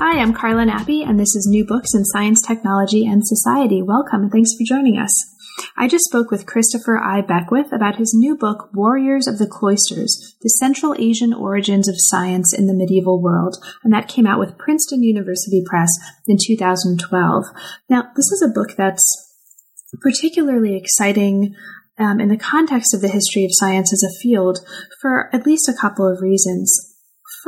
Hi, 0.00 0.20
I'm 0.20 0.32
Carla 0.32 0.64
Nappi, 0.64 1.04
and 1.04 1.18
this 1.18 1.34
is 1.34 1.48
New 1.50 1.66
Books 1.66 1.92
in 1.92 2.04
Science, 2.04 2.40
Technology, 2.40 3.04
and 3.04 3.26
Society. 3.26 3.82
Welcome, 3.82 4.22
and 4.22 4.30
thanks 4.30 4.54
for 4.54 4.62
joining 4.64 4.96
us. 4.96 5.10
I 5.76 5.88
just 5.88 6.04
spoke 6.04 6.30
with 6.30 6.46
Christopher 6.46 6.98
I. 6.98 7.20
Beckwith 7.20 7.72
about 7.72 7.96
his 7.96 8.14
new 8.14 8.36
book, 8.36 8.70
Warriors 8.72 9.26
of 9.26 9.38
the 9.38 9.48
Cloisters 9.48 10.36
The 10.40 10.50
Central 10.50 10.94
Asian 10.96 11.34
Origins 11.34 11.88
of 11.88 11.96
Science 11.98 12.54
in 12.56 12.68
the 12.68 12.74
Medieval 12.74 13.20
World, 13.20 13.56
and 13.82 13.92
that 13.92 14.06
came 14.06 14.24
out 14.24 14.38
with 14.38 14.56
Princeton 14.56 15.02
University 15.02 15.64
Press 15.66 15.90
in 16.28 16.36
2012. 16.40 17.44
Now, 17.90 18.04
this 18.14 18.30
is 18.30 18.40
a 18.40 18.54
book 18.54 18.76
that's 18.76 19.02
particularly 20.00 20.76
exciting 20.76 21.56
um, 21.98 22.20
in 22.20 22.28
the 22.28 22.36
context 22.36 22.94
of 22.94 23.00
the 23.00 23.08
history 23.08 23.44
of 23.44 23.50
science 23.52 23.92
as 23.92 24.04
a 24.04 24.16
field 24.20 24.60
for 25.00 25.28
at 25.34 25.44
least 25.44 25.68
a 25.68 25.74
couple 25.74 26.06
of 26.06 26.22
reasons. 26.22 26.87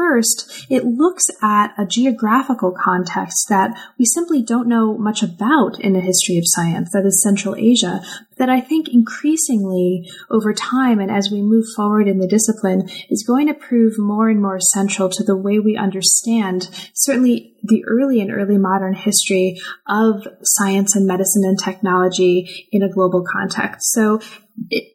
First, 0.01 0.67
it 0.71 0.87
looks 0.87 1.25
at 1.43 1.75
a 1.79 1.85
geographical 1.85 2.73
context 2.73 3.47
that 3.51 3.79
we 3.99 4.07
simply 4.07 4.43
don't 4.43 4.67
know 4.67 4.97
much 4.97 5.23
about 5.23 5.79
in 5.79 5.93
the 5.93 6.01
history 6.01 6.39
of 6.39 6.45
science, 6.47 6.91
that 6.93 7.05
is 7.05 7.23
Central 7.23 7.55
Asia, 7.55 8.01
that 8.39 8.49
I 8.49 8.63
think 8.63 8.89
increasingly 8.89 10.11
over 10.31 10.55
time 10.55 11.01
and 11.01 11.11
as 11.11 11.31
we 11.31 11.43
move 11.43 11.67
forward 11.77 12.09
in 12.09 12.19
the 12.19 12.27
discipline 12.27 12.89
is 13.11 13.25
going 13.27 13.47
to 13.49 13.55
prove 13.55 13.99
more 13.99 14.31
and 14.31 14.41
more 14.41 14.59
central 14.59 15.11
to 15.11 15.23
the 15.23 15.37
way 15.37 15.59
we 15.59 15.77
understand 15.77 16.71
certainly 16.95 17.55
the 17.63 17.85
early 17.87 18.23
and 18.23 18.33
early 18.33 18.57
modern 18.57 18.95
history 18.95 19.61
of 19.87 20.27
science 20.43 20.97
and 20.97 21.07
medicine 21.07 21.45
and 21.45 21.59
technology 21.59 22.69
in 22.73 22.83
a 22.83 22.89
global 22.89 23.23
context. 23.23 23.93
So 23.93 24.21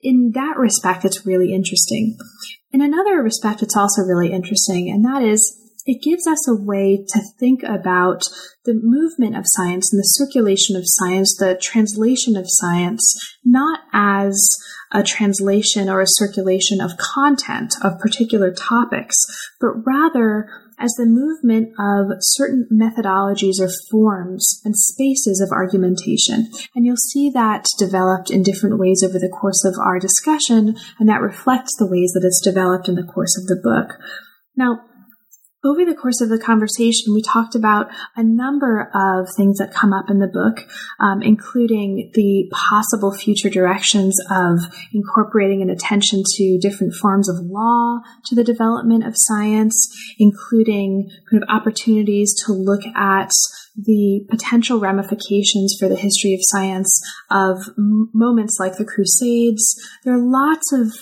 in 0.01 0.31
that 0.33 0.57
respect, 0.57 1.05
it's 1.05 1.27
really 1.27 1.53
interesting. 1.53 2.17
In 2.75 2.81
another 2.81 3.23
respect, 3.23 3.63
it's 3.63 3.77
also 3.77 4.01
really 4.01 4.33
interesting, 4.33 4.89
and 4.89 5.05
that 5.05 5.23
is 5.23 5.61
it 5.85 6.03
gives 6.03 6.27
us 6.27 6.45
a 6.45 6.61
way 6.61 7.05
to 7.07 7.21
think 7.39 7.63
about 7.63 8.23
the 8.65 8.73
movement 8.73 9.37
of 9.37 9.45
science 9.47 9.93
and 9.93 9.99
the 10.01 10.03
circulation 10.03 10.75
of 10.75 10.83
science, 10.83 11.37
the 11.39 11.57
translation 11.63 12.35
of 12.35 12.47
science, 12.49 13.37
not 13.45 13.79
as 13.93 14.37
a 14.91 15.03
translation 15.03 15.87
or 15.87 16.01
a 16.01 16.05
circulation 16.05 16.81
of 16.81 16.97
content 16.97 17.75
of 17.81 17.97
particular 17.97 18.51
topics, 18.51 19.15
but 19.61 19.71
rather 19.85 20.49
as 20.79 20.91
the 20.93 21.05
movement 21.05 21.73
of 21.79 22.17
certain 22.19 22.67
methodologies 22.71 23.59
or 23.59 23.69
forms 23.89 24.61
and 24.65 24.75
spaces 24.75 25.41
of 25.41 25.51
argumentation. 25.51 26.49
And 26.75 26.85
you'll 26.85 26.97
see 26.97 27.29
that 27.31 27.65
developed 27.77 28.29
in 28.31 28.43
different 28.43 28.79
ways 28.79 29.03
over 29.03 29.19
the 29.19 29.29
course 29.29 29.63
of 29.65 29.75
our 29.79 29.99
discussion, 29.99 30.75
and 30.99 31.09
that 31.09 31.21
reflects 31.21 31.75
the 31.77 31.87
ways 31.87 32.11
that 32.13 32.25
it's 32.25 32.41
developed 32.41 32.87
in 32.89 32.95
the 32.95 33.03
course 33.03 33.37
of 33.37 33.47
the 33.47 33.59
book. 33.61 33.97
Now, 34.55 34.81
over 35.65 35.83
the 35.83 35.95
course 35.95 36.21
of 36.21 36.29
the 36.29 36.37
conversation, 36.37 37.13
we 37.13 37.21
talked 37.21 37.55
about 37.55 37.87
a 38.15 38.23
number 38.23 38.91
of 38.93 39.27
things 39.35 39.57
that 39.57 39.73
come 39.73 39.91
up 39.91 40.09
in 40.09 40.19
the 40.19 40.27
book, 40.27 40.67
um, 40.99 41.21
including 41.21 42.11
the 42.13 42.47
possible 42.51 43.11
future 43.11 43.49
directions 43.49 44.15
of 44.29 44.59
incorporating 44.93 45.61
an 45.61 45.69
attention 45.69 46.21
to 46.35 46.59
different 46.59 46.93
forms 46.93 47.27
of 47.27 47.37
law 47.45 47.99
to 48.25 48.35
the 48.35 48.43
development 48.43 49.05
of 49.05 49.13
science, 49.15 49.89
including 50.19 51.09
kind 51.29 51.41
of 51.41 51.49
opportunities 51.49 52.33
to 52.45 52.53
look 52.53 52.85
at 52.95 53.31
the 53.75 54.25
potential 54.29 54.79
ramifications 54.79 55.75
for 55.77 55.89
the 55.89 55.97
history 55.97 56.33
of 56.33 56.39
science 56.43 57.01
of 57.29 57.57
moments 57.77 58.57
like 58.59 58.77
the 58.77 58.85
Crusades. 58.85 59.75
There 60.03 60.13
are 60.13 60.17
lots 60.17 60.71
of 60.71 60.93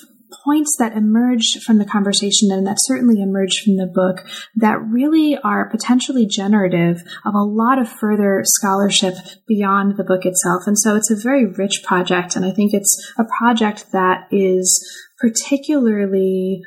points 0.43 0.75
that 0.79 0.95
emerge 0.95 1.59
from 1.65 1.77
the 1.77 1.85
conversation 1.85 2.51
and 2.51 2.65
that 2.67 2.77
certainly 2.79 3.21
emerge 3.21 3.61
from 3.63 3.77
the 3.77 3.87
book 3.87 4.25
that 4.55 4.81
really 4.81 5.37
are 5.43 5.69
potentially 5.69 6.25
generative 6.25 7.01
of 7.25 7.33
a 7.33 7.43
lot 7.43 7.79
of 7.79 7.89
further 7.89 8.41
scholarship 8.45 9.15
beyond 9.47 9.97
the 9.97 10.03
book 10.03 10.25
itself. 10.25 10.63
And 10.65 10.77
so 10.77 10.95
it's 10.95 11.11
a 11.11 11.21
very 11.21 11.45
rich 11.45 11.83
project. 11.83 12.35
And 12.35 12.45
I 12.45 12.51
think 12.51 12.73
it's 12.73 13.13
a 13.17 13.23
project 13.37 13.91
that 13.91 14.27
is 14.31 14.83
particularly 15.19 16.61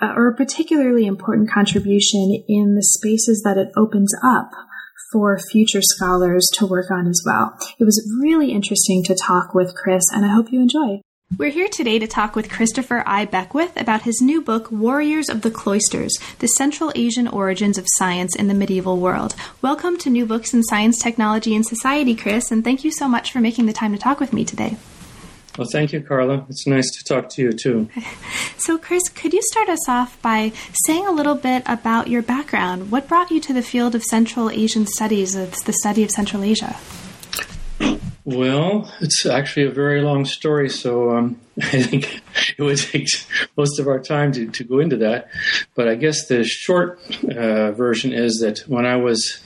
uh, 0.00 0.12
or 0.16 0.28
a 0.28 0.36
particularly 0.36 1.06
important 1.06 1.50
contribution 1.50 2.44
in 2.48 2.74
the 2.74 2.82
spaces 2.82 3.42
that 3.44 3.58
it 3.58 3.68
opens 3.76 4.14
up 4.22 4.50
for 5.12 5.38
future 5.38 5.82
scholars 5.82 6.48
to 6.54 6.66
work 6.66 6.90
on 6.90 7.06
as 7.08 7.22
well. 7.26 7.56
It 7.78 7.84
was 7.84 8.02
really 8.22 8.52
interesting 8.52 9.02
to 9.04 9.14
talk 9.14 9.54
with 9.54 9.74
Chris, 9.74 10.04
and 10.12 10.24
I 10.24 10.28
hope 10.28 10.52
you 10.52 10.60
enjoy. 10.60 11.00
We're 11.38 11.50
here 11.50 11.68
today 11.68 12.00
to 12.00 12.08
talk 12.08 12.34
with 12.34 12.50
Christopher 12.50 13.04
I. 13.06 13.24
Beckwith 13.24 13.80
about 13.80 14.02
his 14.02 14.20
new 14.20 14.42
book, 14.42 14.70
Warriors 14.72 15.28
of 15.28 15.42
the 15.42 15.50
Cloisters 15.50 16.18
The 16.40 16.48
Central 16.48 16.90
Asian 16.96 17.28
Origins 17.28 17.78
of 17.78 17.86
Science 17.90 18.34
in 18.34 18.48
the 18.48 18.54
Medieval 18.54 18.98
World. 18.98 19.36
Welcome 19.62 19.96
to 19.98 20.10
New 20.10 20.26
Books 20.26 20.52
in 20.52 20.64
Science, 20.64 21.00
Technology, 21.00 21.54
and 21.54 21.64
Society, 21.64 22.16
Chris, 22.16 22.50
and 22.50 22.64
thank 22.64 22.82
you 22.82 22.90
so 22.90 23.08
much 23.08 23.30
for 23.32 23.40
making 23.40 23.66
the 23.66 23.72
time 23.72 23.92
to 23.92 23.98
talk 23.98 24.18
with 24.18 24.32
me 24.32 24.44
today. 24.44 24.76
Well, 25.56 25.68
thank 25.70 25.92
you, 25.92 26.00
Carla. 26.00 26.46
It's 26.48 26.66
nice 26.66 26.90
to 26.98 27.04
talk 27.04 27.28
to 27.30 27.42
you, 27.42 27.52
too. 27.52 27.88
So, 28.58 28.76
Chris, 28.76 29.08
could 29.08 29.32
you 29.32 29.40
start 29.42 29.70
us 29.70 29.88
off 29.88 30.20
by 30.20 30.52
saying 30.84 31.06
a 31.06 31.12
little 31.12 31.36
bit 31.36 31.62
about 31.64 32.08
your 32.08 32.20
background? 32.22 32.90
What 32.90 33.08
brought 33.08 33.30
you 33.30 33.40
to 33.40 33.54
the 33.54 33.62
field 33.62 33.94
of 33.94 34.02
Central 34.02 34.50
Asian 34.50 34.86
studies, 34.86 35.34
of 35.34 35.64
the 35.64 35.72
study 35.72 36.02
of 36.02 36.10
Central 36.10 36.42
Asia? 36.42 36.76
Well, 38.30 38.88
it's 39.00 39.26
actually 39.26 39.66
a 39.66 39.72
very 39.72 40.02
long 40.02 40.24
story, 40.24 40.68
so 40.68 41.16
um, 41.16 41.40
I 41.58 41.82
think 41.82 42.22
it 42.56 42.62
would 42.62 42.78
take 42.78 43.08
most 43.56 43.80
of 43.80 43.88
our 43.88 43.98
time 43.98 44.30
to, 44.32 44.46
to 44.46 44.62
go 44.62 44.78
into 44.78 44.98
that. 44.98 45.26
But 45.74 45.88
I 45.88 45.96
guess 45.96 46.28
the 46.28 46.44
short 46.44 47.00
uh, 47.24 47.72
version 47.72 48.12
is 48.12 48.38
that 48.38 48.60
when 48.68 48.86
I 48.86 48.94
was 48.94 49.40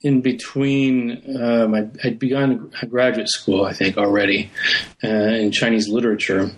in 0.00 0.20
between, 0.20 1.40
um, 1.40 1.74
I'd, 2.02 2.18
begun 2.18 2.72
graduate 2.88 3.28
school, 3.28 3.64
I 3.64 3.72
think, 3.72 3.96
already 3.96 4.50
uh, 5.04 5.06
in 5.06 5.52
Chinese 5.52 5.88
literature. 5.88 6.50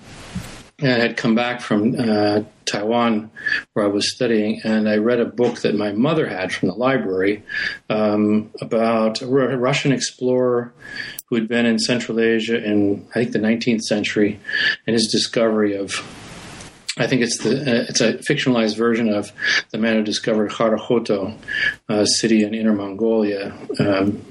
And 0.80 0.90
I 0.90 0.98
had 0.98 1.16
come 1.16 1.34
back 1.34 1.60
from 1.60 1.94
uh, 1.98 2.42
Taiwan 2.64 3.30
where 3.72 3.84
I 3.84 3.88
was 3.88 4.14
studying, 4.14 4.60
and 4.64 4.88
I 4.88 4.96
read 4.96 5.20
a 5.20 5.26
book 5.26 5.60
that 5.60 5.74
my 5.74 5.92
mother 5.92 6.26
had 6.26 6.52
from 6.52 6.68
the 6.68 6.74
library 6.74 7.42
um, 7.88 8.50
about 8.60 9.20
a 9.20 9.26
Russian 9.26 9.92
explorer 9.92 10.72
who 11.26 11.36
had 11.36 11.48
been 11.48 11.66
in 11.66 11.78
Central 11.78 12.18
Asia 12.18 12.62
in, 12.62 13.06
I 13.10 13.20
think, 13.20 13.32
the 13.32 13.38
19th 13.38 13.82
century, 13.82 14.40
and 14.86 14.94
his 14.94 15.08
discovery 15.08 15.76
of 15.76 15.92
I 16.98 17.06
think 17.06 17.22
it's 17.22 17.38
the 17.38 17.60
uh, 17.60 17.84
it's 17.88 18.00
a 18.00 18.14
fictionalized 18.14 18.76
version 18.76 19.14
of 19.14 19.30
the 19.70 19.78
man 19.78 19.94
who 19.94 20.02
discovered 20.02 20.50
Harahoto, 20.50 21.36
a 21.88 22.04
city 22.04 22.42
in 22.42 22.52
Inner 22.52 22.72
Mongolia, 22.72 23.56
um, 23.78 24.24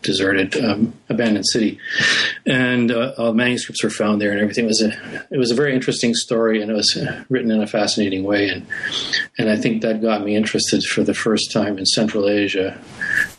deserted, 0.00 0.56
um, 0.64 0.94
abandoned 1.10 1.46
city, 1.46 1.78
and 2.46 2.90
uh, 2.90 3.32
manuscripts 3.34 3.84
were 3.84 3.90
found 3.90 4.20
there, 4.20 4.32
and 4.32 4.40
everything. 4.40 4.64
It 4.64 4.68
was 4.68 4.82
a 4.82 5.26
it 5.30 5.36
was 5.36 5.50
a 5.50 5.54
very 5.54 5.74
interesting 5.74 6.14
story, 6.14 6.62
and 6.62 6.70
it 6.70 6.74
was 6.74 6.98
written 7.28 7.50
in 7.50 7.62
a 7.62 7.66
fascinating 7.66 8.24
way, 8.24 8.48
and 8.48 8.66
and 9.36 9.50
I 9.50 9.56
think 9.56 9.82
that 9.82 10.00
got 10.00 10.24
me 10.24 10.36
interested 10.36 10.84
for 10.84 11.04
the 11.04 11.14
first 11.14 11.52
time 11.52 11.76
in 11.76 11.84
Central 11.84 12.30
Asia 12.30 12.80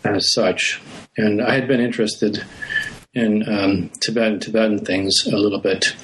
as 0.04 0.32
such, 0.32 0.80
and 1.18 1.42
I 1.42 1.56
had 1.56 1.68
been 1.68 1.82
interested 1.82 2.44
in 3.16 3.50
um, 3.50 3.90
Tibetan 4.02 4.40
Tibetan 4.40 4.86
things 4.86 5.26
a 5.26 5.38
little 5.38 5.60
bit 5.60 5.96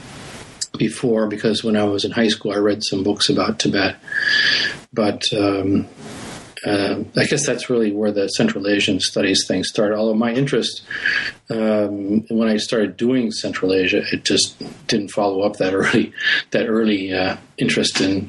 before 0.82 1.28
because 1.28 1.64
when 1.64 1.78
I 1.78 1.84
was 1.84 2.06
in 2.06 2.12
high 2.12 2.30
school, 2.30 2.54
I 2.54 2.58
read 2.58 2.84
some 2.84 3.04
books 3.04 3.30
about 3.30 3.60
Tibet. 3.60 3.98
But 4.92 5.22
um, 5.32 5.88
uh, 6.66 7.04
I 7.16 7.26
guess 7.26 7.46
that's 7.46 7.70
really 7.70 7.92
where 7.92 8.12
the 8.12 8.28
Central 8.30 8.68
Asian 8.68 9.00
studies 9.00 9.46
thing 9.48 9.64
started. 9.64 9.96
Although 9.96 10.16
my 10.16 10.34
interest, 10.34 10.82
um, 11.52 12.22
when 12.30 12.48
I 12.48 12.58
started 12.58 12.98
doing 12.98 13.32
Central 13.32 13.74
Asia, 13.74 14.02
it 14.12 14.24
just 14.24 14.58
didn't 14.88 15.10
follow 15.10 15.42
up 15.42 15.58
that 15.58 15.74
early, 15.76 16.14
that 16.50 16.66
early 16.66 17.14
uh, 17.14 17.38
interest 17.60 18.02
in 18.02 18.28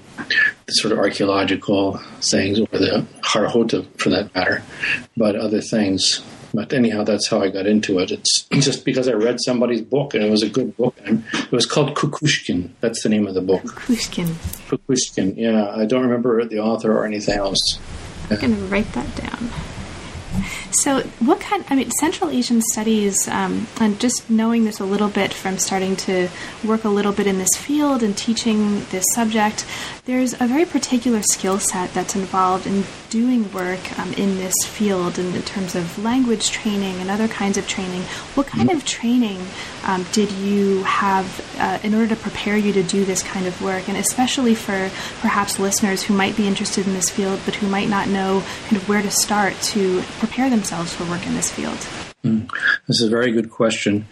the 0.66 0.72
sort 0.72 0.92
of 0.92 0.98
archaeological 0.98 1.98
things 2.20 2.60
or 2.60 2.66
the 2.66 3.06
Harahoto 3.22 3.86
for 3.98 4.10
that 4.10 4.34
matter, 4.34 4.62
but 5.16 5.36
other 5.36 5.62
things. 5.62 6.22
But 6.54 6.72
anyhow, 6.72 7.04
that's 7.04 7.28
how 7.28 7.40
I 7.40 7.48
got 7.48 7.66
into 7.66 7.98
it. 7.98 8.10
It's 8.10 8.42
just 8.52 8.84
because 8.84 9.08
I 9.08 9.12
read 9.12 9.38
somebody's 9.40 9.82
book 9.82 10.14
and 10.14 10.22
it 10.22 10.30
was 10.30 10.42
a 10.42 10.48
good 10.48 10.76
book. 10.76 10.94
It 11.04 11.52
was 11.52 11.66
called 11.66 11.94
Kukushkin. 11.94 12.70
That's 12.80 13.02
the 13.02 13.08
name 13.08 13.26
of 13.26 13.34
the 13.34 13.40
book. 13.40 13.62
Kukushkin. 13.62 14.28
Kukushkin. 14.68 15.36
Yeah, 15.36 15.70
I 15.74 15.86
don't 15.86 16.02
remember 16.02 16.44
the 16.44 16.58
author 16.58 16.96
or 16.96 17.04
anything 17.06 17.38
else. 17.38 17.78
I'm 18.30 18.38
going 18.38 18.54
to 18.54 18.62
write 18.64 18.92
that 18.92 19.14
down. 19.16 19.50
So, 20.72 21.00
what 21.20 21.40
kind? 21.40 21.64
I 21.68 21.76
mean, 21.76 21.90
Central 21.90 22.30
Asian 22.30 22.62
studies, 22.62 23.28
um, 23.28 23.66
and 23.78 24.00
just 24.00 24.30
knowing 24.30 24.64
this 24.64 24.80
a 24.80 24.84
little 24.84 25.08
bit 25.08 25.34
from 25.34 25.58
starting 25.58 25.96
to 25.96 26.28
work 26.64 26.84
a 26.84 26.88
little 26.88 27.12
bit 27.12 27.26
in 27.26 27.38
this 27.38 27.54
field 27.56 28.02
and 28.02 28.16
teaching 28.16 28.84
this 28.86 29.04
subject, 29.14 29.66
there's 30.06 30.32
a 30.32 30.46
very 30.46 30.64
particular 30.64 31.22
skill 31.22 31.58
set 31.58 31.92
that's 31.92 32.14
involved 32.14 32.66
in 32.66 32.84
doing 33.12 33.52
work 33.52 33.98
um, 33.98 34.10
in 34.14 34.36
this 34.38 34.54
field 34.64 35.18
in, 35.18 35.34
in, 35.34 35.42
terms 35.42 35.74
of 35.74 36.02
language 36.02 36.50
training 36.50 36.98
and 36.98 37.10
other 37.10 37.28
kinds 37.28 37.58
of 37.58 37.68
training, 37.68 38.00
what 38.34 38.46
kind 38.46 38.70
mm-hmm. 38.70 38.78
of 38.78 38.86
training 38.86 39.38
um, 39.84 40.06
did 40.12 40.32
you 40.32 40.82
have 40.84 41.26
uh, 41.58 41.78
in 41.82 41.94
order 41.94 42.08
to 42.08 42.16
prepare 42.16 42.56
you 42.56 42.72
to 42.72 42.82
do 42.82 43.04
this 43.04 43.22
kind 43.22 43.46
of 43.46 43.60
work? 43.60 43.86
And 43.86 43.98
especially 43.98 44.54
for 44.54 44.90
perhaps 45.20 45.58
listeners 45.58 46.02
who 46.02 46.14
might 46.14 46.38
be 46.38 46.46
interested 46.46 46.86
in 46.86 46.94
this 46.94 47.10
field 47.10 47.38
but 47.44 47.54
who 47.56 47.68
might 47.68 47.90
not 47.90 48.08
know 48.08 48.42
kind 48.68 48.78
of 48.78 48.88
where 48.88 49.02
to 49.02 49.10
start 49.10 49.54
to 49.74 50.00
prepare 50.18 50.48
themselves 50.48 50.94
for 50.94 51.04
work 51.04 51.26
in 51.26 51.34
this 51.34 51.50
field. 51.50 51.86
Mm. 52.24 52.48
This 52.86 53.00
is 53.00 53.08
a 53.08 53.10
very 53.10 53.32
good 53.32 53.50
question. 53.50 54.06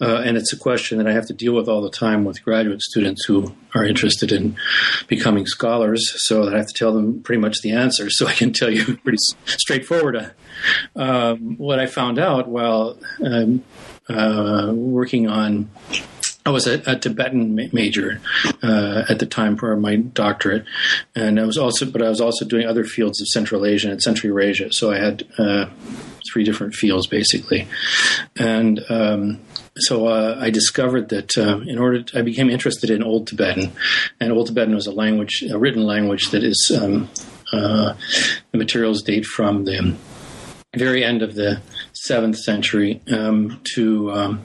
Uh, 0.00 0.22
and 0.24 0.36
it's 0.36 0.52
a 0.52 0.56
question 0.56 0.98
that 0.98 1.06
I 1.06 1.12
have 1.12 1.26
to 1.26 1.32
deal 1.32 1.54
with 1.54 1.68
all 1.68 1.80
the 1.80 1.90
time 1.90 2.24
with 2.24 2.42
graduate 2.42 2.82
students 2.82 3.24
who 3.24 3.54
are 3.74 3.84
interested 3.84 4.32
in 4.32 4.56
becoming 5.06 5.46
scholars. 5.46 6.12
So 6.26 6.48
I 6.48 6.56
have 6.56 6.66
to 6.66 6.74
tell 6.74 6.92
them 6.92 7.22
pretty 7.22 7.40
much 7.40 7.60
the 7.62 7.72
answer. 7.72 8.10
So 8.10 8.26
I 8.26 8.32
can 8.32 8.52
tell 8.52 8.70
you 8.70 8.96
pretty 9.04 9.18
straightforward. 9.44 10.32
Um, 10.96 11.56
what 11.56 11.78
I 11.78 11.86
found 11.86 12.18
out 12.18 12.48
while 12.48 12.98
um, 13.24 13.64
uh, 14.08 14.72
working 14.74 15.28
on 15.28 15.70
I 16.44 16.50
was 16.50 16.66
a, 16.66 16.82
a 16.86 16.98
Tibetan 16.98 17.54
ma- 17.54 17.68
major 17.72 18.20
uh, 18.62 19.04
at 19.08 19.20
the 19.20 19.26
time 19.26 19.56
for 19.56 19.76
my 19.76 19.94
doctorate, 19.94 20.64
and 21.14 21.38
I 21.38 21.44
was 21.44 21.56
also, 21.56 21.86
but 21.86 22.02
I 22.02 22.08
was 22.08 22.20
also 22.20 22.44
doing 22.44 22.66
other 22.66 22.82
fields 22.82 23.20
of 23.20 23.28
Central 23.28 23.64
Asia 23.64 23.90
and 23.90 24.02
Central 24.02 24.32
Eurasia. 24.32 24.72
So 24.72 24.90
I 24.90 24.98
had 24.98 25.24
uh, 25.38 25.66
three 26.32 26.44
different 26.44 26.74
fields 26.74 27.06
basically, 27.06 27.66
and 28.36 28.80
um, 28.88 29.40
so 29.78 30.06
uh, 30.06 30.38
I 30.40 30.50
discovered 30.50 31.08
that 31.10 31.36
uh, 31.36 31.60
in 31.60 31.78
order, 31.78 32.02
to, 32.02 32.18
I 32.18 32.22
became 32.22 32.50
interested 32.50 32.90
in 32.90 33.02
Old 33.02 33.26
Tibetan, 33.26 33.72
and 34.20 34.32
Old 34.32 34.48
Tibetan 34.48 34.74
was 34.74 34.86
a 34.86 34.92
language, 34.92 35.44
a 35.50 35.58
written 35.58 35.84
language 35.84 36.30
that 36.30 36.44
is 36.44 36.72
um, 36.80 37.08
uh, 37.52 37.94
the 38.50 38.58
materials 38.58 39.02
date 39.02 39.24
from 39.24 39.64
the 39.64 39.94
very 40.74 41.04
end 41.04 41.20
of 41.20 41.34
the 41.34 41.60
seventh 41.92 42.38
century 42.38 43.00
um, 43.12 43.60
to 43.74 44.10
um, 44.10 44.42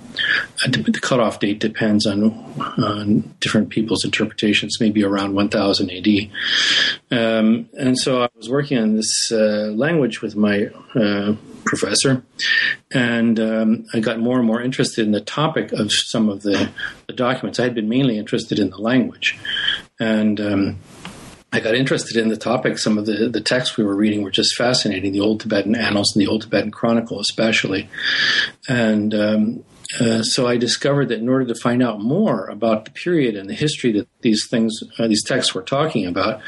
the 0.68 1.00
cutoff 1.02 1.40
date 1.40 1.60
depends 1.60 2.06
on, 2.06 2.32
on 2.78 3.22
different 3.40 3.70
people's 3.70 4.04
interpretations, 4.04 4.78
maybe 4.82 5.04
around 5.04 5.34
1000 5.34 5.90
AD. 5.90 6.08
Um, 7.12 7.70
and 7.74 7.98
so 7.98 8.24
I 8.24 8.30
was 8.36 8.50
working 8.50 8.78
on 8.78 8.96
this 8.96 9.32
uh, 9.32 9.72
language 9.74 10.22
with 10.22 10.36
my 10.36 10.70
uh, 10.96 11.36
professor, 11.68 12.24
and 12.94 13.40
um, 13.40 13.86
I 13.94 14.00
got 14.00 14.20
more 14.20 14.38
and 14.38 14.48
more 14.48 14.62
interested 14.62 15.06
in 15.06 15.12
the 15.12 15.22
topic 15.22 15.72
of 15.72 15.92
some 15.92 16.30
of 16.30 16.42
the, 16.42 16.70
the 17.08 17.14
documents. 17.14 17.60
I 17.60 17.64
had 17.64 17.76
been 17.76 17.90
mainly 17.90 18.18
interested 18.18 18.60
in 18.60 18.70
the 18.70 18.78
language, 18.78 19.38
and 20.00 20.40
um, 20.42 20.80
I 21.52 21.62
got 21.62 21.76
interested 21.76 22.18
in 22.18 22.28
the 22.30 22.38
topic. 22.38 22.78
Some 22.78 22.98
of 22.98 23.06
the, 23.06 23.30
the 23.30 23.42
texts 23.42 23.78
we 23.78 23.84
were 23.84 23.96
reading 23.96 24.22
were 24.22 24.32
just 24.32 24.56
fascinating, 24.56 25.14
the 25.14 25.22
Old 25.22 25.40
Tibetan 25.40 25.76
Annals 25.76 26.14
and 26.14 26.22
the 26.22 26.30
Old 26.30 26.42
Tibetan 26.42 26.72
Chronicle, 26.72 27.20
especially. 27.20 27.90
And 28.68 29.14
um, 29.14 29.64
uh, 30.00 30.22
so 30.22 30.48
I 30.48 30.58
discovered 30.58 31.10
that 31.10 31.20
in 31.20 31.30
order 31.30 31.46
to 31.46 31.56
find 31.56 31.82
out 31.82 32.00
more 32.00 32.48
about 32.48 32.86
the 32.86 32.92
period 32.92 33.36
and 33.36 33.50
the 33.50 33.54
history 33.54 33.92
that 33.94 34.08
these 34.22 34.48
things, 34.50 34.80
uh, 35.00 35.08
these 35.08 35.24
texts 35.24 35.56
were 35.56 35.62
talking 35.62 36.06
about, 36.06 36.42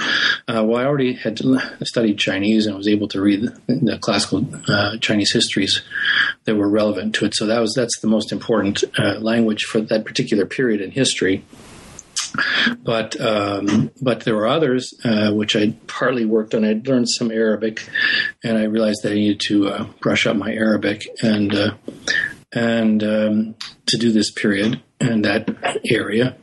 uh, 0.48 0.64
well, 0.64 0.78
I 0.78 0.86
already 0.86 1.14
had 1.14 1.40
studied 1.84 2.18
Chinese 2.18 2.66
and 2.66 2.76
was 2.76 2.88
able 2.88 3.08
to 3.10 3.22
read 3.22 3.44
the, 3.44 3.62
the 3.68 3.98
classical 4.00 4.46
uh, 4.68 4.98
Chinese 4.98 5.32
histories 5.32 5.82
that 6.46 6.56
were 6.56 6.70
relevant 6.70 7.16
to 7.16 7.26
it. 7.26 7.36
So 7.36 7.46
that 7.46 7.60
was 7.60 7.74
that's 7.76 8.00
the 8.02 8.08
most 8.08 8.32
important 8.32 8.84
uh, 8.98 9.20
language 9.20 9.64
for 9.64 9.82
that 9.82 10.06
particular 10.06 10.46
period 10.46 10.82
in 10.82 10.92
history. 10.92 11.44
But 12.84 13.20
um, 13.20 13.90
but 14.02 14.22
there 14.22 14.36
were 14.36 14.48
others 14.48 14.94
uh, 15.04 15.32
which 15.32 15.56
I 15.56 15.74
partly 15.88 16.26
worked 16.26 16.54
on. 16.54 16.64
I 16.64 16.80
learned 16.86 17.10
some 17.10 17.32
Arabic, 17.32 17.90
and 18.44 18.58
I 18.58 18.66
realized 18.66 19.00
that 19.04 19.14
I 19.14 19.16
needed 19.16 19.40
to 19.48 19.88
brush 20.00 20.28
up 20.28 20.36
my 20.36 20.54
Arabic 20.54 21.08
and 21.24 21.74
and 22.54 23.04
um, 23.04 23.56
to 23.88 23.98
do 23.98 24.12
this 24.12 24.32
period 24.32 24.82
and 25.00 25.26
that 25.26 25.80
area. 25.90 26.36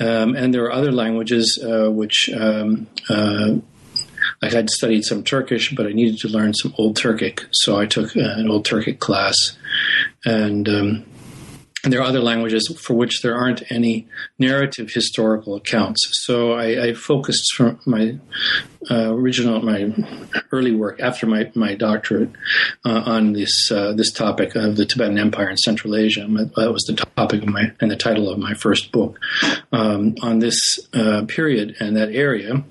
Um, 0.00 0.34
and 0.34 0.52
there 0.52 0.64
are 0.64 0.72
other 0.72 0.92
languages 0.92 1.62
uh, 1.62 1.90
which, 1.90 2.28
um, 2.30 2.88
uh, 3.08 3.54
like 4.42 4.54
I'd 4.54 4.68
studied 4.70 5.04
some 5.04 5.22
Turkish, 5.22 5.74
but 5.74 5.86
I 5.86 5.92
needed 5.92 6.18
to 6.20 6.28
learn 6.28 6.52
some 6.52 6.74
Old 6.76 6.98
Turkic, 6.98 7.46
so 7.52 7.78
I 7.78 7.86
took 7.86 8.16
uh, 8.16 8.20
an 8.20 8.50
Old 8.50 8.66
Turkic 8.66 8.98
class, 8.98 9.56
and 10.24 10.68
um, 10.68 11.06
and 11.86 11.92
there 11.92 12.00
are 12.00 12.08
other 12.08 12.20
languages 12.20 12.66
for 12.80 12.94
which 12.94 13.22
there 13.22 13.36
aren't 13.36 13.70
any 13.70 14.08
narrative 14.40 14.90
historical 14.92 15.54
accounts. 15.54 16.00
So 16.24 16.52
I, 16.52 16.88
I 16.88 16.94
focused 16.94 17.54
from 17.54 17.78
my 17.86 18.18
uh, 18.90 19.12
original, 19.12 19.60
my 19.62 19.92
early 20.52 20.74
work 20.74 21.00
after 21.00 21.26
my, 21.26 21.50
my 21.54 21.74
doctorate 21.74 22.30
uh, 22.84 23.02
on 23.06 23.32
this 23.32 23.70
uh, 23.70 23.92
this 23.92 24.10
topic 24.10 24.54
of 24.54 24.76
the 24.76 24.86
Tibetan 24.86 25.18
Empire 25.18 25.50
in 25.50 25.56
Central 25.56 25.96
Asia. 25.96 26.26
That 26.56 26.72
was 26.72 26.84
the 26.84 26.94
topic 26.94 27.42
of 27.42 27.48
my 27.48 27.72
and 27.80 27.90
the 27.90 27.96
title 27.96 28.28
of 28.28 28.38
my 28.38 28.54
first 28.54 28.92
book 28.92 29.18
um, 29.72 30.14
on 30.22 30.38
this 30.38 30.78
uh, 30.94 31.24
period 31.26 31.76
and 31.80 31.96
that 31.96 32.10
area. 32.10 32.64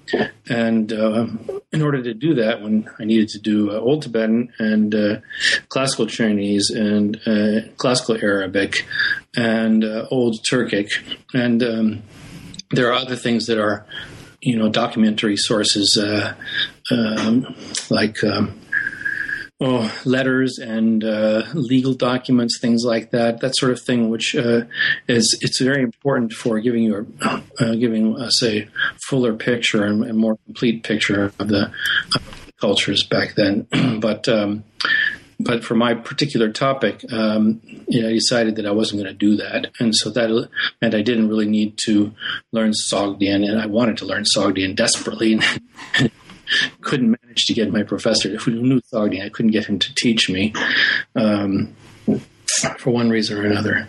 And 0.48 0.94
uh, 0.94 1.28
in 1.72 1.82
order 1.82 2.02
to 2.04 2.14
do 2.14 2.36
that, 2.36 2.62
when 2.62 2.90
I 3.00 3.04
needed 3.04 3.30
to 3.30 3.40
do 3.40 3.72
uh, 3.72 3.80
Old 3.80 4.04
Tibetan 4.04 4.54
and 4.60 5.22
classical 5.70 6.08
Chinese 6.08 6.70
and 6.70 7.20
classical 7.78 8.18
Arabic 8.22 8.86
and 9.36 9.84
Old 10.12 10.38
Turkic, 10.50 10.92
and 11.34 11.62
um, 11.64 12.04
there 12.72 12.90
are 12.90 12.94
other 12.94 13.16
things 13.16 13.48
that 13.48 13.58
are, 13.58 13.86
you 14.46 14.58
know, 14.58 14.70
documentary 14.70 15.38
sources 15.38 15.98
uh, 15.98 16.34
um, 16.92 17.56
like. 17.90 18.24
Um, 18.24 18.60
oh, 19.62 19.90
letters 20.04 20.58
and 20.60 21.02
uh, 21.02 21.44
legal 21.54 21.94
documents, 21.94 22.60
things 22.60 22.84
like 22.86 23.12
that, 23.12 23.40
that 23.40 23.56
sort 23.56 23.72
of 23.72 23.82
thing, 23.82 24.10
which 24.10 24.36
uh, 24.36 24.62
is 25.08 25.38
it's 25.42 25.62
very 25.62 25.82
important 25.82 26.34
for 26.34 26.60
giving 26.60 26.84
you 26.84 27.16
a, 27.22 27.44
uh, 27.60 27.76
giving 27.76 28.20
us 28.20 28.44
a 28.44 28.68
fuller 29.08 29.34
picture 29.34 29.86
and, 29.86 30.04
and 30.04 30.18
more 30.18 30.36
complete 30.46 30.84
picture 30.84 31.32
of 31.40 31.48
the, 31.48 31.72
cultures 32.60 33.04
back 33.04 33.36
then. 33.36 33.68
but 34.00 34.28
um, 34.28 34.64
but 35.40 35.64
for 35.64 35.76
my 35.76 35.94
particular 35.94 36.52
topic, 36.52 37.04
um, 37.12 37.62
you 37.88 38.02
know, 38.02 38.10
I 38.10 38.14
decided 38.14 38.56
that 38.56 38.66
I 38.66 38.72
wasn't 38.72 39.04
going 39.04 39.14
to 39.14 39.18
do 39.18 39.36
that, 39.38 39.72
and 39.80 39.96
so 39.96 40.10
that 40.12 40.50
meant 40.82 40.96
I 40.96 41.02
didn't 41.02 41.30
really 41.30 41.48
need 41.48 41.78
to 41.86 42.14
learn 42.52 42.72
Sogdian, 42.72 43.48
and 43.48 43.60
I 43.60 43.66
wanted 43.66 43.98
to 43.98 44.06
learn 44.06 44.24
Sogdian 44.24 44.76
desperately, 44.76 45.34
and 45.34 46.12
couldn't 46.82 47.18
manage 47.22 47.46
to 47.46 47.54
get 47.54 47.72
my 47.72 47.84
professor 47.84 48.38
who 48.38 48.52
knew 48.52 48.82
Sogdian. 48.94 49.26
I 49.26 49.30
couldn't 49.30 49.52
get 49.52 49.66
him 49.66 49.80
to 49.80 49.94
teach 49.96 50.30
me 50.30 50.54
um, 51.16 51.76
for 52.78 52.92
one 52.92 53.10
reason 53.10 53.38
or 53.38 53.46
another. 53.46 53.88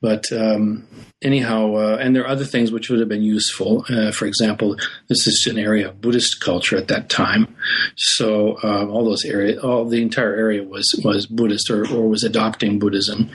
But 0.00 0.30
um, 0.32 0.86
anyhow, 1.26 1.74
uh, 1.74 1.98
and 2.00 2.14
there 2.14 2.22
are 2.22 2.28
other 2.28 2.44
things 2.44 2.70
which 2.70 2.88
would 2.88 3.00
have 3.00 3.08
been 3.08 3.22
useful. 3.22 3.84
Uh, 3.88 4.12
for 4.12 4.26
example, 4.26 4.76
this 5.08 5.26
is 5.26 5.46
an 5.50 5.58
area 5.58 5.88
of 5.88 6.00
Buddhist 6.00 6.40
culture 6.40 6.76
at 6.76 6.88
that 6.88 7.08
time, 7.08 7.54
so 7.96 8.58
um, 8.62 8.90
all 8.90 9.04
those 9.04 9.24
area, 9.24 9.60
all 9.60 9.84
the 9.84 10.00
entire 10.00 10.34
area 10.34 10.62
was 10.62 10.98
was 11.04 11.26
Buddhist 11.26 11.68
or, 11.68 11.86
or 11.92 12.08
was 12.08 12.22
adopting 12.22 12.78
Buddhism, 12.78 13.28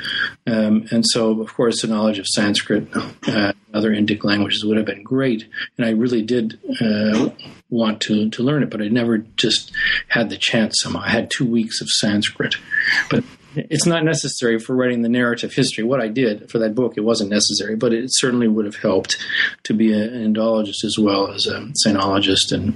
um, 0.48 0.88
and 0.92 1.06
so 1.06 1.42
of 1.42 1.54
course 1.54 1.82
the 1.82 1.88
knowledge 1.88 2.18
of 2.18 2.26
Sanskrit, 2.28 2.88
uh, 3.28 3.52
other 3.74 3.92
Indic 3.92 4.24
languages 4.24 4.64
would 4.66 4.78
have 4.78 4.86
been 4.86 5.04
great, 5.04 5.48
and 5.78 5.86
I 5.86 5.92
really 5.92 6.22
did 6.22 6.58
uh, 6.80 7.30
want 7.70 8.02
to 8.02 8.30
to 8.30 8.44
learn 8.44 8.64
it, 8.64 8.70
but 8.70 8.82
I 8.82 8.88
never 8.88 9.20
just 9.36 9.72
had 10.08 10.30
the 10.30 10.38
chance. 10.38 10.80
Somehow, 10.82 11.02
I 11.02 11.10
had 11.10 11.30
two 11.30 11.46
weeks 11.46 11.82
of 11.82 11.90
Sanskrit, 11.90 12.56
but 13.10 13.24
it's 13.56 13.86
not 13.86 14.04
necessary 14.04 14.60
for 14.60 14.76
writing 14.76 15.02
the 15.02 15.10
narrative 15.10 15.54
history. 15.54 15.84
What 15.84 16.02
I 16.02 16.08
did 16.08 16.50
for 16.50 16.60
that 16.60 16.76
book, 16.76 16.94
it 16.98 17.02
wasn't 17.02 17.30
necessary, 17.30 17.76
but 17.76 17.94
it 17.94 18.06
certainly 18.10 18.48
would 18.48 18.66
have 18.66 18.78
helped 18.78 19.18
to 19.64 19.74
be 19.74 19.94
an 19.94 20.34
Indologist 20.34 20.84
as 20.84 20.98
well 21.00 21.32
as 21.32 21.48
a 21.48 21.68
sinologist 21.86 22.52
and 22.52 22.76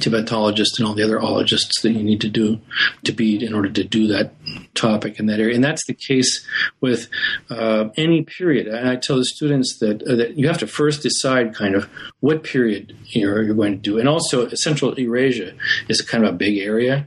Tibetologist 0.00 0.78
and 0.78 0.86
all 0.86 0.94
the 0.94 1.02
other 1.02 1.20
ologists 1.20 1.82
that 1.82 1.92
you 1.92 2.02
need 2.02 2.20
to 2.20 2.28
do 2.28 2.60
to 3.04 3.12
be 3.12 3.44
in 3.44 3.54
order 3.54 3.70
to 3.70 3.84
do 3.84 4.06
that 4.08 4.32
topic 4.74 5.18
in 5.18 5.26
that 5.26 5.40
area. 5.40 5.54
And 5.54 5.64
that's 5.64 5.86
the 5.86 5.94
case 5.94 6.46
with 6.80 7.08
uh, 7.50 7.88
any 7.96 8.22
period. 8.22 8.66
And 8.66 8.88
I 8.88 8.96
tell 8.96 9.16
the 9.16 9.24
students 9.24 9.78
that, 9.80 10.02
uh, 10.02 10.16
that 10.16 10.38
you 10.38 10.46
have 10.48 10.58
to 10.58 10.66
first 10.66 11.02
decide 11.02 11.54
kind 11.54 11.74
of 11.74 11.88
what 12.20 12.42
period 12.42 12.96
you're, 13.06 13.42
you're 13.42 13.54
going 13.54 13.72
to 13.72 13.78
do. 13.78 13.98
And 13.98 14.08
also, 14.08 14.48
Central 14.48 14.98
Eurasia 14.98 15.54
is 15.88 16.00
kind 16.00 16.24
of 16.24 16.34
a 16.34 16.36
big 16.36 16.58
area. 16.58 17.06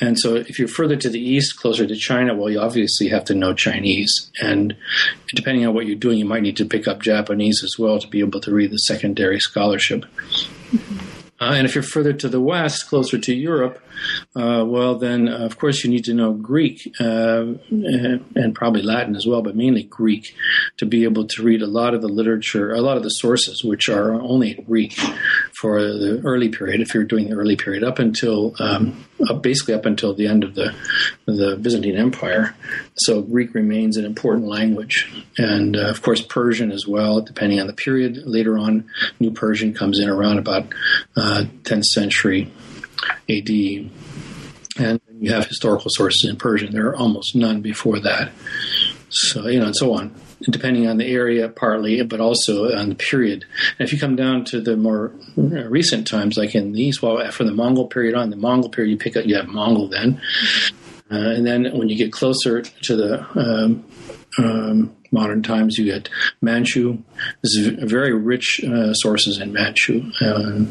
And 0.00 0.18
so, 0.18 0.34
if 0.34 0.58
you're 0.58 0.68
further 0.68 0.96
to 0.96 1.08
the 1.08 1.20
east, 1.20 1.58
closer 1.58 1.86
to 1.86 1.96
China, 1.96 2.34
well, 2.34 2.50
you 2.50 2.60
obviously 2.60 3.08
have 3.08 3.24
to 3.26 3.34
know 3.34 3.54
Chinese. 3.54 4.30
And 4.40 4.76
depending 5.34 5.66
on 5.66 5.74
what 5.74 5.86
you're 5.86 5.96
doing, 5.96 6.18
you 6.18 6.24
might 6.24 6.42
need 6.42 6.56
to 6.58 6.64
pick 6.64 6.86
up 6.86 7.02
Japanese 7.02 7.62
as 7.64 7.76
well 7.78 7.98
to 7.98 8.08
be 8.08 8.20
able 8.20 8.40
to 8.40 8.52
read 8.52 8.70
the 8.70 8.78
secondary 8.78 9.40
scholarship. 9.40 10.04
Mm-hmm. 10.70 11.13
Uh, 11.44 11.52
and 11.52 11.66
if 11.66 11.74
you're 11.74 11.84
further 11.84 12.14
to 12.14 12.26
the 12.26 12.40
west, 12.40 12.88
closer 12.88 13.18
to 13.18 13.34
Europe, 13.34 13.78
uh, 14.36 14.64
well, 14.66 14.96
then 14.96 15.28
uh, 15.28 15.38
of 15.38 15.58
course 15.58 15.84
you 15.84 15.90
need 15.90 16.04
to 16.04 16.14
know 16.14 16.32
Greek 16.32 16.92
uh, 17.00 17.44
and 17.70 18.54
probably 18.54 18.82
Latin 18.82 19.16
as 19.16 19.26
well, 19.26 19.42
but 19.42 19.56
mainly 19.56 19.84
Greek 19.84 20.34
to 20.78 20.86
be 20.86 21.04
able 21.04 21.26
to 21.26 21.42
read 21.42 21.62
a 21.62 21.66
lot 21.66 21.94
of 21.94 22.02
the 22.02 22.08
literature, 22.08 22.72
a 22.72 22.80
lot 22.80 22.96
of 22.96 23.02
the 23.02 23.10
sources, 23.10 23.62
which 23.62 23.88
are 23.88 24.12
only 24.12 24.56
in 24.56 24.64
Greek 24.64 24.98
for 25.60 25.80
the 25.80 26.20
early 26.24 26.48
period, 26.48 26.80
if 26.80 26.94
you're 26.94 27.04
doing 27.04 27.28
the 27.28 27.36
early 27.36 27.56
period, 27.56 27.84
up 27.84 27.98
until 27.98 28.54
um, 28.58 29.04
basically 29.40 29.74
up 29.74 29.86
until 29.86 30.14
the 30.14 30.26
end 30.26 30.44
of 30.44 30.54
the 30.54 30.74
the 31.26 31.56
Byzantine 31.56 31.96
Empire. 31.96 32.54
So 32.96 33.22
Greek 33.22 33.54
remains 33.54 33.96
an 33.96 34.04
important 34.04 34.46
language, 34.46 35.12
and 35.38 35.76
uh, 35.76 35.88
of 35.88 36.02
course 36.02 36.20
Persian 36.20 36.72
as 36.72 36.86
well, 36.86 37.20
depending 37.20 37.60
on 37.60 37.66
the 37.66 37.72
period. 37.72 38.26
Later 38.26 38.58
on, 38.58 38.88
New 39.20 39.30
Persian 39.30 39.74
comes 39.74 39.98
in 39.98 40.08
around 40.08 40.38
about 40.38 40.66
uh, 41.16 41.44
10th 41.62 41.84
century 41.84 42.52
AD, 43.28 43.48
and 44.78 45.00
you 45.20 45.32
have 45.32 45.46
historical 45.46 45.90
sources 45.90 46.28
in 46.28 46.36
Persian. 46.36 46.72
There 46.72 46.88
are 46.88 46.96
almost 46.96 47.34
none 47.34 47.60
before 47.60 48.00
that. 48.00 48.32
So 49.08 49.46
you 49.48 49.60
know, 49.60 49.66
and 49.66 49.76
so 49.76 49.94
on 49.94 50.14
depending 50.50 50.86
on 50.86 50.98
the 50.98 51.06
area 51.06 51.48
partly, 51.48 52.02
but 52.02 52.20
also 52.20 52.74
on 52.76 52.90
the 52.90 52.94
period. 52.94 53.44
And 53.78 53.86
if 53.86 53.92
you 53.92 53.98
come 53.98 54.16
down 54.16 54.44
to 54.46 54.60
the 54.60 54.76
more 54.76 55.12
recent 55.36 56.06
times, 56.06 56.36
like 56.36 56.54
in 56.54 56.72
the 56.72 56.82
East, 56.82 57.02
well, 57.02 57.30
from 57.30 57.46
the 57.46 57.52
Mongol 57.52 57.86
period 57.86 58.14
on, 58.14 58.30
the 58.30 58.36
Mongol 58.36 58.70
period, 58.70 58.90
you 58.90 58.96
pick 58.96 59.16
up, 59.16 59.26
you 59.26 59.36
have 59.36 59.48
Mongol 59.48 59.88
then. 59.88 60.20
Uh, 61.10 61.16
and 61.16 61.46
then 61.46 61.76
when 61.76 61.88
you 61.88 61.96
get 61.96 62.12
closer 62.12 62.62
to 62.62 62.96
the 62.96 63.20
um, 63.38 63.84
um, 64.38 64.96
modern 65.12 65.42
times, 65.42 65.78
you 65.78 65.84
get 65.84 66.08
Manchu. 66.40 66.98
There's 67.42 67.90
very 67.90 68.12
rich 68.12 68.62
uh, 68.64 68.94
sources 68.94 69.38
in 69.38 69.52
Manchu. 69.52 70.10
Uh, 70.20 70.64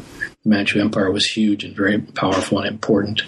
the 0.44 0.50
Manchu 0.50 0.80
Empire 0.80 1.10
was 1.10 1.24
huge 1.24 1.64
and 1.64 1.74
very 1.74 1.98
powerful 1.98 2.58
and 2.58 2.68
important. 2.68 3.22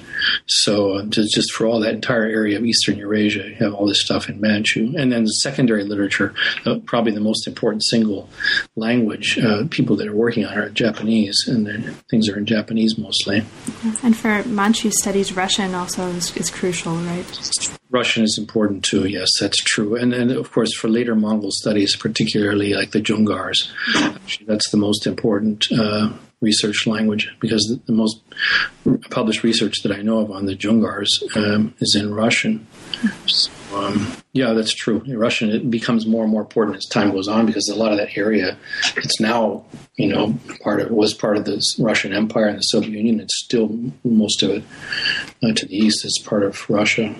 So 0.46 0.98
uh, 0.98 1.04
just, 1.06 1.52
for 1.52 1.66
all 1.66 1.80
that 1.80 1.94
entire 1.94 2.24
area 2.26 2.58
of 2.58 2.64
Eastern 2.64 2.98
Eurasia, 2.98 3.48
you 3.48 3.54
have 3.56 3.74
all 3.74 3.86
this 3.86 4.02
stuff 4.02 4.28
in 4.28 4.40
Manchu. 4.40 4.94
And 4.96 5.10
then 5.10 5.24
the 5.24 5.30
secondary 5.30 5.84
literature, 5.84 6.34
uh, 6.66 6.78
probably 6.84 7.12
the 7.12 7.20
most 7.20 7.46
important 7.46 7.84
single 7.84 8.28
language 8.76 9.38
uh, 9.38 9.64
people 9.70 9.96
that 9.96 10.08
are 10.08 10.14
working 10.14 10.44
on 10.44 10.56
are 10.56 10.68
Japanese, 10.68 11.46
and 11.48 11.66
things 12.10 12.28
are 12.28 12.38
in 12.38 12.46
Japanese 12.46 12.98
mostly. 12.98 13.44
And 14.02 14.16
for 14.16 14.42
Manchu 14.44 14.90
studies, 14.90 15.32
Russian 15.32 15.74
also 15.74 16.08
is, 16.08 16.36
is 16.36 16.50
crucial, 16.50 16.94
right? 16.96 17.72
Russian 17.90 18.24
is 18.24 18.36
important 18.36 18.84
too. 18.84 19.06
Yes, 19.06 19.28
that's 19.40 19.58
true. 19.58 19.94
And 19.96 20.12
and 20.12 20.30
of 20.32 20.50
course 20.50 20.74
for 20.74 20.88
later 20.88 21.14
Mongol 21.14 21.50
studies, 21.52 21.96
particularly 21.96 22.74
like 22.74 22.90
the 22.90 23.00
Jungars, 23.00 23.70
that's 24.46 24.70
the 24.70 24.76
most 24.76 25.06
important 25.06 25.66
uh, 25.72 26.12
research 26.40 26.86
language 26.86 27.34
because 27.40 27.62
the, 27.62 27.80
the, 27.86 27.92
most 27.92 28.20
published 29.10 29.42
research 29.42 29.82
that 29.82 29.92
I 29.92 30.02
know 30.02 30.18
of 30.18 30.30
on 30.30 30.44
the 30.44 30.54
Jungars 30.54 31.08
um, 31.34 31.74
is 31.80 31.96
in 31.98 32.14
Russian. 32.14 32.66
So, 33.24 33.50
um, 33.74 34.16
yeah, 34.32 34.52
that's 34.52 34.74
true. 34.74 35.02
In 35.06 35.18
Russian 35.18 35.50
it 35.50 35.70
becomes 35.70 36.06
more 36.06 36.24
and 36.24 36.30
more 36.30 36.42
important 36.42 36.76
as 36.76 36.84
time 36.84 37.12
goes 37.12 37.26
on 37.26 37.46
because 37.46 37.68
a 37.68 37.74
lot 37.74 37.92
of 37.92 37.98
that 37.98 38.18
area, 38.18 38.58
it's 38.96 39.18
now 39.18 39.64
you 39.96 40.08
know 40.08 40.38
part 40.62 40.80
of 40.80 40.90
was 40.90 41.14
part 41.14 41.38
of 41.38 41.46
the 41.46 41.64
Russian 41.78 42.12
Empire 42.12 42.46
and 42.46 42.58
the 42.58 42.62
Soviet 42.62 42.92
Union. 42.92 43.20
It's 43.20 43.42
still 43.42 43.70
most 44.04 44.42
of 44.42 44.50
it 44.50 44.64
uh, 45.42 45.52
to 45.52 45.66
the 45.66 45.74
east 45.74 46.04
is 46.04 46.22
part 46.24 46.42
of 46.42 46.68
Russia. 46.68 47.14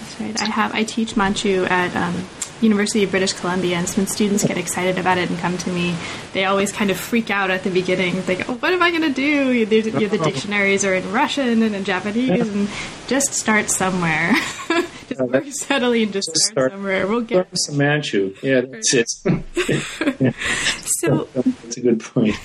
That's 0.00 0.20
right. 0.20 0.40
I 0.40 0.46
have 0.46 0.74
I 0.74 0.84
teach 0.84 1.14
Manchu 1.14 1.64
at 1.64 1.94
um, 1.94 2.26
University 2.62 3.04
of 3.04 3.10
British 3.10 3.32
Columbia, 3.32 3.76
and 3.76 3.88
so 3.88 3.98
when 3.98 4.06
students 4.06 4.44
get 4.44 4.56
excited 4.56 4.98
about 4.98 5.18
it 5.18 5.30
and 5.30 5.38
come 5.38 5.58
to 5.58 5.70
me, 5.70 5.94
they 6.32 6.44
always 6.44 6.72
kind 6.72 6.90
of 6.90 6.96
freak 6.96 7.30
out 7.30 7.50
at 7.50 7.64
the 7.64 7.70
beginning. 7.70 8.22
They 8.22 8.36
go, 8.36 8.44
oh, 8.48 8.54
"What 8.54 8.72
am 8.72 8.82
I 8.82 8.90
going 8.90 9.02
to 9.02 9.12
do?" 9.12 9.66
The, 9.66 9.80
the 9.80 10.18
dictionaries 10.24 10.84
are 10.84 10.94
in 10.94 11.12
Russian 11.12 11.62
and 11.62 11.74
in 11.74 11.84
Japanese, 11.84 12.48
and 12.48 12.68
just 13.06 13.34
start 13.34 13.70
somewhere. 13.70 14.34
just 15.08 15.20
work 15.20 15.44
steadily 15.48 16.02
and 16.02 16.12
just, 16.12 16.28
just 16.28 16.44
start, 16.44 16.70
start, 16.70 16.72
somewhere. 16.72 17.06
We'll 17.06 17.20
get 17.22 17.48
some 17.54 17.76
Manchu. 17.76 18.34
Yeah, 18.42 18.62
that's 18.62 18.94
it. 18.94 19.08
so 21.00 21.28
that's 21.34 21.76
a 21.76 21.80
good 21.80 22.00
point. 22.00 22.36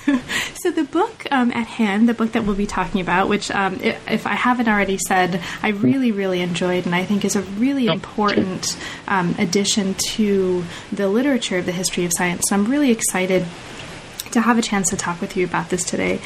So 0.62 0.72
the 0.72 0.84
book 0.84 1.26
um, 1.32 1.52
at 1.52 1.68
hand, 1.68 2.10
the 2.10 2.14
book 2.14 2.32
that 2.34 2.46
we'll 2.46 2.56
be 2.56 2.68
talking 2.68 3.02
about, 3.02 3.30
which 3.30 3.52
um, 3.52 3.80
if 3.82 4.26
I 4.28 4.34
haven't 4.34 4.68
already 4.68 4.98
said, 4.98 5.42
I 5.62 5.70
really 5.70 6.12
really 6.12 6.42
enjoyed, 6.42 6.86
and 6.86 6.96
I 6.96 7.04
think 7.04 7.26
is 7.26 7.36
a 7.36 7.42
really 7.42 7.90
oh, 7.90 7.94
important 7.94 8.78
um, 9.08 9.36
addition 9.38 9.96
to 10.12 10.64
the 10.92 11.08
literature 11.08 11.58
of 11.58 11.66
the 11.66 11.72
history 11.72 12.06
of 12.06 12.12
science. 12.16 12.44
So 12.50 12.56
I'm 12.56 12.66
really 12.66 12.92
excited 12.92 13.46
to 14.32 14.42
have 14.42 14.58
a 14.58 14.62
chance 14.62 14.90
to 14.90 14.98
talk 14.98 15.22
with 15.22 15.36
you 15.36 15.46
about 15.46 15.70
this 15.70 15.84
today. 15.84 16.20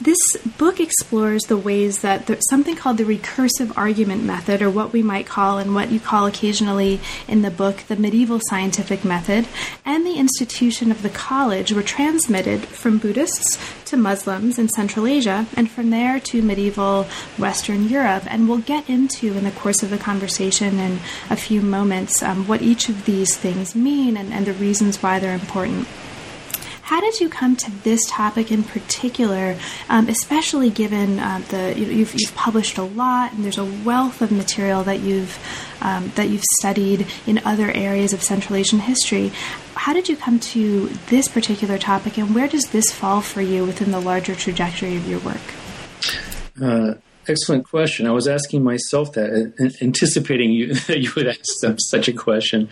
This 0.00 0.36
book 0.58 0.80
explores 0.80 1.44
the 1.44 1.56
ways 1.56 2.02
that 2.02 2.28
something 2.48 2.76
called 2.76 2.98
the 2.98 3.04
recursive 3.04 3.72
argument 3.76 4.24
method, 4.24 4.62
or 4.62 4.70
what 4.70 4.92
we 4.92 5.02
might 5.02 5.26
call, 5.26 5.58
and 5.58 5.74
what 5.74 5.90
you 5.90 6.00
call 6.00 6.26
occasionally 6.26 7.00
in 7.28 7.42
the 7.42 7.50
book, 7.50 7.78
the 7.88 7.96
medieval 7.96 8.40
scientific 8.48 9.04
method, 9.04 9.46
and 9.84 10.06
the 10.06 10.16
institution 10.16 10.90
of 10.90 11.02
the 11.02 11.10
college 11.10 11.72
were 11.72 11.82
transmitted 11.82 12.60
from 12.60 12.98
Buddhists 12.98 13.58
to 13.86 13.96
Muslims 13.96 14.58
in 14.58 14.68
Central 14.68 15.06
Asia, 15.06 15.46
and 15.56 15.70
from 15.70 15.90
there 15.90 16.18
to 16.20 16.42
medieval 16.42 17.04
Western 17.38 17.88
Europe. 17.88 18.24
And 18.26 18.48
we'll 18.48 18.58
get 18.58 18.88
into 18.88 19.36
in 19.36 19.44
the 19.44 19.50
course 19.50 19.82
of 19.82 19.90
the 19.90 19.98
conversation 19.98 20.78
in 20.78 20.98
a 21.30 21.36
few 21.36 21.60
moments 21.60 22.22
um, 22.22 22.46
what 22.46 22.62
each 22.62 22.88
of 22.88 23.04
these 23.04 23.36
things 23.36 23.74
mean 23.74 24.16
and, 24.16 24.32
and 24.32 24.46
the 24.46 24.52
reasons 24.54 25.02
why 25.02 25.18
they're 25.18 25.34
important. 25.34 25.86
How 26.82 27.00
did 27.00 27.20
you 27.20 27.28
come 27.28 27.56
to 27.56 27.70
this 27.84 28.00
topic 28.08 28.50
in 28.50 28.64
particular, 28.64 29.56
um, 29.88 30.08
especially 30.08 30.68
given 30.68 31.18
uh, 31.18 31.40
the 31.48 31.74
you've, 31.78 32.14
you've, 32.14 32.34
published 32.34 32.76
a 32.76 32.82
lot 32.82 33.32
and 33.32 33.44
there's 33.44 33.58
a 33.58 33.64
wealth 33.64 34.20
of 34.20 34.32
material 34.32 34.82
that 34.84 35.00
you've 35.00 35.38
um, 35.80 36.12
that 36.16 36.28
you've 36.28 36.44
studied 36.58 37.06
in 37.26 37.40
other 37.44 37.70
areas 37.70 38.12
of 38.12 38.22
Central 38.22 38.56
Asian 38.56 38.80
history? 38.80 39.32
How 39.74 39.92
did 39.92 40.08
you 40.08 40.16
come 40.16 40.38
to 40.40 40.88
this 41.08 41.28
particular 41.28 41.78
topic, 41.78 42.18
and 42.18 42.34
where 42.34 42.48
does 42.48 42.64
this 42.66 42.90
fall 42.90 43.20
for 43.20 43.40
you 43.40 43.64
within 43.64 43.90
the 43.90 44.00
larger 44.00 44.34
trajectory 44.34 44.96
of 44.96 45.08
your 45.08 45.20
work? 45.20 45.40
Uh, 46.60 46.94
Excellent 47.28 47.64
question. 47.68 48.08
I 48.08 48.10
was 48.10 48.26
asking 48.26 48.64
myself 48.64 49.12
that, 49.12 49.76
anticipating 49.80 50.50
you 50.50 50.74
that 50.86 51.00
you 51.00 51.10
would 51.14 51.28
ask 51.28 51.60
them 51.60 51.78
such 51.78 52.08
a 52.08 52.12
question, 52.12 52.68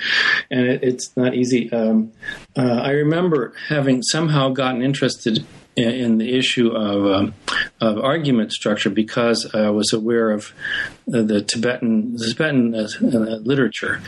and 0.50 0.66
it, 0.66 0.82
it's 0.82 1.16
not 1.16 1.34
easy. 1.34 1.72
Um, 1.72 2.12
uh, 2.56 2.80
I 2.82 2.90
remember 2.90 3.52
having 3.68 4.02
somehow 4.02 4.48
gotten 4.48 4.82
interested 4.82 5.44
in, 5.76 5.90
in 5.90 6.18
the 6.18 6.36
issue 6.36 6.70
of, 6.70 7.06
um, 7.06 7.34
of 7.80 7.98
argument 7.98 8.52
structure 8.52 8.90
because 8.90 9.54
I 9.54 9.70
was 9.70 9.92
aware 9.92 10.32
of 10.32 10.52
uh, 11.14 11.22
the 11.22 11.42
Tibetan 11.42 12.16
the 12.16 12.26
Tibetan 12.26 12.74
uh, 12.74 12.88
uh 13.02 13.36
literature, 13.38 14.00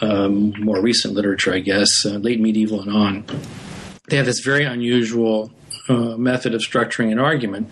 um, 0.00 0.54
more 0.60 0.80
recent 0.80 1.14
literature, 1.14 1.52
I 1.52 1.58
guess, 1.58 2.06
uh, 2.06 2.10
late 2.10 2.40
medieval 2.40 2.82
and 2.82 2.92
on. 2.92 3.24
They 4.08 4.16
have 4.16 4.26
this 4.26 4.40
very 4.40 4.64
unusual 4.64 5.52
uh, 5.88 6.16
method 6.16 6.54
of 6.54 6.60
structuring 6.60 7.10
an 7.12 7.18
argument. 7.18 7.70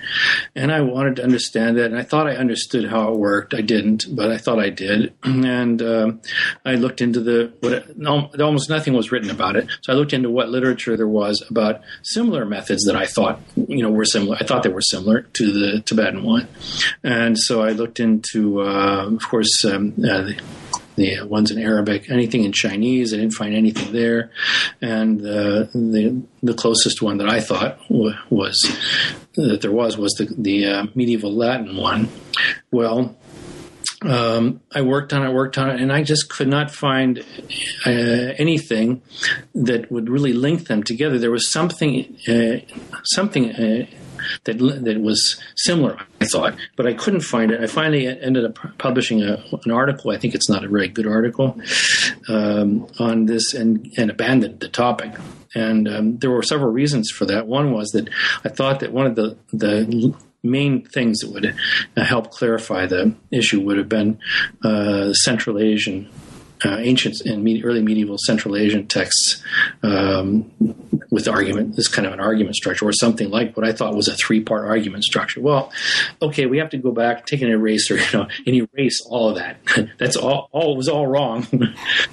And 0.54 0.73
I 0.73 0.80
wanted 0.80 1.16
to 1.16 1.23
understand 1.23 1.76
that. 1.78 1.87
and 1.87 1.99
I 1.99 2.02
thought 2.02 2.26
I 2.26 2.37
understood 2.37 2.88
how 2.88 3.12
it 3.12 3.18
worked. 3.18 3.54
I 3.54 3.61
didn't, 3.61 4.06
but 4.11 4.30
I 4.30 4.38
thought 4.38 4.58
I 4.58 4.70
did. 4.70 5.14
And 5.46 5.80
um, 5.82 6.20
I 6.64 6.75
looked 6.75 7.00
into 7.00 7.20
the 7.20 7.52
what 7.61 8.40
almost 8.40 8.68
nothing 8.68 8.94
was 8.94 9.12
written 9.12 9.30
about 9.30 9.54
it. 9.54 9.68
So 9.82 9.92
I 9.92 9.96
looked 9.96 10.12
into 10.12 10.30
what 10.30 10.49
literature 10.49 10.96
there 10.96 11.06
was 11.06 11.44
about 11.49 11.82
similar 12.02 12.44
methods 12.44 12.85
that 12.85 12.96
I 12.96 13.06
thought 13.06 13.40
you 13.54 13.82
know 13.82 13.90
were 13.90 14.04
similar. 14.04 14.37
I 14.40 14.44
thought 14.44 14.62
they 14.62 14.70
were 14.70 14.80
similar 14.80 15.23
to 15.23 15.52
the 15.52 15.82
Tibetan 15.82 16.25
one, 16.25 16.49
and 17.04 17.38
so 17.38 17.62
I 17.62 17.70
looked 17.70 18.00
into, 18.00 18.62
uh, 18.62 19.06
of 19.06 19.28
course, 19.28 19.64
um, 19.64 19.94
uh, 20.04 20.32
the 20.97 21.23
ones 21.23 21.50
in 21.50 21.59
Arabic, 21.59 22.11
anything 22.11 22.45
in 22.45 22.53
Chinese. 22.53 23.12
I 23.15 23.19
didn't 23.19 23.35
find 23.35 23.55
anything 23.55 23.93
there, 23.93 24.31
and 24.81 25.21
uh, 25.21 25.67
the 25.73 26.23
the 26.43 26.55
closest 26.55 27.03
one 27.03 27.19
that 27.19 27.29
I 27.29 27.41
thought 27.41 27.79
w- 27.88 28.17
was 28.31 28.57
that 29.35 29.61
there 29.61 29.73
was 29.73 29.97
was 29.97 30.12
the 30.15 30.26
the 30.37 30.67
uh, 30.67 30.87
medieval 30.95 31.33
Latin 31.35 31.76
one. 31.76 32.09
Well. 32.71 33.17
Um, 34.03 34.61
I 34.75 34.83
worked 34.83 35.15
on 35.15 35.25
it, 35.25 35.33
worked 35.33 35.57
on 35.57 35.71
it, 35.71 35.81
and 35.81 35.91
I 35.91 36.03
just 36.03 36.29
could 36.29 36.49
not 36.49 36.71
find 36.71 37.25
uh, 37.87 37.91
anything 37.91 39.00
that 39.55 39.91
would 39.91 40.11
really 40.11 40.35
link 40.35 40.67
them 40.69 40.83
together. 40.83 41.19
There 41.19 41.31
was 41.31 41.50
something, 41.50 42.15
uh, 42.29 42.59
something 43.05 43.53
uh, 43.53 43.87
that 44.45 44.59
that 44.59 45.00
was 45.00 45.40
similar. 45.56 45.99
I 46.21 46.26
thought, 46.26 46.56
but 46.76 46.87
I 46.87 46.95
couldn't 46.95 47.21
find 47.21 47.50
it. 47.50 47.61
I 47.61 47.66
finally 47.66 48.06
ended 48.06 48.45
up 48.45 48.59
publishing 48.78 49.23
a, 49.23 49.42
an 49.64 49.71
article. 49.71 50.11
I 50.11 50.18
think 50.18 50.35
it's 50.35 50.49
not 50.49 50.64
a 50.64 50.68
very 50.68 50.88
good 50.88 51.06
article 51.06 51.61
um, 52.28 52.87
on 52.99 53.26
this, 53.26 53.54
and 53.54 53.92
and 53.97 54.11
abandoned 54.11 54.61
the 54.61 54.68
topic. 54.68 55.12
And 55.54 55.88
um, 55.88 56.18
there 56.18 56.30
were 56.30 56.42
several 56.42 56.71
reasons 56.71 57.11
for 57.11 57.25
that. 57.26 57.47
One 57.47 57.73
was 57.73 57.90
that 57.90 58.09
I 58.45 58.49
thought 58.49 58.80
that 58.80 58.92
one 58.92 59.06
of 59.06 59.16
the 59.16 59.37
the 59.52 60.14
main 60.42 60.85
things 60.85 61.18
that 61.18 61.33
would 61.33 61.54
help 61.97 62.30
clarify 62.30 62.87
the 62.87 63.14
issue 63.30 63.61
would 63.61 63.78
have 63.78 63.88
been 63.88 64.18
uh, 64.62 65.12
Central 65.12 65.59
Asian 65.59 66.09
uh, 66.65 66.77
ancient 66.79 67.21
and 67.23 67.43
me- 67.45 67.63
early 67.63 67.83
medieval 67.83 68.17
Central 68.19 68.57
Asian 68.57 68.87
texts 68.87 69.43
um, 69.83 70.51
with 71.11 71.29
argument, 71.29 71.77
this 71.77 71.89
kind 71.89 72.07
of 72.07 72.13
an 72.13 72.21
argument 72.21 72.57
structure, 72.57 72.87
or 72.87 72.93
something 72.93 73.31
like 73.31 73.57
what 73.57 73.67
I 73.67 73.73
thought 73.73 73.95
was 73.95 74.09
a 74.09 74.15
three 74.15 74.41
part 74.41 74.67
argument 74.67 75.05
structure. 75.05 75.41
Well, 75.41 75.73
okay, 76.23 76.47
we 76.47 76.59
have 76.59 76.71
to 76.71 76.79
go 76.79 76.93
back, 76.93 77.27
take 77.27 77.43
an 77.43 77.49
eraser, 77.49 77.97
you 78.13 78.13
know, 78.13 78.29
and 78.47 78.69
erase 78.75 79.03
all 79.07 79.31
of 79.31 79.37
that. 79.37 79.59
That's 79.99 80.17
all, 80.17 80.49
all 80.53 80.77
was 80.77 80.89
all 80.89 81.07
wrong. 81.07 81.47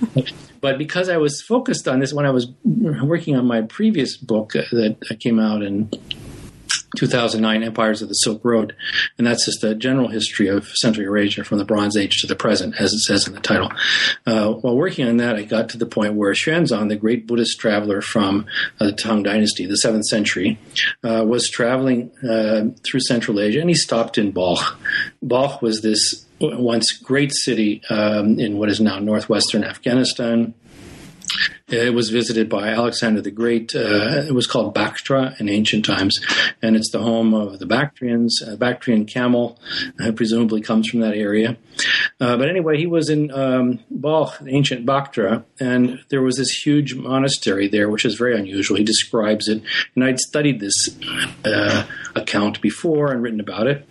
but 0.62 0.78
because 0.78 1.10
I 1.10 1.18
was 1.18 1.42
focused 1.42 1.88
on 1.88 2.00
this 2.00 2.14
when 2.14 2.26
I 2.26 2.32
was 2.32 2.48
working 2.64 3.36
on 3.36 3.46
my 3.46 3.62
previous 3.62 4.18
book 4.18 4.54
that 4.54 4.98
came 5.20 5.40
out 5.40 5.62
in 5.62 5.90
2009 6.98 7.64
Empires 7.64 8.02
of 8.02 8.10
the 8.10 8.16
Silk 8.16 8.44
Road. 8.44 8.76
And 9.18 9.26
that's 9.26 9.46
just 9.46 9.64
a 9.64 9.76
general 9.76 10.08
history 10.08 10.48
of 10.48 10.68
Central 10.76 11.04
Eurasia 11.04 11.44
from 11.44 11.58
the 11.58 11.66
Bronze 11.66 11.98
Age 11.98 12.22
to 12.22 12.28
the 12.28 12.36
present, 12.36 12.76
as 12.80 12.94
it 12.94 13.00
says 13.00 13.28
in 13.28 13.34
the 13.34 13.40
title. 13.40 13.72
Uh, 14.26 14.54
while 14.54 14.76
working 14.76 15.08
on 15.08 15.18
that, 15.18 15.36
I 15.36 15.44
got 15.44 15.70
to 15.70 15.78
the 15.78 15.86
point 15.86 16.16
where 16.16 16.34
Xuanzang, 16.34 16.90
the 16.90 16.96
great 16.96 17.28
Buddhist 17.28 17.60
traveler 17.60 18.02
from 18.02 18.46
uh, 18.80 18.86
the 18.88 18.94
Tang 18.94 19.24
Dynasty, 19.24 19.66
the 19.66 19.80
7th 19.84 20.04
century, 20.04 20.60
uh, 21.04 21.24
was 21.26 21.50
traveling 21.50 22.12
uh, 22.24 22.66
through 22.84 23.02
Central 23.02 23.40
Asia 23.40 23.60
and 23.60 23.70
he 23.70 23.76
stopped 23.76 24.18
in 24.18 24.32
Balkh. 24.32 24.78
Balkh 25.22 25.62
was 25.62 25.82
this 25.82 26.26
once 26.40 26.92
great 26.92 27.32
city 27.34 27.82
um, 27.90 28.40
in 28.40 28.58
what 28.58 28.70
is 28.70 28.80
now 28.80 29.00
northwestern 29.00 29.64
Afghanistan. 29.64 30.54
It 31.74 31.94
was 31.94 32.10
visited 32.10 32.50
by 32.50 32.70
Alexander 32.70 33.22
the 33.22 33.32
Great. 33.32 33.76
Uh, 33.76 34.24
it 34.28 34.34
was 34.34 34.46
called 34.46 34.76
Bactra 34.76 35.40
in 35.40 35.50
ancient 35.50 35.86
times, 35.86 36.20
and 36.62 36.76
it's 36.76 36.92
the 36.92 37.02
home 37.02 37.34
of 37.34 37.58
the 37.58 37.66
Bactrians. 37.66 38.42
A 38.42 38.56
Bactrian 38.56 39.06
camel 39.06 39.60
uh, 40.00 40.12
presumably 40.12 40.62
comes 40.62 40.88
from 40.88 41.00
that 41.00 41.16
area. 41.16 41.58
Uh, 42.20 42.38
but 42.38 42.48
anyway, 42.48 42.78
he 42.78 42.86
was 42.86 43.10
in 43.10 43.32
um, 43.32 43.80
Balkh, 43.90 44.42
ancient 44.48 44.86
Bactra, 44.86 45.44
and 45.60 46.00
there 46.10 46.22
was 46.22 46.38
this 46.38 46.52
huge 46.52 46.94
monastery 46.94 47.68
there, 47.68 47.90
which 47.90 48.06
is 48.06 48.16
very 48.16 48.38
unusual. 48.38 48.78
He 48.78 48.84
describes 48.84 49.48
it, 49.48 49.64
and 49.96 50.04
I'd 50.04 50.20
studied 50.20 50.60
this 50.60 50.90
uh, 51.44 51.86
account 52.16 52.62
before 52.62 53.12
and 53.12 53.24
written 53.24 53.40
about 53.40 53.68
it 53.68 53.88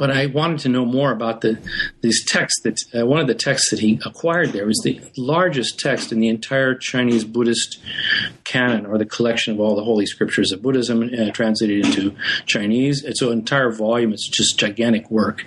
but 0.00 0.10
I 0.10 0.26
wanted 0.26 0.60
to 0.60 0.70
know 0.70 0.86
more 0.86 1.12
about 1.12 1.42
the 1.42 1.58
these 2.00 2.24
texts. 2.24 2.62
That 2.62 2.80
uh, 2.98 3.06
one 3.06 3.20
of 3.20 3.26
the 3.26 3.34
texts 3.34 3.68
that 3.70 3.80
he 3.80 4.00
acquired 4.06 4.48
there 4.52 4.64
was 4.64 4.80
the 4.82 4.98
largest 5.18 5.78
text 5.78 6.10
in 6.10 6.20
the 6.20 6.28
entire 6.28 6.74
Chinese 6.74 7.22
Buddhist 7.22 7.78
canon, 8.44 8.86
or 8.86 8.96
the 8.96 9.04
collection 9.04 9.52
of 9.52 9.60
all 9.60 9.76
the 9.76 9.84
holy 9.84 10.06
scriptures 10.06 10.52
of 10.52 10.62
Buddhism, 10.62 11.02
uh, 11.02 11.30
translated 11.32 11.84
into 11.84 12.16
Chinese. 12.46 13.04
It's 13.04 13.20
an 13.20 13.30
entire 13.30 13.70
volume. 13.70 14.14
It's 14.14 14.26
just 14.26 14.58
gigantic 14.58 15.10
work, 15.10 15.44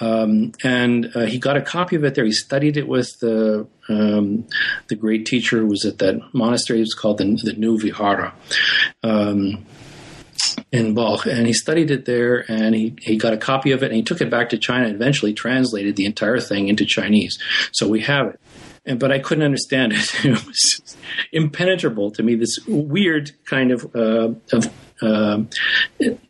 um, 0.00 0.52
and 0.64 1.14
uh, 1.14 1.26
he 1.26 1.38
got 1.38 1.58
a 1.58 1.62
copy 1.62 1.94
of 1.94 2.04
it 2.04 2.14
there. 2.14 2.24
He 2.24 2.32
studied 2.32 2.78
it 2.78 2.88
with 2.88 3.20
the 3.20 3.66
um, 3.90 4.46
the 4.88 4.96
great 4.96 5.26
teacher 5.26 5.58
who 5.58 5.66
was 5.66 5.84
at 5.84 5.98
that 5.98 6.18
monastery. 6.32 6.78
It 6.78 6.88
was 6.88 6.94
called 6.94 7.18
the, 7.18 7.38
the 7.44 7.52
New 7.52 7.78
Vihara. 7.78 8.32
Um, 9.02 9.66
in 10.70 10.94
Balkh, 10.94 11.26
and 11.26 11.46
he 11.46 11.52
studied 11.52 11.90
it 11.90 12.04
there, 12.04 12.44
and 12.50 12.74
he, 12.74 12.94
he 13.00 13.16
got 13.16 13.32
a 13.32 13.36
copy 13.36 13.72
of 13.72 13.82
it, 13.82 13.86
and 13.86 13.94
he 13.94 14.02
took 14.02 14.20
it 14.20 14.30
back 14.30 14.50
to 14.50 14.58
China, 14.58 14.86
and 14.86 14.94
eventually 14.94 15.32
translated 15.32 15.96
the 15.96 16.06
entire 16.06 16.40
thing 16.40 16.68
into 16.68 16.84
Chinese. 16.84 17.38
So 17.72 17.88
we 17.88 18.00
have 18.00 18.28
it. 18.28 18.40
And, 18.84 18.98
but 18.98 19.12
I 19.12 19.18
couldn't 19.18 19.44
understand 19.44 19.92
it. 19.92 20.12
It 20.24 20.46
was 20.46 20.96
impenetrable 21.32 22.10
to 22.12 22.22
me. 22.22 22.34
This 22.34 22.58
weird 22.66 23.32
kind 23.44 23.70
of 23.70 23.84
uh, 23.94 24.30
of 24.52 24.72
uh, 25.02 25.42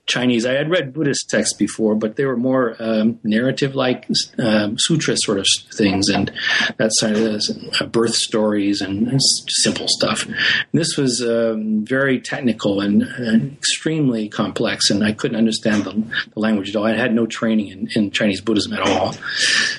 Chinese. 0.07 0.45
I 0.45 0.53
had 0.53 0.69
read 0.69 0.93
Buddhist 0.93 1.31
texts 1.31 1.57
before, 1.57 1.95
but 1.95 2.17
they 2.17 2.25
were 2.25 2.37
more 2.37 2.77
um, 2.81 3.21
narrative 3.23 3.75
like 3.75 4.09
um, 4.39 4.77
sutra 4.79 5.17
sort 5.17 5.39
of 5.39 5.47
things 5.75 6.09
and 6.09 6.33
that 6.79 6.91
side 6.95 7.17
of 7.17 7.41
uh, 7.81 7.87
birth 7.87 8.15
stories 8.15 8.81
and, 8.81 9.09
and, 9.09 9.21
simple 9.49 9.87
stuff. 9.89 10.27
This 10.73 10.97
was 10.97 11.23
um, 11.23 11.85
very 11.85 12.21
technical 12.21 12.81
and, 12.81 13.03
and, 13.03 13.57
extremely 13.57 14.29
complex, 14.29 14.91
and 14.91 15.05
I 15.05 15.13
couldn't 15.13 15.37
understand 15.37 15.85
the, 15.85 15.93
the, 15.93 16.41
language 16.41 16.71
at 16.71 16.77
all. 16.77 16.85
I 16.85 16.95
had 16.95 17.15
no 17.15 17.27
training 17.27 17.69
in, 17.69 17.89
in, 17.95 18.11
Chinese 18.11 18.41
Buddhism 18.41 18.73
at 18.73 18.81
all. 18.81 19.15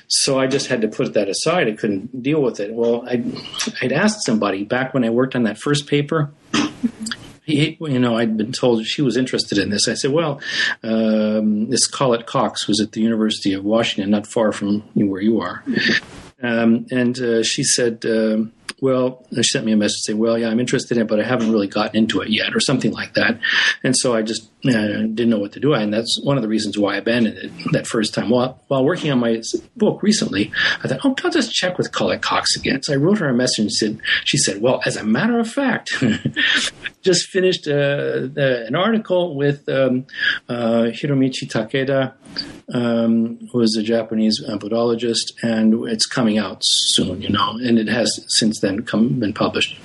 So 0.07 0.39
I 0.39 0.47
just 0.47 0.67
had 0.67 0.81
to 0.81 0.87
put 0.87 1.13
that 1.13 1.27
aside. 1.27 1.67
I 1.67 1.73
couldn't 1.73 2.23
deal 2.23 2.41
with 2.41 2.59
it. 2.59 2.73
Well, 2.73 3.07
I, 3.07 3.23
I'd 3.81 3.91
asked 3.91 4.25
somebody 4.25 4.63
back 4.63 4.93
when 4.93 5.03
I 5.03 5.09
worked 5.09 5.35
on 5.35 5.43
that 5.43 5.57
first 5.57 5.87
paper 5.87 6.31
he, 7.45 7.77
you 7.79 7.99
know, 7.99 8.17
I'd 8.17 8.37
been 8.37 8.51
told 8.51 8.85
she 8.85 9.01
was 9.01 9.17
interested 9.17 9.57
in 9.57 9.69
this. 9.69 9.87
I 9.87 9.95
said, 9.95 10.11
well, 10.11 10.39
um, 10.81 11.69
this 11.69 11.87
Collett 11.87 12.25
Cox 12.25 12.67
was 12.67 12.79
at 12.79 12.93
the 12.93 13.01
University 13.01 13.53
of 13.53 13.63
Washington, 13.63 14.11
not 14.11 14.27
far 14.27 14.51
from 14.51 14.81
where 14.93 15.21
you 15.21 15.41
are. 15.41 15.63
Um, 16.41 16.87
and 16.91 17.17
uh, 17.19 17.43
she 17.43 17.63
said, 17.63 18.05
um, 18.05 18.51
well, 18.81 19.25
she 19.33 19.43
sent 19.43 19.65
me 19.65 19.71
a 19.71 19.77
message 19.77 20.01
saying, 20.01 20.19
well, 20.19 20.37
yeah, 20.37 20.49
I'm 20.49 20.59
interested 20.59 20.97
in 20.97 21.03
it, 21.03 21.07
but 21.07 21.19
I 21.19 21.23
haven't 21.23 21.51
really 21.51 21.67
gotten 21.67 21.95
into 21.95 22.21
it 22.21 22.29
yet, 22.29 22.53
or 22.53 22.59
something 22.59 22.91
like 22.91 23.13
that. 23.13 23.39
And 23.83 23.95
so 23.95 24.13
I 24.13 24.21
just 24.21 24.49
uh, 24.65 24.71
didn't 24.71 25.29
know 25.29 25.39
what 25.39 25.53
to 25.53 25.59
do. 25.59 25.73
And 25.73 25.93
that's 25.93 26.19
one 26.23 26.37
of 26.37 26.43
the 26.43 26.49
reasons 26.49 26.77
why 26.77 26.95
I 26.95 26.97
abandoned 26.97 27.37
it 27.37 27.51
that 27.71 27.87
first 27.87 28.13
time. 28.13 28.29
While, 28.29 28.61
while 28.67 28.83
working 28.83 29.11
on 29.11 29.19
my 29.19 29.41
book 29.77 30.03
recently, 30.03 30.51
I 30.83 30.87
thought, 30.87 30.99
oh, 31.03 31.15
I'll 31.23 31.31
just 31.31 31.53
check 31.53 31.77
with 31.77 31.91
Collett 31.91 32.21
Cox 32.21 32.55
again. 32.55 32.83
So 32.83 32.93
I 32.93 32.97
wrote 32.97 33.19
her 33.19 33.29
a 33.29 33.33
message 33.33 33.59
and 33.59 33.71
said, 33.71 33.99
she 34.25 34.37
said, 34.37 34.61
well, 34.61 34.81
as 34.85 34.97
a 34.97 35.03
matter 35.03 35.39
of 35.39 35.49
fact, 35.49 35.93
just 37.01 37.27
finished 37.27 37.67
uh, 37.67 38.27
an 38.35 38.75
article 38.75 39.35
with 39.35 39.67
um, 39.69 40.05
uh, 40.49 40.91
Hiromichi 40.91 41.47
Takeda, 41.47 42.13
um, 42.73 43.39
who 43.51 43.61
is 43.61 43.75
a 43.77 43.83
Japanese 43.83 44.43
uh, 44.47 44.57
Buddhologist, 44.57 45.33
and 45.41 45.87
it's 45.87 46.05
coming 46.05 46.37
out 46.37 46.59
soon, 46.61 47.21
you 47.21 47.29
know, 47.29 47.51
and 47.61 47.77
it 47.77 47.87
has 47.87 48.23
since 48.27 48.52
then 48.59 48.83
come 48.83 49.19
been 49.19 49.33
published. 49.33 49.79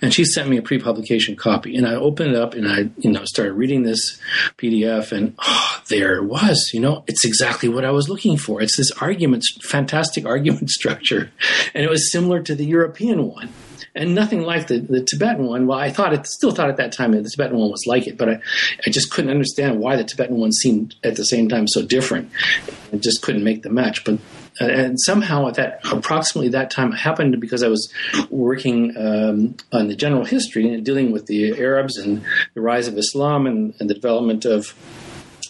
And 0.00 0.14
she 0.14 0.24
sent 0.24 0.48
me 0.48 0.56
a 0.56 0.62
pre-publication 0.62 1.36
copy, 1.36 1.76
and 1.76 1.86
I 1.86 1.94
opened 1.94 2.30
it 2.30 2.36
up 2.36 2.54
and 2.54 2.68
I, 2.68 2.90
you 2.98 3.10
know, 3.10 3.24
started 3.24 3.54
reading 3.54 3.82
this 3.82 4.20
PDF, 4.56 5.10
and 5.10 5.34
oh, 5.40 5.82
there 5.88 6.16
it 6.16 6.24
was. 6.24 6.70
You 6.72 6.80
know, 6.80 7.04
it's 7.06 7.24
exactly 7.24 7.68
what 7.68 7.84
I 7.84 7.90
was 7.90 8.08
looking 8.08 8.38
for. 8.38 8.62
It's 8.62 8.76
this 8.76 8.92
argument, 9.00 9.44
fantastic 9.62 10.24
argument 10.24 10.70
structure, 10.70 11.30
and 11.74 11.84
it 11.84 11.90
was 11.90 12.10
similar 12.10 12.40
to 12.42 12.54
the 12.54 12.64
European 12.64 13.26
one 13.26 13.50
and 13.94 14.14
nothing 14.14 14.42
like 14.42 14.66
the, 14.66 14.78
the 14.78 15.02
Tibetan 15.02 15.46
one. 15.46 15.66
Well, 15.66 15.78
I 15.78 15.90
thought 15.90 16.12
it 16.12 16.26
still 16.26 16.50
thought 16.50 16.70
at 16.70 16.76
that 16.76 16.92
time 16.92 17.12
that 17.12 17.22
the 17.22 17.30
Tibetan 17.30 17.58
one 17.58 17.70
was 17.70 17.86
like 17.86 18.06
it, 18.06 18.16
but 18.16 18.28
I, 18.28 18.40
I 18.86 18.90
just 18.90 19.10
couldn't 19.10 19.30
understand 19.30 19.80
why 19.80 19.96
the 19.96 20.04
Tibetan 20.04 20.36
one 20.36 20.52
seemed 20.52 20.94
at 21.04 21.16
the 21.16 21.24
same 21.24 21.48
time 21.48 21.66
so 21.68 21.84
different. 21.84 22.30
I 22.92 22.96
just 22.96 23.22
couldn't 23.22 23.44
make 23.44 23.62
the 23.62 23.70
match. 23.70 24.04
But 24.04 24.18
uh, 24.60 24.64
and 24.64 25.00
somehow 25.00 25.46
at 25.46 25.54
that 25.54 25.80
approximately 25.92 26.48
that 26.50 26.70
time 26.70 26.90
happened 26.92 27.40
because 27.40 27.62
I 27.62 27.68
was 27.68 27.92
working 28.30 28.96
um, 28.96 29.56
on 29.72 29.88
the 29.88 29.94
general 29.94 30.24
history 30.24 30.72
and 30.72 30.84
dealing 30.84 31.12
with 31.12 31.26
the 31.26 31.58
Arabs 31.60 31.96
and 31.96 32.22
the 32.54 32.60
rise 32.60 32.88
of 32.88 32.98
Islam 32.98 33.46
and, 33.46 33.74
and 33.78 33.88
the 33.88 33.94
development 33.94 34.44
of 34.44 34.74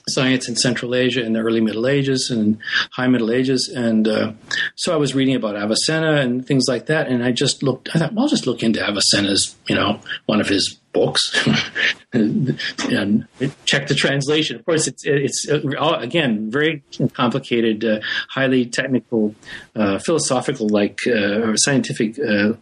science 0.09 0.49
in 0.49 0.57
Central 0.57 0.95
Asia 0.95 1.25
in 1.25 1.33
the 1.33 1.41
early 1.41 1.61
Middle 1.61 1.87
Ages 1.87 2.31
and 2.31 2.59
High 2.93 3.09
Middle 3.09 3.31
Ages, 3.31 3.69
and 3.69 4.09
uh, 4.09 4.33
so 4.75 4.93
I 4.93 4.97
was 4.97 5.15
reading 5.15 5.35
about 5.35 5.57
Avicenna 5.57 6.17
and 6.17 6.47
things 6.47 6.65
like 6.69 6.87
that, 6.87 7.09
and 7.09 7.23
I 7.23 7.33
just 7.33 7.63
looked. 7.63 7.89
I 7.95 7.99
thought, 7.99 8.13
well, 8.15 8.25
I'll 8.25 8.29
just 8.29 8.47
look 8.47 8.63
into 8.63 8.81
Avicenna's, 8.87 9.57
you 9.69 9.75
know, 9.75 10.01
one 10.27 10.41
of 10.41 10.49
his 10.49 10.79
books 10.99 11.47
and 12.13 13.27
check 13.67 13.87
the 13.87 13.95
translation. 13.95 14.57
Of 14.57 14.65
course, 14.65 14.87
it's 14.87 15.05
it's 15.05 15.47
uh, 15.49 15.61
again 16.01 16.51
very 16.51 16.83
complicated, 17.13 17.85
uh, 17.85 18.01
highly 18.31 18.65
technical, 18.67 19.35
uh, 19.77 19.99
philosophical, 19.99 20.69
like 20.69 21.01
uh, 21.07 21.51
or 21.51 21.57
scientific 21.57 22.19
uh, 22.19 22.55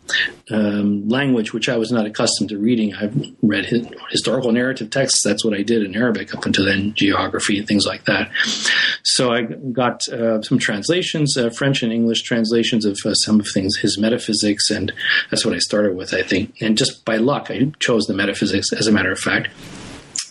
um, 0.51 1.09
language, 1.09 1.53
which 1.53 1.69
I 1.69 1.77
was 1.77 1.93
not 1.93 2.07
accustomed 2.07 2.51
to 2.51 2.59
reading. 2.59 2.95
I've 2.95 3.15
read 3.43 3.67
historical 4.11 4.53
narrative 4.53 4.91
texts. 4.91 5.23
That's 5.23 5.45
what 5.45 5.55
I 5.55 5.63
did 5.63 5.83
in 5.83 5.95
Arabic 5.95 6.35
up 6.35 6.45
until 6.45 6.65
then, 6.65 6.93
geography 6.95 7.59
and 7.59 7.69
things 7.69 7.87
like 7.87 8.05
that. 8.07 8.31
So 9.05 9.33
I 9.33 9.43
got 9.43 10.09
uh, 10.09 10.43
some 10.43 10.59
translations, 10.59 11.39
French 11.57 11.83
and 11.83 11.93
English 11.93 12.23
translations 12.23 12.85
of 12.85 12.99
some 13.13 13.41
of 13.41 13.47
things, 13.55 13.77
his 13.77 13.97
metaphysics, 13.99 14.71
and 14.71 14.93
that's 15.31 15.45
what 15.45 15.55
I 15.55 15.59
started 15.59 15.97
with, 15.97 16.13
I 16.13 16.23
think. 16.23 16.61
And 16.61 16.77
just 16.77 17.05
by 17.05 17.17
luck, 17.17 17.51
I 17.51 17.73
chose 17.79 18.07
the 18.07 18.15
metaphysics, 18.15 18.26
as 18.29 18.87
a 18.87 18.93
matter 18.93 19.13
of 19.13 19.19
fact 19.19 19.49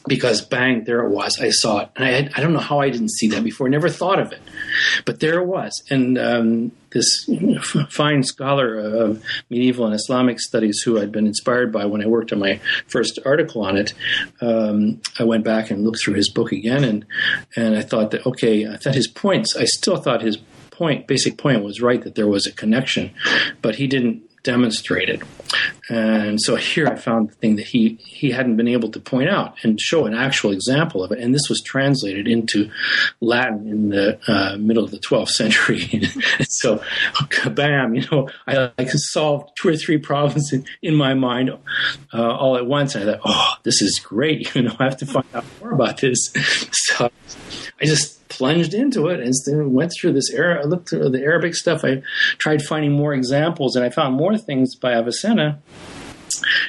because 0.08 0.42
bang, 0.42 0.84
there 0.84 1.04
it 1.06 1.10
was. 1.10 1.40
I 1.40 1.50
saw 1.50 1.82
it. 1.82 1.90
And 1.96 2.06
I, 2.06 2.12
had, 2.12 2.32
I 2.36 2.42
don't 2.42 2.54
know 2.54 2.60
how 2.60 2.80
I 2.80 2.90
didn't 2.90 3.12
see 3.12 3.28
that 3.30 3.44
before. 3.44 3.70
Never 3.70 3.90
thought 3.90 4.20
of 4.20 4.32
it, 4.32 4.42
but 5.06 5.20
there 5.20 5.40
it 5.40 5.46
was. 5.46 5.84
And 5.90 6.18
um, 6.18 6.72
this 6.92 7.30
fine 7.90 8.24
scholar 8.24 8.78
of 8.78 9.24
medieval 9.50 9.86
and 9.86 9.96
Islamic 9.96 10.40
studies, 10.40 10.82
who 10.82 11.00
I'd 11.00 11.12
been 11.12 11.28
inspired 11.28 11.72
by 11.72 11.86
when 11.86 12.04
I 12.04 12.08
worked 12.08 12.32
on 12.32 12.40
my 12.40 12.60
first 12.88 13.20
article 13.26 13.64
on 13.64 13.78
it, 13.78 13.94
um, 14.42 15.02
I 15.20 15.24
went 15.24 15.44
back 15.44 15.72
and 15.72 15.84
looked 15.84 16.04
through 16.04 16.16
his 16.16 16.30
book 16.30 16.52
again, 16.52 16.84
and 16.84 17.06
and 17.56 17.76
I 17.76 17.82
thought 17.82 18.12
that 18.12 18.26
okay, 18.26 18.68
I 18.68 18.78
thought 18.78 18.96
his 18.96 19.08
points. 19.08 19.56
I 19.56 19.66
still 19.66 19.98
thought 19.98 20.22
his 20.22 20.38
point, 20.72 21.08
basic 21.08 21.38
point, 21.38 21.64
was 21.64 21.82
right 21.82 22.02
that 22.04 22.16
there 22.16 22.28
was 22.28 22.46
a 22.46 22.52
connection, 22.52 23.12
but 23.62 23.76
he 23.76 23.88
didn't 23.88 24.25
demonstrated. 24.46 25.24
And 25.90 26.42
so 26.42 26.56
here 26.56 26.88
I 26.88 26.96
found 26.96 27.30
the 27.30 27.34
thing 27.34 27.58
that 27.58 27.66
he, 27.68 27.98
he 28.06 28.32
hadn't 28.32 28.56
been 28.56 28.68
able 28.68 28.90
to 28.92 29.00
point 29.00 29.30
out 29.30 29.56
and 29.64 29.80
show 29.82 30.06
an 30.06 30.14
actual 30.14 30.52
example 30.52 31.04
of 31.04 31.12
it. 31.12 31.20
And 31.20 31.34
this 31.34 31.50
was 31.50 31.62
translated 31.62 32.28
into 32.28 32.70
Latin 33.20 33.68
in 33.68 33.90
the 33.90 34.20
uh, 34.28 34.58
middle 34.58 34.84
of 34.84 34.92
the 34.92 35.00
12th 35.00 35.30
century. 35.30 36.10
so, 36.50 36.82
bam, 37.50 37.96
you 37.96 38.08
know, 38.12 38.30
I 38.48 38.72
like 38.78 38.90
solved 38.92 39.52
two 39.58 39.70
or 39.70 39.76
three 39.76 39.98
problems 39.98 40.54
in, 40.54 40.66
in 40.82 40.96
my 40.96 41.14
mind 41.14 41.52
uh, 42.14 42.36
all 42.36 42.56
at 42.56 42.66
once. 42.66 42.96
And 42.96 43.10
I 43.10 43.14
thought, 43.14 43.22
oh, 43.26 43.54
this 43.64 43.82
is 43.82 44.00
great. 44.00 44.54
You 44.56 44.62
know, 44.62 44.76
I 44.80 44.86
have 44.86 44.98
to 44.98 45.06
find 45.06 45.26
out 45.34 45.44
more 45.60 45.74
about 45.74 46.00
this. 46.00 46.32
So 46.72 47.10
I 47.82 47.86
just 47.86 48.15
plunged 48.30 48.74
into 48.74 49.08
it 49.08 49.20
and 49.20 49.34
then 49.46 49.74
went 49.74 49.92
through 49.92 50.14
this 50.14 50.30
era. 50.32 50.62
I 50.62 50.66
looked 50.66 50.90
through 50.90 51.10
the 51.10 51.22
Arabic 51.22 51.56
stuff. 51.56 51.84
I 51.84 52.02
tried 52.38 52.62
finding 52.62 52.92
more 52.92 53.14
examples, 53.14 53.76
and 53.76 53.86
I 53.86 53.90
found 53.90 54.16
more 54.16 54.38
things 54.38 54.76
by 54.76 54.94
Avicenna. 54.94 55.60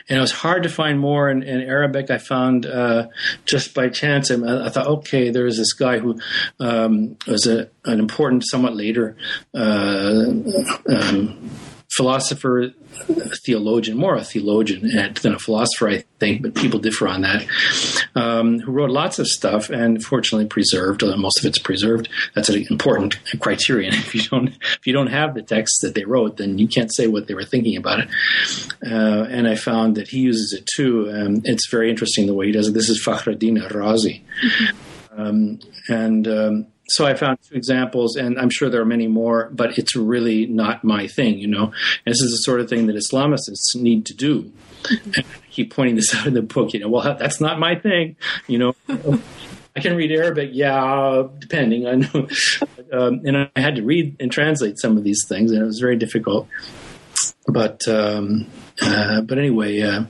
and 0.08 0.18
it 0.18 0.20
was 0.20 0.32
hard 0.32 0.62
to 0.62 0.68
find 0.68 0.98
more 0.98 1.30
in, 1.30 1.42
in 1.42 1.60
Arabic. 1.60 2.10
I 2.10 2.18
found 2.18 2.66
uh, 2.66 3.08
just 3.44 3.74
by 3.74 3.88
chance. 3.88 4.30
I, 4.30 4.66
I, 4.66 4.68
thought, 4.68 4.86
okay, 4.86 5.30
there 5.30 5.46
is 5.46 5.56
this 5.56 5.72
guy 5.72 5.98
who 5.98 6.18
um, 6.60 7.16
was 7.26 7.46
a, 7.46 7.68
an 7.84 7.98
important, 7.98 8.44
somewhat 8.46 8.74
later 8.76 9.16
uh, 9.54 10.24
um, 10.88 11.50
philosopher 11.96 12.72
theologian, 13.44 13.96
more 13.96 14.16
a 14.16 14.24
theologian 14.24 14.88
than 15.22 15.34
a 15.34 15.38
philosopher, 15.38 15.88
I 15.88 16.04
think, 16.18 16.42
but 16.42 16.54
people 16.54 16.80
differ 16.80 17.08
on 17.08 17.22
that. 17.22 17.46
Um, 18.14 18.58
who 18.60 18.72
wrote 18.72 18.90
lots 18.90 19.18
of 19.18 19.26
stuff 19.26 19.70
and 19.70 20.02
fortunately 20.02 20.46
preserved. 20.46 21.02
Most 21.02 21.38
of 21.38 21.46
it's 21.46 21.58
preserved. 21.58 22.08
That's 22.34 22.48
an 22.48 22.66
important 22.70 23.18
criterion. 23.40 23.94
If 24.06 24.14
you 24.14 24.22
don't, 24.22 24.48
if 24.48 24.86
you 24.86 24.92
don't 24.92 25.08
have 25.08 25.34
the 25.34 25.42
texts 25.42 25.80
that 25.80 25.94
they 25.94 26.04
wrote, 26.04 26.36
then 26.36 26.58
you 26.58 26.68
can't 26.68 26.94
say 26.94 27.08
what 27.08 27.26
they 27.26 27.34
were 27.34 27.44
thinking 27.44 27.76
about 27.76 28.00
it. 28.00 28.08
Uh, 28.84 29.24
and 29.28 29.48
I 29.48 29.56
found 29.56 29.96
that 29.96 30.08
he 30.08 30.20
uses 30.20 30.52
it 30.52 30.68
too. 30.76 31.10
Um, 31.10 31.42
it's 31.44 31.68
very 31.68 31.90
interesting 31.90 32.26
the 32.26 32.34
way 32.34 32.46
he 32.46 32.52
does 32.52 32.68
it. 32.68 32.74
This 32.74 32.88
is 32.88 33.02
Fakhruddin 33.04 33.58
Razi. 33.70 34.22
Mm-hmm. 34.44 35.20
Um, 35.20 35.58
and 35.88 36.28
um, 36.28 36.66
so 36.88 37.04
I 37.06 37.14
found 37.14 37.38
two 37.42 37.56
examples, 37.56 38.16
and 38.16 38.38
I'm 38.38 38.50
sure 38.50 38.70
there 38.70 38.80
are 38.80 38.86
many 38.86 39.08
more, 39.08 39.50
but 39.52 39.78
it's 39.78 39.96
really 39.96 40.46
not 40.46 40.84
my 40.84 41.06
thing, 41.08 41.38
you 41.38 41.48
know. 41.48 41.64
And 41.64 42.12
this 42.12 42.20
is 42.20 42.30
the 42.30 42.38
sort 42.38 42.60
of 42.60 42.68
thing 42.68 42.86
that 42.86 42.96
Islamists 42.96 43.74
need 43.74 44.06
to 44.06 44.14
do. 44.14 44.52
And 44.90 45.16
I 45.16 45.46
keep 45.50 45.74
pointing 45.74 45.96
this 45.96 46.14
out 46.14 46.26
in 46.26 46.34
the 46.34 46.42
book, 46.42 46.72
you 46.72 46.80
know, 46.80 46.88
well, 46.88 47.16
that's 47.18 47.40
not 47.40 47.58
my 47.58 47.74
thing, 47.74 48.16
you 48.46 48.58
know. 48.58 48.74
I 49.76 49.80
can 49.80 49.94
read 49.94 50.10
Arabic, 50.10 50.50
yeah, 50.54 51.24
depending. 51.38 51.86
I 51.86 51.96
know, 51.96 52.28
um, 52.92 53.20
and 53.26 53.36
I 53.36 53.60
had 53.60 53.76
to 53.76 53.82
read 53.82 54.16
and 54.18 54.32
translate 54.32 54.78
some 54.78 54.96
of 54.96 55.04
these 55.04 55.26
things, 55.28 55.52
and 55.52 55.60
it 55.60 55.66
was 55.66 55.80
very 55.80 55.96
difficult. 55.96 56.48
But 57.46 57.86
um, 57.86 58.46
uh, 58.80 59.20
but 59.20 59.36
anyway, 59.36 59.82
uh, 59.82 60.04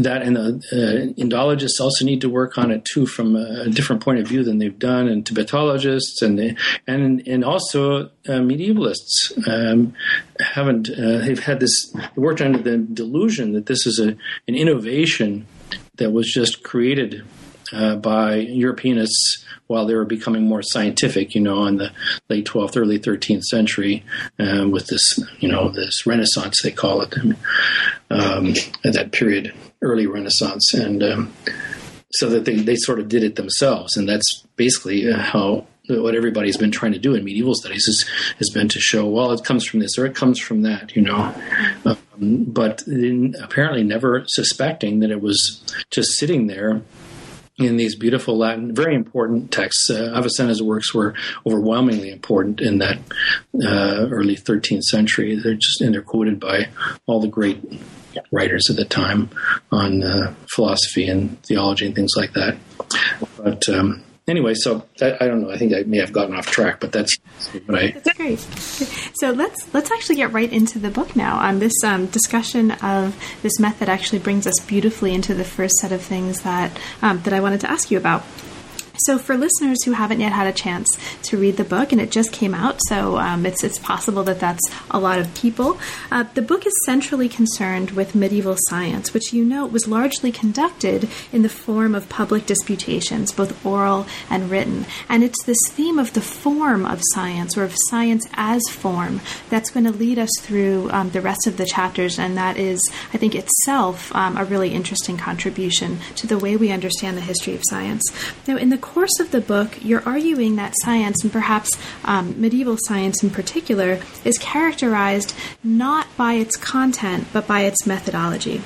that 0.00 0.22
and 0.22 0.36
the 0.36 0.42
uh, 0.72 1.20
Indologists 1.20 1.80
also 1.80 2.04
need 2.04 2.20
to 2.20 2.28
work 2.28 2.58
on 2.58 2.70
it 2.70 2.84
too 2.84 3.06
from 3.06 3.36
a 3.36 3.68
different 3.68 4.02
point 4.02 4.18
of 4.18 4.26
view 4.26 4.42
than 4.44 4.58
they've 4.58 4.78
done, 4.78 5.08
and 5.08 5.24
Tibetologists 5.24 6.22
and 6.22 6.58
and 6.86 7.26
and 7.26 7.44
also 7.44 8.06
uh, 8.28 8.40
medievalists. 8.40 9.32
Um, 9.46 9.94
haven't 10.40 10.88
uh, 10.90 11.18
they've 11.18 11.38
had 11.38 11.60
this 11.60 11.94
worked 12.16 12.40
under 12.40 12.58
the 12.58 12.78
delusion 12.78 13.52
that 13.52 13.66
this 13.66 13.86
is 13.86 13.98
a 13.98 14.16
an 14.46 14.54
innovation 14.54 15.46
that 15.96 16.10
was 16.10 16.30
just 16.32 16.62
created 16.62 17.24
uh, 17.72 17.96
by 17.96 18.44
Europeanists 18.46 19.44
while 19.66 19.86
they 19.86 19.94
were 19.94 20.04
becoming 20.04 20.44
more 20.44 20.62
scientific, 20.62 21.34
you 21.34 21.40
know, 21.40 21.66
in 21.66 21.76
the 21.76 21.92
late 22.28 22.46
12th, 22.46 22.76
early 22.76 22.98
13th 22.98 23.44
century, 23.44 24.02
um, 24.38 24.70
with 24.70 24.86
this, 24.86 25.20
you 25.40 25.48
know, 25.48 25.68
this 25.68 26.06
Renaissance, 26.06 26.62
they 26.62 26.70
call 26.70 27.02
it, 27.02 27.14
um, 28.10 28.54
at 28.84 28.94
that 28.94 29.12
period, 29.12 29.52
early 29.82 30.06
Renaissance. 30.06 30.74
And 30.74 31.02
um, 31.02 31.32
so 32.12 32.28
that 32.30 32.44
they, 32.44 32.56
they 32.56 32.76
sort 32.76 32.98
of 32.98 33.08
did 33.08 33.22
it 33.22 33.36
themselves. 33.36 33.96
And 33.96 34.08
that's 34.08 34.46
basically 34.56 35.10
uh, 35.10 35.18
how 35.18 35.66
what 35.88 36.14
everybody's 36.14 36.56
been 36.56 36.70
trying 36.70 36.92
to 36.92 36.98
do 36.98 37.14
in 37.14 37.24
medieval 37.24 37.54
studies 37.54 37.88
is, 37.88 38.06
has 38.38 38.50
been 38.50 38.68
to 38.68 38.80
show, 38.80 39.06
well, 39.06 39.32
it 39.32 39.42
comes 39.44 39.64
from 39.64 39.80
this 39.80 39.96
or 39.98 40.04
it 40.04 40.14
comes 40.14 40.38
from 40.38 40.62
that, 40.62 40.94
you 40.94 41.02
know. 41.02 41.34
Um, 41.84 42.44
but 42.44 42.82
apparently 43.42 43.84
never 43.84 44.24
suspecting 44.26 45.00
that 45.00 45.10
it 45.10 45.22
was 45.22 45.62
just 45.90 46.18
sitting 46.18 46.46
there 46.46 46.82
in 47.58 47.76
these 47.76 47.96
beautiful 47.96 48.38
Latin, 48.38 48.74
very 48.74 48.94
important 48.94 49.50
texts. 49.50 49.90
Uh, 49.90 50.12
Avicenna's 50.14 50.62
works 50.62 50.94
were 50.94 51.14
overwhelmingly 51.46 52.10
important 52.10 52.60
in 52.60 52.78
that 52.78 52.98
uh, 53.64 54.06
early 54.10 54.36
13th 54.36 54.84
century. 54.84 55.34
They're 55.34 55.54
just 55.54 55.80
and 55.80 55.92
they're 55.92 56.02
quoted 56.02 56.38
by 56.38 56.68
all 57.06 57.20
the 57.20 57.28
great 57.28 57.60
writers 58.30 58.68
of 58.70 58.76
the 58.76 58.84
time 58.84 59.30
on 59.70 60.02
uh, 60.02 60.34
philosophy 60.54 61.08
and 61.08 61.42
theology 61.42 61.86
and 61.86 61.94
things 61.94 62.12
like 62.16 62.32
that. 62.32 62.56
But 63.36 63.68
um, 63.68 64.02
anyway, 64.28 64.54
so 64.54 64.84
that, 64.98 65.20
I 65.20 65.26
don't 65.26 65.42
know. 65.42 65.50
I 65.50 65.58
think 65.58 65.72
I 65.74 65.82
may 65.82 65.98
have 65.98 66.12
gotten 66.12 66.34
off 66.34 66.46
track, 66.46 66.80
but 66.80 66.92
that's. 66.92 67.16
That's 67.94 68.16
great. 68.16 68.40
So 69.18 69.30
let's 69.30 69.72
let's 69.74 69.90
actually 69.90 70.16
get 70.16 70.32
right 70.32 70.52
into 70.52 70.78
the 70.78 70.90
book 70.90 71.16
now. 71.16 71.40
Um, 71.40 71.58
this 71.58 71.74
um, 71.84 72.06
discussion 72.06 72.72
of 72.72 73.16
this 73.42 73.58
method 73.58 73.88
actually 73.88 74.18
brings 74.20 74.46
us 74.46 74.58
beautifully 74.60 75.14
into 75.14 75.34
the 75.34 75.44
first 75.44 75.76
set 75.76 75.92
of 75.92 76.02
things 76.02 76.42
that 76.42 76.78
um, 77.02 77.22
that 77.22 77.32
I 77.32 77.40
wanted 77.40 77.60
to 77.60 77.70
ask 77.70 77.90
you 77.90 77.98
about. 77.98 78.24
So, 78.98 79.18
for 79.18 79.36
listeners 79.36 79.84
who 79.84 79.92
haven't 79.92 80.20
yet 80.20 80.32
had 80.32 80.46
a 80.46 80.52
chance 80.52 80.88
to 81.24 81.36
read 81.36 81.56
the 81.56 81.64
book, 81.64 81.92
and 81.92 82.00
it 82.00 82.10
just 82.10 82.32
came 82.32 82.54
out, 82.54 82.80
so 82.88 83.18
um, 83.18 83.46
it's 83.46 83.64
it's 83.64 83.78
possible 83.78 84.22
that 84.24 84.40
that's 84.40 84.64
a 84.90 84.98
lot 84.98 85.18
of 85.18 85.32
people. 85.34 85.78
Uh, 86.10 86.24
the 86.34 86.42
book 86.42 86.66
is 86.66 86.72
centrally 86.84 87.28
concerned 87.28 87.92
with 87.92 88.14
medieval 88.14 88.56
science, 88.68 89.14
which 89.14 89.32
you 89.32 89.44
know 89.44 89.66
was 89.66 89.88
largely 89.88 90.32
conducted 90.32 91.08
in 91.32 91.42
the 91.42 91.48
form 91.48 91.94
of 91.94 92.08
public 92.08 92.46
disputations, 92.46 93.32
both 93.32 93.64
oral 93.64 94.06
and 94.30 94.50
written. 94.50 94.86
And 95.08 95.22
it's 95.22 95.42
this 95.44 95.58
theme 95.68 95.98
of 95.98 96.12
the 96.14 96.20
form 96.20 96.84
of 96.84 97.00
science, 97.12 97.56
or 97.56 97.64
of 97.64 97.74
science 97.88 98.26
as 98.34 98.62
form, 98.68 99.20
that's 99.48 99.70
going 99.70 99.84
to 99.84 99.92
lead 99.92 100.18
us 100.18 100.30
through 100.40 100.90
um, 100.90 101.10
the 101.10 101.20
rest 101.20 101.46
of 101.46 101.56
the 101.56 101.66
chapters, 101.66 102.18
and 102.18 102.36
that 102.36 102.56
is, 102.56 102.80
I 103.12 103.18
think, 103.18 103.34
itself 103.34 104.14
um, 104.14 104.36
a 104.36 104.44
really 104.44 104.72
interesting 104.72 105.16
contribution 105.16 105.98
to 106.16 106.26
the 106.26 106.38
way 106.38 106.56
we 106.56 106.70
understand 106.70 107.16
the 107.16 107.22
history 107.22 107.54
of 107.54 107.62
science. 107.68 108.02
Now, 108.46 108.56
in 108.56 108.70
the 108.70 108.78
course 108.88 109.20
of 109.20 109.30
the 109.30 109.40
book, 109.40 109.84
you're 109.84 110.06
arguing 110.06 110.56
that 110.56 110.74
science, 110.82 111.22
and 111.22 111.32
perhaps 111.32 111.70
um, 112.04 112.40
medieval 112.40 112.76
science 112.86 113.22
in 113.22 113.30
particular, 113.30 114.00
is 114.24 114.38
characterized 114.38 115.34
not 115.62 116.06
by 116.16 116.34
its 116.34 116.56
content 116.56 117.26
but 117.32 117.46
by 117.46 117.60
its 117.62 117.86
methodology. 117.86 118.60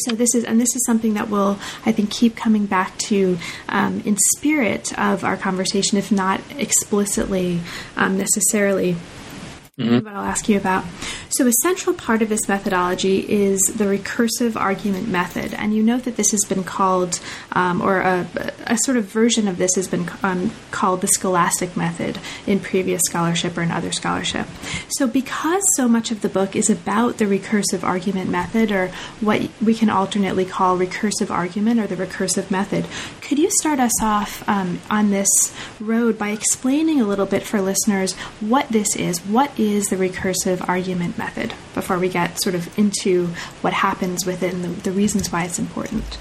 So 0.00 0.14
this 0.14 0.34
is, 0.34 0.44
and 0.44 0.60
this 0.60 0.74
is 0.76 0.84
something 0.86 1.14
that 1.14 1.28
will, 1.28 1.58
I 1.84 1.92
think, 1.92 2.10
keep 2.10 2.36
coming 2.36 2.66
back 2.66 2.96
to 3.08 3.38
um, 3.68 4.00
in 4.04 4.16
spirit 4.36 4.96
of 4.98 5.24
our 5.24 5.36
conversation, 5.36 5.98
if 5.98 6.12
not 6.12 6.40
explicitly 6.56 7.60
um, 7.96 8.16
necessarily 8.16 8.96
mm-hmm. 9.78 10.04
what 10.04 10.14
I'll 10.14 10.24
ask 10.24 10.48
you 10.48 10.56
about. 10.56 10.84
So, 11.38 11.46
a 11.46 11.52
central 11.62 11.94
part 11.94 12.20
of 12.20 12.30
this 12.30 12.48
methodology 12.48 13.20
is 13.20 13.60
the 13.60 13.84
recursive 13.84 14.56
argument 14.56 15.06
method. 15.06 15.54
And 15.54 15.72
you 15.72 15.84
note 15.84 16.02
that 16.02 16.16
this 16.16 16.32
has 16.32 16.40
been 16.48 16.64
called, 16.64 17.20
um, 17.52 17.80
or 17.80 18.00
a, 18.00 18.26
a, 18.66 18.76
sort 18.78 18.96
of 18.96 19.04
version 19.04 19.46
of 19.46 19.56
this 19.56 19.76
has 19.76 19.86
been 19.86 20.10
um, 20.24 20.50
called 20.72 21.00
the 21.00 21.06
scholastic 21.06 21.76
method 21.76 22.18
in 22.44 22.58
previous 22.58 23.02
scholarship 23.04 23.56
or 23.56 23.62
in 23.62 23.70
other 23.70 23.92
scholarship. 23.92 24.48
So, 24.88 25.06
because 25.06 25.62
so 25.76 25.86
much 25.86 26.10
of 26.10 26.22
the 26.22 26.28
book 26.28 26.56
is 26.56 26.68
about 26.68 27.18
the 27.18 27.26
recursive 27.26 27.84
argument 27.84 28.28
method, 28.30 28.72
or 28.72 28.88
what 29.20 29.48
we 29.62 29.74
can 29.74 29.90
alternately 29.90 30.44
call 30.44 30.76
recursive 30.76 31.30
argument 31.30 31.78
or 31.78 31.86
the 31.86 31.94
recursive 31.94 32.50
method, 32.50 32.84
could 33.20 33.38
you 33.38 33.48
start 33.60 33.78
us 33.78 34.02
off 34.02 34.42
um, 34.48 34.80
on 34.90 35.10
this 35.10 35.28
road 35.78 36.18
by 36.18 36.30
explaining 36.30 37.00
a 37.00 37.06
little 37.06 37.26
bit 37.26 37.44
for 37.44 37.60
listeners 37.60 38.14
what 38.40 38.70
this 38.70 38.96
is? 38.96 39.20
What 39.20 39.56
is 39.56 39.86
the 39.86 39.94
recursive 39.94 40.68
argument 40.68 41.16
method 41.16 41.27
before 41.74 41.98
we 41.98 42.08
get 42.08 42.40
sort 42.40 42.54
of 42.54 42.78
into 42.78 43.26
what 43.60 43.72
happens 43.72 44.26
with 44.26 44.42
it 44.42 44.54
and 44.54 44.64
the, 44.64 44.68
the 44.68 44.92
reasons 44.92 45.30
why 45.32 45.44
it's 45.44 45.58
important. 45.58 46.18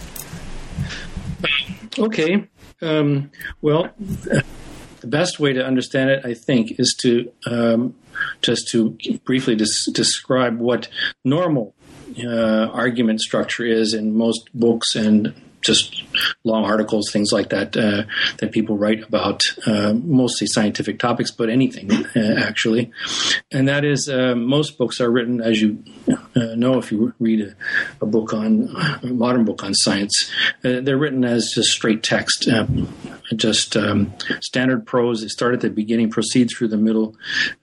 Okay. 1.97 2.47
Um, 2.81 3.31
well, 3.61 3.89
the 3.97 4.43
best 5.07 5.39
way 5.39 5.53
to 5.53 5.65
understand 5.65 6.09
it, 6.09 6.25
I 6.25 6.33
think, 6.33 6.79
is 6.79 6.95
to 7.01 7.31
um, 7.45 7.95
just 8.41 8.67
to 8.69 8.97
briefly 9.25 9.55
des- 9.55 9.91
describe 9.91 10.59
what 10.59 10.87
normal 11.23 11.75
uh, 12.23 12.67
argument 12.67 13.21
structure 13.21 13.65
is 13.65 13.93
in 13.93 14.15
most 14.15 14.49
books 14.53 14.95
and 14.95 15.33
just 15.67 16.03
long 16.43 16.63
articles, 16.63 17.11
things 17.11 17.31
like 17.31 17.49
that, 17.49 17.77
uh, 17.77 18.03
that 18.39 18.51
people 18.51 18.77
write 18.77 19.03
about 19.03 19.41
uh, 19.65 19.93
mostly 19.93 20.47
scientific 20.47 20.97
topics, 20.97 21.29
but 21.29 21.49
anything 21.49 21.91
uh, 22.15 22.35
actually. 22.39 22.91
And 23.51 23.67
that 23.67 23.85
is, 23.85 24.09
uh, 24.09 24.33
most 24.35 24.77
books 24.77 24.99
are 24.99 25.11
written, 25.11 25.41
as 25.41 25.61
you 25.61 25.83
uh, 26.35 26.55
know, 26.55 26.79
if 26.79 26.91
you 26.91 27.13
read 27.19 27.41
a, 27.41 27.55
a, 28.01 28.05
book 28.07 28.33
on 28.33 28.75
a 29.03 29.07
modern 29.07 29.45
book 29.45 29.63
on 29.63 29.73
science, 29.73 30.31
they're 30.61 30.97
written 30.97 31.23
as 31.23 31.51
just 31.53 31.69
straight 31.69 32.01
text, 32.01 32.47
just 33.35 33.75
um, 33.75 34.13
standard 34.41 34.85
prose. 34.85 35.21
They 35.21 35.27
start 35.27 35.53
at 35.53 35.61
the 35.61 35.69
beginning, 35.69 36.09
proceed 36.09 36.49
through 36.49 36.69
the 36.69 36.77
middle 36.77 37.15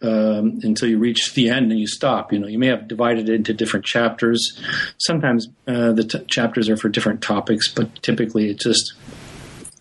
um, 0.02 0.60
until 0.62 0.88
you 0.88 0.98
reach 0.98 1.34
the 1.34 1.48
end, 1.48 1.70
and 1.70 1.80
you 1.80 1.86
stop. 1.86 2.32
You 2.32 2.38
know, 2.38 2.48
you 2.48 2.58
may 2.58 2.68
have 2.68 2.88
divided 2.88 3.28
it 3.28 3.34
into 3.34 3.54
different 3.54 3.84
chapters. 3.84 4.60
Sometimes 4.98 5.48
the 5.66 6.06
t- 6.08 6.24
chapters 6.26 6.68
are 6.68 6.76
for 6.76 6.88
different 6.88 7.22
topics, 7.22 7.68
but 7.68 8.02
typically 8.02 8.50
it 8.50 8.60
just 8.60 8.94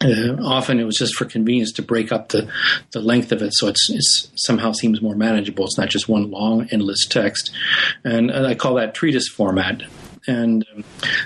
uh, 0.03 0.35
often 0.43 0.79
it 0.79 0.83
was 0.83 0.97
just 0.97 1.15
for 1.15 1.25
convenience 1.25 1.71
to 1.71 1.81
break 1.81 2.11
up 2.11 2.29
the, 2.29 2.49
the 2.91 2.99
length 2.99 3.31
of 3.31 3.41
it 3.41 3.53
so 3.53 3.67
it's, 3.67 3.89
it's 3.89 4.31
somehow 4.35 4.71
seems 4.71 5.01
more 5.01 5.15
manageable. 5.15 5.65
It's 5.65 5.77
not 5.77 5.89
just 5.89 6.09
one 6.09 6.29
long, 6.29 6.67
endless 6.71 7.05
text. 7.05 7.51
And 8.03 8.31
I 8.31 8.55
call 8.55 8.75
that 8.75 8.93
treatise 8.93 9.29
format. 9.29 9.83
And 10.27 10.65
um, 10.75 10.83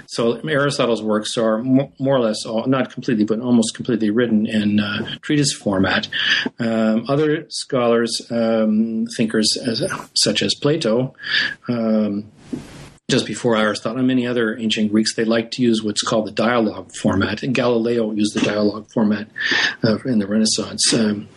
so 0.08 0.36
Aristotle's 0.48 1.04
works 1.04 1.38
are 1.38 1.60
more, 1.60 1.92
or 2.00 2.20
less, 2.20 2.46
all, 2.46 2.66
not 2.68 2.92
completely, 2.92 3.26
but 3.26 3.40
almost 3.40 3.76
completely 3.76 4.10
written 4.10 4.46
in 4.46 4.80
uh, 4.80 5.18
treatise 5.22 5.54
format. 5.54 6.08
Um, 6.60 7.06
other 7.08 7.46
scholars, 7.50 8.22
um, 8.32 9.06
thinkers 9.16 9.58
as, 9.58 9.84
such 10.16 10.42
as 10.42 10.56
Plato, 10.56 11.16
um, 11.68 12.32
just 13.10 13.26
before 13.26 13.56
Aristotle 13.56 14.00
and 14.00 14.08
many 14.08 14.28
other 14.28 14.58
ancient 14.58 14.92
Greeks, 14.92 15.16
they 15.16 15.24
like 15.24 15.52
to 15.52 15.62
use 15.62 15.82
what's 15.82 16.02
called 16.02 16.28
the 16.28 16.32
dialogue 16.32 16.92
format. 16.94 17.42
And 17.42 17.56
Galileo 17.56 18.12
used 18.12 18.34
the 18.34 18.42
dialogue 18.42 18.92
format 18.94 19.30
uh, 19.82 19.98
in 20.00 20.20
the 20.20 20.28
Renaissance. 20.28 20.94
Um, 20.94 21.30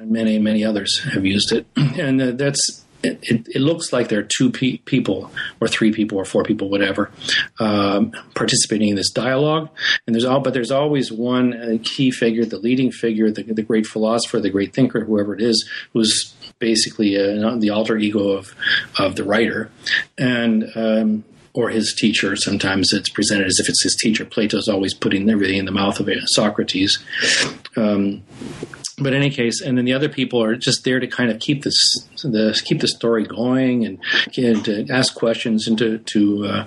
many, 0.00 0.38
many 0.38 0.64
others 0.64 1.02
have 1.12 1.26
used 1.26 1.52
it. 1.52 1.66
And 1.92 2.22
uh, 2.22 2.30
that's 2.32 2.84
it, 3.02 3.46
it, 3.48 3.60
looks 3.60 3.92
like 3.92 4.08
there 4.08 4.20
are 4.20 4.28
two 4.36 4.50
pe- 4.50 4.78
people, 4.78 5.30
or 5.60 5.68
three 5.68 5.92
people, 5.92 6.18
or 6.18 6.24
four 6.24 6.44
people, 6.44 6.68
whatever, 6.68 7.10
um, 7.58 8.12
participating 8.34 8.90
in 8.90 8.96
this 8.96 9.10
dialogue. 9.10 9.68
And 10.06 10.14
there's 10.14 10.24
all, 10.24 10.40
but 10.40 10.54
there's 10.54 10.70
always 10.70 11.10
one 11.12 11.54
uh, 11.54 11.78
key 11.82 12.10
figure, 12.10 12.44
the 12.44 12.58
leading 12.58 12.90
figure, 12.90 13.30
the, 13.30 13.42
the, 13.42 13.62
great 13.62 13.86
philosopher, 13.86 14.40
the 14.40 14.50
great 14.50 14.74
thinker, 14.74 15.04
whoever 15.04 15.34
it 15.34 15.42
is, 15.42 15.68
who's 15.92 16.34
basically 16.58 17.16
uh, 17.16 17.56
the 17.56 17.70
alter 17.70 17.96
ego 17.96 18.30
of 18.30 18.54
of 18.98 19.16
the 19.16 19.24
writer, 19.24 19.70
and 20.18 20.70
um, 20.76 21.24
or 21.54 21.70
his 21.70 21.94
teacher. 21.94 22.36
Sometimes 22.36 22.92
it's 22.92 23.10
presented 23.10 23.46
as 23.46 23.58
if 23.58 23.68
it's 23.68 23.82
his 23.82 23.96
teacher. 23.96 24.24
Plato's 24.24 24.68
always 24.68 24.94
putting 24.94 25.28
everything 25.28 25.58
in 25.58 25.64
the 25.64 25.72
mouth 25.72 26.00
of 26.00 26.08
Socrates. 26.26 27.02
Um, 27.76 28.22
but 28.98 29.12
in 29.12 29.22
any 29.22 29.30
case, 29.30 29.60
and 29.60 29.76
then 29.76 29.84
the 29.84 29.92
other 29.94 30.08
people 30.08 30.42
are 30.42 30.54
just 30.54 30.84
there 30.84 31.00
to 31.00 31.06
kind 31.06 31.30
of 31.30 31.40
keep 31.40 31.62
this, 31.62 31.76
the 32.22 32.60
keep 32.64 32.80
the 32.80 32.88
story 32.88 33.24
going 33.24 33.84
and, 33.84 33.98
and 34.36 34.64
to 34.64 34.86
ask 34.90 35.14
questions 35.14 35.66
and 35.66 35.78
to 35.78 35.98
to 35.98 36.46
uh, 36.46 36.66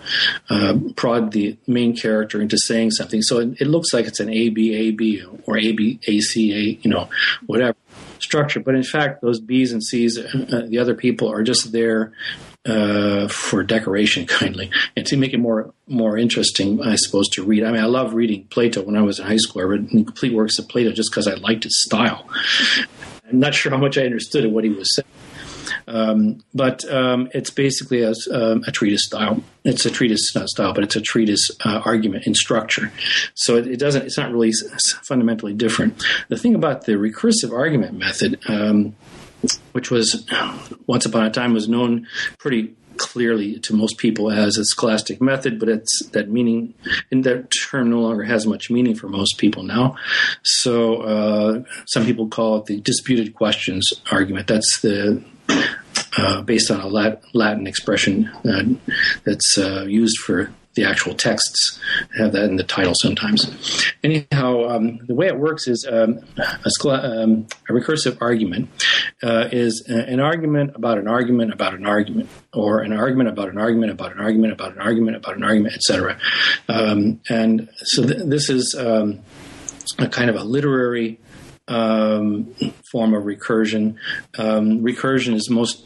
uh, 0.50 0.78
prod 0.96 1.32
the 1.32 1.58
main 1.68 1.96
character 1.96 2.42
into 2.42 2.58
saying 2.58 2.92
something. 2.92 3.22
So 3.22 3.40
it, 3.40 3.62
it 3.62 3.68
looks 3.68 3.94
like 3.94 4.06
it's 4.06 4.20
an 4.20 4.30
A 4.30 4.50
B 4.50 4.74
A 4.74 4.92
B 4.92 5.24
or 5.46 5.58
A 5.58 5.72
B 5.72 6.00
A 6.08 6.20
C 6.20 6.54
A, 6.54 6.80
you 6.82 6.90
know, 6.90 7.10
whatever 7.46 7.78
structure. 8.20 8.60
But 8.60 8.76
in 8.76 8.84
fact, 8.84 9.22
those 9.22 9.40
B's 9.40 9.72
and 9.72 9.84
C's, 9.84 10.18
uh, 10.18 10.66
the 10.68 10.80
other 10.80 10.96
people, 10.96 11.32
are 11.32 11.44
just 11.44 11.72
there 11.72 12.12
uh, 12.66 13.28
for 13.28 13.64
decoration, 13.64 14.26
kindly, 14.28 14.72
and 14.96 15.06
to 15.08 15.18
make 15.18 15.34
it 15.34 15.40
more 15.40 15.74
more 15.88 16.18
interesting, 16.18 16.82
I 16.82 16.96
suppose, 16.96 17.30
to 17.30 17.44
read. 17.44 17.64
I 17.64 17.72
mean, 17.72 17.82
I 17.82 17.88
love 17.88 18.14
reading 18.14 18.46
Plato 18.46 18.82
when 18.82 18.96
I 18.96 19.02
was 19.02 19.20
in 19.20 19.26
high 19.26 19.38
school. 19.38 19.62
I 19.62 19.66
read 19.66 19.90
complete 19.90 20.34
works 20.34 20.60
of 20.60 20.68
Plato 20.68 20.92
just 20.92 21.12
because 21.12 21.28
I 21.28 21.36
liked 21.36 21.64
his 21.64 21.84
style. 21.84 22.28
I'm 23.28 23.40
not 23.40 23.56
sure 23.56 23.72
how 23.72 23.78
much 23.78 23.98
I 23.98 24.06
understood 24.06 24.46
of 24.46 24.52
what 24.52 24.64
he 24.64 24.70
was 24.70 24.94
saying. 24.96 25.08
Um, 25.88 26.44
but 26.54 26.90
um, 26.92 27.30
it's 27.34 27.50
basically 27.50 28.02
a, 28.02 28.14
um, 28.32 28.64
a, 28.66 28.72
treatise 28.72 29.06
style. 29.06 29.42
It's 29.64 29.86
a 29.86 29.92
treatise 29.92 30.34
style, 30.46 30.74
but 30.74 30.84
it's 30.84 30.96
a 30.96 31.02
treatise 31.02 31.50
uh, 31.64 31.82
argument 31.86 32.26
in 32.26 32.34
structure. 32.34 32.92
So 33.36 33.58
it, 33.58 33.68
it, 33.68 33.80
doesn't. 33.80 34.06
It's 34.06 34.18
not 34.18 34.32
really 34.32 34.52
fundamentally 35.04 35.54
different. 35.54 36.04
The 36.30 36.38
thing 36.38 36.56
about 36.56 36.86
the 36.86 36.94
recursive 36.94 37.52
argument 37.52 37.98
method, 37.98 38.40
um, 38.48 38.96
which 39.76 39.92
was 39.92 40.26
once 40.88 41.06
upon 41.06 41.26
a 41.26 41.30
time 41.30 41.54
was 41.54 41.68
known 41.68 42.08
pretty 42.40 42.74
clearly 42.96 43.60
to 43.60 43.76
most 43.76 43.98
people 43.98 44.32
as 44.32 44.58
a 44.58 44.64
scholastic 44.64 45.22
method, 45.22 45.60
but 45.60 45.68
it's 45.68 46.06
that 46.14 46.30
meaning, 46.30 46.74
and 47.12 47.26
that 47.26 47.52
term 47.52 47.90
no 47.90 48.00
longer 48.00 48.24
has 48.24 48.48
much 48.48 48.72
meaning 48.72 48.96
for 48.96 49.10
most 49.10 49.38
people 49.38 49.64
now. 49.64 49.98
So 50.44 51.02
uh, 51.02 51.64
some 51.88 52.06
people 52.06 52.30
call 52.30 52.60
it 52.60 52.68
the 52.68 52.80
disputed 52.80 53.36
questions 53.36 53.92
argument. 54.10 54.48
That's 54.48 54.80
the 54.80 55.22
uh, 56.18 56.42
based 56.44 56.72
on 56.72 56.80
a 56.80 56.88
Latin 56.88 57.68
expression 57.68 58.28
uh, 58.46 58.64
that's 59.26 59.58
uh, 59.58 59.84
used 59.90 60.20
for 60.20 60.52
the 60.76 60.84
actual 60.84 61.14
texts 61.16 61.80
have 62.18 62.34
that 62.34 62.46
in 62.46 62.58
the 62.58 62.64
title 62.64 62.94
sometimes. 62.96 63.86
Anyhow, 64.04 64.68
um, 64.70 65.00
the 65.08 65.16
way 65.16 65.28
it 65.28 65.38
works 65.38 65.68
is 65.68 65.86
um, 65.90 66.20
a, 66.38 66.90
um, 66.90 67.48
a, 67.70 67.74
recursive 67.74 68.18
argument 68.22 68.70
uh, 69.24 69.50
is 69.52 69.84
an 69.88 70.20
argument 70.20 70.76
about 70.76 70.98
an 70.98 71.08
argument 71.08 71.54
about 71.54 71.74
an 71.74 71.86
argument, 71.86 72.30
or 72.54 72.82
an 72.82 72.94
argument 72.94 73.30
about 73.30 73.50
an 73.50 73.58
argument 73.58 73.92
about 73.92 74.12
an 74.12 74.20
argument 74.20 74.54
about 74.54 74.74
an 74.74 74.80
argument 74.80 75.18
about 75.18 75.38
an 75.38 75.44
argument, 75.44 75.76
etc. 75.76 76.18
Um, 76.68 77.22
and 77.30 77.70
so 77.78 78.06
th- 78.06 78.24
this 78.26 78.50
is 78.50 78.76
um, 78.78 79.20
a 80.00 80.08
kind 80.08 80.30
of 80.30 80.36
a 80.36 80.44
literary 80.44 81.20
um, 81.68 82.54
form 82.92 83.14
of 83.14 83.24
recursion. 83.24 83.96
Um, 84.38 84.82
recursion 84.82 85.34
is 85.34 85.50
most 85.50 85.84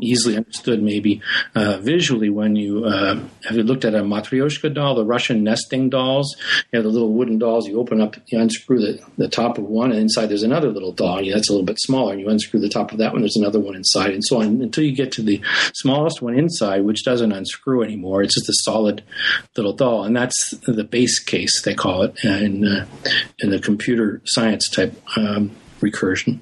easily 0.00 0.36
understood, 0.36 0.82
maybe 0.82 1.22
uh, 1.54 1.78
visually, 1.78 2.28
when 2.28 2.56
you 2.56 2.84
uh, 2.84 3.20
have 3.44 3.56
you 3.56 3.62
looked 3.62 3.84
at 3.84 3.94
a 3.94 4.00
matryoshka 4.02 4.72
doll, 4.74 4.94
the 4.94 5.04
Russian 5.04 5.42
nesting 5.42 5.90
dolls. 5.90 6.36
You 6.72 6.78
have 6.78 6.84
the 6.84 6.90
little 6.90 7.12
wooden 7.12 7.38
dolls. 7.38 7.66
You 7.66 7.78
open 7.78 8.00
up, 8.00 8.16
you 8.26 8.38
unscrew 8.38 8.80
the, 8.80 9.00
the 9.16 9.28
top 9.28 9.58
of 9.58 9.64
one, 9.64 9.90
and 9.90 10.00
inside 10.00 10.26
there's 10.26 10.42
another 10.42 10.68
little 10.68 10.92
doll. 10.92 11.18
And 11.18 11.32
that's 11.32 11.48
a 11.48 11.52
little 11.52 11.66
bit 11.66 11.80
smaller. 11.80 12.12
And 12.12 12.20
you 12.20 12.28
unscrew 12.28 12.60
the 12.60 12.68
top 12.68 12.92
of 12.92 12.98
that 12.98 13.12
one. 13.12 13.22
There's 13.22 13.36
another 13.36 13.60
one 13.60 13.74
inside, 13.74 14.10
and 14.10 14.24
so 14.24 14.40
on 14.40 14.62
until 14.62 14.84
you 14.84 14.94
get 14.94 15.12
to 15.12 15.22
the 15.22 15.40
smallest 15.74 16.20
one 16.22 16.38
inside, 16.38 16.84
which 16.84 17.04
doesn't 17.04 17.32
unscrew 17.32 17.82
anymore. 17.82 18.22
It's 18.22 18.34
just 18.34 18.48
a 18.48 18.62
solid 18.64 19.02
little 19.56 19.72
doll, 19.72 20.04
and 20.04 20.14
that's 20.14 20.50
the 20.66 20.84
base 20.84 21.18
case 21.18 21.62
they 21.62 21.74
call 21.74 22.02
it 22.02 22.24
in 22.24 22.66
uh, 22.66 22.86
in 23.38 23.50
the 23.50 23.58
computer 23.58 24.20
science 24.24 24.68
type 24.68 24.94
um, 25.22 25.50
recursion. 25.80 26.40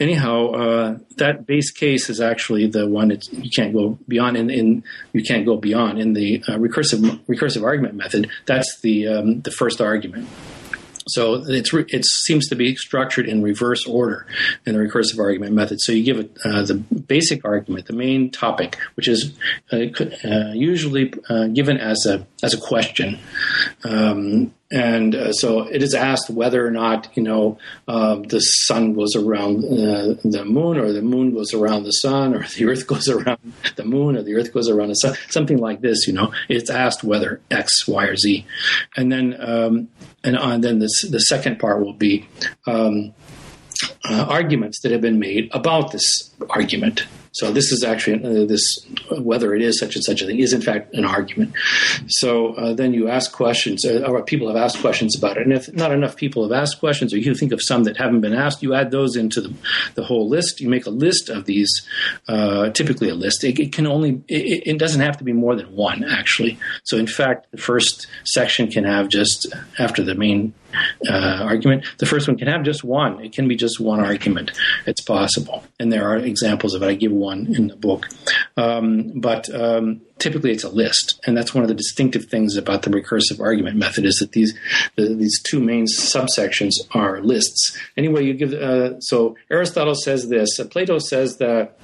Anyhow, 0.00 0.52
uh, 0.52 0.98
that 1.16 1.46
base 1.46 1.70
case 1.70 2.08
is 2.08 2.20
actually 2.20 2.68
the 2.68 2.86
one 2.88 3.08
that 3.08 3.30
you 3.32 3.50
can't 3.50 3.72
go 3.72 3.98
beyond. 4.06 4.36
In, 4.36 4.50
in 4.50 4.84
you 5.12 5.22
can't 5.22 5.44
go 5.44 5.56
beyond 5.56 5.98
in 5.98 6.12
the 6.14 6.42
uh, 6.48 6.52
recursive 6.52 7.00
recursive 7.26 7.64
argument 7.64 7.94
method. 7.94 8.30
That's 8.46 8.80
the 8.80 9.08
um, 9.08 9.40
the 9.42 9.50
first 9.50 9.80
argument. 9.80 10.28
So 11.08 11.42
it's 11.46 11.72
it 11.72 12.04
seems 12.04 12.48
to 12.48 12.54
be 12.54 12.76
structured 12.76 13.28
in 13.28 13.42
reverse 13.42 13.86
order 13.86 14.26
in 14.66 14.74
the 14.74 14.78
recursive 14.78 15.18
argument 15.18 15.54
method. 15.54 15.80
So 15.80 15.92
you 15.92 16.04
give 16.04 16.18
it 16.18 16.36
uh, 16.44 16.62
the 16.62 16.74
basic 16.74 17.44
argument, 17.44 17.86
the 17.86 17.94
main 17.94 18.30
topic, 18.30 18.76
which 18.94 19.08
is 19.08 19.34
uh, 19.72 19.86
uh, 20.24 20.52
usually 20.52 21.14
uh, 21.28 21.46
given 21.48 21.78
as 21.78 22.04
a 22.06 22.26
as 22.42 22.54
a 22.54 22.58
question, 22.58 23.18
um, 23.84 24.52
and 24.70 25.14
uh, 25.14 25.32
so 25.32 25.62
it 25.62 25.82
is 25.82 25.94
asked 25.94 26.28
whether 26.28 26.66
or 26.66 26.70
not 26.70 27.08
you 27.14 27.22
know 27.22 27.58
um, 27.86 28.24
the 28.24 28.40
sun 28.40 28.94
was 28.94 29.16
around 29.16 29.64
uh, 29.64 30.14
the 30.24 30.44
moon, 30.44 30.78
or 30.78 30.92
the 30.92 31.02
moon 31.02 31.32
goes 31.32 31.54
around 31.54 31.84
the 31.84 31.92
sun, 31.92 32.34
or 32.34 32.42
the 32.56 32.66
earth 32.66 32.86
goes 32.86 33.08
around 33.08 33.38
the 33.76 33.84
moon, 33.84 34.16
or 34.16 34.22
the 34.22 34.34
earth 34.34 34.52
goes 34.52 34.68
around 34.68 34.88
the 34.88 34.94
sun, 34.94 35.16
something 35.30 35.58
like 35.58 35.80
this. 35.80 36.06
You 36.06 36.14
know, 36.14 36.32
it's 36.48 36.70
asked 36.70 37.02
whether 37.02 37.40
X, 37.50 37.88
Y, 37.88 38.04
or 38.04 38.16
Z, 38.16 38.46
and 38.96 39.10
then 39.10 39.36
um, 39.40 39.88
and 40.24 40.36
uh, 40.36 40.58
then 40.58 40.78
this, 40.78 41.02
the 41.08 41.20
second 41.20 41.58
part 41.58 41.80
will 41.80 41.94
be 41.94 42.28
um, 42.66 43.14
uh, 44.04 44.26
arguments 44.28 44.80
that 44.82 44.92
have 44.92 45.00
been 45.00 45.18
made 45.18 45.48
about 45.52 45.92
this 45.92 46.34
argument. 46.50 47.06
So 47.38 47.52
this 47.52 47.70
is 47.70 47.84
actually 47.84 48.24
uh, 48.24 48.46
this 48.46 48.64
whether 49.16 49.54
it 49.54 49.62
is 49.62 49.78
such 49.78 49.94
and 49.94 50.02
such 50.02 50.22
a 50.22 50.26
thing 50.26 50.40
is 50.40 50.52
in 50.52 50.60
fact 50.60 50.92
an 50.92 51.04
argument. 51.04 51.54
So 52.08 52.54
uh, 52.54 52.74
then 52.74 52.92
you 52.92 53.08
ask 53.08 53.30
questions, 53.30 53.84
uh, 53.84 54.00
or 54.08 54.24
people 54.24 54.48
have 54.48 54.56
asked 54.56 54.80
questions 54.80 55.16
about 55.16 55.36
it, 55.36 55.44
and 55.44 55.52
if 55.52 55.72
not 55.72 55.92
enough 55.92 56.16
people 56.16 56.42
have 56.42 56.50
asked 56.50 56.80
questions, 56.80 57.14
or 57.14 57.18
you 57.18 57.36
think 57.36 57.52
of 57.52 57.62
some 57.62 57.84
that 57.84 57.96
haven't 57.96 58.22
been 58.22 58.34
asked, 58.34 58.60
you 58.60 58.74
add 58.74 58.90
those 58.90 59.14
into 59.14 59.40
the, 59.40 59.54
the 59.94 60.02
whole 60.02 60.28
list. 60.28 60.60
You 60.60 60.68
make 60.68 60.86
a 60.86 60.90
list 60.90 61.28
of 61.28 61.44
these, 61.44 61.86
uh, 62.26 62.70
typically 62.70 63.08
a 63.08 63.14
list. 63.14 63.44
It, 63.44 63.60
it 63.60 63.72
can 63.72 63.86
only 63.86 64.20
it, 64.26 64.66
it, 64.66 64.78
doesn't 64.78 65.00
have 65.00 65.16
to 65.18 65.24
be 65.24 65.32
more 65.32 65.54
than 65.54 65.70
one 65.76 66.02
actually. 66.02 66.58
So 66.82 66.96
in 66.96 67.06
fact, 67.06 67.46
the 67.52 67.58
first 67.58 68.08
section 68.24 68.68
can 68.68 68.82
have 68.82 69.08
just 69.08 69.46
after 69.78 70.02
the 70.02 70.16
main 70.16 70.54
uh, 71.08 71.40
argument. 71.42 71.84
The 71.98 72.06
first 72.06 72.28
one 72.28 72.36
can 72.36 72.48
have 72.48 72.62
just 72.62 72.84
one. 72.84 73.24
It 73.24 73.32
can 73.32 73.48
be 73.48 73.56
just 73.56 73.80
one 73.80 74.00
argument. 74.00 74.52
It's 74.86 75.00
possible, 75.00 75.64
and 75.78 75.92
there 75.92 76.08
are 76.08 76.16
examples 76.16 76.74
of 76.74 76.82
it. 76.82 76.86
I 76.86 76.94
give 76.94 77.12
one 77.12 77.54
in 77.54 77.68
the 77.68 77.76
book, 77.76 78.08
um, 78.56 79.12
but 79.14 79.52
um, 79.54 80.00
typically 80.18 80.52
it's 80.52 80.64
a 80.64 80.68
list, 80.68 81.20
and 81.26 81.36
that's 81.36 81.54
one 81.54 81.64
of 81.64 81.68
the 81.68 81.74
distinctive 81.74 82.26
things 82.26 82.56
about 82.56 82.82
the 82.82 82.90
recursive 82.90 83.40
argument 83.40 83.76
method 83.76 84.04
is 84.04 84.16
that 84.16 84.32
these 84.32 84.54
the, 84.96 85.14
these 85.14 85.40
two 85.42 85.60
main 85.60 85.86
subsections 85.86 86.74
are 86.92 87.20
lists. 87.20 87.76
Anyway, 87.96 88.24
you 88.24 88.34
give 88.34 88.52
uh, 88.52 89.00
so 89.00 89.36
Aristotle 89.50 89.94
says 89.94 90.28
this. 90.28 90.60
Plato 90.70 90.98
says 90.98 91.38
that 91.38 91.78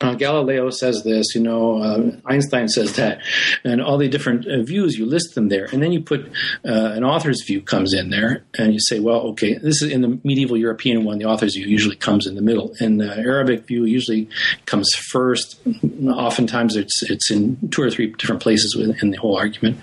uh, 0.00 0.14
Galileo 0.14 0.70
says 0.70 1.02
this, 1.04 1.34
you 1.34 1.42
know, 1.42 1.82
uh, 1.82 2.10
Einstein 2.26 2.68
says 2.68 2.96
that, 2.96 3.20
and 3.64 3.82
all 3.82 3.98
the 3.98 4.08
different 4.08 4.46
uh, 4.46 4.62
views, 4.62 4.98
you 4.98 5.06
list 5.06 5.34
them 5.34 5.48
there. 5.48 5.66
And 5.72 5.82
then 5.82 5.92
you 5.92 6.00
put 6.00 6.26
uh, 6.64 6.92
an 6.94 7.04
author's 7.04 7.42
view 7.46 7.60
comes 7.60 7.92
in 7.92 8.10
there, 8.10 8.44
and 8.58 8.72
you 8.72 8.80
say, 8.80 9.00
well, 9.00 9.20
okay, 9.32 9.54
this 9.58 9.82
is 9.82 9.92
in 9.92 10.00
the 10.00 10.18
medieval 10.24 10.56
European 10.56 11.04
one, 11.04 11.18
the 11.18 11.26
author's 11.26 11.54
view 11.54 11.66
usually 11.66 11.96
comes 11.96 12.26
in 12.26 12.34
the 12.34 12.42
middle. 12.42 12.72
In 12.80 12.96
the 12.96 13.14
Arabic 13.16 13.66
view, 13.66 13.84
usually 13.84 14.28
comes 14.66 14.90
first. 14.94 15.60
Oftentimes 16.08 16.76
it's 16.76 17.02
it's 17.02 17.30
in 17.30 17.68
two 17.70 17.82
or 17.82 17.90
three 17.90 18.08
different 18.08 18.42
places 18.42 18.74
in 19.02 19.10
the 19.10 19.18
whole 19.18 19.36
argument. 19.36 19.80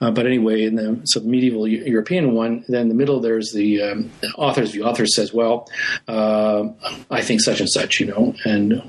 Uh, 0.00 0.10
but 0.10 0.26
anyway, 0.26 0.64
in 0.64 0.74
the, 0.74 1.00
so 1.04 1.20
medieval 1.20 1.66
European 1.68 2.34
one, 2.34 2.64
then 2.68 2.82
in 2.82 2.88
the 2.88 2.94
middle 2.94 3.20
there's 3.20 3.52
the 3.52 3.82
um, 3.82 4.10
author's 4.36 4.72
view. 4.72 4.84
Author 4.84 5.06
says, 5.06 5.32
well, 5.32 5.68
uh, 6.08 6.64
I 7.10 7.22
think 7.22 7.40
such 7.40 7.60
and 7.60 7.70
such, 7.70 8.00
you 8.00 8.06
know, 8.06 8.34
and 8.44 8.82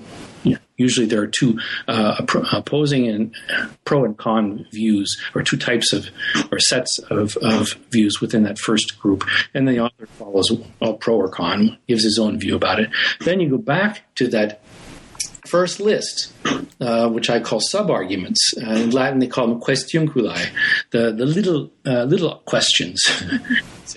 usually 0.78 1.08
there 1.08 1.22
are 1.22 1.28
two 1.28 1.60
uh, 1.88 2.22
opposing 2.52 3.08
and 3.08 3.36
pro 3.86 4.06
and 4.06 4.18
con 4.18 4.66
views, 4.72 5.20
or 5.36 5.44
two 5.44 5.58
types 5.58 5.94
of 5.94 6.10
or 6.52 6.60
sets 6.60 7.00
of, 7.10 7.38
of 7.38 7.74
views 7.92 8.22
within 8.22 8.44
that 8.44 8.58
first 8.60 9.00
group, 9.00 9.24
and 9.54 9.68
the 9.68 9.80
author 9.80 10.06
follows 10.18 10.52
all 10.80 10.96
pro 10.96 11.16
or 11.16 11.30
con, 11.30 11.78
gives 11.88 12.04
his 12.04 12.20
own 12.20 12.40
view 12.40 12.56
about 12.56 12.80
it. 12.80 12.90
Then 13.22 13.40
you 13.40 13.50
go 13.50 13.58
back 13.58 14.04
to 14.16 14.28
that 14.30 14.62
first 15.48 15.80
list, 15.80 16.34
uh, 16.82 17.10
which 17.10 17.30
I 17.30 17.40
call 17.40 17.60
sub-arguments. 17.60 18.54
Uh, 18.62 18.72
in 18.72 18.92
Latin, 18.92 19.20
they 19.20 19.28
call 19.28 19.48
them 19.48 19.62
quaestiunculae, 19.62 20.50
the 20.92 21.12
the 21.12 21.26
little 21.26 21.72
uh, 21.86 22.04
little 22.04 22.42
questions. 22.46 23.04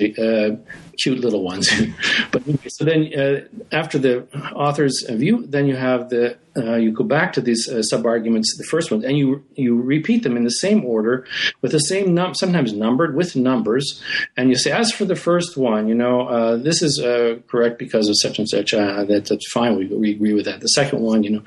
Uh, 0.01 0.57
cute 1.03 1.19
little 1.19 1.43
ones. 1.43 1.71
but 2.33 2.43
so 2.71 2.85
then, 2.85 3.11
uh, 3.19 3.41
after 3.73 3.99
the 3.99 4.27
author's 4.55 5.05
view, 5.09 5.45
then 5.47 5.67
you 5.67 5.77
have 5.77 6.09
the 6.11 6.37
uh, 6.57 6.77
you 6.77 6.91
go 6.91 7.05
back 7.05 7.33
to 7.33 7.41
these 7.41 7.69
uh, 7.69 7.83
sub 7.83 8.05
arguments, 8.05 8.57
the 8.57 8.65
first 8.65 8.91
one, 8.91 9.05
and 9.05 9.17
you 9.17 9.45
you 9.55 9.81
repeat 9.81 10.23
them 10.23 10.37
in 10.37 10.45
the 10.45 10.51
same 10.51 10.85
order 10.85 11.27
with 11.61 11.73
the 11.73 11.79
same 11.79 12.13
num- 12.15 12.35
sometimes 12.35 12.73
numbered 12.73 13.15
with 13.15 13.37
numbers, 13.37 14.03
and 14.37 14.51
you 14.51 14.57
say, 14.57 14.73
as 14.73 14.91
for 14.91 15.05
the 15.05 15.15
first 15.15 15.57
one, 15.57 15.87
you 15.87 15.95
know, 15.95 16.27
uh, 16.29 16.57
this 16.57 16.83
is 16.83 16.99
uh, 16.99 17.37
correct 17.47 17.79
because 17.79 18.09
of 18.09 18.17
such 18.19 18.39
and 18.39 18.49
such. 18.49 18.75
Uh, 18.75 19.05
that, 19.05 19.27
that's 19.27 19.51
fine. 19.53 19.77
We, 19.77 19.87
we 19.87 20.11
agree 20.11 20.35
with 20.35 20.47
that. 20.47 20.61
The 20.61 20.69
second 20.69 21.01
one, 21.01 21.23
you 21.23 21.31
know, 21.31 21.43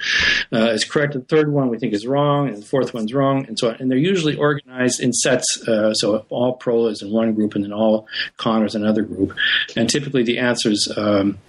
uh, 0.54 0.72
is 0.72 0.86
correct. 0.86 1.14
The 1.14 1.22
third 1.22 1.52
one 1.52 1.70
we 1.70 1.78
think 1.78 1.94
is 1.94 2.08
wrong, 2.08 2.48
and 2.48 2.58
the 2.58 2.66
fourth 2.66 2.94
one's 2.94 3.14
wrong, 3.14 3.46
and 3.46 3.60
so 3.60 3.70
on. 3.70 3.76
And 3.80 3.92
they're 3.92 3.98
usually 3.98 4.38
organized 4.38 5.02
in 5.02 5.12
sets. 5.12 5.62
so 5.66 6.26
all 6.30 6.54
pro 6.54 6.88
is 6.88 7.02
in 7.02 7.12
one 7.12 7.34
group, 7.34 7.56
and 7.56 7.64
then 7.64 7.74
all 7.74 8.08
con 8.38 8.66
is 8.66 8.76
another 8.76 9.02
group. 9.02 9.36
And 9.76 9.90
typically 9.90 10.24
the 10.24 10.40
answers 10.40 10.88
um, 10.96 11.40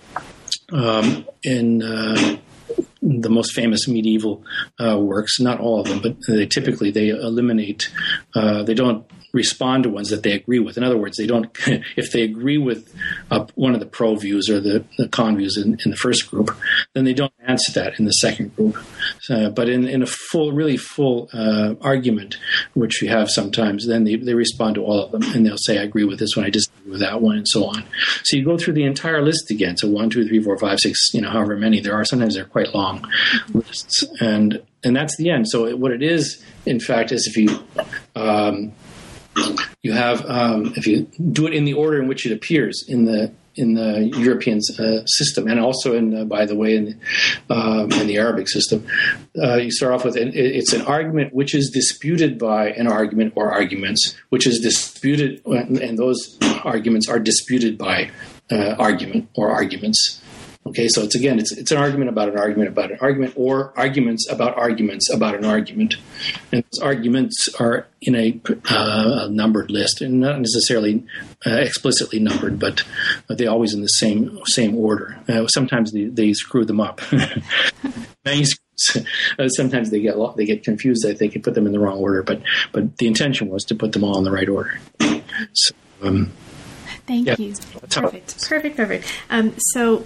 um, 0.72 1.26
in 1.42 1.82
the 3.04 3.28
most 3.28 3.54
famous 3.54 3.86
medieval 3.86 4.42
uh, 4.80 4.98
works, 4.98 5.38
not 5.38 5.60
all 5.60 5.80
of 5.80 5.88
them, 5.88 6.00
but 6.00 6.16
they 6.26 6.46
typically 6.46 6.90
they 6.90 7.10
eliminate, 7.10 7.92
uh, 8.34 8.62
they 8.62 8.74
don't 8.74 9.06
respond 9.34 9.82
to 9.82 9.90
ones 9.90 10.08
that 10.10 10.22
they 10.22 10.32
agree 10.32 10.60
with. 10.60 10.78
In 10.78 10.84
other 10.84 10.96
words, 10.96 11.16
they 11.16 11.26
don't, 11.26 11.50
if 11.96 12.12
they 12.12 12.22
agree 12.22 12.56
with 12.56 12.94
uh, 13.30 13.46
one 13.56 13.74
of 13.74 13.80
the 13.80 13.86
pro 13.86 14.14
views 14.14 14.48
or 14.48 14.60
the, 14.60 14.84
the 14.96 15.08
con 15.08 15.36
views 15.36 15.58
in, 15.58 15.76
in, 15.84 15.90
the 15.90 15.96
first 15.96 16.30
group, 16.30 16.56
then 16.94 17.04
they 17.04 17.12
don't 17.12 17.32
answer 17.40 17.72
that 17.72 17.98
in 17.98 18.04
the 18.04 18.12
second 18.12 18.54
group. 18.54 18.78
Uh, 19.28 19.50
but 19.50 19.68
in, 19.68 19.86
in 19.86 20.02
a 20.02 20.06
full, 20.06 20.52
really 20.52 20.76
full 20.76 21.28
uh, 21.32 21.74
argument, 21.80 22.38
which 22.74 23.02
we 23.02 23.08
have 23.08 23.28
sometimes, 23.28 23.86
then 23.86 24.04
they, 24.04 24.16
they 24.16 24.34
respond 24.34 24.76
to 24.76 24.84
all 24.84 25.02
of 25.02 25.10
them 25.10 25.22
and 25.34 25.44
they'll 25.44 25.58
say, 25.58 25.78
I 25.78 25.82
agree 25.82 26.04
with 26.04 26.20
this 26.20 26.36
one, 26.36 26.46
I 26.46 26.50
disagree 26.50 26.92
with 26.92 27.00
that 27.00 27.20
one, 27.20 27.36
and 27.36 27.48
so 27.48 27.64
on. 27.64 27.84
So 28.22 28.36
you 28.36 28.44
go 28.44 28.56
through 28.56 28.74
the 28.74 28.84
entire 28.84 29.20
list 29.20 29.50
again. 29.50 29.76
So 29.76 29.88
one, 29.88 30.10
two, 30.10 30.26
three, 30.26 30.42
four, 30.42 30.56
five, 30.56 30.78
six, 30.78 31.12
you 31.12 31.20
know, 31.20 31.30
however 31.30 31.56
many 31.56 31.80
there 31.80 31.94
are. 31.94 32.04
Sometimes 32.04 32.36
they're 32.36 32.44
quite 32.44 32.72
long 32.74 33.04
lists. 33.52 34.04
And, 34.20 34.62
and 34.84 34.94
that's 34.94 35.16
the 35.16 35.30
end. 35.30 35.48
So 35.48 35.74
what 35.76 35.90
it 35.90 36.02
is, 36.02 36.44
in 36.66 36.78
fact, 36.78 37.10
is 37.10 37.26
if 37.26 37.36
you, 37.36 37.58
um, 38.14 38.72
you 39.82 39.92
have 39.92 40.24
um, 40.28 40.72
if 40.76 40.86
you 40.86 41.06
do 41.32 41.46
it 41.46 41.54
in 41.54 41.64
the 41.64 41.74
order 41.74 42.00
in 42.00 42.08
which 42.08 42.26
it 42.26 42.32
appears 42.32 42.84
in 42.88 43.04
the 43.04 43.32
in 43.56 43.74
the 43.74 44.10
European 44.18 44.58
uh, 44.78 45.04
system, 45.06 45.46
and 45.46 45.60
also 45.60 45.94
in, 45.94 46.16
uh, 46.16 46.24
by 46.24 46.44
the 46.44 46.56
way, 46.56 46.76
in, 46.76 47.00
um, 47.50 47.92
in 47.92 48.06
the 48.06 48.16
Arabic 48.16 48.48
system, 48.48 48.84
uh, 49.40 49.56
you 49.56 49.70
start 49.70 49.92
off 49.92 50.04
with 50.04 50.16
an, 50.16 50.32
it's 50.34 50.72
an 50.72 50.82
argument 50.82 51.32
which 51.32 51.54
is 51.54 51.70
disputed 51.70 52.38
by 52.38 52.70
an 52.70 52.88
argument 52.88 53.32
or 53.36 53.52
arguments, 53.52 54.16
which 54.30 54.46
is 54.46 54.60
disputed, 54.60 55.40
and 55.46 55.98
those 55.98 56.36
arguments 56.64 57.08
are 57.08 57.18
disputed 57.18 57.78
by 57.78 58.10
uh, 58.50 58.74
argument 58.78 59.28
or 59.36 59.50
arguments. 59.50 60.20
Okay, 60.66 60.88
so 60.88 61.02
it's 61.02 61.14
again, 61.14 61.38
it's 61.38 61.52
it's 61.52 61.70
an 61.72 61.78
argument 61.78 62.08
about 62.08 62.30
an 62.30 62.38
argument 62.38 62.70
about 62.70 62.90
an 62.90 62.98
argument, 63.00 63.34
or 63.36 63.74
arguments 63.76 64.26
about 64.30 64.56
arguments 64.56 65.10
about 65.10 65.34
an 65.34 65.44
argument, 65.44 65.96
and 66.52 66.64
those 66.64 66.80
arguments 66.80 67.48
are 67.60 67.86
in 68.00 68.14
a, 68.14 68.40
uh, 68.70 69.26
a 69.26 69.28
numbered 69.28 69.70
list, 69.70 70.00
and 70.00 70.20
not 70.20 70.40
necessarily 70.40 71.04
uh, 71.46 71.50
explicitly 71.50 72.18
numbered, 72.18 72.58
but 72.58 72.82
they're 73.28 73.50
always 73.50 73.74
in 73.74 73.82
the 73.82 73.88
same 73.88 74.40
same 74.46 74.74
order. 74.74 75.18
Uh, 75.28 75.46
sometimes 75.48 75.92
they, 75.92 76.04
they 76.04 76.32
screw 76.32 76.64
them 76.64 76.80
up. 76.80 77.00
Uh, 79.38 79.48
sometimes 79.48 79.90
they 79.90 80.00
get 80.00 80.16
they 80.36 80.44
get 80.44 80.64
confused. 80.64 81.06
I 81.06 81.14
think 81.14 81.36
and 81.36 81.44
put 81.44 81.54
them 81.54 81.66
in 81.66 81.72
the 81.72 81.78
wrong 81.78 81.98
order, 81.98 82.24
but 82.24 82.42
but 82.72 82.96
the 82.96 83.06
intention 83.06 83.48
was 83.48 83.62
to 83.64 83.74
put 83.74 83.92
them 83.92 84.02
all 84.02 84.18
in 84.18 84.24
the 84.24 84.32
right 84.32 84.48
order. 84.48 84.80
So, 85.52 85.74
um, 86.02 86.32
Thank 87.06 87.26
yeah, 87.26 87.36
you. 87.38 87.54
Perfect. 87.88 88.48
Perfect. 88.48 88.76
Perfect. 88.76 89.06
Um, 89.30 89.54
so 89.58 90.04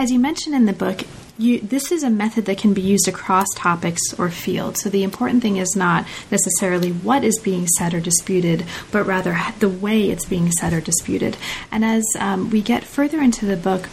as 0.00 0.10
you 0.10 0.18
mentioned 0.18 0.54
in 0.54 0.64
the 0.64 0.72
book, 0.72 1.02
you, 1.36 1.60
this 1.60 1.92
is 1.92 2.02
a 2.02 2.08
method 2.08 2.46
that 2.46 2.56
can 2.56 2.72
be 2.72 2.80
used 2.80 3.06
across 3.06 3.46
topics 3.54 4.18
or 4.18 4.30
fields. 4.30 4.80
So 4.80 4.88
the 4.88 5.02
important 5.02 5.42
thing 5.42 5.58
is 5.58 5.76
not 5.76 6.06
necessarily 6.30 6.90
what 6.90 7.22
is 7.22 7.38
being 7.38 7.66
said 7.66 7.92
or 7.92 8.00
disputed, 8.00 8.64
but 8.90 9.04
rather 9.04 9.38
the 9.58 9.68
way 9.68 10.08
it's 10.10 10.24
being 10.24 10.50
said 10.52 10.72
or 10.72 10.80
disputed. 10.80 11.36
And 11.70 11.84
as 11.84 12.02
um, 12.18 12.48
we 12.48 12.62
get 12.62 12.82
further 12.82 13.20
into 13.20 13.44
the 13.44 13.58
book, 13.58 13.90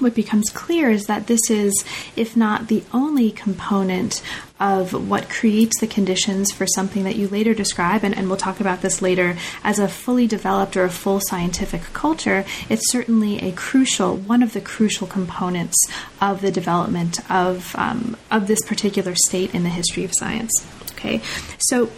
what 0.00 0.14
becomes 0.14 0.50
clear 0.50 0.90
is 0.90 1.06
that 1.06 1.26
this 1.26 1.50
is, 1.50 1.84
if 2.16 2.36
not 2.36 2.68
the 2.68 2.82
only 2.92 3.30
component 3.30 4.22
of 4.60 5.08
what 5.08 5.28
creates 5.28 5.78
the 5.80 5.86
conditions 5.86 6.50
for 6.50 6.66
something 6.66 7.04
that 7.04 7.16
you 7.16 7.28
later 7.28 7.54
describe, 7.54 8.02
and, 8.02 8.16
and, 8.16 8.28
we'll 8.28 8.36
talk 8.36 8.60
about 8.60 8.82
this 8.82 9.00
later, 9.00 9.36
as 9.62 9.78
a 9.78 9.86
fully 9.86 10.26
developed 10.26 10.76
or 10.76 10.84
a 10.84 10.90
full 10.90 11.20
scientific 11.20 11.82
culture, 11.92 12.44
it's 12.68 12.90
certainly 12.90 13.38
a 13.40 13.52
crucial, 13.52 14.16
one 14.16 14.42
of 14.42 14.52
the 14.52 14.60
crucial 14.60 15.06
components 15.06 15.76
of 16.20 16.40
the 16.40 16.50
development 16.50 17.18
of, 17.30 17.74
um, 17.76 18.16
of 18.30 18.48
this 18.48 18.60
particular 18.62 19.14
state 19.14 19.54
in 19.54 19.62
the 19.62 19.68
history 19.68 20.04
of 20.04 20.12
science. 20.12 20.50
Okay, 20.92 21.22
so 21.58 21.88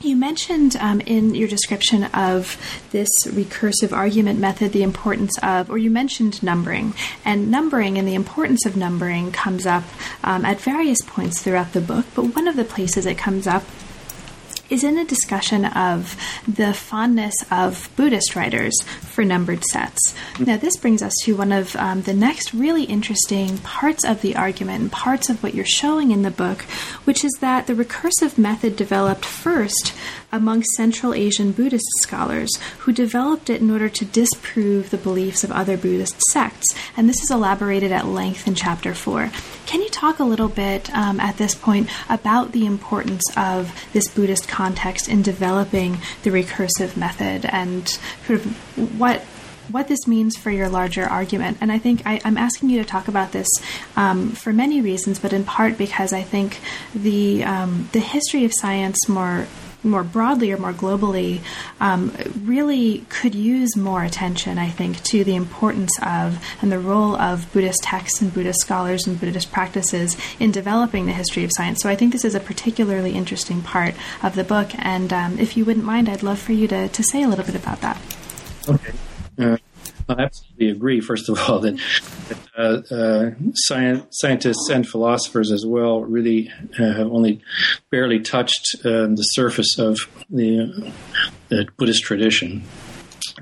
you 0.00 0.16
mentioned 0.16 0.76
um, 0.76 1.00
in 1.00 1.34
your 1.34 1.48
description 1.48 2.04
of 2.04 2.56
this 2.90 3.08
recursive 3.26 3.92
argument 3.92 4.38
method 4.38 4.72
the 4.72 4.82
importance 4.82 5.36
of, 5.42 5.70
or 5.70 5.78
you 5.78 5.90
mentioned 5.90 6.42
numbering. 6.42 6.94
And 7.24 7.50
numbering 7.50 7.98
and 7.98 8.06
the 8.06 8.14
importance 8.14 8.64
of 8.64 8.76
numbering 8.76 9.32
comes 9.32 9.66
up 9.66 9.84
um, 10.22 10.44
at 10.44 10.60
various 10.60 10.98
points 11.02 11.42
throughout 11.42 11.72
the 11.72 11.80
book, 11.80 12.06
but 12.14 12.34
one 12.34 12.48
of 12.48 12.56
the 12.56 12.64
places 12.64 13.06
it 13.06 13.18
comes 13.18 13.46
up 13.46 13.64
is 14.70 14.84
in 14.84 14.98
a 14.98 15.04
discussion 15.04 15.64
of 15.64 16.16
the 16.46 16.74
fondness 16.74 17.34
of 17.50 17.90
Buddhist 17.96 18.36
writers 18.36 18.80
for 18.82 19.24
numbered 19.24 19.64
sets. 19.64 20.14
Now, 20.38 20.56
this 20.56 20.76
brings 20.76 21.02
us 21.02 21.14
to 21.24 21.36
one 21.36 21.52
of 21.52 21.74
um, 21.76 22.02
the 22.02 22.14
next 22.14 22.52
really 22.54 22.84
interesting 22.84 23.58
parts 23.58 24.04
of 24.04 24.22
the 24.22 24.36
argument 24.36 24.82
and 24.82 24.92
parts 24.92 25.28
of 25.28 25.42
what 25.42 25.54
you're 25.54 25.64
showing 25.64 26.10
in 26.10 26.22
the 26.22 26.30
book, 26.30 26.62
which 27.04 27.24
is 27.24 27.32
that 27.40 27.66
the 27.66 27.74
recursive 27.74 28.38
method 28.38 28.76
developed 28.76 29.24
first 29.24 29.94
among 30.30 30.62
Central 30.76 31.14
Asian 31.14 31.52
Buddhist 31.52 31.86
scholars 32.02 32.54
who 32.80 32.92
developed 32.92 33.48
it 33.50 33.60
in 33.60 33.70
order 33.70 33.88
to 33.88 34.04
disprove 34.04 34.90
the 34.90 34.96
beliefs 34.98 35.44
of 35.44 35.52
other 35.52 35.76
Buddhist 35.76 36.20
sects. 36.30 36.66
And 36.96 37.08
this 37.08 37.22
is 37.22 37.30
elaborated 37.30 37.92
at 37.92 38.06
length 38.06 38.46
in 38.46 38.54
Chapter 38.54 38.94
4. 38.94 39.30
Can 39.66 39.80
you 39.80 39.88
talk 39.88 40.18
a 40.18 40.24
little 40.24 40.48
bit 40.48 40.94
um, 40.94 41.20
at 41.20 41.36
this 41.36 41.54
point 41.54 41.88
about 42.08 42.52
the 42.52 42.66
importance 42.66 43.24
of 43.36 43.72
this 43.92 44.08
Buddhist 44.08 44.48
context 44.48 45.08
in 45.08 45.22
developing 45.22 45.98
the 46.22 46.30
recursive 46.30 46.96
method 46.96 47.46
and 47.46 47.88
sort 48.26 48.40
of 48.40 48.98
what 48.98 49.24
what 49.70 49.88
this 49.88 50.06
means 50.06 50.34
for 50.34 50.50
your 50.50 50.68
larger 50.68 51.04
argument. 51.04 51.58
And 51.60 51.70
I 51.70 51.78
think 51.78 52.02
I, 52.06 52.20
am 52.24 52.38
asking 52.38 52.70
you 52.70 52.82
to 52.82 52.88
talk 52.88 53.06
about 53.06 53.32
this 53.32 53.48
um, 53.96 54.30
for 54.30 54.50
many 54.50 54.80
reasons, 54.80 55.18
but 55.18 55.34
in 55.34 55.44
part 55.44 55.76
because 55.76 56.12
I 56.12 56.22
think 56.22 56.58
the 56.94 57.44
um, 57.44 57.88
the 57.92 58.00
history 58.00 58.46
of 58.46 58.52
science 58.54 59.08
more 59.08 59.46
more 59.82 60.02
broadly 60.02 60.52
or 60.52 60.58
more 60.58 60.72
globally 60.72 61.40
um, 61.80 62.12
really 62.42 63.04
could 63.08 63.34
use 63.34 63.76
more 63.76 64.02
attention, 64.04 64.58
I 64.58 64.68
think, 64.68 65.02
to 65.04 65.24
the 65.24 65.36
importance 65.36 65.92
of 66.02 66.44
and 66.60 66.70
the 66.72 66.78
role 66.78 67.16
of 67.16 67.50
Buddhist 67.52 67.82
texts 67.82 68.20
and 68.20 68.32
Buddhist 68.32 68.60
scholars 68.60 69.06
and 69.06 69.18
Buddhist 69.20 69.52
practices 69.52 70.16
in 70.38 70.50
developing 70.50 71.06
the 71.06 71.12
history 71.12 71.44
of 71.44 71.50
science. 71.54 71.80
So 71.82 71.88
I 71.88 71.96
think 71.96 72.12
this 72.12 72.24
is 72.24 72.34
a 72.34 72.40
particularly 72.40 73.12
interesting 73.12 73.62
part 73.62 73.94
of 74.22 74.34
the 74.34 74.44
book. 74.44 74.70
And 74.78 75.12
um, 75.12 75.38
if 75.38 75.56
you 75.56 75.64
wouldn't 75.64 75.84
mind, 75.84 76.08
I'd 76.08 76.22
love 76.22 76.38
for 76.38 76.52
you 76.52 76.68
to, 76.68 76.88
to 76.88 77.02
say 77.02 77.22
a 77.22 77.28
little 77.28 77.44
bit 77.44 77.54
about 77.54 77.80
that. 77.80 78.00
Okay. 78.68 78.92
Uh, 79.38 79.56
I 80.08 80.22
absolutely 80.22 80.70
agree, 80.70 81.00
first 81.00 81.28
of 81.28 81.38
all, 81.38 81.60
that, 81.60 81.78
uh, 82.56 82.94
uh, 82.94 83.30
science, 83.54 84.06
scientists 84.10 84.70
and 84.70 84.88
philosophers 84.88 85.52
as 85.52 85.66
well 85.66 86.02
really 86.02 86.50
uh, 86.78 86.92
have 86.94 87.08
only 87.08 87.42
barely 87.90 88.20
touched 88.20 88.76
um, 88.84 89.16
the 89.16 89.22
surface 89.22 89.78
of 89.78 89.98
the, 90.30 90.92
the 91.48 91.66
Buddhist 91.76 92.04
tradition. 92.04 92.64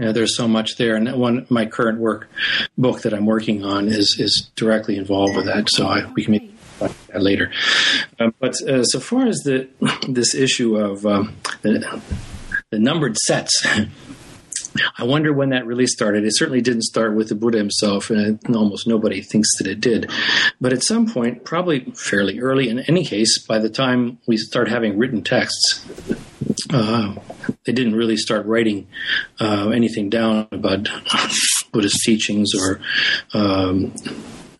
Uh, 0.00 0.12
there's 0.12 0.36
so 0.36 0.46
much 0.48 0.76
there, 0.76 0.96
and 0.96 1.10
one 1.18 1.46
my 1.48 1.64
current 1.64 1.98
work 1.98 2.28
book 2.76 3.02
that 3.02 3.14
I'm 3.14 3.24
working 3.24 3.64
on 3.64 3.88
is 3.88 4.16
is 4.18 4.50
directly 4.54 4.96
involved 4.96 5.36
with 5.36 5.46
that. 5.46 5.70
So 5.70 5.86
I, 5.86 6.10
we 6.12 6.24
can 6.24 6.32
meet 6.32 6.52
that 6.80 7.22
later. 7.22 7.50
Um, 8.20 8.34
but 8.38 8.60
uh, 8.62 8.84
so 8.84 9.00
far 9.00 9.26
as 9.26 9.38
the 9.38 9.68
this 10.08 10.34
issue 10.34 10.76
of 10.76 11.06
um, 11.06 11.36
the, 11.62 12.02
the 12.70 12.78
numbered 12.78 13.16
sets. 13.16 13.66
I 14.98 15.04
wonder 15.04 15.32
when 15.32 15.50
that 15.50 15.66
really 15.66 15.86
started. 15.86 16.24
It 16.24 16.36
certainly 16.36 16.60
didn't 16.60 16.82
start 16.82 17.14
with 17.14 17.28
the 17.28 17.34
Buddha 17.34 17.58
himself, 17.58 18.10
and 18.10 18.38
almost 18.54 18.86
nobody 18.86 19.20
thinks 19.20 19.48
that 19.58 19.66
it 19.66 19.80
did. 19.80 20.10
But 20.60 20.72
at 20.72 20.82
some 20.82 21.10
point, 21.10 21.44
probably 21.44 21.80
fairly 21.92 22.40
early, 22.40 22.68
in 22.68 22.80
any 22.80 23.04
case, 23.04 23.38
by 23.38 23.58
the 23.58 23.70
time 23.70 24.18
we 24.26 24.36
start 24.36 24.68
having 24.68 24.98
written 24.98 25.22
texts, 25.22 25.84
uh, 26.70 27.14
they 27.64 27.72
didn't 27.72 27.94
really 27.94 28.16
start 28.16 28.46
writing 28.46 28.86
uh, 29.40 29.70
anything 29.70 30.10
down 30.10 30.48
about 30.52 30.88
Buddhist 31.72 32.00
teachings 32.04 32.52
or 32.54 32.80
um, 33.34 33.94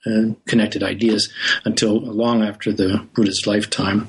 uh, 0.07 0.35
connected 0.47 0.83
ideas 0.83 1.33
until 1.65 2.01
long 2.01 2.43
after 2.43 2.73
the 2.73 3.07
Buddha's 3.15 3.45
lifetime. 3.47 4.09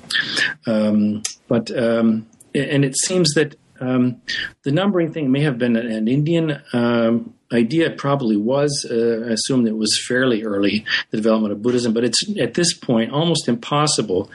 Um, 0.66 1.24
but 1.48 1.76
um, 1.78 2.28
and 2.54 2.84
it 2.84 2.98
seems 2.98 3.34
that 3.34 3.56
um, 3.80 4.22
the 4.64 4.72
numbering 4.72 5.12
thing 5.12 5.32
may 5.32 5.42
have 5.42 5.58
been 5.58 5.76
an 5.76 6.08
Indian 6.08 6.62
um, 6.74 7.34
idea. 7.52 7.88
It 7.88 7.98
probably 7.98 8.38
was. 8.38 8.86
Uh, 8.90 9.26
I 9.28 9.34
assume 9.34 9.66
it 9.68 9.78
was 9.78 10.04
fairly 10.08 10.44
early 10.44 10.86
the 11.12 11.18
development 11.18 11.54
of 11.54 11.62
Buddhism, 11.62 11.94
but 11.94 12.04
it's 12.04 12.20
at 12.40 12.54
this 12.54 12.74
point 12.74 13.12
almost 13.12 13.48
impossible 13.48 14.30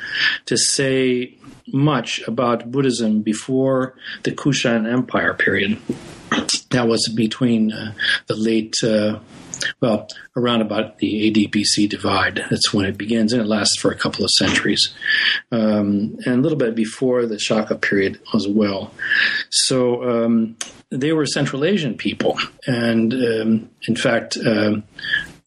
to 0.47 0.57
say 0.57 1.36
much 1.72 2.20
about 2.26 2.70
Buddhism 2.70 3.22
before 3.22 3.95
the 4.24 4.32
Kushan 4.32 4.90
Empire 4.90 5.34
period. 5.34 5.78
That 6.70 6.88
was 6.88 7.07
between 7.14 7.72
uh, 7.72 7.93
the 8.26 8.34
late 8.34 8.74
uh, 8.82 9.18
well, 9.80 10.08
around 10.36 10.60
about 10.60 10.98
the 10.98 11.28
AD-BC 11.28 11.88
divide. 11.88 12.44
That's 12.50 12.72
when 12.72 12.86
it 12.86 12.98
begins, 12.98 13.32
and 13.32 13.42
it 13.42 13.46
lasts 13.46 13.78
for 13.78 13.90
a 13.90 13.96
couple 13.96 14.24
of 14.24 14.30
centuries, 14.30 14.94
um, 15.50 16.16
and 16.24 16.34
a 16.34 16.40
little 16.40 16.58
bit 16.58 16.74
before 16.74 17.26
the 17.26 17.38
Shaka 17.38 17.76
period 17.76 18.20
as 18.34 18.48
well. 18.48 18.92
So 19.50 20.24
um, 20.24 20.56
they 20.90 21.12
were 21.12 21.26
Central 21.26 21.64
Asian 21.64 21.96
people, 21.96 22.38
and 22.66 23.12
um, 23.12 23.70
in 23.86 23.96
fact, 23.96 24.36
um, 24.36 24.84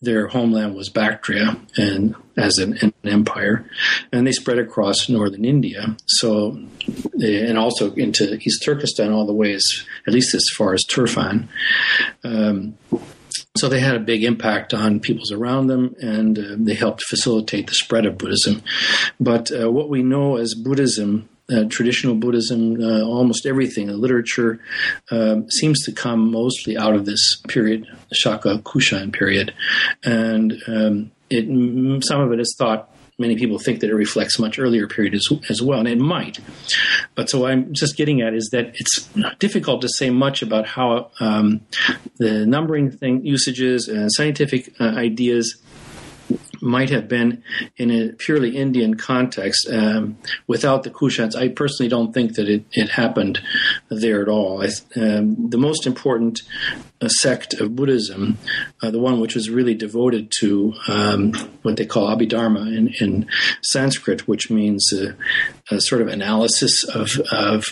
their 0.01 0.28
homeland 0.28 0.76
was 0.76 0.89
Bactria, 0.89 1.57
and 1.78 2.16
as 2.38 2.57
an, 2.57 2.78
an, 2.82 2.93
empire, 3.05 3.66
and 4.11 4.28
they 4.28 4.32
spread 4.32 4.59
across 4.59 5.09
northern 5.09 5.45
India. 5.45 5.95
So, 6.05 6.59
and 7.13 7.57
also 7.57 7.93
into 7.93 8.36
East 8.36 8.63
Turkestan, 8.63 9.11
all 9.11 9.26
the 9.26 9.34
way 9.34 9.53
as 9.53 9.63
at 10.07 10.13
least 10.13 10.34
as 10.36 10.45
far 10.55 10.74
as 10.74 10.84
Turfan. 10.89 11.47
Um, 12.24 12.78
so 13.58 13.70
they 13.70 13.80
had 13.80 13.95
a 13.95 13.99
big 13.99 14.24
impact 14.24 14.74
on 14.74 14.99
peoples 14.99 15.32
around 15.32 15.68
them, 15.68 15.95
and 15.99 16.38
uh, 16.38 16.56
they 16.58 16.74
helped 16.74 17.03
facilitate 17.03 17.68
the 17.68 17.74
spread 17.74 18.06
of 18.06 18.18
Buddhism. 18.18 18.62
But 19.20 19.51
uh, 19.51 19.72
what 19.72 19.89
we 19.89 20.03
know 20.03 20.38
as 20.38 20.53
Buddhism 20.53 21.30
uh, 21.51 21.66
traditional 21.70 22.16
Buddhism, 22.16 22.82
uh, 22.82 23.03
almost 23.03 23.45
everything, 23.45 23.88
the 23.88 23.93
literature 23.93 24.60
uh, 25.12 25.41
seems 25.49 25.84
to 25.84 25.91
come 25.91 26.32
mostly 26.32 26.76
out 26.76 26.95
of 26.95 27.06
this 27.06 27.41
period, 27.47 27.86
Shaka 28.12 28.58
Kushan 28.60 29.14
period, 29.14 29.53
and 30.03 30.53
um, 30.68 31.12
it 31.30 31.45
some 32.03 32.22
of 32.22 32.32
it 32.32 32.39
is 32.39 32.56
thought 32.58 32.89
many 33.18 33.36
people 33.36 33.57
think 33.59 33.80
that 33.80 33.89
it 33.89 33.95
reflects 33.95 34.38
much 34.39 34.59
earlier 34.59 34.88
period 34.88 35.13
as, 35.13 35.30
as 35.49 35.61
well, 35.61 35.80
and 35.80 35.88
it 35.88 35.97
might. 35.97 36.39
But 37.16 37.30
so 37.30 37.45
I'm 37.45 37.74
just 37.74 37.95
getting 37.95 38.22
at 38.22 38.34
is 38.34 38.49
that 38.51 38.74
it's 38.76 39.09
difficult 39.39 39.82
to 39.82 39.89
say 39.89 40.09
much 40.09 40.41
about 40.41 40.66
how 40.68 41.11
um, 41.20 41.61
the 42.18 42.45
numbering 42.45 42.91
thing 42.91 43.26
usages 43.26 43.88
and 43.88 44.11
scientific 44.11 44.74
uh, 44.80 44.84
ideas 44.84 45.57
might 46.66 46.89
have 46.89 47.07
been 47.07 47.43
in 47.78 47.91
a 47.91 48.09
purely 48.13 48.57
Indian 48.57 48.95
context 48.95 49.68
um, 49.72 50.18
without 50.47 50.84
the 50.84 50.89
Kushans. 50.89 51.36
I 51.36 51.49
personally 51.49 51.89
don't 51.89 52.13
think 52.13 52.36
that 52.36 52.49
it, 52.49 52.66
it 52.72 52.89
happened 52.89 53.39
there 53.89 54.22
at 54.22 54.28
all. 54.28 54.63
I, 54.63 54.68
um, 54.99 55.49
the 55.49 55.57
most 55.57 55.86
important 55.86 56.41
uh, 57.01 57.07
sect 57.07 57.53
of 57.53 57.76
Buddhism, 57.76 58.38
uh, 58.82 58.91
the 58.91 58.99
one 58.99 59.20
which 59.20 59.36
was 59.36 59.49
really 59.49 59.76
devoted 59.76 60.32
to 60.39 60.74
um, 60.88 61.34
what 61.61 61.78
they 61.78 61.86
call 61.86 62.07
Abhidharma 62.07 62.76
in, 62.76 62.93
in 62.99 63.28
Sanskrit, 63.61 64.28
which 64.28 64.49
means 64.49 64.91
uh, 64.91 65.13
a 65.70 65.80
sort 65.80 66.01
of 66.01 66.07
analysis 66.07 66.84
of, 66.84 67.20
of, 67.32 67.66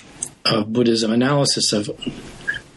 of 0.45 0.71
Buddhism, 0.71 1.11
analysis 1.11 1.73
of 1.73 1.89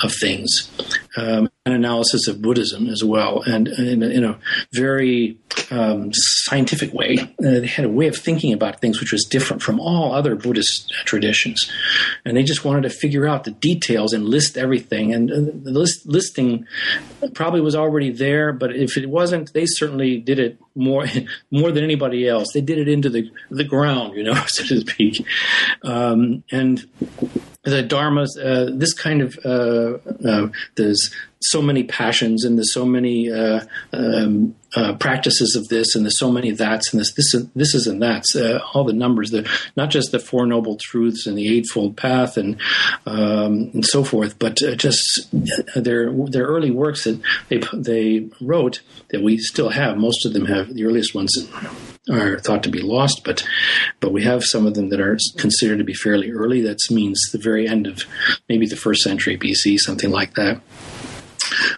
of 0.00 0.12
things, 0.20 0.70
um, 1.16 1.48
an 1.64 1.72
analysis 1.72 2.28
of 2.28 2.42
Buddhism 2.42 2.88
as 2.88 3.02
well, 3.02 3.42
and 3.46 3.68
in 3.68 4.02
a, 4.02 4.06
in 4.06 4.24
a 4.24 4.38
very 4.72 5.38
um, 5.70 6.10
scientific 6.12 6.92
way. 6.92 7.18
Uh, 7.18 7.60
they 7.60 7.66
had 7.66 7.84
a 7.84 7.88
way 7.88 8.06
of 8.06 8.16
thinking 8.16 8.52
about 8.52 8.80
things 8.80 9.00
which 9.00 9.12
was 9.12 9.24
different 9.24 9.62
from 9.62 9.80
all 9.80 10.14
other 10.14 10.34
Buddhist 10.34 10.92
traditions, 11.04 11.70
and 12.24 12.36
they 12.36 12.42
just 12.42 12.64
wanted 12.64 12.82
to 12.82 12.90
figure 12.90 13.26
out 13.26 13.44
the 13.44 13.50
details 13.52 14.12
and 14.12 14.28
list 14.28 14.56
everything. 14.58 15.14
And 15.14 15.30
uh, 15.30 15.36
the 15.62 15.70
list, 15.70 16.06
listing 16.06 16.66
probably 17.34 17.60
was 17.60 17.74
already 17.74 18.10
there, 18.10 18.52
but 18.52 18.74
if 18.74 18.96
it 18.96 19.08
wasn't, 19.08 19.52
they 19.52 19.66
certainly 19.66 20.18
did 20.18 20.38
it 20.38 20.58
more 20.74 21.06
more 21.50 21.72
than 21.72 21.84
anybody 21.84 22.28
else. 22.28 22.48
They 22.52 22.60
did 22.60 22.78
it 22.78 22.88
into 22.88 23.08
the 23.08 23.30
the 23.50 23.64
ground, 23.64 24.16
you 24.16 24.24
know, 24.24 24.34
so 24.46 24.64
to 24.64 24.80
speak, 24.80 25.26
um, 25.82 26.44
and 26.50 26.86
the 27.70 27.82
dharmas, 27.82 28.28
uh, 28.38 28.70
this 28.72 28.92
kind 28.92 29.20
of 29.20 29.38
uh, 29.44 29.98
uh, 30.26 30.48
there's 30.76 31.10
so 31.40 31.60
many 31.60 31.84
passions 31.84 32.44
and 32.44 32.56
there's 32.56 32.72
so 32.72 32.84
many 32.84 33.30
um, 33.30 34.54
practices 34.98 35.54
of 35.54 35.68
this 35.68 35.94
and 35.94 36.04
there's 36.04 36.18
so 36.18 36.30
many 36.32 36.50
that's 36.50 36.92
and 36.92 37.00
this 37.00 37.12
this 37.12 37.34
this 37.54 37.74
is 37.74 37.86
and 37.86 38.02
that's 38.02 38.34
all 38.72 38.84
the 38.84 38.92
numbers 38.92 39.30
the 39.30 39.48
not 39.76 39.90
just 39.90 40.12
the 40.12 40.18
four 40.18 40.46
noble 40.46 40.76
truths 40.80 41.26
and 41.26 41.36
the 41.36 41.56
eightfold 41.56 41.96
path 41.96 42.36
and 42.36 42.58
um, 43.04 43.70
and 43.74 43.84
so 43.84 44.02
forth 44.02 44.38
but 44.38 44.56
just 44.76 45.28
their 45.76 46.10
their 46.26 46.46
early 46.46 46.70
works 46.70 47.04
that 47.04 47.20
they 47.48 47.60
they 47.74 48.28
wrote 48.40 48.80
that 49.10 49.22
we 49.22 49.38
still 49.38 49.70
have. 49.70 49.96
Most 49.96 50.26
of 50.26 50.32
them 50.32 50.46
have 50.46 50.72
the 50.72 50.84
earliest 50.84 51.14
ones 51.14 51.36
are 52.10 52.38
thought 52.38 52.62
to 52.64 52.70
be 52.70 52.80
lost, 52.80 53.22
but 53.24 53.46
but 54.00 54.12
we 54.12 54.22
have 54.24 54.44
some 54.44 54.66
of 54.66 54.74
them 54.74 54.90
that 54.90 55.00
are 55.00 55.18
considered 55.36 55.78
to 55.78 55.84
be 55.84 55.94
fairly 55.94 56.30
early. 56.30 56.60
That 56.62 56.78
means 56.90 57.20
the 57.32 57.38
very 57.38 57.66
end 57.66 57.86
of 57.86 58.02
maybe 58.48 58.66
the 58.66 58.76
first 58.76 59.02
century 59.02 59.36
BC, 59.36 59.78
something 59.78 60.10
like 60.10 60.34
that. 60.34 60.60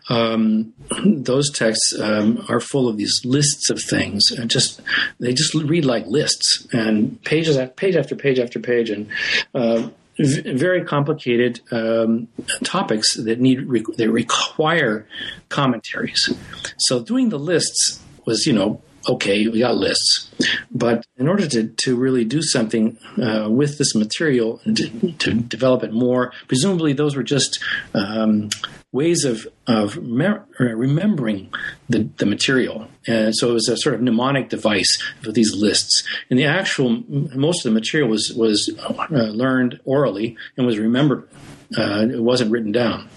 Um, 0.08 0.72
those 1.04 1.50
texts 1.50 1.98
um, 1.98 2.44
are 2.48 2.60
full 2.60 2.88
of 2.88 2.96
these 2.96 3.20
lists 3.24 3.70
of 3.70 3.82
things, 3.82 4.30
and 4.30 4.50
just 4.50 4.80
they 5.18 5.32
just 5.32 5.54
read 5.54 5.84
like 5.84 6.06
lists 6.06 6.66
and 6.72 7.22
pages 7.24 7.56
after 7.56 7.74
page 7.74 7.96
after 7.96 8.16
page 8.16 8.38
after 8.38 8.58
page, 8.58 8.90
and 8.90 9.08
uh, 9.54 9.88
very 10.18 10.84
complicated 10.84 11.60
um, 11.70 12.28
topics 12.64 13.14
that 13.16 13.40
need 13.40 13.62
re- 13.62 13.84
they 13.96 14.08
require 14.08 15.06
commentaries. 15.48 16.32
So 16.78 17.02
doing 17.02 17.28
the 17.28 17.38
lists 17.38 18.02
was, 18.24 18.46
you 18.46 18.52
know, 18.52 18.82
okay, 19.08 19.48
we 19.48 19.60
got 19.60 19.76
lists. 19.76 20.30
But 20.70 21.04
in 21.16 21.28
order 21.28 21.46
to, 21.48 21.68
to 21.68 21.96
really 21.96 22.24
do 22.24 22.42
something 22.42 22.98
uh, 23.20 23.48
with 23.50 23.78
this 23.78 23.94
material, 23.94 24.60
to, 24.64 25.12
to, 25.12 25.34
develop 25.34 25.82
it 25.82 25.92
more, 25.92 26.32
presumably 26.46 26.92
those 26.92 27.16
were 27.16 27.22
just 27.22 27.58
um, 27.94 28.50
ways 28.92 29.24
of, 29.24 29.46
of 29.66 30.00
mer- 30.02 30.46
remembering 30.58 31.52
the, 31.88 32.08
the 32.18 32.26
material. 32.26 32.88
And 33.06 33.34
so 33.34 33.50
it 33.50 33.54
was 33.54 33.68
a 33.68 33.76
sort 33.76 33.94
of 33.94 34.02
mnemonic 34.02 34.50
device 34.50 35.00
for 35.22 35.32
these 35.32 35.54
lists. 35.54 36.06
And 36.30 36.38
the 36.38 36.44
actual, 36.44 37.02
most 37.08 37.64
of 37.64 37.72
the 37.72 37.78
material 37.78 38.08
was, 38.08 38.32
was 38.34 38.70
uh, 38.78 39.06
learned 39.10 39.80
orally 39.84 40.36
and 40.56 40.66
was 40.66 40.78
remembered. 40.78 41.28
Uh, 41.76 42.06
it 42.10 42.22
wasn't 42.22 42.50
written 42.50 42.72
down. 42.72 43.08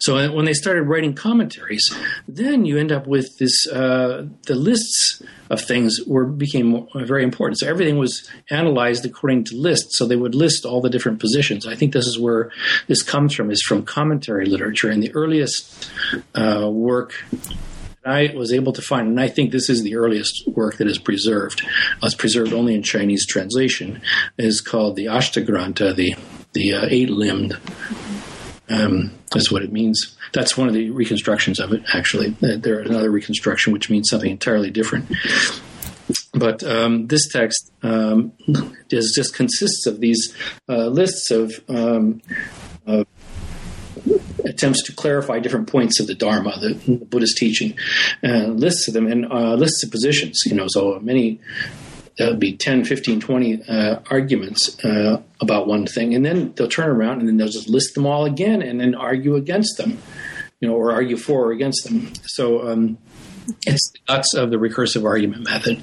So 0.00 0.32
when 0.32 0.44
they 0.44 0.54
started 0.54 0.82
writing 0.84 1.14
commentaries, 1.14 1.94
then 2.26 2.64
you 2.64 2.78
end 2.78 2.92
up 2.92 3.06
with 3.06 3.36
this. 3.38 3.66
Uh, 3.66 4.26
the 4.46 4.54
lists 4.54 5.22
of 5.50 5.60
things 5.60 6.00
were 6.06 6.24
became 6.24 6.86
very 6.94 7.22
important. 7.22 7.58
So 7.58 7.66
everything 7.66 7.98
was 7.98 8.30
analyzed 8.50 9.04
according 9.04 9.44
to 9.44 9.56
lists. 9.56 9.98
So 9.98 10.06
they 10.06 10.16
would 10.16 10.34
list 10.34 10.64
all 10.64 10.80
the 10.80 10.88
different 10.88 11.20
positions. 11.20 11.66
I 11.66 11.74
think 11.74 11.92
this 11.92 12.06
is 12.06 12.18
where 12.18 12.50
this 12.86 13.02
comes 13.02 13.34
from. 13.34 13.50
Is 13.50 13.62
from 13.62 13.82
commentary 13.82 14.46
literature, 14.46 14.88
and 14.88 15.02
the 15.02 15.14
earliest 15.14 15.90
uh, 16.34 16.70
work 16.70 17.12
I 18.04 18.32
was 18.34 18.52
able 18.52 18.72
to 18.72 18.82
find, 18.82 19.08
and 19.08 19.20
I 19.20 19.28
think 19.28 19.50
this 19.50 19.68
is 19.68 19.82
the 19.82 19.96
earliest 19.96 20.48
work 20.48 20.76
that 20.78 20.86
is 20.86 20.98
preserved. 20.98 21.66
It's 22.02 22.14
preserved 22.14 22.54
only 22.54 22.74
in 22.74 22.82
Chinese 22.82 23.26
translation. 23.26 24.00
Is 24.38 24.60
called 24.60 24.96
the 24.96 25.06
Ashtagrantha, 25.06 25.94
the 25.94 26.16
the 26.52 26.74
uh, 26.74 26.86
eight 26.88 27.10
limbed 27.10 27.58
um, 28.70 29.12
that's 29.32 29.50
what 29.50 29.62
it 29.62 29.72
means. 29.72 30.16
That's 30.32 30.56
one 30.56 30.68
of 30.68 30.74
the 30.74 30.90
reconstructions 30.90 31.60
of 31.60 31.72
it, 31.72 31.82
actually. 31.92 32.36
Uh, 32.42 32.56
there 32.56 32.80
another 32.80 33.10
reconstruction 33.10 33.72
which 33.72 33.90
means 33.90 34.08
something 34.10 34.30
entirely 34.30 34.70
different. 34.70 35.06
But 36.32 36.62
um, 36.62 37.06
this 37.06 37.28
text 37.28 37.72
um, 37.82 38.32
is, 38.90 39.12
just 39.14 39.34
consists 39.34 39.86
of 39.86 40.00
these 40.00 40.34
uh, 40.68 40.86
lists 40.86 41.30
of 41.30 41.62
um, 41.68 42.22
uh, 42.86 43.04
attempts 44.44 44.82
to 44.84 44.92
clarify 44.92 45.38
different 45.38 45.68
points 45.68 46.00
of 46.00 46.06
the 46.06 46.14
Dharma, 46.14 46.58
the, 46.60 46.74
the 46.74 47.04
Buddhist 47.04 47.36
teaching, 47.36 47.76
and 48.22 48.60
lists 48.60 48.88
of 48.88 48.94
them 48.94 49.06
and 49.06 49.30
uh, 49.30 49.54
lists 49.54 49.82
of 49.82 49.90
positions. 49.90 50.42
You 50.46 50.54
know, 50.54 50.66
so 50.68 50.98
many 51.00 51.40
that 52.18 52.30
would 52.30 52.40
be 52.40 52.56
10, 52.56 52.84
15, 52.84 53.20
20 53.20 53.62
uh, 53.68 54.00
arguments 54.10 54.82
uh, 54.84 55.22
about 55.40 55.66
one 55.66 55.86
thing. 55.86 56.14
And 56.14 56.24
then 56.24 56.52
they'll 56.54 56.68
turn 56.68 56.90
around 56.90 57.20
and 57.20 57.28
then 57.28 57.36
they'll 57.36 57.48
just 57.48 57.68
list 57.68 57.94
them 57.94 58.06
all 58.06 58.24
again 58.24 58.60
and 58.60 58.80
then 58.80 58.94
argue 58.94 59.36
against 59.36 59.78
them, 59.78 59.98
you 60.60 60.68
know, 60.68 60.74
or 60.74 60.92
argue 60.92 61.16
for 61.16 61.46
or 61.46 61.52
against 61.52 61.84
them. 61.84 62.12
So 62.24 62.68
um, 62.68 62.98
it's 63.66 63.90
the 63.92 63.98
guts 64.08 64.34
of 64.34 64.50
the 64.50 64.56
recursive 64.56 65.04
argument 65.04 65.44
method. 65.44 65.82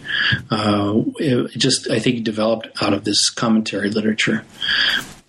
Uh, 0.51 1.03
it 1.17 1.51
just, 1.57 1.89
I 1.89 1.99
think, 1.99 2.23
developed 2.23 2.67
out 2.81 2.93
of 2.93 3.05
this 3.05 3.29
commentary 3.29 3.89
literature. 3.89 4.43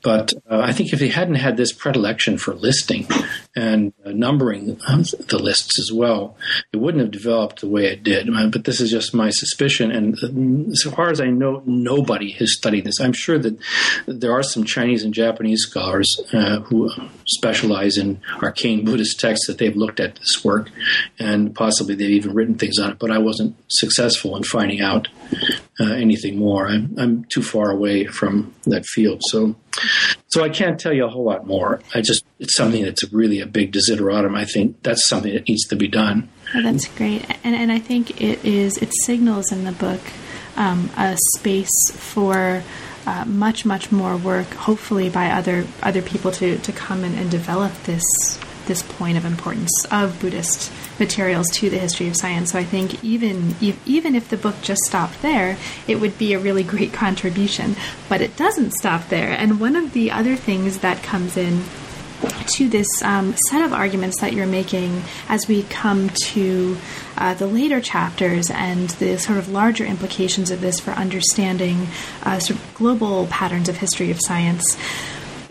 But 0.06 0.34
uh, 0.48 0.60
I 0.60 0.72
think 0.72 0.92
if 0.92 1.00
he 1.00 1.08
hadn't 1.08 1.34
had 1.34 1.56
this 1.56 1.72
predilection 1.72 2.38
for 2.38 2.54
listing 2.54 3.08
and 3.56 3.92
uh, 4.04 4.12
numbering 4.12 4.76
the 4.76 5.40
lists 5.42 5.80
as 5.80 5.90
well, 5.92 6.36
it 6.72 6.76
wouldn't 6.76 7.02
have 7.02 7.10
developed 7.10 7.60
the 7.60 7.68
way 7.68 7.86
it 7.86 8.04
did. 8.04 8.32
Uh, 8.32 8.46
but 8.46 8.62
this 8.62 8.80
is 8.80 8.88
just 8.88 9.14
my 9.14 9.30
suspicion. 9.30 9.90
And 9.90 10.14
uh, 10.22 10.76
so 10.76 10.92
far 10.92 11.10
as 11.10 11.20
I 11.20 11.26
know, 11.26 11.60
nobody 11.66 12.30
has 12.34 12.56
studied 12.56 12.84
this. 12.84 13.00
I'm 13.00 13.14
sure 13.14 13.36
that 13.36 13.58
there 14.06 14.30
are 14.30 14.44
some 14.44 14.62
Chinese 14.62 15.02
and 15.02 15.12
Japanese 15.12 15.62
scholars 15.62 16.20
uh, 16.32 16.60
who 16.60 16.88
specialize 17.26 17.98
in 17.98 18.20
arcane 18.40 18.84
Buddhist 18.84 19.18
texts 19.18 19.48
that 19.48 19.58
they've 19.58 19.74
looked 19.74 19.98
at 19.98 20.14
this 20.14 20.44
work, 20.44 20.70
and 21.18 21.52
possibly 21.52 21.96
they've 21.96 22.10
even 22.10 22.32
written 22.32 22.54
things 22.54 22.78
on 22.78 22.92
it. 22.92 23.00
But 23.00 23.10
I 23.10 23.18
wasn't 23.18 23.56
successful 23.66 24.36
in 24.36 24.44
finding 24.44 24.80
out 24.80 25.08
uh, 25.78 25.92
anything 25.92 26.38
more. 26.38 26.68
I'm, 26.68 26.94
I'm 26.98 27.24
too 27.24 27.42
far 27.42 27.70
away 27.70 28.06
from 28.06 28.54
that 28.64 28.86
field. 28.86 29.22
So 29.26 29.56
so 30.28 30.42
I 30.42 30.48
can't 30.48 30.80
tell 30.80 30.92
you 30.92 31.04
a 31.04 31.08
whole 31.08 31.24
lot 31.24 31.46
more. 31.46 31.80
I 31.94 32.00
just 32.00 32.24
it's 32.38 32.56
something 32.56 32.82
that's 32.82 33.10
really 33.12 33.40
a 33.40 33.46
big 33.46 33.72
desideratum. 33.72 34.36
I 34.36 34.44
think 34.44 34.82
that's 34.82 35.06
something 35.06 35.32
that 35.32 35.48
needs 35.48 35.66
to 35.68 35.76
be 35.76 35.88
done. 35.88 36.28
Oh, 36.54 36.62
that's 36.62 36.86
great, 36.88 37.24
and 37.44 37.54
and 37.54 37.70
I 37.70 37.78
think 37.78 38.20
it 38.20 38.44
is 38.44 38.78
it 38.78 38.92
signals 39.04 39.52
in 39.52 39.64
the 39.64 39.72
book 39.72 40.00
um, 40.56 40.90
a 40.96 41.16
space 41.36 41.90
for. 41.92 42.62
Uh, 43.08 43.24
much 43.24 43.64
much 43.64 43.92
more 43.92 44.16
work, 44.16 44.48
hopefully 44.54 45.08
by 45.08 45.30
other 45.30 45.64
other 45.80 46.02
people 46.02 46.32
to, 46.32 46.58
to 46.58 46.72
come 46.72 47.04
in 47.04 47.14
and 47.14 47.30
develop 47.30 47.72
this 47.84 48.02
this 48.66 48.82
point 48.82 49.16
of 49.16 49.24
importance 49.24 49.70
of 49.90 50.18
Buddhist 50.20 50.72
materials 50.98 51.48
to 51.54 51.70
the 51.70 51.78
history 51.78 52.08
of 52.08 52.16
science. 52.16 52.52
So 52.52 52.58
I 52.58 52.64
think 52.64 53.02
even 53.04 53.54
even 53.60 54.14
if 54.14 54.28
the 54.28 54.36
book 54.36 54.56
just 54.62 54.82
stopped 54.82 55.22
there, 55.22 55.56
it 55.86 55.96
would 56.00 56.18
be 56.18 56.32
a 56.32 56.38
really 56.38 56.62
great 56.62 56.92
contribution. 56.92 57.76
But 58.08 58.20
it 58.20 58.36
doesn't 58.36 58.72
stop 58.72 59.08
there. 59.08 59.30
And 59.30 59.60
one 59.60 59.76
of 59.76 59.92
the 59.92 60.10
other 60.10 60.36
things 60.36 60.78
that 60.78 61.02
comes 61.02 61.36
in 61.36 61.62
to 62.46 62.68
this 62.68 62.86
um, 63.02 63.34
set 63.48 63.62
of 63.62 63.72
arguments 63.72 64.20
that 64.20 64.32
you're 64.32 64.46
making 64.46 65.02
as 65.28 65.46
we 65.48 65.62
come 65.64 66.08
to 66.10 66.76
uh, 67.18 67.34
the 67.34 67.46
later 67.46 67.80
chapters 67.80 68.50
and 68.50 68.90
the 68.90 69.18
sort 69.18 69.38
of 69.38 69.48
larger 69.48 69.84
implications 69.84 70.50
of 70.50 70.60
this 70.60 70.80
for 70.80 70.92
understanding 70.92 71.86
uh, 72.22 72.38
sort 72.38 72.58
of 72.58 72.74
global 72.74 73.26
patterns 73.26 73.68
of 73.68 73.76
history 73.76 74.10
of 74.10 74.18
science 74.20 74.76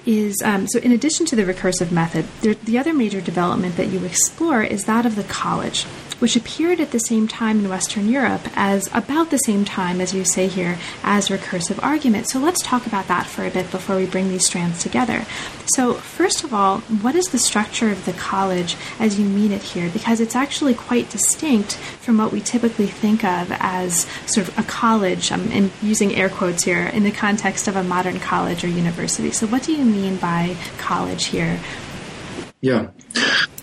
is 0.05 0.35
um, 0.43 0.67
so 0.67 0.79
in 0.79 0.91
addition 0.91 1.25
to 1.27 1.35
the 1.35 1.43
recursive 1.43 1.91
method, 1.91 2.25
there, 2.41 2.53
the 2.55 2.77
other 2.77 2.93
major 2.93 3.21
development 3.21 3.77
that 3.77 3.87
you 3.87 4.03
explore 4.05 4.63
is 4.63 4.85
that 4.85 5.05
of 5.05 5.15
the 5.15 5.23
college 5.23 5.85
which 6.19 6.35
appeared 6.35 6.79
at 6.79 6.91
the 6.91 6.99
same 6.99 7.27
time 7.27 7.59
in 7.59 7.69
Western 7.69 8.07
Europe 8.07 8.41
as 8.55 8.89
about 8.93 9.29
the 9.29 9.37
same 9.39 9.65
time, 9.65 9.99
as 9.99 10.13
you 10.13 10.23
say 10.23 10.47
here, 10.47 10.77
as 11.03 11.29
recursive 11.29 11.81
argument. 11.83 12.29
So 12.29 12.39
let's 12.39 12.61
talk 12.61 12.87
about 12.87 13.07
that 13.07 13.25
for 13.25 13.45
a 13.45 13.51
bit 13.51 13.69
before 13.71 13.97
we 13.97 14.05
bring 14.05 14.29
these 14.29 14.45
strands 14.45 14.81
together. 14.81 15.25
So, 15.73 15.95
first 15.95 16.43
of 16.43 16.53
all, 16.53 16.79
what 16.79 17.15
is 17.15 17.25
the 17.27 17.39
structure 17.39 17.89
of 17.89 18.05
the 18.05 18.13
college 18.13 18.77
as 18.99 19.19
you 19.19 19.25
mean 19.25 19.51
it 19.51 19.63
here? 19.63 19.89
Because 19.89 20.19
it's 20.19 20.35
actually 20.35 20.75
quite 20.75 21.09
distinct 21.09 21.75
from 21.75 22.17
what 22.17 22.31
we 22.31 22.39
typically 22.39 22.87
think 22.87 23.23
of 23.23 23.51
as 23.51 24.05
sort 24.27 24.47
of 24.47 24.57
a 24.59 24.63
college, 24.63 25.31
um, 25.31 25.49
and 25.51 25.71
using 25.81 26.15
air 26.15 26.29
quotes 26.29 26.63
here, 26.63 26.85
in 26.87 27.03
the 27.03 27.11
context 27.11 27.67
of 27.67 27.75
a 27.75 27.83
modern 27.83 28.19
college 28.19 28.63
or 28.63 28.67
university. 28.67 29.31
So, 29.31 29.47
what 29.47 29.63
do 29.63 29.73
you 29.73 29.83
mean 29.95 30.17
by 30.17 30.55
college 30.77 31.25
here? 31.25 31.59
Yeah. 32.61 32.89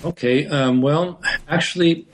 Okay. 0.05 0.47
Um, 0.47 0.83
well, 0.83 1.21
actually, 1.49 2.07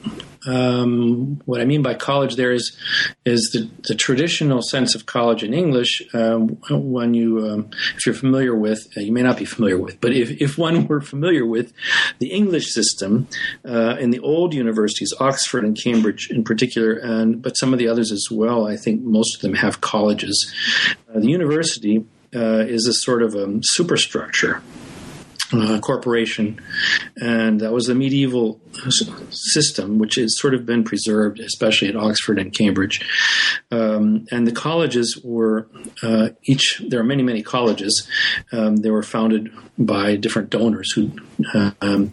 um, 0.46 1.40
what 1.44 1.60
I 1.60 1.64
mean 1.64 1.82
by 1.82 1.94
college 1.94 2.36
there 2.36 2.52
is 2.52 2.76
is 3.24 3.50
the, 3.52 3.70
the 3.88 3.94
traditional 3.94 4.62
sense 4.62 4.94
of 4.94 5.06
college 5.06 5.42
in 5.42 5.52
English. 5.52 6.02
Um, 6.14 6.58
when 6.70 7.14
you, 7.14 7.46
um, 7.46 7.70
if 7.96 8.06
you're 8.06 8.14
familiar 8.14 8.54
with, 8.54 8.88
uh, 8.96 9.00
you 9.00 9.12
may 9.12 9.22
not 9.22 9.36
be 9.36 9.44
familiar 9.44 9.78
with, 9.78 10.00
but 10.00 10.12
if, 10.12 10.30
if 10.40 10.56
one 10.56 10.86
were 10.86 11.00
familiar 11.00 11.44
with 11.44 11.72
the 12.18 12.30
English 12.30 12.72
system 12.72 13.28
uh, 13.66 13.96
in 13.98 14.10
the 14.10 14.20
old 14.20 14.54
universities, 14.54 15.12
Oxford 15.20 15.64
and 15.64 15.76
Cambridge 15.76 16.30
in 16.30 16.44
particular, 16.44 16.94
and 16.94 17.42
but 17.42 17.56
some 17.56 17.72
of 17.72 17.78
the 17.78 17.88
others 17.88 18.12
as 18.12 18.28
well. 18.30 18.66
I 18.66 18.76
think 18.76 19.02
most 19.02 19.36
of 19.36 19.40
them 19.42 19.54
have 19.54 19.80
colleges. 19.80 20.54
Uh, 21.08 21.20
the 21.20 21.28
university 21.28 22.04
uh, 22.34 22.64
is 22.66 22.86
a 22.86 22.92
sort 22.92 23.22
of 23.22 23.34
a 23.34 23.58
superstructure 23.62 24.62
uh, 25.52 25.78
corporation, 25.80 26.60
and 27.16 27.60
that 27.60 27.72
was 27.72 27.86
the 27.86 27.94
medieval 27.94 28.60
system, 29.30 29.98
which 29.98 30.16
has 30.16 30.38
sort 30.38 30.54
of 30.54 30.66
been 30.66 30.84
preserved, 30.84 31.40
especially 31.40 31.88
at 31.88 31.96
Oxford 31.96 32.38
and 32.38 32.52
Cambridge. 32.52 33.00
Um, 33.70 34.26
and 34.30 34.46
the 34.46 34.52
colleges 34.52 35.20
were 35.24 35.66
uh, 36.02 36.30
each. 36.44 36.82
There 36.86 37.00
are 37.00 37.04
many, 37.04 37.22
many 37.22 37.42
colleges. 37.42 38.06
Um, 38.52 38.76
they 38.76 38.90
were 38.90 39.02
founded 39.02 39.50
by 39.78 40.16
different 40.16 40.50
donors 40.50 40.92
who 40.92 41.12
uh, 41.54 41.70
um, 41.80 42.12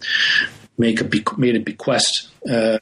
make 0.78 1.00
a 1.00 1.38
made 1.38 1.56
a 1.56 1.60
bequest 1.60 2.28
uh, 2.50 2.78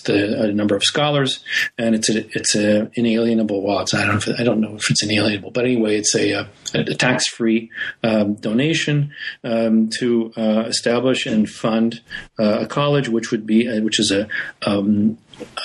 to 0.00 0.12
the, 0.12 0.42
a 0.42 0.52
number 0.52 0.74
of 0.74 0.82
scholars, 0.82 1.44
and 1.78 1.94
it's 1.94 2.08
a 2.08 2.26
it's 2.36 2.54
a 2.54 2.90
inalienable. 2.94 3.62
Well, 3.62 3.80
it's, 3.80 3.94
I 3.94 4.06
don't 4.06 4.26
know 4.26 4.32
if, 4.32 4.40
I 4.40 4.44
don't 4.44 4.60
know 4.60 4.76
if 4.76 4.90
it's 4.90 5.02
inalienable, 5.02 5.50
but 5.50 5.64
anyway, 5.64 5.96
it's 5.96 6.14
a, 6.14 6.32
a, 6.32 6.48
a 6.74 6.94
tax 6.94 7.28
free 7.28 7.70
um, 8.02 8.34
donation 8.34 9.12
um, 9.44 9.90
to 9.98 10.32
uh, 10.36 10.64
establish 10.66 11.26
and 11.26 11.48
fund 11.48 12.00
uh, 12.38 12.60
a 12.60 12.66
college, 12.66 13.08
which 13.08 13.30
would 13.30 13.46
be 13.46 13.68
uh, 13.68 13.80
which 13.82 13.98
is 14.00 14.10
a 14.10 14.28
um, 14.66 15.18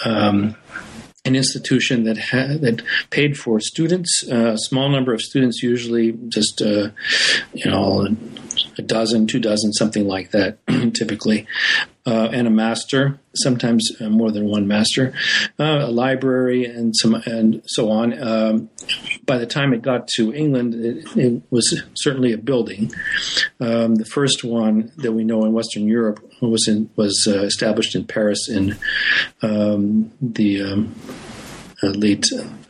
um 0.06 0.56
an 1.28 1.36
institution 1.36 2.06
that 2.06 2.18
ha- 2.18 2.58
that 2.60 2.82
paid 3.10 3.38
for 3.38 3.60
students, 3.60 4.24
uh, 4.32 4.54
a 4.54 4.58
small 4.58 4.90
number 4.90 5.14
of 5.14 5.22
students, 5.22 5.62
usually 5.62 6.14
just 6.30 6.62
uh, 6.62 6.90
you 7.54 7.70
know 7.70 8.08
a 8.78 8.82
dozen, 8.82 9.28
two 9.28 9.39
dozen, 9.39 9.74
something 9.74 10.08
like 10.08 10.32
that, 10.32 10.58
typically, 10.93 11.47
uh, 12.05 12.30
and 12.32 12.47
a 12.47 12.49
master, 12.49 13.20
sometimes 13.36 13.91
uh, 13.99 14.10
more 14.10 14.32
than 14.32 14.45
one 14.45 14.68
master, 14.68 15.14
uh, 15.60 15.80
a 15.82 15.91
library, 15.91 16.66
and 16.66 16.95
some 16.95 17.16
and 17.26 17.62
so 17.66 17.91
on. 17.91 18.22
Um, 18.22 18.70
by 19.26 19.38
the 19.38 19.45
time 19.45 19.74
it 19.74 19.82
got 19.82 20.08
to 20.16 20.34
England, 20.34 20.74
it, 20.74 21.05
it 21.18 21.43
was 21.49 21.84
certainly 21.95 22.32
a 22.32 22.38
building. 22.38 22.91
Um, 23.60 23.95
the 23.95 24.05
first 24.05 24.43
one 24.43 24.91
that 24.97 25.12
we 25.12 25.24
know 25.24 25.43
in 25.43 25.53
Western 25.53 25.88
Europe 25.88 26.20
was 26.41 26.68
in, 26.68 26.89
was 26.95 27.28
uh, 27.28 27.43
established 27.43 27.95
in 27.95 28.05
Paris 28.05 28.47
in 28.49 28.78
um, 29.41 30.12
the 30.22 30.62
um, 30.62 30.95
uh, 31.84 31.88
late 31.88 32.26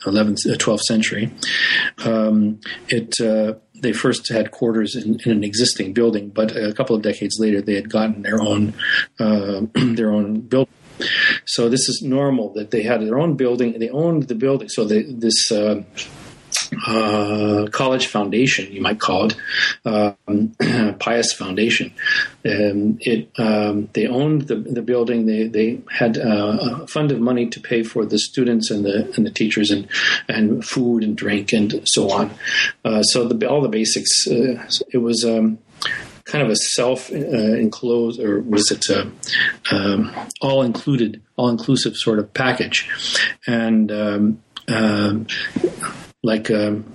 11th, 0.06 0.46
12th 0.46 0.74
uh, 0.74 0.78
century. 0.78 1.32
Um, 2.04 2.60
it 2.90 3.16
they 3.82 3.94
first 3.94 4.28
had 4.30 4.52
quarters 4.52 4.96
in, 4.96 5.20
in, 5.26 5.32
an 5.32 5.44
existing 5.44 5.94
building, 5.94 6.30
but 6.30 6.56
a 6.56 6.74
couple 6.74 6.96
of 6.96 7.02
decades 7.02 7.38
later, 7.40 7.62
they 7.62 7.76
had 7.76 7.90
gotten 7.90 8.22
their 8.22 8.42
own 8.42 8.74
uh, 9.20 9.62
their 9.74 10.12
own 10.12 10.42
building. 10.42 10.74
So 11.46 11.70
this 11.70 11.88
is 11.88 12.02
normal 12.02 12.54
that 12.54 12.72
they 12.72 12.82
had 12.82 13.02
their 13.02 13.20
own 13.20 13.36
building. 13.36 13.78
They 13.80 13.90
owned 13.90 14.24
the 14.24 14.36
building. 14.36 14.70
So 14.70 14.84
they, 14.84 15.04
this 15.04 15.52
uh, 15.52 15.84
uh, 16.86 17.68
college 17.72 18.08
foundation, 18.08 18.72
you 18.72 18.82
might 18.82 19.00
call 19.00 19.28
it, 19.28 19.36
um, 19.86 20.56
Pious 21.00 21.34
Foundation. 21.34 21.94
Um, 22.46 22.98
it 23.02 23.30
um, 23.38 23.90
they 23.94 24.08
owned 24.08 24.44
the, 24.44 24.56
the 24.56 24.82
building. 24.82 25.26
They 25.26 25.48
they 25.48 25.82
had 25.92 26.18
uh, 26.18 26.58
a 26.84 26.88
fund 26.88 27.12
of 27.12 27.20
money 27.20 27.48
to 27.50 27.60
pay 27.60 27.84
for 27.84 28.06
the 28.06 28.20
students 28.20 28.72
and 28.72 28.86
the 28.86 29.12
and 29.16 29.26
the 29.26 29.32
teachers 29.32 29.72
and 29.72 29.88
and 30.28 30.64
food 30.64 31.04
and 31.04 31.16
drink 31.18 31.54
and 31.54 31.82
so 31.86 32.12
on. 32.12 32.32
Uh, 32.84 33.04
so 33.04 33.28
the, 33.28 33.50
all 33.50 33.62
the 33.62 33.70
basics. 33.70 34.28
Uh, 34.28 34.68
it 34.92 34.98
was. 34.98 35.26
Um, 35.26 35.60
kind 36.26 36.44
of 36.44 36.50
a 36.50 36.56
self 36.58 37.10
uh, 37.10 37.16
enclosed, 37.16 38.20
or 38.20 38.42
was 38.42 38.70
it 38.70 38.90
uh, 38.90 39.06
um, 39.72 40.14
all 40.42 40.62
included, 40.62 41.22
all 41.38 41.48
inclusive 41.48 41.96
sort 41.96 42.20
of 42.20 42.34
package, 42.34 42.90
and 43.48 43.92
um, 43.92 44.44
um, 44.68 45.28
like 46.24 46.50
a, 46.50 46.68
um, 46.68 46.94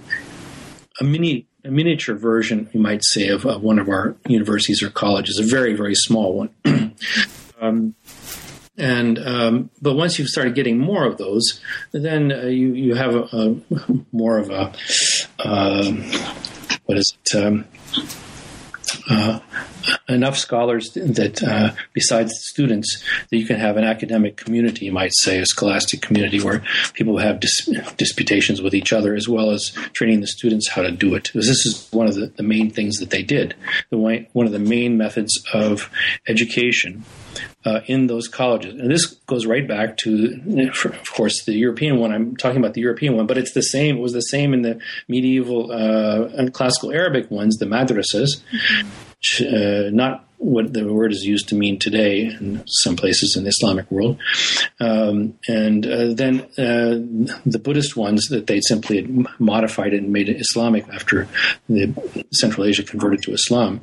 a 1.01 1.05
mini 1.05 1.47
a 1.65 1.71
miniature 1.71 2.17
version, 2.17 2.69
you 2.73 2.81
might 2.81 3.05
say, 3.05 3.29
of, 3.29 3.47
of, 3.47 3.63
one 3.63 3.79
of 3.79 3.89
our 3.89 4.17
universities 4.27 4.83
or 4.83 4.91
colleges, 4.91 5.39
a 5.39 5.45
very, 5.45 5.75
very 5.75 5.95
small 5.95 6.35
one. 6.35 6.51
um, 7.61 7.95
and 8.77 9.19
um, 9.19 9.71
but 9.81 9.95
once 9.95 10.19
you've 10.19 10.29
started 10.29 10.55
getting 10.55 10.79
more 10.79 11.05
of 11.07 11.19
those, 11.19 11.61
then 11.93 12.33
uh, 12.33 12.47
you 12.47 12.73
you 12.73 12.95
have 12.95 13.15
a, 13.15 13.29
a, 13.33 13.57
more 14.13 14.39
of 14.39 14.51
a 14.51 14.73
uh, 15.39 15.93
what 16.87 16.99
is 16.99 17.17
it? 17.25 17.37
Um, 17.37 17.67
uh, 19.11 19.41
enough 20.09 20.37
scholars 20.39 20.93
that 20.93 21.43
uh, 21.43 21.73
besides 21.93 22.33
students 22.37 23.03
that 23.31 23.37
you 23.37 23.47
can 23.47 23.59
have 23.59 23.77
an 23.77 23.85
academic 23.85 24.37
community 24.37 24.87
you 24.87 24.93
might 24.93 25.13
say 25.15 25.41
a 25.41 25.47
scholastic 25.47 26.01
community 26.03 26.41
where 26.41 26.63
people 26.95 27.19
have 27.19 27.41
dis- 27.41 27.69
disputations 27.97 28.63
with 28.63 28.75
each 28.75 28.93
other 28.93 29.15
as 29.15 29.29
well 29.29 29.51
as 29.51 29.71
training 29.93 30.21
the 30.21 30.27
students 30.27 30.69
how 30.69 30.83
to 30.83 30.91
do 30.91 31.15
it. 31.15 31.25
Because 31.25 31.47
this 31.47 31.67
is 31.67 31.89
one 31.91 32.07
of 32.07 32.15
the, 32.15 32.27
the 32.27 32.43
main 32.43 32.71
things 32.71 32.99
that 32.99 33.11
they 33.11 33.23
did. 33.23 33.55
The 33.91 33.99
way, 33.99 34.29
one 34.33 34.47
of 34.47 34.53
the 34.53 34.59
main 34.59 34.97
methods 34.97 35.43
of 35.53 35.91
education 36.27 37.05
uh, 37.65 37.81
in 37.87 38.07
those 38.07 38.29
colleges. 38.29 38.75
And 38.75 38.91
this 38.91 39.07
goes 39.27 39.47
right 39.47 39.67
back 39.67 39.97
to, 39.99 40.41
of 40.85 41.13
course, 41.13 41.45
the 41.45 41.55
European 41.55 41.99
one. 41.99 42.13
I'm 42.13 42.37
talking 42.37 42.59
about 42.59 42.75
the 42.75 42.81
European 42.81 43.17
one, 43.17 43.27
but 43.27 43.39
it's 43.39 43.53
the 43.53 43.63
same. 43.63 43.97
It 43.99 44.01
was 44.01 44.13
the 44.13 44.21
same 44.21 44.53
in 44.53 44.63
the 44.63 44.81
medieval 45.09 45.71
uh, 45.71 46.29
and 46.37 46.53
classical 46.53 46.93
Arabic 46.93 47.31
ones, 47.31 47.57
the 47.59 47.67
madrasas. 47.67 48.41
Uh, 49.41 49.91
not 49.91 50.27
what 50.43 50.73
the 50.73 50.93
word 50.93 51.13
is 51.13 51.25
used 51.25 51.49
to 51.49 51.55
mean 51.55 51.79
today 51.79 52.23
in 52.23 52.63
some 52.67 52.97
places 52.97 53.37
in 53.37 53.45
the 53.45 53.51
Islamic 53.51 53.89
world. 53.91 54.19
Um, 54.81 55.39
and 55.49 55.87
uh, 55.87 56.13
then 56.15 56.41
uh, 56.59 56.99
the 57.47 57.61
Buddhist 57.63 57.97
ones 57.97 58.27
that 58.29 58.49
they 58.49 58.61
simply 58.61 59.27
modified 59.39 59.95
it 59.95 60.03
and 60.03 60.13
made 60.13 60.29
it 60.29 60.41
Islamic 60.41 60.89
after 60.89 61.29
the 61.69 61.95
Central 62.33 62.67
Asia 62.67 62.83
converted 62.83 63.23
to 63.23 63.33
Islam. 63.33 63.81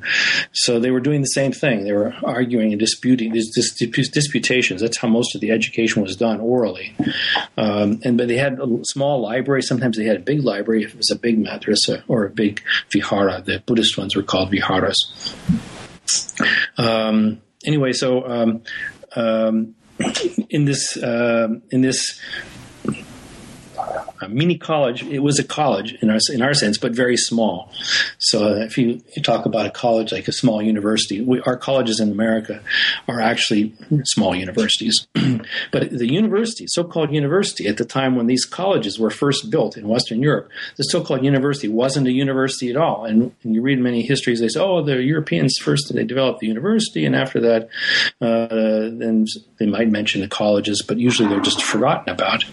So 0.52 0.78
they 0.78 0.90
were 0.90 1.00
doing 1.00 1.22
the 1.22 1.28
same 1.28 1.52
thing. 1.52 1.84
They 1.84 1.92
were 1.92 2.14
arguing 2.22 2.72
and 2.72 2.78
disputing 2.78 3.32
these 3.32 3.50
dis- 3.54 4.10
disputations. 4.10 4.82
That's 4.82 4.98
how 4.98 5.08
most 5.08 5.34
of 5.34 5.40
the 5.40 5.50
education 5.50 6.02
was 6.02 6.14
done 6.14 6.40
orally. 6.40 6.94
Um, 7.56 8.00
and 8.04 8.18
but 8.18 8.28
they 8.28 8.36
had 8.36 8.60
a 8.60 8.66
small 8.82 9.22
library. 9.22 9.62
Sometimes 9.62 9.96
they 9.96 10.04
had 10.04 10.16
a 10.16 10.20
big 10.20 10.44
library 10.44 10.84
if 10.84 10.90
it 10.90 10.96
was 10.98 11.10
a 11.10 11.16
big 11.18 11.42
madrasa 11.42 12.02
or 12.06 12.26
a 12.26 12.30
big 12.30 12.62
vihara. 12.90 13.40
The 13.40 13.62
Buddhist 13.64 13.96
ones 13.96 14.14
were 14.14 14.22
called 14.22 14.50
viharas. 14.50 15.34
Um, 16.76 17.40
anyway, 17.64 17.92
so 17.92 18.26
um, 18.26 18.62
um, 19.16 19.74
in 20.48 20.64
this 20.64 20.96
uh, 20.96 21.48
in 21.70 21.80
this 21.82 22.20
a 24.20 24.28
mini 24.28 24.58
college. 24.58 25.02
It 25.02 25.20
was 25.20 25.38
a 25.38 25.44
college 25.44 25.94
in 26.02 26.10
our 26.10 26.18
in 26.32 26.42
our 26.42 26.54
sense, 26.54 26.78
but 26.78 26.92
very 26.92 27.16
small. 27.16 27.72
So 28.18 28.54
if 28.54 28.76
you, 28.76 29.02
you, 29.16 29.22
talk 29.22 29.46
about 29.46 29.66
a 29.66 29.70
college 29.70 30.12
like 30.12 30.28
a 30.28 30.32
small 30.32 30.62
university, 30.62 31.20
we, 31.20 31.40
our 31.42 31.56
colleges 31.56 32.00
in 32.00 32.10
America 32.10 32.60
are 33.08 33.20
actually 33.20 33.74
small 34.04 34.34
universities. 34.34 35.06
but 35.72 35.90
the 35.90 36.10
university, 36.10 36.66
so-called 36.68 37.12
university, 37.12 37.66
at 37.66 37.76
the 37.76 37.84
time 37.84 38.16
when 38.16 38.26
these 38.26 38.44
colleges 38.44 38.98
were 38.98 39.10
first 39.10 39.50
built 39.50 39.76
in 39.76 39.88
Western 39.88 40.22
Europe, 40.22 40.50
the 40.76 40.84
so-called 40.84 41.24
university 41.24 41.68
wasn't 41.68 42.06
a 42.06 42.12
university 42.12 42.70
at 42.70 42.76
all. 42.76 43.04
And, 43.04 43.32
and 43.42 43.54
you 43.54 43.62
read 43.62 43.78
many 43.78 44.02
histories, 44.02 44.40
they 44.40 44.48
say, 44.48 44.60
"Oh, 44.60 44.82
the 44.82 45.02
Europeans 45.02 45.56
first 45.58 45.92
they 45.92 46.04
developed 46.04 46.40
the 46.40 46.46
university, 46.46 47.04
and 47.06 47.16
after 47.16 47.40
that, 47.40 47.68
uh, 48.20 48.90
then 49.00 49.26
they 49.58 49.66
might 49.66 49.90
mention 49.90 50.20
the 50.20 50.28
colleges, 50.28 50.82
but 50.82 50.98
usually 50.98 51.28
they're 51.28 51.40
just 51.40 51.62
forgotten 51.62 52.12
about." 52.12 52.44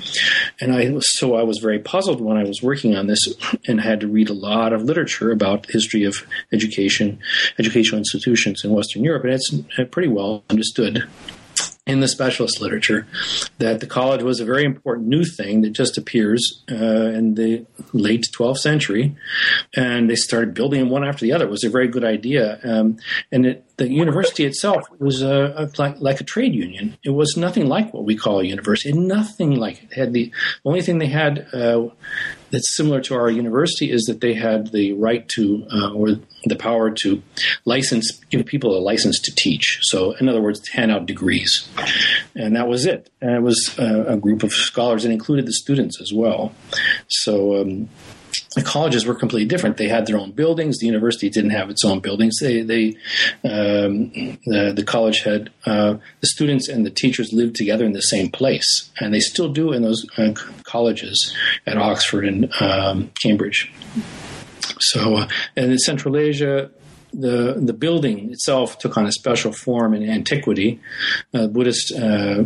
And 0.59 0.73
I 0.73 0.97
so 1.01 1.35
I 1.35 1.43
was 1.43 1.56
was 1.57 1.63
very 1.63 1.79
puzzled 1.79 2.21
when 2.21 2.37
I 2.37 2.43
was 2.43 2.61
working 2.61 2.95
on 2.95 3.07
this 3.07 3.19
and 3.67 3.81
had 3.81 4.01
to 4.01 4.07
read 4.07 4.29
a 4.29 4.33
lot 4.33 4.73
of 4.73 4.83
literature 4.83 5.31
about 5.31 5.65
history 5.69 6.03
of 6.03 6.23
education, 6.53 7.19
educational 7.57 7.97
institutions 7.97 8.63
in 8.63 8.71
Western 8.71 9.03
Europe, 9.03 9.23
and 9.23 9.33
it's 9.33 9.53
uh, 9.79 9.85
pretty 9.85 10.07
well 10.07 10.43
understood 10.49 11.07
in 11.87 12.01
the 12.01 12.07
specialist 12.07 12.59
literature 12.61 13.07
that 13.59 13.79
the 13.79 13.87
college 13.87 14.21
was 14.21 14.39
a 14.39 14.45
very 14.45 14.65
important 14.65 15.07
new 15.07 15.23
thing 15.23 15.61
that 15.61 15.71
just 15.71 15.97
appears 15.97 16.63
uh, 16.69 16.75
in 16.75 17.35
the 17.35 17.65
late 17.93 18.25
12th 18.37 18.57
century, 18.57 19.15
and 19.75 20.09
they 20.09 20.15
started 20.15 20.53
building 20.53 20.81
them 20.81 20.89
one 20.89 21.05
after 21.05 21.25
the 21.25 21.31
other. 21.31 21.45
It 21.45 21.51
was 21.51 21.63
a 21.63 21.69
very 21.69 21.87
good 21.87 22.03
idea, 22.03 22.59
um, 22.63 22.97
and 23.31 23.45
it, 23.45 23.63
the 23.77 23.89
university 23.89 24.43
itself 24.43 24.83
was 24.99 25.21
a, 25.21 25.53
a, 25.55 25.69
like, 25.77 25.99
like, 25.99 26.19
a 26.19 26.23
trade 26.23 26.53
union. 26.53 26.97
It 27.03 27.11
was 27.11 27.37
nothing 27.37 27.67
like 27.67 27.93
what 27.93 28.03
we 28.03 28.17
call 28.17 28.39
a 28.39 28.43
university. 28.43 28.91
Nothing 28.91 29.51
like 29.55 29.83
it. 29.83 29.91
it 29.91 29.97
had 29.97 30.13
the 30.13 30.31
only 30.65 30.81
thing 30.81 30.97
they 30.97 31.07
had 31.07 31.47
uh, 31.53 31.87
that's 32.51 32.75
similar 32.75 33.01
to 33.01 33.15
our 33.15 33.29
university 33.29 33.91
is 33.91 34.03
that 34.03 34.21
they 34.21 34.33
had 34.33 34.71
the 34.71 34.93
right 34.93 35.27
to 35.29 35.65
uh, 35.71 35.93
or 35.93 36.19
the 36.45 36.55
power 36.55 36.91
to 37.03 37.21
license 37.65 38.19
give 38.29 38.45
people 38.45 38.77
a 38.77 38.79
license 38.79 39.19
to 39.21 39.35
teach. 39.35 39.79
So, 39.81 40.13
in 40.13 40.29
other 40.29 40.41
words, 40.41 40.67
hand 40.69 40.91
out 40.91 41.05
degrees, 41.05 41.69
and 42.35 42.55
that 42.55 42.67
was 42.67 42.85
it. 42.85 43.09
And 43.21 43.35
it 43.35 43.41
was 43.41 43.77
uh, 43.79 44.05
a 44.07 44.17
group 44.17 44.43
of 44.43 44.51
scholars 44.53 45.03
and 45.03 45.13
included 45.13 45.45
the 45.45 45.53
students 45.53 46.01
as 46.01 46.11
well. 46.13 46.53
So. 47.07 47.61
Um, 47.61 47.89
the 48.57 48.63
colleges 48.63 49.05
were 49.05 49.13
completely 49.13 49.47
different. 49.47 49.77
They 49.77 49.87
had 49.87 50.07
their 50.07 50.17
own 50.17 50.31
buildings. 50.31 50.79
The 50.79 50.87
university 50.87 51.29
didn't 51.29 51.51
have 51.51 51.69
its 51.69 51.85
own 51.85 51.99
buildings. 51.99 52.39
They, 52.41 52.63
they, 52.63 52.87
um, 53.43 54.09
the, 54.45 54.73
the, 54.75 54.83
college 54.83 55.19
had 55.19 55.51
uh, 55.67 55.97
the 56.21 56.27
students 56.27 56.67
and 56.67 56.83
the 56.83 56.89
teachers 56.89 57.31
lived 57.31 57.55
together 57.55 57.85
in 57.85 57.91
the 57.91 58.01
same 58.01 58.31
place, 58.31 58.89
and 58.99 59.13
they 59.13 59.19
still 59.19 59.49
do 59.49 59.73
in 59.73 59.83
those 59.83 60.07
uh, 60.17 60.33
colleges 60.63 61.35
at 61.67 61.77
Oxford 61.77 62.25
and 62.25 62.51
um, 62.59 63.11
Cambridge. 63.21 63.71
So, 64.79 65.17
uh, 65.17 65.27
and 65.55 65.71
in 65.71 65.77
Central 65.77 66.17
Asia, 66.17 66.71
the 67.17 67.55
the 67.57 67.73
building 67.73 68.31
itself 68.31 68.77
took 68.77 68.97
on 68.97 69.05
a 69.05 69.11
special 69.11 69.51
form 69.51 69.93
in 69.93 70.07
antiquity, 70.09 70.79
a 71.33 71.47
Buddhist 71.47 71.91
uh, 71.93 72.43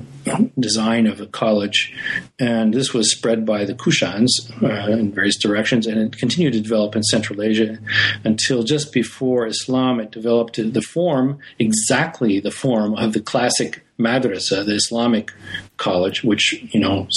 design 0.60 1.08
of 1.08 1.20
a 1.20 1.28
college, 1.28 1.94
and 2.40 2.74
this 2.74 2.94
was 2.94 3.12
spread 3.12 3.46
by 3.46 3.66
the 3.66 3.74
Kushans 3.74 4.30
uh, 4.64 4.92
in 4.92 5.12
various 5.12 5.38
directions, 5.38 5.88
and 5.88 6.00
it 6.00 6.18
continued 6.18 6.54
to 6.54 6.62
develop 6.62 6.96
in 6.96 7.04
Central 7.04 7.42
Asia 7.42 7.78
until 8.24 8.64
just 8.64 8.94
before 8.94 9.46
Islam. 9.46 10.00
It 10.00 10.12
developed 10.12 10.56
the 10.56 10.82
form 10.82 11.40
exactly 11.60 12.40
the 12.40 12.52
form 12.52 12.96
of 12.96 13.14
the 13.14 13.22
classic 13.22 13.84
madrasa, 14.02 14.66
the 14.66 14.76
Islamic 14.76 15.32
college, 15.78 16.24
which 16.24 16.64
you 16.74 16.80
know 16.80 17.08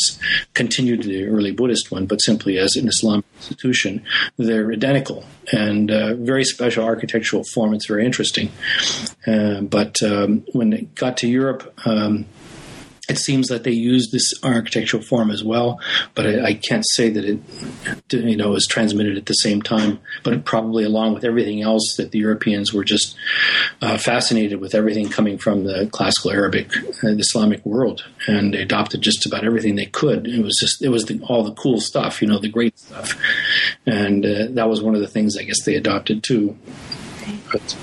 continued 0.55 1.03
the 1.03 1.25
early 1.27 1.53
Buddhist 1.53 1.91
one, 1.91 2.07
but 2.07 2.23
simply 2.23 2.59
as 2.59 2.77
an 2.77 2.89
Islamic 2.89 3.25
institution, 3.37 4.03
they're 4.39 4.73
identical 4.73 5.25
and 5.53 5.91
uh, 5.91 6.15
very 6.15 6.45
special 6.45 6.85
architectural 6.85 7.45
form. 7.53 7.75
It's 7.75 7.87
very 7.87 8.05
interesting. 8.07 8.51
Uh, 9.27 9.61
but 9.61 10.03
um, 10.03 10.45
when 10.53 10.73
it 10.73 10.95
got 10.95 11.17
to 11.19 11.29
Europe. 11.29 11.73
Um, 11.87 12.27
it 13.09 13.19
seems 13.19 13.49
that 13.49 13.65
they 13.65 13.73
used 13.73 14.13
this 14.13 14.33
architectural 14.43 15.03
form 15.03 15.31
as 15.31 15.45
well, 15.45 15.81
but 16.15 16.27
I, 16.27 16.45
I, 16.45 16.55
can't 16.55 16.85
say 16.89 17.11
that 17.11 17.25
it, 17.25 17.39
you 18.13 18.37
know, 18.37 18.51
was 18.51 18.67
transmitted 18.67 19.17
at 19.17 19.27
the 19.27 19.35
same 19.35 19.61
time. 19.61 19.99
But 20.23 20.45
probably 20.45 20.85
along 20.85 21.15
with 21.15 21.25
everything 21.25 21.63
else, 21.63 21.97
that 21.97 22.13
the 22.13 22.19
Europeans 22.19 22.73
were 22.73 22.85
just 22.85 23.17
uh, 23.83 23.99
fascinated 23.99 24.61
with 24.61 24.75
everything 24.75 25.09
coming 25.09 25.39
from 25.39 25.65
the 25.65 25.87
classical 25.93 26.31
Arabic 26.31 26.71
and 27.03 27.21
Islamic 27.21 27.65
world, 27.67 28.05
and 28.27 28.55
they 28.55 28.63
adopted 28.63 29.03
just 29.03 29.27
about 29.27 29.45
everything 29.45 29.77
they 29.77 29.87
could. 29.87 30.27
It 30.27 30.43
was 30.43 30.57
just, 30.59 30.83
it 30.83 30.89
was 30.89 31.05
the, 31.05 31.21
all 31.29 31.45
the 31.45 31.55
cool 31.55 31.81
stuff, 31.81 32.23
you 32.23 32.29
know, 32.29 32.39
the 32.39 32.49
great 32.49 32.79
stuff, 32.79 33.21
and 33.87 34.25
uh, 34.25 34.47
that 34.51 34.69
was 34.69 34.83
one 34.83 34.95
of 34.95 35.01
the 35.01 35.09
things 35.09 35.37
I 35.37 35.43
guess 35.43 35.63
they 35.65 35.75
adopted 35.75 36.23
too. 36.23 36.57
But, 37.53 37.77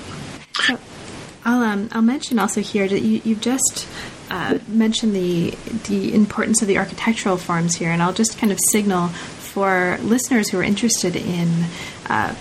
I'll 1.44 1.62
um, 1.62 1.88
I'll 1.92 2.02
mention 2.02 2.38
also 2.38 2.60
here 2.60 2.86
that 2.86 3.00
you, 3.00 3.20
you've 3.24 3.40
just 3.40 3.88
uh, 4.32 4.58
mention 4.66 5.12
the 5.12 5.50
the 5.88 6.14
importance 6.14 6.62
of 6.62 6.68
the 6.68 6.78
architectural 6.78 7.36
forms 7.36 7.74
here, 7.74 7.90
and 7.90 8.02
I'll 8.02 8.14
just 8.14 8.38
kind 8.38 8.50
of 8.50 8.58
signal 8.70 9.08
for 9.08 9.98
listeners 10.00 10.48
who 10.48 10.58
are 10.58 10.62
interested 10.62 11.14
in 11.14 11.66
uh, 12.08 12.34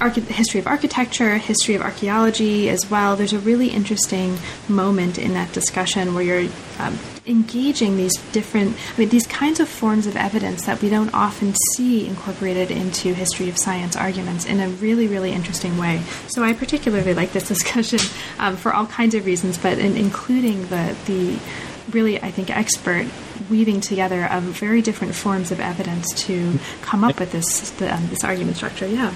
history 0.00 0.58
of 0.58 0.66
architecture, 0.66 1.38
history 1.38 1.76
of 1.76 1.82
archaeology 1.82 2.68
as 2.68 2.90
well. 2.90 3.14
There's 3.14 3.32
a 3.32 3.38
really 3.38 3.68
interesting 3.68 4.36
moment 4.68 5.16
in 5.16 5.34
that 5.34 5.52
discussion 5.52 6.12
where 6.14 6.24
you're 6.24 6.50
um, 6.80 6.98
engaging 7.28 7.96
these 7.96 8.14
different, 8.32 8.76
I 8.94 9.00
mean, 9.00 9.08
these 9.10 9.26
kinds 9.26 9.60
of 9.60 9.68
forms 9.68 10.06
of 10.06 10.16
evidence 10.16 10.66
that 10.66 10.80
we 10.82 10.88
don't 10.88 11.12
often 11.12 11.54
see 11.76 12.06
incorporated 12.06 12.70
into 12.70 13.14
history 13.14 13.48
of 13.48 13.58
science 13.58 13.96
arguments 13.96 14.44
in 14.44 14.60
a 14.60 14.68
really, 14.68 15.06
really 15.06 15.32
interesting 15.32 15.78
way. 15.78 16.02
So 16.28 16.42
I 16.42 16.52
particularly 16.52 17.14
like 17.14 17.32
this 17.32 17.48
discussion 17.48 18.00
um, 18.38 18.56
for 18.56 18.72
all 18.72 18.86
kinds 18.86 19.14
of 19.14 19.26
reasons, 19.26 19.58
but 19.58 19.78
in, 19.78 19.96
including 19.96 20.62
the 20.68 20.96
the 21.06 21.38
really, 21.90 22.20
I 22.20 22.30
think, 22.30 22.50
expert 22.50 23.06
weaving 23.48 23.80
together 23.80 24.26
of 24.26 24.42
very 24.42 24.82
different 24.82 25.14
forms 25.14 25.50
of 25.50 25.60
evidence 25.60 26.12
to 26.26 26.58
come 26.82 27.04
up 27.04 27.18
with 27.18 27.32
this 27.32 27.70
the, 27.72 27.94
um, 27.94 28.08
this 28.08 28.24
argument 28.24 28.56
structure. 28.56 28.86
Yeah. 28.86 29.14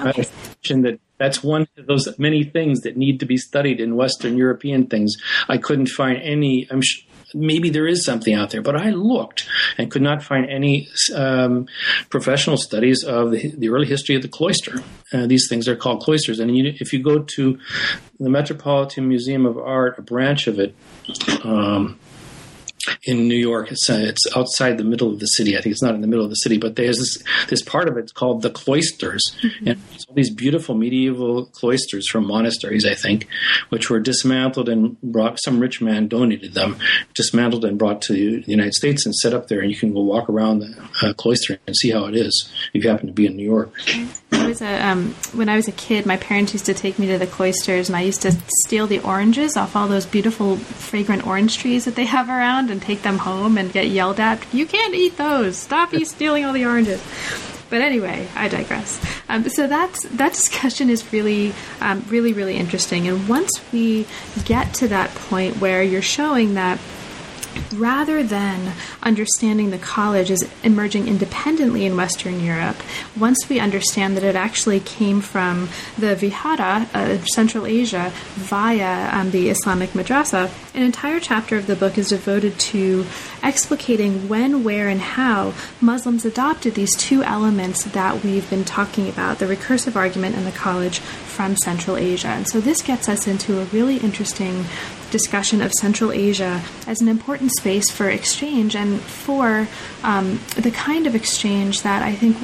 Okay. 0.00 0.26
That 0.68 0.98
that's 1.18 1.42
one 1.42 1.66
of 1.76 1.86
those 1.86 2.18
many 2.18 2.44
things 2.44 2.80
that 2.80 2.96
need 2.96 3.20
to 3.20 3.26
be 3.26 3.36
studied 3.36 3.80
in 3.80 3.96
Western 3.96 4.36
European 4.36 4.86
things. 4.86 5.16
I 5.48 5.56
couldn't 5.56 5.88
find 5.88 6.18
any. 6.22 6.66
I'm 6.70 6.82
sh- 6.82 7.04
maybe 7.34 7.70
there 7.70 7.86
is 7.86 8.04
something 8.04 8.34
out 8.34 8.50
there, 8.50 8.62
but 8.62 8.76
I 8.76 8.90
looked 8.90 9.48
and 9.76 9.90
could 9.90 10.02
not 10.02 10.22
find 10.22 10.48
any 10.48 10.88
um, 11.14 11.66
professional 12.10 12.56
studies 12.56 13.04
of 13.04 13.30
the, 13.30 13.52
the, 13.56 13.68
early 13.68 13.86
history 13.86 14.16
of 14.16 14.22
the 14.22 14.28
cloister. 14.28 14.82
Uh, 15.12 15.26
these 15.26 15.48
things 15.48 15.68
are 15.68 15.76
called 15.76 16.02
cloisters, 16.02 16.40
and 16.40 16.56
you, 16.56 16.72
if 16.80 16.92
you 16.92 17.02
go 17.02 17.20
to 17.20 17.58
the 18.18 18.30
Metropolitan 18.30 19.08
Museum 19.08 19.46
of 19.46 19.58
Art, 19.58 19.98
a 19.98 20.02
branch 20.02 20.46
of 20.46 20.58
it. 20.58 20.74
Um, 21.44 21.98
in 23.04 23.28
New 23.28 23.36
York. 23.36 23.70
It's, 23.70 23.88
uh, 23.88 24.00
it's 24.00 24.26
outside 24.36 24.78
the 24.78 24.84
middle 24.84 25.12
of 25.12 25.20
the 25.20 25.26
city. 25.26 25.56
I 25.56 25.60
think 25.60 25.72
it's 25.72 25.82
not 25.82 25.94
in 25.94 26.00
the 26.00 26.06
middle 26.06 26.24
of 26.24 26.30
the 26.30 26.36
city, 26.36 26.58
but 26.58 26.76
there's 26.76 26.98
this 26.98 27.22
this 27.48 27.62
part 27.62 27.88
of 27.88 27.96
it 27.96 28.14
called 28.14 28.42
the 28.42 28.50
cloisters, 28.50 29.22
mm-hmm. 29.42 29.68
and 29.68 29.80
all 30.08 30.14
these 30.14 30.30
beautiful 30.30 30.74
medieval 30.74 31.46
cloisters 31.46 32.08
from 32.08 32.26
monasteries, 32.26 32.84
I 32.84 32.94
think, 32.94 33.26
which 33.68 33.90
were 33.90 34.00
dismantled 34.00 34.68
and 34.68 35.00
brought. 35.00 35.38
Some 35.40 35.60
rich 35.60 35.80
man 35.80 36.08
donated 36.08 36.54
them, 36.54 36.76
dismantled 37.14 37.64
and 37.64 37.78
brought 37.78 38.02
to 38.02 38.12
the 38.12 38.44
United 38.46 38.74
States 38.74 39.06
and 39.06 39.14
set 39.14 39.34
up 39.34 39.48
there. 39.48 39.60
And 39.60 39.70
you 39.70 39.76
can 39.76 39.92
go 39.92 40.02
walk 40.02 40.28
around 40.28 40.60
the 40.60 40.88
uh, 41.02 41.12
cloister 41.14 41.58
and 41.66 41.76
see 41.76 41.90
how 41.90 42.06
it 42.06 42.16
is 42.16 42.50
if 42.72 42.84
you 42.84 42.90
happen 42.90 43.06
to 43.06 43.12
be 43.12 43.26
in 43.26 43.36
New 43.36 43.46
York. 43.46 43.72
was 44.48 44.62
a 44.62 44.88
um, 44.88 45.14
when 45.34 45.48
I 45.48 45.56
was 45.56 45.68
a 45.68 45.72
kid, 45.72 46.06
my 46.06 46.16
parents 46.16 46.52
used 46.52 46.66
to 46.66 46.74
take 46.74 46.98
me 46.98 47.06
to 47.08 47.18
the 47.18 47.26
cloisters, 47.26 47.88
and 47.88 47.96
I 47.96 48.00
used 48.00 48.22
to 48.22 48.32
steal 48.64 48.86
the 48.86 49.00
oranges 49.00 49.56
off 49.56 49.76
all 49.76 49.88
those 49.88 50.06
beautiful, 50.06 50.56
fragrant 50.56 51.26
orange 51.26 51.58
trees 51.58 51.84
that 51.84 51.94
they 51.94 52.06
have 52.06 52.28
around, 52.28 52.67
and 52.70 52.80
take 52.80 53.02
them 53.02 53.18
home 53.18 53.58
and 53.58 53.72
get 53.72 53.88
yelled 53.88 54.20
at. 54.20 54.42
You 54.52 54.66
can't 54.66 54.94
eat 54.94 55.16
those. 55.16 55.56
Stop 55.56 55.92
you 55.92 56.04
stealing 56.04 56.44
all 56.44 56.52
the 56.52 56.64
oranges. 56.64 57.02
But 57.70 57.82
anyway, 57.82 58.26
I 58.34 58.48
digress. 58.48 58.98
Um, 59.28 59.48
so 59.48 59.66
that's 59.66 60.04
that 60.08 60.32
discussion 60.32 60.88
is 60.88 61.12
really, 61.12 61.52
um, 61.80 62.04
really, 62.08 62.32
really 62.32 62.56
interesting. 62.56 63.06
And 63.08 63.28
once 63.28 63.60
we 63.72 64.06
get 64.44 64.72
to 64.74 64.88
that 64.88 65.10
point 65.14 65.56
where 65.58 65.82
you're 65.82 66.00
showing 66.00 66.54
that 66.54 66.78
rather 67.72 68.22
than 68.22 68.72
understanding 69.02 69.70
the 69.70 69.78
college 69.78 70.30
as 70.30 70.48
emerging 70.62 71.08
independently 71.08 71.84
in 71.84 71.96
Western 71.96 72.40
Europe, 72.40 72.76
once 73.18 73.48
we 73.48 73.60
understand 73.60 74.16
that 74.16 74.24
it 74.24 74.36
actually 74.36 74.80
came 74.80 75.20
from 75.20 75.68
the 75.98 76.14
Vihara 76.14 76.88
of 76.94 77.26
Central 77.28 77.66
Asia 77.66 78.12
via 78.34 79.10
um, 79.12 79.30
the 79.30 79.48
Islamic 79.50 79.90
madrasa, 79.90 80.50
an 80.74 80.82
entire 80.82 81.20
chapter 81.20 81.56
of 81.56 81.66
the 81.66 81.76
book 81.76 81.98
is 81.98 82.08
devoted 82.10 82.58
to 82.58 83.04
explicating 83.42 84.28
when, 84.28 84.64
where, 84.64 84.88
and 84.88 85.00
how 85.00 85.52
Muslims 85.80 86.24
adopted 86.24 86.74
these 86.74 86.94
two 86.96 87.22
elements 87.22 87.84
that 87.84 88.22
we've 88.22 88.48
been 88.50 88.64
talking 88.64 89.08
about 89.08 89.38
the 89.38 89.46
recursive 89.46 89.96
argument 89.96 90.36
and 90.36 90.46
the 90.46 90.52
college 90.52 90.98
from 90.98 91.56
Central 91.56 91.96
Asia. 91.96 92.28
And 92.28 92.48
so 92.48 92.60
this 92.60 92.82
gets 92.82 93.08
us 93.08 93.26
into 93.26 93.60
a 93.60 93.64
really 93.66 93.98
interesting 93.98 94.64
discussion 95.10 95.62
of 95.62 95.72
Central 95.72 96.12
Asia 96.12 96.62
as 96.86 97.00
an 97.00 97.08
important 97.08 97.50
space 97.58 97.90
for 97.90 98.08
exchange 98.08 98.76
and 98.76 99.00
for 99.00 99.68
um, 100.02 100.40
the 100.56 100.70
kind 100.70 101.06
of 101.06 101.14
exchange 101.14 101.82
that 101.82 102.02
I 102.02 102.14
think 102.14 102.36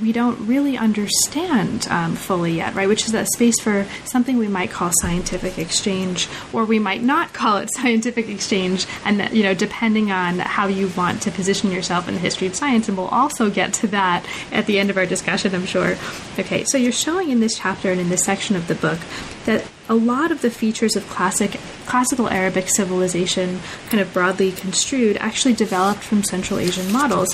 we 0.00 0.12
don't 0.12 0.38
really 0.46 0.76
understand 0.76 1.86
um, 1.90 2.14
fully 2.16 2.52
yet, 2.52 2.74
right? 2.74 2.88
Which 2.88 3.06
is 3.06 3.14
a 3.14 3.26
space 3.26 3.60
for 3.60 3.86
something 4.04 4.38
we 4.38 4.48
might 4.48 4.70
call 4.70 4.90
scientific 5.00 5.58
exchange, 5.58 6.28
or 6.52 6.64
we 6.64 6.78
might 6.78 7.02
not 7.02 7.32
call 7.32 7.58
it 7.58 7.72
scientific 7.74 8.28
exchange, 8.28 8.86
and 9.04 9.20
that, 9.20 9.34
you 9.34 9.42
know, 9.42 9.54
depending 9.54 10.10
on 10.10 10.38
how 10.38 10.66
you 10.66 10.88
want 10.96 11.22
to 11.22 11.30
position 11.30 11.70
yourself 11.70 12.08
in 12.08 12.14
the 12.14 12.20
history 12.20 12.46
of 12.46 12.54
science, 12.54 12.88
and 12.88 12.96
we'll 12.96 13.08
also 13.08 13.50
get 13.50 13.72
to 13.74 13.86
that 13.88 14.24
at 14.50 14.66
the 14.66 14.78
end 14.78 14.90
of 14.90 14.96
our 14.96 15.06
discussion, 15.06 15.54
I'm 15.54 15.66
sure. 15.66 15.96
Okay, 16.38 16.64
so 16.64 16.78
you're 16.78 16.92
showing 16.92 17.30
in 17.30 17.40
this 17.40 17.58
chapter 17.58 17.90
and 17.90 18.00
in 18.00 18.08
this 18.08 18.24
section 18.24 18.56
of 18.56 18.68
the 18.68 18.74
book 18.74 18.98
that 19.44 19.64
a 19.92 19.94
lot 19.94 20.32
of 20.32 20.40
the 20.40 20.48
features 20.48 20.96
of 20.96 21.06
classic 21.10 21.60
classical 21.84 22.26
Arabic 22.26 22.66
civilization, 22.66 23.60
kind 23.90 24.00
of 24.00 24.10
broadly 24.14 24.50
construed, 24.50 25.18
actually 25.18 25.52
developed 25.52 26.02
from 26.02 26.24
Central 26.24 26.58
Asian 26.58 26.90
models. 26.90 27.28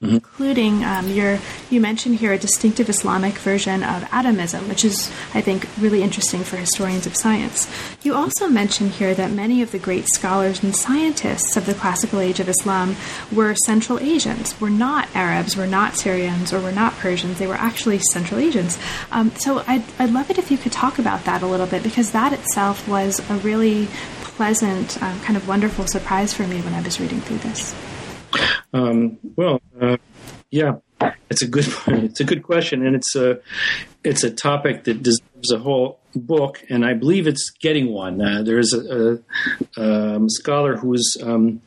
Mm-hmm. 0.00 0.14
including 0.14 0.84
um, 0.84 1.08
your 1.08 1.40
you 1.70 1.80
mentioned 1.80 2.20
here 2.20 2.32
a 2.32 2.38
distinctive 2.38 2.88
Islamic 2.88 3.34
version 3.34 3.82
of 3.82 4.04
atomism, 4.12 4.68
which 4.68 4.84
is 4.84 5.10
I 5.34 5.40
think 5.40 5.66
really 5.76 6.04
interesting 6.04 6.44
for 6.44 6.56
historians 6.56 7.04
of 7.04 7.16
science. 7.16 7.68
You 8.04 8.14
also 8.14 8.48
mentioned 8.48 8.92
here 8.92 9.12
that 9.12 9.32
many 9.32 9.60
of 9.60 9.72
the 9.72 9.78
great 9.80 10.06
scholars 10.14 10.62
and 10.62 10.76
scientists 10.76 11.56
of 11.56 11.66
the 11.66 11.74
classical 11.74 12.20
age 12.20 12.38
of 12.38 12.48
Islam 12.48 12.94
were 13.32 13.56
Central 13.66 13.98
Asians, 13.98 14.60
were 14.60 14.70
not 14.70 15.08
Arabs, 15.16 15.56
were 15.56 15.66
not 15.66 15.96
Syrians, 15.96 16.52
or 16.52 16.60
were 16.60 16.70
not 16.70 16.92
Persians. 16.92 17.40
They 17.40 17.48
were 17.48 17.54
actually 17.54 17.98
Central 18.12 18.38
Asians. 18.38 18.78
Um, 19.10 19.32
so 19.34 19.64
I'd, 19.66 19.82
I'd 19.98 20.12
love 20.12 20.30
it 20.30 20.38
if 20.38 20.52
you 20.52 20.58
could 20.58 20.70
talk 20.70 21.00
about 21.00 21.24
that 21.24 21.42
a 21.42 21.46
little 21.48 21.66
bit 21.66 21.82
because 21.82 22.12
that 22.12 22.32
itself 22.32 22.86
was 22.86 23.18
a 23.28 23.34
really 23.38 23.88
pleasant, 24.20 25.02
um, 25.02 25.18
kind 25.22 25.36
of 25.36 25.48
wonderful 25.48 25.88
surprise 25.88 26.32
for 26.32 26.46
me 26.46 26.60
when 26.60 26.74
I 26.74 26.82
was 26.82 27.00
reading 27.00 27.20
through 27.20 27.38
this. 27.38 27.74
Um, 28.72 29.18
well, 29.36 29.60
uh, 29.80 29.96
yeah, 30.50 30.76
it's 31.30 31.42
a 31.42 31.48
good 31.48 31.66
it's 31.86 32.20
a 32.20 32.24
good 32.24 32.42
question, 32.42 32.86
and 32.86 32.96
it's 32.96 33.14
a 33.16 33.40
it's 34.04 34.24
a 34.24 34.30
topic 34.30 34.84
that 34.84 35.02
deserves 35.02 35.52
a 35.52 35.58
whole 35.58 36.00
book, 36.14 36.62
and 36.68 36.84
I 36.84 36.94
believe 36.94 37.26
it's 37.26 37.50
getting 37.50 37.92
one. 37.92 38.20
Uh, 38.20 38.42
there's 38.42 38.72
a, 38.72 39.20
a 39.76 40.16
um, 40.16 40.28
scholar 40.28 40.76
who's 40.76 41.16
um, 41.22 41.60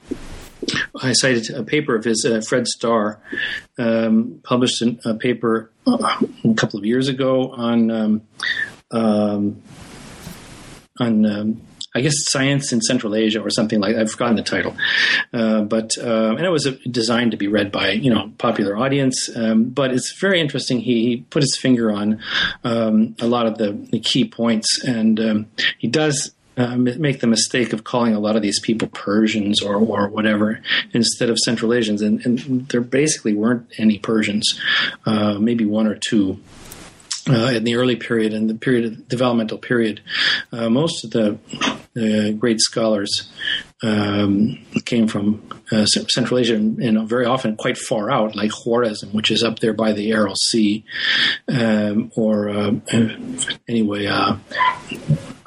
I 1.02 1.14
cited 1.14 1.50
a 1.52 1.64
paper 1.64 1.96
of 1.96 2.04
his, 2.04 2.26
uh, 2.26 2.42
Fred 2.48 2.68
Starr, 2.68 3.20
um, 3.78 4.40
published 4.44 4.82
a 4.82 5.16
paper 5.16 5.72
a 5.88 6.54
couple 6.56 6.80
of 6.80 6.86
years 6.86 7.08
ago 7.08 7.52
on 7.52 7.92
um, 7.92 8.22
um, 8.92 9.62
on 11.00 11.62
I 11.94 12.02
guess 12.02 12.14
Science 12.30 12.72
in 12.72 12.82
Central 12.82 13.16
Asia 13.16 13.42
or 13.42 13.50
something 13.50 13.80
like 13.80 13.96
that. 13.96 14.02
I've 14.02 14.12
forgotten 14.12 14.38
the 14.38 14.44
title, 14.44 14.76
uh, 15.34 15.62
but 15.62 15.92
uh, 15.98 16.36
and 16.38 16.46
it 16.46 16.50
was 16.50 16.66
designed 16.90 17.32
to 17.32 17.38
be 17.38 17.48
read 17.48 17.72
by 17.72 17.92
you 17.92 18.14
know 18.14 18.32
popular 18.38 18.78
audience. 18.78 19.30
Um, 19.36 19.66
but 19.66 19.92
it's 19.92 20.18
very 20.20 20.40
interesting. 20.40 20.80
He, 20.80 21.06
he 21.06 21.18
put 21.30 21.44
his 21.44 21.58
finger 21.58 21.92
on 21.92 22.22
um, 22.64 23.16
a 23.20 23.28
lot 23.28 23.46
of 23.46 23.58
the, 23.58 23.74
the 23.92 24.00
key 24.00 24.26
points, 24.26 24.84
and 24.84 25.20
um, 25.20 25.46
he 25.78 25.88
does 25.88 26.32
uh, 26.58 26.76
make 26.76 27.22
the 27.22 27.28
mistake 27.28 27.74
of 27.74 27.84
calling 27.84 28.14
a 28.14 28.20
lot 28.20 28.36
of 28.36 28.42
these 28.42 28.60
people 28.60 28.88
Persians 28.90 29.62
or, 29.62 29.76
or 29.76 30.10
whatever 30.10 30.62
instead 30.94 31.30
of 31.30 31.40
Central 31.40 31.74
Asians, 31.74 32.02
and, 32.02 32.26
and 32.26 32.68
there 32.68 32.82
basically 32.82 33.34
weren't 33.34 33.68
any 33.78 33.98
Persians, 33.98 34.60
uh, 35.06 35.36
maybe 35.40 35.66
one 35.66 35.88
or 35.88 35.96
two 35.96 36.40
uh, 37.30 37.52
in 37.54 37.64
the 37.64 37.76
early 37.76 37.96
period 37.96 38.34
and 38.34 38.50
the 38.50 38.56
period 38.56 38.86
of 38.86 39.08
developmental 39.08 39.58
period, 39.58 40.02
uh, 40.52 40.70
most 40.70 41.04
of 41.04 41.12
the, 41.12 41.38
great 42.40 42.62
scholars 42.62 43.30
um, 43.84 44.58
came 44.86 45.08
from 45.08 45.42
uh, 45.72 45.86
Central 45.86 46.40
Asia 46.40 46.56
and, 46.56 47.10
very 47.10 47.26
often 47.26 47.58
quite 47.58 47.78
far 47.78 48.10
out, 48.10 48.36
like 48.36 48.52
Khwarezm, 48.52 49.14
which 49.14 49.30
is 49.30 49.44
up 49.44 49.60
there 49.60 49.74
by 49.74 49.92
the 49.92 50.12
Aral 50.12 50.36
Sea, 50.36 50.86
um, 51.50 52.12
or 52.16 52.50
uh, 52.50 52.72
anyway, 53.68 54.06
uh, 54.06 54.38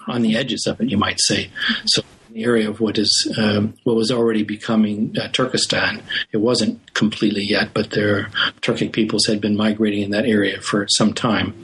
on 0.06 0.22
the 0.22 0.36
edges 0.36 0.66
of 0.66 0.80
it, 0.80 0.90
you 0.90 0.98
might 0.98 1.18
say. 1.18 1.50
So 1.86 2.02
area 2.36 2.68
of 2.68 2.80
what 2.80 2.98
is 2.98 3.32
um, 3.38 3.74
what 3.84 3.96
was 3.96 4.10
already 4.10 4.42
becoming 4.42 5.14
uh, 5.20 5.28
Turkestan. 5.28 6.02
It 6.32 6.38
wasn't 6.38 6.94
completely 6.94 7.42
yet, 7.42 7.74
but 7.74 7.90
their 7.90 8.24
Turkic 8.60 8.92
peoples 8.92 9.26
had 9.26 9.40
been 9.40 9.56
migrating 9.56 10.02
in 10.02 10.10
that 10.10 10.26
area 10.26 10.60
for 10.60 10.86
some 10.88 11.12
time. 11.12 11.54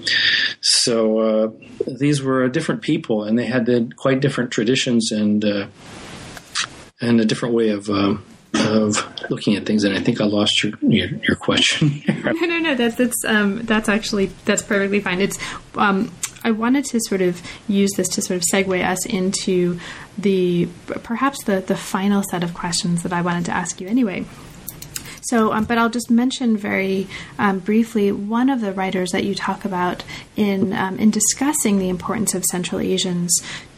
So 0.60 1.18
uh, 1.18 1.50
these 1.86 2.22
were 2.22 2.48
different 2.48 2.82
people, 2.82 3.24
and 3.24 3.38
they 3.38 3.46
had 3.46 3.66
the, 3.66 3.90
quite 3.96 4.20
different 4.20 4.50
traditions 4.50 5.12
and 5.12 5.44
uh, 5.44 5.66
and 7.00 7.20
a 7.20 7.24
different 7.24 7.54
way 7.54 7.70
of. 7.70 7.88
Um, 7.88 8.24
of 8.52 9.30
looking 9.30 9.54
at 9.54 9.64
things, 9.64 9.84
and 9.84 9.96
I 9.96 10.00
think 10.00 10.20
I 10.20 10.24
lost 10.24 10.62
your 10.62 10.72
your, 10.82 11.08
your 11.22 11.36
question. 11.36 12.02
no, 12.24 12.32
no, 12.32 12.58
no. 12.58 12.74
That's 12.74 12.96
that's 12.96 13.24
um, 13.24 13.62
that's 13.62 13.88
actually 13.88 14.26
that's 14.44 14.60
perfectly 14.60 15.00
fine. 15.00 15.20
It's 15.20 15.38
um, 15.76 16.10
I 16.42 16.50
wanted 16.52 16.84
to 16.86 17.00
sort 17.00 17.20
of 17.20 17.42
use 17.68 17.90
this 17.96 18.08
to 18.10 18.22
sort 18.22 18.36
of 18.36 18.44
segue 18.52 18.84
us 18.84 19.04
into 19.06 19.78
the 20.16 20.68
perhaps 21.02 21.44
the 21.44 21.60
the 21.60 21.76
final 21.76 22.22
set 22.22 22.42
of 22.42 22.54
questions 22.54 23.02
that 23.02 23.12
I 23.12 23.22
wanted 23.22 23.46
to 23.46 23.52
ask 23.52 23.80
you 23.80 23.88
anyway. 23.88 24.24
So, 25.22 25.52
um, 25.52 25.64
but 25.64 25.78
I'll 25.78 25.90
just 25.90 26.10
mention 26.10 26.56
very 26.56 27.06
um, 27.38 27.58
briefly 27.58 28.10
one 28.10 28.48
of 28.48 28.60
the 28.60 28.72
writers 28.72 29.12
that 29.12 29.24
you 29.24 29.34
talk 29.34 29.64
about 29.64 30.02
in 30.34 30.72
um, 30.72 30.98
in 30.98 31.10
discussing 31.10 31.78
the 31.78 31.88
importance 31.88 32.34
of 32.34 32.44
Central 32.44 32.80
Asians 32.80 33.30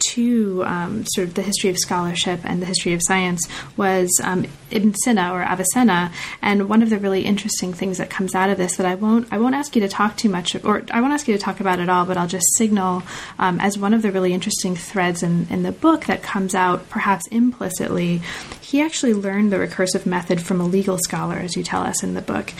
to 0.09 0.63
um, 0.65 1.05
sort 1.07 1.27
of 1.27 1.33
the 1.33 1.41
history 1.41 1.69
of 1.69 1.77
scholarship 1.77 2.39
and 2.43 2.61
the 2.61 2.65
history 2.65 2.93
of 2.93 3.01
science 3.03 3.47
was 3.77 4.09
um, 4.23 4.45
Ibn 4.71 4.93
Sina 4.95 5.33
or 5.33 5.41
Avicenna. 5.43 6.11
And 6.41 6.69
one 6.69 6.81
of 6.81 6.89
the 6.89 6.97
really 6.97 7.25
interesting 7.25 7.73
things 7.73 7.97
that 7.97 8.09
comes 8.09 8.35
out 8.35 8.49
of 8.49 8.57
this 8.57 8.77
that 8.77 8.85
I 8.85 8.95
won't 8.95 9.27
I 9.31 9.37
won't 9.37 9.55
ask 9.55 9.75
you 9.75 9.81
to 9.81 9.87
talk 9.87 10.17
too 10.17 10.29
much 10.29 10.55
or 10.63 10.83
I 10.91 11.01
won't 11.01 11.13
ask 11.13 11.27
you 11.27 11.35
to 11.35 11.41
talk 11.41 11.59
about 11.59 11.79
at 11.79 11.89
all, 11.89 12.05
but 12.05 12.17
I'll 12.17 12.27
just 12.27 12.55
signal 12.55 13.03
um, 13.39 13.59
as 13.59 13.77
one 13.77 13.93
of 13.93 14.01
the 14.01 14.11
really 14.11 14.33
interesting 14.33 14.75
threads 14.75 15.23
in, 15.23 15.47
in 15.49 15.63
the 15.63 15.71
book 15.71 16.05
that 16.05 16.23
comes 16.23 16.55
out 16.55 16.89
perhaps 16.89 17.27
implicitly. 17.27 18.21
He 18.61 18.81
actually 18.81 19.13
learned 19.13 19.51
the 19.51 19.57
recursive 19.57 20.05
method 20.05 20.41
from 20.41 20.59
a 20.59 20.65
legal 20.65 20.97
scholar, 20.97 21.35
as 21.35 21.55
you 21.55 21.63
tell 21.63 21.83
us 21.83 22.03
in 22.03 22.15
the 22.15 22.21
book. 22.21 22.53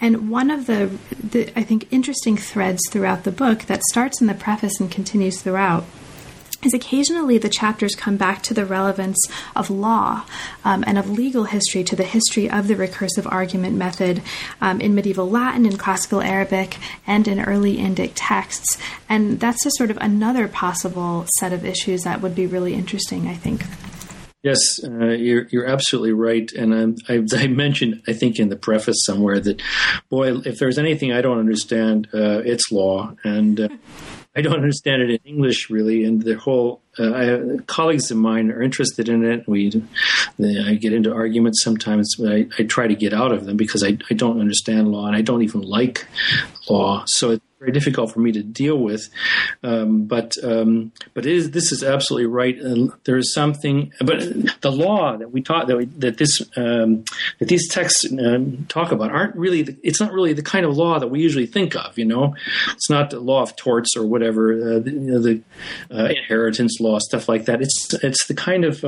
And 0.00 0.30
one 0.30 0.50
of 0.50 0.66
the, 0.66 0.96
the 1.22 1.50
I 1.58 1.62
think 1.62 1.88
interesting 1.90 2.36
threads 2.36 2.80
throughout 2.90 3.24
the 3.24 3.32
book 3.32 3.60
that 3.62 3.82
starts 3.84 4.20
in 4.20 4.26
the 4.26 4.34
preface 4.34 4.78
and 4.78 4.90
continues 4.90 5.40
throughout 5.40 5.84
is 6.66 6.74
occasionally 6.74 7.38
the 7.38 7.48
chapters 7.48 7.94
come 7.94 8.16
back 8.16 8.42
to 8.42 8.52
the 8.52 8.66
relevance 8.66 9.16
of 9.54 9.70
law 9.70 10.24
um, 10.64 10.84
and 10.86 10.98
of 10.98 11.08
legal 11.08 11.44
history 11.44 11.84
to 11.84 11.96
the 11.96 12.04
history 12.04 12.50
of 12.50 12.68
the 12.68 12.74
recursive 12.74 13.30
argument 13.30 13.76
method 13.76 14.20
um, 14.60 14.80
in 14.80 14.94
medieval 14.94 15.30
Latin, 15.30 15.64
in 15.64 15.78
classical 15.78 16.20
Arabic, 16.20 16.76
and 17.06 17.26
in 17.28 17.40
early 17.40 17.76
Indic 17.76 18.12
texts. 18.14 18.76
And 19.08 19.40
that's 19.40 19.64
a 19.64 19.70
sort 19.70 19.90
of 19.90 19.98
another 20.00 20.48
possible 20.48 21.26
set 21.38 21.52
of 21.52 21.64
issues 21.64 22.02
that 22.02 22.20
would 22.20 22.34
be 22.34 22.46
really 22.46 22.74
interesting, 22.74 23.28
I 23.28 23.34
think. 23.34 23.62
Yes, 24.42 24.78
uh, 24.84 25.06
you're 25.06 25.48
you're 25.50 25.66
absolutely 25.66 26.12
right, 26.12 26.52
and 26.52 26.96
I, 27.08 27.20
I, 27.36 27.46
mentioned 27.48 28.02
I 28.06 28.12
think 28.12 28.38
in 28.38 28.48
the 28.48 28.54
preface 28.54 29.04
somewhere 29.04 29.40
that, 29.40 29.60
boy, 30.08 30.36
if 30.44 30.60
there's 30.60 30.78
anything 30.78 31.10
I 31.10 31.20
don't 31.20 31.40
understand, 31.40 32.06
uh, 32.14 32.42
it's 32.44 32.70
law, 32.70 33.16
and 33.24 33.58
uh, 33.58 33.68
I 34.36 34.42
don't 34.42 34.56
understand 34.56 35.02
it 35.02 35.10
in 35.10 35.18
English 35.24 35.70
really, 35.70 36.04
and 36.04 36.20
the 36.20 36.36
whole 36.36 36.82
uh, 36.98 37.12
I, 37.12 37.56
colleagues 37.66 38.10
of 38.10 38.18
mine 38.18 38.50
are 38.50 38.62
interested 38.62 39.08
in 39.08 39.24
it. 39.24 39.48
We 39.48 39.82
I 40.38 40.74
get 40.74 40.92
into 40.92 41.14
arguments 41.14 41.62
sometimes, 41.64 42.16
but 42.16 42.32
I, 42.32 42.46
I 42.58 42.64
try 42.64 42.86
to 42.86 42.94
get 42.94 43.14
out 43.14 43.32
of 43.32 43.46
them 43.46 43.56
because 43.56 43.82
I, 43.82 43.96
I 44.10 44.14
don't 44.14 44.40
understand 44.40 44.92
law 44.92 45.06
and 45.06 45.16
I 45.16 45.22
don't 45.22 45.42
even 45.42 45.62
like 45.62 46.06
law. 46.68 47.04
So 47.06 47.30
it's 47.30 47.45
very 47.66 47.72
difficult 47.72 48.12
for 48.12 48.20
me 48.20 48.32
to 48.32 48.42
deal 48.42 48.78
with. 48.78 49.08
Um, 49.62 50.04
but 50.04 50.32
um, 50.42 50.92
but 51.14 51.26
is, 51.26 51.50
this 51.50 51.72
is 51.72 51.82
absolutely 51.82 52.26
right. 52.26 52.56
Uh, 52.60 52.94
there 53.04 53.16
is 53.16 53.34
something, 53.34 53.92
but 54.00 54.20
the 54.60 54.70
law 54.70 55.16
that 55.16 55.32
we 55.32 55.42
taught 55.42 55.66
that 55.66 55.76
we, 55.76 55.86
that 55.86 56.18
this 56.18 56.40
um, 56.56 57.04
that 57.38 57.48
these 57.48 57.68
texts 57.68 58.06
um, 58.12 58.66
talk 58.68 58.92
about 58.92 59.10
aren't 59.10 59.34
really. 59.36 59.62
The, 59.62 59.76
it's 59.82 60.00
not 60.00 60.12
really 60.12 60.32
the 60.32 60.42
kind 60.42 60.64
of 60.64 60.76
law 60.76 60.98
that 60.98 61.08
we 61.08 61.20
usually 61.20 61.46
think 61.46 61.74
of. 61.74 61.98
You 61.98 62.04
know, 62.04 62.34
it's 62.72 62.88
not 62.88 63.10
the 63.10 63.20
law 63.20 63.42
of 63.42 63.56
torts 63.56 63.96
or 63.96 64.06
whatever. 64.06 64.52
Uh, 64.52 64.78
the, 64.78 64.90
you 64.92 65.00
know, 65.00 65.18
the 65.18 65.42
uh, 65.90 66.04
inheritance 66.04 66.78
law 66.80 66.98
stuff 66.98 67.28
like 67.28 67.46
that. 67.46 67.60
It's 67.60 67.94
it's 68.02 68.26
the 68.26 68.34
kind 68.34 68.64
of 68.64 68.84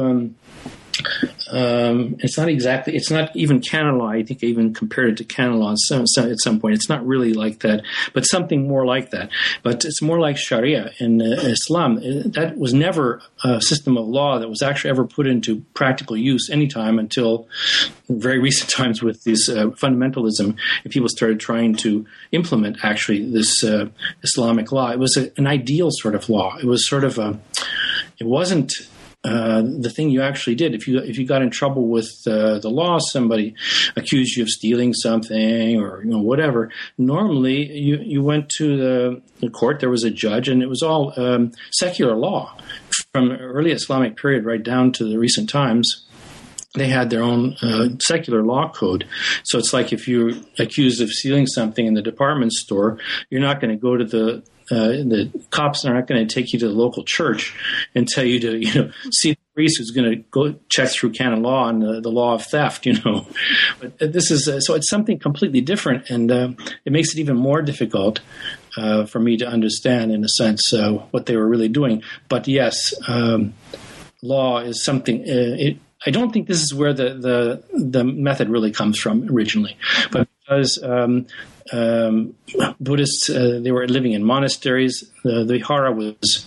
um, 1.51 2.17
it's 2.21 2.37
not 2.37 2.49
exactly, 2.49 2.95
it's 2.97 3.11
not 3.11 3.35
even 3.35 3.61
canon 3.61 3.99
law. 3.99 4.09
I 4.09 4.23
think 4.23 4.41
I 4.43 4.47
even 4.47 4.75
compared 4.75 5.11
it 5.11 5.17
to 5.19 5.25
canon 5.25 5.59
law 5.59 5.75
some, 5.77 6.07
some, 6.07 6.31
at 6.31 6.41
some 6.41 6.61
point. 6.61 6.75
It's 6.75 6.89
not 6.89 7.07
really 7.07 7.33
like 7.33 7.61
that, 7.61 7.83
but 8.13 8.23
something 8.23 8.69
more 8.69 8.87
like 8.87 9.11
that. 9.11 9.31
But 9.63 9.85
it's 9.85 10.03
more 10.03 10.21
like 10.21 10.37
Sharia 10.37 10.93
in 10.99 11.23
uh, 11.23 11.37
Islam. 11.43 11.97
That 12.33 12.55
was 12.57 12.75
never 12.75 13.23
a 13.45 13.61
system 13.61 13.97
of 13.97 14.07
law 14.07 14.39
that 14.39 14.49
was 14.49 14.63
actually 14.63 14.91
ever 14.91 15.05
put 15.05 15.27
into 15.27 15.61
practical 15.75 16.17
use 16.17 16.51
anytime 16.51 16.99
until 16.99 17.49
very 18.09 18.39
recent 18.39 18.71
times 18.79 19.03
with 19.03 19.25
this 19.25 19.49
uh, 19.49 19.67
fundamentalism 19.67 20.57
and 20.85 20.93
people 20.93 21.09
started 21.09 21.41
trying 21.41 21.75
to 21.77 22.07
implement 22.33 22.85
actually 22.85 23.31
this 23.31 23.63
uh, 23.65 23.89
Islamic 24.23 24.73
law. 24.73 24.91
It 24.91 24.99
was 24.99 25.17
a, 25.17 25.31
an 25.37 25.47
ideal 25.47 25.91
sort 25.91 26.15
of 26.15 26.29
law. 26.29 26.57
It 26.57 26.67
was 26.67 26.89
sort 26.89 27.05
of 27.05 27.19
a, 27.19 27.39
it 28.19 28.27
wasn't 28.27 28.73
uh, 29.29 29.63
the 29.63 29.91
thing 29.91 30.09
you 30.09 30.23
actually 30.23 30.55
did. 30.55 30.75
If 30.75 30.89
you 30.89 30.99
if 30.99 31.19
you 31.19 31.27
got 31.27 31.43
in 31.43 31.51
trouble 31.51 31.89
with 31.89 32.11
uh, 32.27 32.59
the 32.61 32.71
law, 32.71 32.99
somebody 32.99 33.55
accused 33.95 34.37
you 34.37 34.43
of 34.43 34.49
stealing 34.49 34.95
something 34.95 35.79
or 35.81 36.03
you 36.03 36.11
know 36.11 36.23
whatever. 36.23 36.71
Normally, 36.97 37.71
you 37.73 37.99
you 37.99 38.23
went 38.23 38.49
to 38.57 38.77
the, 38.77 39.23
the 39.41 39.51
court. 39.51 39.81
There 39.81 39.91
was 39.91 40.05
a 40.05 40.11
judge, 40.11 40.49
and 40.49 40.63
it 40.63 40.69
was 40.69 40.83
all 40.83 41.13
um, 41.21 41.53
secular 41.73 42.17
law 42.17 42.57
from 43.13 43.33
early 43.33 43.73
Islamic 43.73 44.17
period 44.17 44.45
right 44.45 44.63
down 44.63 44.93
to 44.93 45.05
the 45.05 45.19
recent 45.19 45.51
times 45.51 46.05
they 46.75 46.89
had 46.89 47.11
their 47.11 47.23
own 47.23 47.57
uh, 47.63 47.89
secular 47.99 48.43
law 48.43 48.71
code. 48.71 49.07
So 49.45 49.59
it's 49.59 49.73
like 49.73 49.93
if 49.93 50.07
you're 50.07 50.33
accused 50.59 51.01
of 51.01 51.11
stealing 51.11 51.47
something 51.47 51.87
in 51.87 51.95
the 51.95 52.03
department 52.03 52.53
store, 52.53 52.99
you're 53.31 53.41
not 53.41 53.61
going 53.61 53.71
to 53.71 53.81
go 53.81 53.97
to 53.97 54.05
the 54.05 54.45
uh, 54.71 54.89
the 54.89 55.31
cops 55.51 55.85
are 55.85 55.95
not 55.95 56.07
going 56.07 56.27
to 56.27 56.35
take 56.35 56.53
you 56.53 56.59
to 56.59 56.69
the 56.69 56.75
local 56.75 57.05
church 57.05 57.55
and 57.95 58.07
tell 58.07 58.25
you 58.25 58.39
to, 58.41 58.59
you 58.59 58.75
know, 58.75 58.91
see 59.13 59.33
the 59.33 59.39
priest 59.55 59.79
who's 59.79 59.91
going 59.91 60.11
to 60.11 60.17
go 60.31 60.55
check 60.69 60.89
through 60.91 61.11
canon 61.11 61.43
law 61.43 61.69
and 61.69 61.83
the, 61.83 62.01
the 62.01 62.11
law 62.11 62.35
of 62.35 62.45
theft, 62.45 62.87
you 62.87 62.95
know. 63.05 63.27
But 63.81 63.99
this 63.99 64.31
is 64.31 64.49
uh, 64.49 64.61
so 64.61 64.75
it's 64.75 64.91
something 64.91 65.19
completely 65.19 65.61
different, 65.61 66.11
and 66.11 66.31
uh, 66.31 66.49
it 66.85 66.93
makes 66.93 67.15
it 67.15 67.19
even 67.19 67.37
more 67.37 67.63
difficult 67.63 68.21
uh, 68.77 69.07
for 69.07 69.21
me 69.21 69.37
to 69.39 69.47
understand, 69.47 70.13
in 70.13 70.25
a 70.25 70.29
sense, 70.29 70.73
uh, 70.73 70.93
what 71.11 71.27
they 71.27 71.37
were 71.37 71.49
really 71.49 71.69
doing. 71.69 72.03
But 72.29 72.47
yes, 72.47 72.95
um, 73.09 73.55
law 74.23 74.59
is 74.59 74.85
something. 74.85 75.21
Uh, 75.23 75.57
it, 75.59 75.79
I 76.07 76.11
don't 76.11 76.33
think 76.33 76.47
this 76.47 76.63
is 76.63 76.73
where 76.73 76.93
the, 76.93 77.15
the 77.15 77.63
the 77.73 78.05
method 78.05 78.49
really 78.49 78.71
comes 78.71 78.99
from 78.99 79.29
originally, 79.31 79.77
but 80.13 80.29
because 80.41 80.83
um, 80.83 81.27
um, 81.73 82.35
Buddhists 82.81 83.31
uh, 83.31 83.61
they 83.63 83.73
were 83.73 83.87
living 83.87 84.13
in 84.13 84.25
monasteries. 84.25 85.11
The, 85.25 85.45
the 85.45 85.59
vihara 85.59 85.93
was 85.93 86.47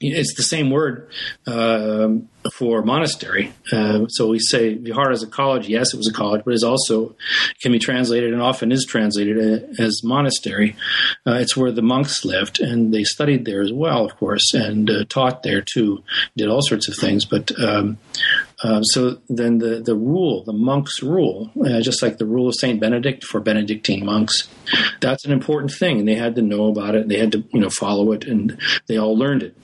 it's 0.00 0.34
the 0.36 0.42
same 0.42 0.70
word 0.70 1.10
uh, 1.46 2.08
for 2.52 2.82
monastery. 2.82 3.52
Uh, 3.72 4.06
so 4.08 4.28
we 4.28 4.38
say 4.38 4.74
Vihara 4.74 5.12
is 5.12 5.22
a 5.22 5.26
college. 5.26 5.68
Yes, 5.68 5.94
it 5.94 5.96
was 5.96 6.08
a 6.08 6.12
college, 6.12 6.42
but 6.44 6.52
it 6.52 6.62
also 6.62 7.14
can 7.62 7.72
be 7.72 7.78
translated 7.78 8.32
and 8.32 8.42
often 8.42 8.72
is 8.72 8.84
translated 8.84 9.38
uh, 9.38 9.82
as 9.82 10.02
monastery. 10.04 10.76
Uh, 11.26 11.34
it's 11.34 11.56
where 11.56 11.72
the 11.72 11.82
monks 11.82 12.24
lived, 12.24 12.60
and 12.60 12.92
they 12.92 13.04
studied 13.04 13.44
there 13.44 13.62
as 13.62 13.72
well, 13.72 14.04
of 14.04 14.16
course, 14.16 14.52
and 14.52 14.90
uh, 14.90 15.04
taught 15.08 15.42
there 15.42 15.62
too. 15.62 16.02
Did 16.36 16.48
all 16.48 16.62
sorts 16.62 16.88
of 16.88 16.96
things, 16.96 17.24
but. 17.24 17.52
Um, 17.58 17.98
uh, 18.64 18.82
so 18.82 19.18
then 19.28 19.58
the, 19.58 19.82
the 19.84 19.94
rule, 19.94 20.42
the 20.44 20.52
monk's 20.52 21.02
rule, 21.02 21.50
uh, 21.66 21.82
just 21.82 22.02
like 22.02 22.16
the 22.16 22.24
rule 22.24 22.48
of 22.48 22.54
Saint 22.54 22.80
Benedict 22.80 23.22
for 23.22 23.38
Benedictine 23.38 24.06
monks, 24.06 24.48
that's 25.02 25.26
an 25.26 25.32
important 25.32 25.70
thing, 25.70 25.98
and 25.98 26.08
they 26.08 26.14
had 26.14 26.34
to 26.36 26.42
know 26.42 26.68
about 26.68 26.94
it. 26.94 27.06
They 27.08 27.18
had 27.18 27.30
to, 27.32 27.44
you 27.52 27.60
know, 27.60 27.68
follow 27.68 28.12
it, 28.12 28.24
and 28.24 28.58
they 28.86 28.96
all 28.96 29.18
learned 29.18 29.42
it. 29.42 29.56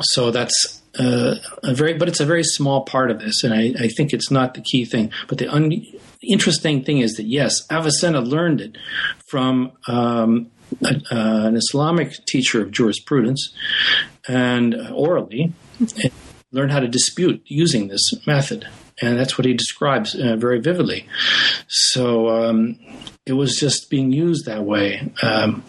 So 0.00 0.30
that's 0.30 0.82
uh, 0.98 1.34
a 1.62 1.74
very, 1.74 1.92
but 1.92 2.08
it's 2.08 2.20
a 2.20 2.24
very 2.24 2.42
small 2.42 2.84
part 2.86 3.10
of 3.10 3.20
this, 3.20 3.44
and 3.44 3.52
I, 3.52 3.74
I 3.78 3.88
think 3.88 4.14
it's 4.14 4.30
not 4.30 4.54
the 4.54 4.62
key 4.62 4.86
thing. 4.86 5.12
But 5.28 5.36
the 5.36 5.48
un- 5.48 5.84
interesting 6.22 6.84
thing 6.84 7.00
is 7.00 7.16
that 7.16 7.24
yes, 7.24 7.70
Avicenna 7.70 8.22
learned 8.22 8.62
it 8.62 8.78
from 9.28 9.72
um, 9.88 10.50
a, 10.82 10.94
uh, 11.12 11.48
an 11.48 11.56
Islamic 11.56 12.14
teacher 12.24 12.62
of 12.62 12.70
jurisprudence, 12.70 13.52
and 14.26 14.74
orally 14.90 15.52
and 16.50 16.58
learned 16.58 16.72
how 16.72 16.80
to 16.80 16.88
dispute 16.88 17.42
using 17.46 17.88
this 17.88 18.26
method, 18.26 18.68
and 19.00 19.18
that's 19.18 19.36
what 19.36 19.44
he 19.44 19.54
describes 19.54 20.14
uh, 20.14 20.36
very 20.36 20.60
vividly. 20.60 21.06
So 21.68 22.28
um, 22.28 22.78
it 23.24 23.34
was 23.34 23.56
just 23.56 23.90
being 23.90 24.12
used 24.12 24.46
that 24.46 24.64
way. 24.64 25.12
Um, 25.22 25.62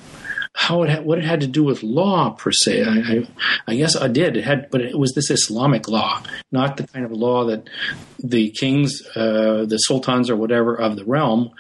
how 0.57 0.81
it 0.81 0.89
had, 0.89 1.05
what 1.05 1.19
it 1.19 1.23
had 1.23 1.41
to 1.41 1.47
do 1.47 1.63
with 1.63 1.83
law 1.83 2.31
per 2.31 2.51
se. 2.51 2.83
I, 2.83 2.89
I, 2.89 3.27
I, 3.67 3.75
guess 3.75 3.95
I 3.95 4.07
did. 4.07 4.35
It 4.35 4.43
had, 4.43 4.71
but 4.71 4.81
it 4.81 4.97
was 4.97 5.13
this 5.13 5.29
Islamic 5.29 5.87
law, 5.87 6.23
not 6.51 6.77
the 6.77 6.87
kind 6.87 7.05
of 7.05 7.11
law 7.11 7.45
that 7.45 7.69
the 8.17 8.49
kings, 8.49 9.03
uh, 9.15 9.65
the 9.67 9.77
sultans, 9.77 10.31
or 10.31 10.35
whatever 10.35 10.73
of 10.73 10.95
the 10.95 11.05
realm 11.05 11.51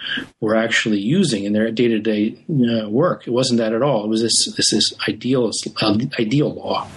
were 0.41 0.55
actually 0.55 0.99
using 0.99 1.43
in 1.43 1.53
their 1.53 1.69
day 1.69 1.87
to 1.89 1.99
day 1.99 2.39
work. 2.89 3.27
It 3.27 3.31
wasn't 3.31 3.59
that 3.59 3.71
at 3.71 3.83
all. 3.83 4.03
It 4.03 4.07
was 4.07 4.23
this 4.23 4.51
this, 4.55 4.71
this 4.71 4.93
ideal 5.07 5.51
uh, 5.79 5.97
ideal 6.19 6.55
law. 6.55 6.87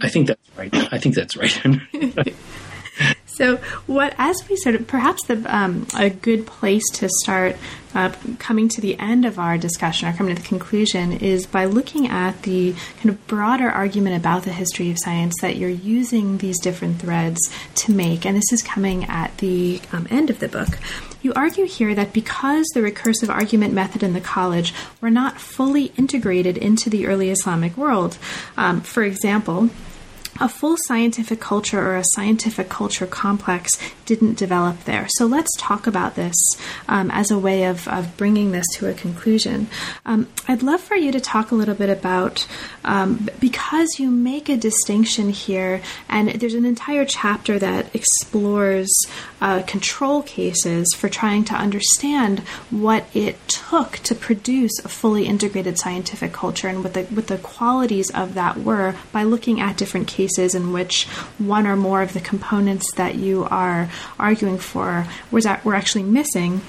I 0.00 0.08
think 0.08 0.28
that's 0.28 0.50
right. 0.56 0.74
I 0.92 0.98
think 0.98 1.14
that's 1.14 1.36
right. 1.36 2.34
So, 3.34 3.56
what 3.86 4.14
as 4.18 4.36
we 4.48 4.56
sort 4.56 4.74
of 4.74 4.86
perhaps 4.86 5.24
the 5.26 5.42
um, 5.48 5.86
a 5.96 6.10
good 6.10 6.46
place 6.46 6.84
to 6.94 7.08
start 7.08 7.56
uh, 7.94 8.12
coming 8.38 8.68
to 8.68 8.80
the 8.80 8.98
end 8.98 9.24
of 9.24 9.38
our 9.38 9.56
discussion 9.56 10.08
or 10.08 10.12
coming 10.12 10.36
to 10.36 10.42
the 10.42 10.46
conclusion 10.46 11.12
is 11.12 11.46
by 11.46 11.64
looking 11.64 12.08
at 12.08 12.42
the 12.42 12.74
kind 12.98 13.08
of 13.08 13.26
broader 13.26 13.70
argument 13.70 14.16
about 14.16 14.42
the 14.44 14.52
history 14.52 14.90
of 14.90 14.98
science 14.98 15.34
that 15.40 15.56
you're 15.56 15.70
using 15.70 16.38
these 16.38 16.60
different 16.60 17.00
threads 17.00 17.40
to 17.74 17.92
make, 17.92 18.26
and 18.26 18.36
this 18.36 18.52
is 18.52 18.62
coming 18.62 19.04
at 19.04 19.36
the 19.38 19.80
um, 19.92 20.06
end 20.10 20.28
of 20.28 20.38
the 20.38 20.48
book. 20.48 20.78
You 21.22 21.32
argue 21.34 21.66
here 21.66 21.94
that 21.94 22.12
because 22.12 22.66
the 22.74 22.80
recursive 22.80 23.28
argument 23.28 23.72
method 23.72 24.02
in 24.02 24.12
the 24.12 24.20
college 24.20 24.74
were 25.00 25.10
not 25.10 25.40
fully 25.40 25.92
integrated 25.96 26.58
into 26.58 26.90
the 26.90 27.06
early 27.06 27.30
Islamic 27.30 27.76
world, 27.76 28.18
um, 28.56 28.80
for 28.80 29.04
example 29.04 29.70
a 30.40 30.48
full 30.48 30.76
scientific 30.86 31.40
culture 31.40 31.80
or 31.80 31.96
a 31.96 32.04
scientific 32.14 32.68
culture 32.68 33.06
complex 33.06 33.70
didn't 34.06 34.38
develop 34.38 34.84
there. 34.84 35.06
So 35.16 35.26
let's 35.26 35.50
talk 35.58 35.86
about 35.86 36.14
this 36.14 36.34
um, 36.88 37.10
as 37.10 37.30
a 37.30 37.38
way 37.38 37.64
of, 37.64 37.86
of 37.88 38.16
bringing 38.16 38.52
this 38.52 38.66
to 38.74 38.88
a 38.88 38.94
conclusion. 38.94 39.68
Um, 40.06 40.28
I'd 40.48 40.62
love 40.62 40.80
for 40.80 40.96
you 40.96 41.12
to 41.12 41.20
talk 41.20 41.50
a 41.50 41.54
little 41.54 41.74
bit 41.74 41.90
about, 41.90 42.46
um, 42.84 43.28
because 43.40 43.98
you 43.98 44.10
make 44.10 44.48
a 44.48 44.56
distinction 44.56 45.30
here, 45.30 45.82
and 46.08 46.28
there's 46.30 46.54
an 46.54 46.64
entire 46.64 47.04
chapter 47.04 47.58
that 47.58 47.94
explores 47.94 48.90
uh, 49.40 49.62
control 49.62 50.22
cases 50.22 50.86
for 50.96 51.08
trying 51.08 51.44
to 51.44 51.54
understand 51.54 52.40
what 52.70 53.06
it 53.14 53.36
took 53.48 53.98
to 53.98 54.14
produce 54.14 54.72
a 54.84 54.88
fully 54.88 55.26
integrated 55.26 55.78
scientific 55.78 56.32
culture 56.32 56.68
and 56.68 56.82
what 56.82 56.94
the, 56.94 57.02
what 57.04 57.26
the 57.26 57.38
qualities 57.38 58.10
of 58.10 58.34
that 58.34 58.58
were 58.58 58.94
by 59.12 59.22
looking 59.22 59.60
at 59.60 59.76
different 59.76 60.08
cases 60.08 60.22
cases 60.22 60.54
in 60.54 60.72
which 60.72 61.06
one 61.38 61.66
or 61.66 61.76
more 61.76 62.02
of 62.02 62.12
the 62.12 62.20
components 62.20 62.92
that 62.94 63.14
you 63.14 63.44
are 63.50 63.88
arguing 64.18 64.58
for 64.58 65.06
was 65.30 65.44
that 65.44 65.64
we're 65.64 65.74
actually 65.74 66.04
missing. 66.04 66.60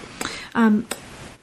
Um, 0.55 0.87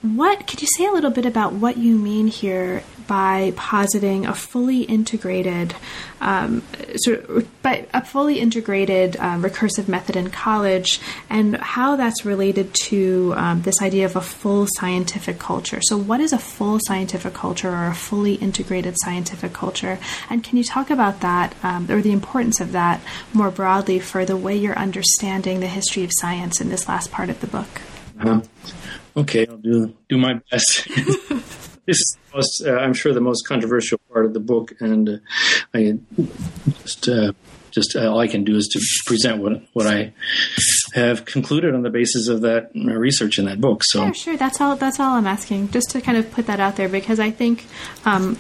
what 0.03 0.47
could 0.47 0.63
you 0.63 0.69
say 0.77 0.87
a 0.87 0.93
little 0.93 1.11
bit 1.11 1.27
about 1.27 1.53
what 1.53 1.77
you 1.77 1.97
mean 1.97 2.27
here 2.27 2.83
by 3.11 3.53
positing 3.57 4.25
a 4.25 4.33
fully 4.33 4.83
integrated, 4.83 5.75
um, 6.21 6.63
sort 6.95 7.29
of, 7.29 7.63
by 7.63 7.85
a 7.93 8.05
fully 8.05 8.39
integrated 8.39 9.17
um, 9.17 9.43
recursive 9.43 9.89
method 9.89 10.15
in 10.15 10.31
college, 10.31 11.01
and 11.29 11.57
how 11.57 11.97
that's 11.97 12.25
related 12.25 12.73
to 12.73 13.35
um, 13.37 13.63
this 13.63 13.83
idea 13.83 14.05
of 14.05 14.15
a 14.15 14.21
full 14.21 14.69
scientific 14.77 15.41
culture. 15.41 15.81
So, 15.83 15.99
what 15.99 16.21
is 16.21 16.33
a 16.33 16.39
full 16.39 16.79
scientific 16.87 17.35
culture 17.35 17.69
or 17.69 17.89
a 17.89 17.97
fully 17.97 18.35
integrated 18.35 18.95
scientific 19.03 19.53
culture? 19.53 19.99
And 20.31 20.45
can 20.45 20.57
you 20.57 20.63
talk 20.63 20.89
about 20.89 21.21
that 21.21 21.57
um, 21.65 21.91
or 21.91 22.01
the 22.01 22.13
importance 22.13 22.61
of 22.61 22.71
that 22.73 23.01
more 23.33 23.51
broadly 23.51 23.99
for 23.99 24.25
the 24.25 24.37
way 24.37 24.57
you're 24.57 24.79
understanding 24.79 25.59
the 25.59 25.67
history 25.67 26.05
of 26.05 26.13
science 26.13 26.61
in 26.61 26.69
this 26.69 26.89
last 26.89 27.11
part 27.11 27.29
of 27.29 27.41
the 27.41 27.49
book? 27.49 27.83
Uh-huh. 28.21 28.41
Okay, 29.17 29.49
I'll 29.49 29.57
do 29.57 29.93
do 30.09 30.17
my 30.17 30.35
best. 30.49 30.87
this 31.91 31.99
is 31.99 32.19
most, 32.33 32.63
uh, 32.65 32.77
I'm 32.77 32.95
sure, 32.95 33.13
the 33.13 33.21
most 33.21 33.47
controversial 33.49 33.99
part 34.13 34.25
of 34.25 34.33
the 34.33 34.39
book, 34.39 34.73
and 34.79 35.09
uh, 35.09 35.17
I 35.75 35.99
just 36.83 37.09
uh, 37.09 37.33
just 37.73 37.97
uh, 37.97 38.09
all 38.11 38.21
I 38.21 38.29
can 38.29 38.45
do 38.45 38.57
is 38.57 38.69
to 38.69 38.81
present 39.07 39.43
what 39.43 39.63
what 39.73 39.89
I 39.89 40.13
have 40.95 41.25
concluded 41.25 41.75
on 41.75 41.83
the 41.83 41.91
basis 41.91 42.29
of 42.29 42.41
that 42.43 42.71
research 42.75 43.39
in 43.39 43.45
that 43.47 43.61
book. 43.61 43.83
So 43.85 44.05
yeah, 44.05 44.13
sure. 44.13 44.37
That's 44.37 44.61
all. 44.61 44.77
That's 44.77 44.99
all 45.01 45.15
I'm 45.15 45.27
asking, 45.27 45.71
just 45.71 45.91
to 45.91 46.01
kind 46.01 46.19
of 46.19 46.31
put 46.33 46.47
that 46.47 46.61
out 46.61 46.77
there, 46.77 46.89
because 46.89 47.21
I 47.21 47.31
think 47.31 47.67
um, 48.05 48.37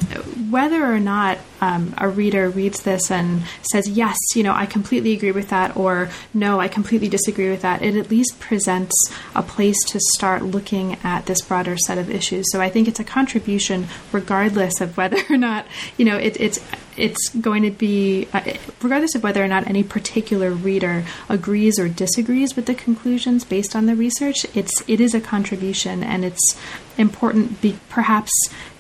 whether 0.51 0.84
or 0.84 1.01
not 1.01 1.38
um, 1.61 1.94
a 1.98 2.09
reader 2.09 2.48
reads 2.48 2.82
this 2.82 3.11
and 3.11 3.42
says, 3.70 3.88
"Yes, 3.88 4.16
you 4.34 4.42
know, 4.42 4.53
I 4.53 4.66
completely 4.66 5.12
agree 5.12 5.32
with 5.32 5.51
that," 5.51 5.76
or 5.76 6.11
"No, 6.34 6.61
I 6.61 6.68
completely 6.68 7.09
disagree 7.09 7.51
with 7.51 7.62
that," 7.62 7.82
it 7.82 7.96
at 7.96 8.11
least 8.11 8.40
presents 8.40 8.94
a 9.34 9.42
place 9.42 9.82
to 9.86 10.01
start 10.14 10.42
looking 10.42 10.96
at 11.05 11.26
this 11.26 11.42
broader 11.42 11.76
set 11.76 11.98
of 11.98 12.11
issues. 12.11 12.51
So 12.53 12.61
I 12.61 12.70
think 12.70 12.88
it's 12.88 13.01
a 13.01 13.05
contribution, 13.05 13.86
regardless 14.12 14.80
of 14.80 14.96
whether 14.96 15.18
or 15.30 15.36
not 15.36 15.66
you 15.96 16.05
know 16.05 16.16
it, 16.16 16.40
it's 16.40 16.61
it's 16.97 17.28
going 17.30 17.62
to 17.62 17.70
be, 17.70 18.28
uh, 18.32 18.41
regardless 18.82 19.14
of 19.14 19.22
whether 19.22 19.43
or 19.43 19.49
not 19.49 19.66
any 19.66 19.82
particular 19.82 20.51
reader 20.51 21.05
agrees 21.28 21.78
or 21.78 21.88
disagrees 21.88 22.57
with 22.57 22.66
the 22.66 22.74
conclusions 22.74 23.45
based 23.45 23.74
on 23.74 23.86
the 23.86 23.95
research, 23.95 24.47
it's 24.55 24.82
it 24.86 25.01
is 25.01 25.14
a 25.14 25.20
contribution, 25.20 26.03
and 26.03 26.24
it's 26.24 26.59
important, 26.99 27.61
be, 27.61 27.78
perhaps 27.88 28.32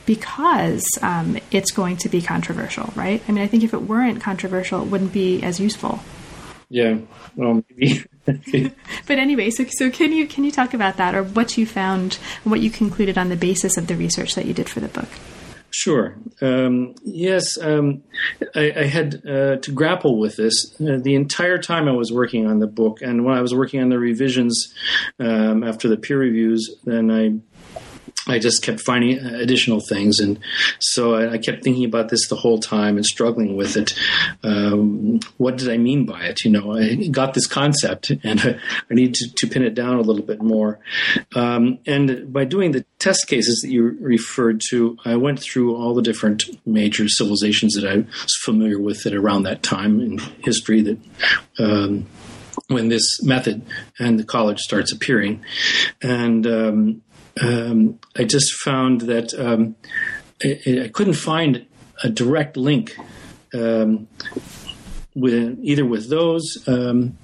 because 0.06 0.84
um, 1.02 1.38
it's 1.50 1.70
going 1.70 1.96
to 1.98 2.08
be 2.08 2.20
controversial, 2.20 2.92
right? 2.96 3.22
I 3.28 3.32
mean, 3.32 3.44
I 3.44 3.46
think 3.46 3.62
if 3.62 3.72
it 3.72 3.82
weren't 3.82 4.20
controversial, 4.20 4.82
it 4.82 4.88
wouldn't 4.88 5.12
be 5.12 5.42
as 5.42 5.60
useful. 5.60 6.00
Yeah, 6.68 6.98
well, 7.36 7.62
maybe. 7.70 8.04
but 9.06 9.18
anyway, 9.18 9.50
so 9.50 9.64
so 9.68 9.90
can 9.90 10.12
you 10.12 10.26
can 10.26 10.44
you 10.44 10.52
talk 10.52 10.74
about 10.74 10.96
that, 10.98 11.14
or 11.14 11.22
what 11.22 11.58
you 11.58 11.66
found, 11.66 12.14
what 12.44 12.60
you 12.60 12.70
concluded 12.70 13.18
on 13.18 13.28
the 13.28 13.36
basis 13.36 13.76
of 13.76 13.86
the 13.86 13.96
research 13.96 14.34
that 14.34 14.46
you 14.46 14.54
did 14.54 14.68
for 14.68 14.80
the 14.80 14.88
book? 14.88 15.08
Sure. 15.70 16.16
Um, 16.40 16.94
yes, 17.04 17.56
um, 17.58 18.02
I, 18.56 18.72
I, 18.76 18.84
had 18.86 19.22
uh, 19.24 19.56
to 19.56 19.72
grapple 19.72 20.18
with 20.18 20.36
this 20.36 20.74
uh, 20.80 20.98
the 21.00 21.14
entire 21.14 21.58
time 21.58 21.86
I 21.86 21.92
was 21.92 22.12
working 22.12 22.46
on 22.46 22.58
the 22.58 22.66
book, 22.66 23.02
and 23.02 23.24
when 23.24 23.36
I 23.36 23.40
was 23.40 23.54
working 23.54 23.80
on 23.80 23.88
the 23.88 23.98
revisions 23.98 24.74
um, 25.20 25.62
after 25.62 25.88
the 25.88 25.96
peer 25.96 26.18
reviews, 26.18 26.74
then 26.84 27.10
I 27.10 27.80
I 28.30 28.38
just 28.38 28.62
kept 28.62 28.80
finding 28.80 29.18
additional 29.18 29.80
things, 29.80 30.20
and 30.20 30.38
so 30.78 31.14
I, 31.14 31.32
I, 31.32 31.38
kept 31.38 31.64
thinking 31.64 31.84
about 31.84 32.08
this 32.08 32.28
the 32.28 32.36
whole 32.36 32.58
time 32.58 32.96
and 32.96 33.04
struggling 33.04 33.56
with 33.56 33.76
it. 33.76 33.94
Um, 34.44 35.20
what 35.36 35.56
did 35.56 35.68
I 35.68 35.76
mean 35.76 36.06
by 36.06 36.26
it? 36.26 36.44
You 36.44 36.52
know, 36.52 36.76
I 36.76 37.08
got 37.08 37.34
this 37.34 37.46
concept, 37.46 38.10
and 38.22 38.40
I, 38.40 38.60
I 38.90 38.94
need 38.94 39.14
to, 39.14 39.34
to, 39.34 39.46
pin 39.46 39.64
it 39.64 39.74
down 39.74 39.96
a 39.96 40.02
little 40.02 40.22
bit 40.22 40.40
more. 40.40 40.78
Um, 41.34 41.80
and 41.86 42.32
by 42.32 42.44
doing 42.44 42.70
the 42.70 42.84
test 42.98 43.26
cases 43.26 43.60
that 43.62 43.70
you 43.70 43.96
referred 44.00 44.60
to, 44.70 44.96
I 45.04 45.16
went 45.16 45.40
through 45.40 45.74
all 45.74 45.94
the 45.94 46.02
different 46.02 46.44
major 46.64 47.08
civilizations 47.08 47.74
that 47.74 47.84
I 47.84 47.96
was 47.96 48.36
familiar 48.44 48.78
with 48.78 49.04
at 49.06 49.14
around 49.14 49.42
that 49.42 49.62
time 49.62 50.00
in 50.00 50.18
history 50.44 50.82
that. 50.82 50.98
Um, 51.58 52.06
when 52.68 52.88
this 52.88 53.22
method 53.22 53.62
and 53.98 54.18
the 54.18 54.24
college 54.24 54.60
starts 54.60 54.92
appearing, 54.92 55.42
and 56.02 56.46
um, 56.46 57.02
um, 57.40 57.98
I 58.16 58.24
just 58.24 58.52
found 58.54 59.02
that 59.02 59.32
um, 59.34 59.76
I, 60.42 60.82
I, 60.84 60.88
couldn't 60.88 61.14
find 61.14 61.66
a 62.02 62.08
direct 62.08 62.56
link 62.56 62.96
um, 63.54 64.08
with 65.14 65.58
either 65.62 65.84
with 65.84 66.08
those 66.08 66.62
um, 66.68 67.18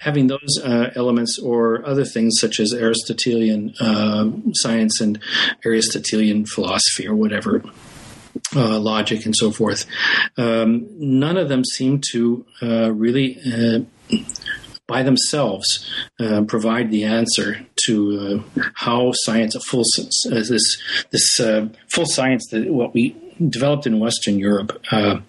having 0.00 0.28
those 0.28 0.60
uh, 0.64 0.90
elements 0.94 1.38
or 1.38 1.84
other 1.86 2.04
things 2.04 2.38
such 2.38 2.60
as 2.60 2.72
Aristotelian 2.72 3.74
uh, 3.80 4.30
science 4.52 5.00
and 5.00 5.20
Aristotelian 5.64 6.46
philosophy 6.46 7.06
or 7.06 7.14
whatever. 7.14 7.62
Uh, 8.54 8.78
logic 8.78 9.26
and 9.26 9.34
so 9.36 9.50
forth. 9.50 9.84
Um, 10.36 10.86
none 10.96 11.36
of 11.36 11.48
them 11.48 11.64
seem 11.64 12.00
to 12.12 12.46
uh, 12.62 12.92
really 12.92 13.36
uh, 13.44 13.80
by 14.88 15.02
themselves 15.02 15.88
uh, 16.18 16.42
provide 16.48 16.90
the 16.90 17.04
answer 17.04 17.64
to 17.86 18.42
uh, 18.56 18.62
how 18.74 19.12
science, 19.12 19.54
a 19.54 19.60
full 19.60 19.84
uh, 19.98 20.30
this 20.30 20.82
this 21.10 21.38
uh, 21.38 21.68
full 21.92 22.06
science 22.06 22.48
that 22.50 22.72
what 22.72 22.92
we 22.94 23.14
developed 23.48 23.86
in 23.86 24.00
Western 24.00 24.38
Europe. 24.38 24.82
Uh, 24.90 25.20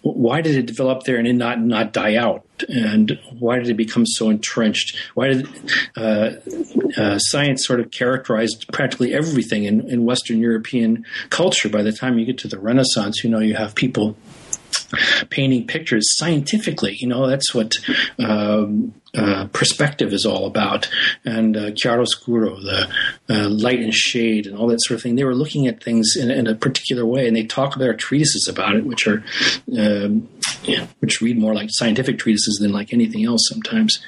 why 0.00 0.40
did 0.40 0.56
it 0.56 0.66
develop 0.66 1.04
there 1.04 1.16
and 1.16 1.28
it 1.28 1.34
not 1.34 1.60
not 1.60 1.92
die 1.92 2.16
out? 2.16 2.44
And 2.68 3.20
why 3.38 3.58
did 3.58 3.68
it 3.68 3.76
become 3.76 4.04
so 4.04 4.30
entrenched? 4.30 4.96
Why 5.14 5.28
did 5.28 5.48
uh, 5.96 7.18
science 7.18 7.64
sort 7.64 7.78
of 7.78 7.92
characterized 7.92 8.66
practically 8.72 9.14
everything 9.14 9.64
in, 9.64 9.88
in 9.88 10.04
Western 10.04 10.40
European 10.40 11.04
culture? 11.30 11.68
By 11.68 11.82
the 11.82 11.92
time 11.92 12.18
you 12.18 12.24
get 12.24 12.38
to 12.38 12.48
the 12.48 12.58
Renaissance, 12.58 13.22
you 13.22 13.30
know 13.30 13.38
you 13.38 13.54
have 13.54 13.76
people 13.76 14.16
painting 15.30 15.66
pictures 15.66 16.16
scientifically. 16.16 16.96
You 16.98 17.08
know, 17.08 17.26
that's 17.26 17.54
what 17.54 17.74
um, 18.18 18.94
uh, 19.14 19.46
perspective 19.52 20.12
is 20.12 20.24
all 20.24 20.46
about. 20.46 20.88
And 21.24 21.56
uh, 21.56 21.70
chiaroscuro, 21.72 22.62
the 22.62 22.88
uh, 23.28 23.48
light 23.48 23.80
and 23.80 23.92
shade, 23.92 24.46
and 24.46 24.56
all 24.56 24.68
that 24.68 24.82
sort 24.82 24.96
of 24.96 25.02
thing. 25.02 25.16
They 25.16 25.24
were 25.24 25.34
looking 25.34 25.66
at 25.66 25.82
things 25.82 26.16
in, 26.16 26.30
in 26.30 26.46
a 26.46 26.54
particular 26.54 27.04
way, 27.04 27.26
and 27.26 27.36
they 27.36 27.44
talk 27.44 27.76
about 27.76 27.98
treatises 27.98 28.48
about 28.48 28.74
it, 28.74 28.86
which 28.86 29.06
are 29.06 29.22
um, 29.78 30.28
which 31.00 31.20
read 31.20 31.38
more 31.38 31.54
like 31.54 31.68
scientific 31.70 32.18
treatises 32.18 32.58
than 32.58 32.72
like 32.72 32.92
anything 32.92 33.24
else 33.24 33.42
sometimes. 33.48 34.02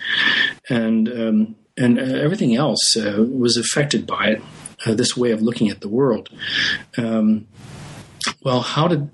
And 0.71 1.09
um, 1.09 1.57
and 1.77 1.99
uh, 1.99 2.03
everything 2.03 2.55
else 2.55 2.97
uh, 2.97 3.25
was 3.29 3.57
affected 3.57 4.07
by 4.07 4.29
it. 4.29 4.43
Uh, 4.87 4.93
this 4.93 5.17
way 5.17 5.31
of 5.31 5.41
looking 5.41 5.71
at 5.71 5.81
the 5.81 5.89
world. 5.89 6.29
Um, 6.99 7.47
well, 8.43 8.61
how 8.61 8.87
did 8.89 9.09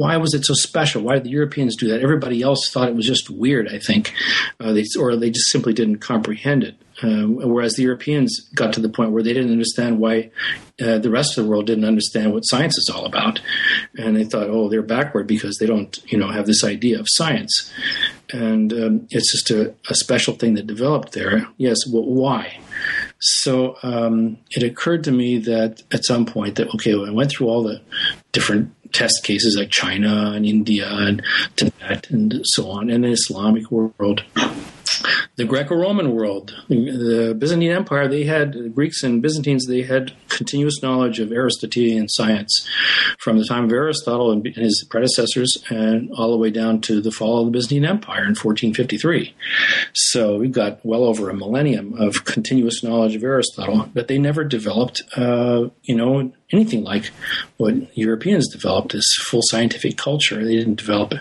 why 0.00 0.16
was 0.16 0.32
it 0.32 0.46
so 0.46 0.54
special? 0.54 1.02
Why 1.02 1.14
did 1.14 1.24
the 1.24 1.30
Europeans 1.30 1.76
do 1.76 1.88
that? 1.88 2.00
Everybody 2.00 2.40
else 2.40 2.70
thought 2.70 2.88
it 2.88 2.94
was 2.94 3.06
just 3.06 3.28
weird, 3.28 3.68
I 3.68 3.78
think, 3.78 4.14
uh, 4.58 4.72
they, 4.72 4.86
or 4.98 5.14
they 5.14 5.28
just 5.28 5.50
simply 5.50 5.74
didn't 5.74 5.98
comprehend 5.98 6.64
it. 6.64 6.74
Uh, 7.02 7.26
whereas 7.26 7.74
the 7.74 7.82
Europeans 7.82 8.40
got 8.54 8.72
to 8.74 8.80
the 8.80 8.88
point 8.88 9.12
where 9.12 9.22
they 9.22 9.34
didn't 9.34 9.52
understand 9.52 9.98
why 9.98 10.30
uh, 10.82 10.98
the 10.98 11.10
rest 11.10 11.36
of 11.36 11.44
the 11.44 11.50
world 11.50 11.66
didn't 11.66 11.84
understand 11.84 12.32
what 12.32 12.42
science 12.42 12.78
is 12.78 12.90
all 12.92 13.04
about, 13.04 13.40
and 13.98 14.16
they 14.16 14.24
thought, 14.24 14.48
oh, 14.48 14.68
they're 14.68 14.82
backward 14.82 15.26
because 15.26 15.58
they 15.58 15.66
don't, 15.66 15.98
you 16.10 16.18
know, 16.18 16.28
have 16.28 16.46
this 16.46 16.64
idea 16.64 16.98
of 16.98 17.06
science, 17.08 17.72
and 18.32 18.72
um, 18.72 19.06
it's 19.10 19.32
just 19.32 19.50
a, 19.50 19.74
a, 19.88 19.94
special 19.94 20.34
thing 20.34 20.54
that 20.54 20.66
developed 20.66 21.12
there. 21.12 21.46
Yes, 21.56 21.86
well, 21.86 22.04
why? 22.04 22.58
So 23.18 23.76
um, 23.82 24.38
it 24.50 24.62
occurred 24.62 25.04
to 25.04 25.12
me 25.12 25.38
that 25.38 25.82
at 25.92 26.04
some 26.04 26.26
point 26.26 26.56
that 26.56 26.68
okay, 26.74 26.92
I 26.92 27.10
went 27.10 27.30
through 27.30 27.48
all 27.48 27.62
the 27.62 27.80
different 28.32 28.74
test 28.92 29.24
cases 29.24 29.56
like 29.56 29.70
China 29.70 30.32
and 30.34 30.46
India 30.46 30.88
and 30.90 31.22
Tibet 31.56 32.10
and 32.10 32.40
so 32.44 32.70
on, 32.70 32.90
and 32.90 33.04
the 33.04 33.10
Islamic 33.10 33.70
world 33.70 34.22
the 35.36 35.44
Greco-Roman 35.44 36.14
world, 36.14 36.54
the 36.68 37.34
Byzantine 37.38 37.70
Empire, 37.70 38.08
they 38.08 38.24
had 38.24 38.52
the 38.52 38.68
Greeks 38.68 39.02
and 39.02 39.22
Byzantines. 39.22 39.66
They 39.66 39.82
had 39.82 40.12
continuous 40.28 40.82
knowledge 40.82 41.18
of 41.18 41.32
Aristotelian 41.32 42.08
science 42.08 42.68
from 43.18 43.38
the 43.38 43.44
time 43.44 43.64
of 43.64 43.72
Aristotle 43.72 44.32
and 44.32 44.46
his 44.46 44.84
predecessors, 44.90 45.62
and 45.70 46.10
all 46.12 46.30
the 46.30 46.36
way 46.36 46.50
down 46.50 46.80
to 46.82 47.00
the 47.00 47.10
fall 47.10 47.40
of 47.40 47.46
the 47.46 47.52
Byzantine 47.52 47.84
Empire 47.84 48.22
in 48.22 48.34
1453. 48.34 49.34
So 49.94 50.36
we've 50.36 50.52
got 50.52 50.84
well 50.84 51.04
over 51.04 51.30
a 51.30 51.34
millennium 51.34 51.94
of 51.94 52.24
continuous 52.24 52.82
knowledge 52.82 53.14
of 53.14 53.24
Aristotle, 53.24 53.88
but 53.94 54.08
they 54.08 54.18
never 54.18 54.44
developed, 54.44 55.02
uh, 55.16 55.68
you 55.82 55.96
know, 55.96 56.32
anything 56.52 56.82
like 56.82 57.10
what 57.56 57.74
Europeans 57.96 58.48
developed 58.48 58.94
as 58.94 59.06
full 59.20 59.42
scientific 59.44 59.96
culture. 59.96 60.44
They 60.44 60.56
didn't 60.56 60.76
develop, 60.76 61.14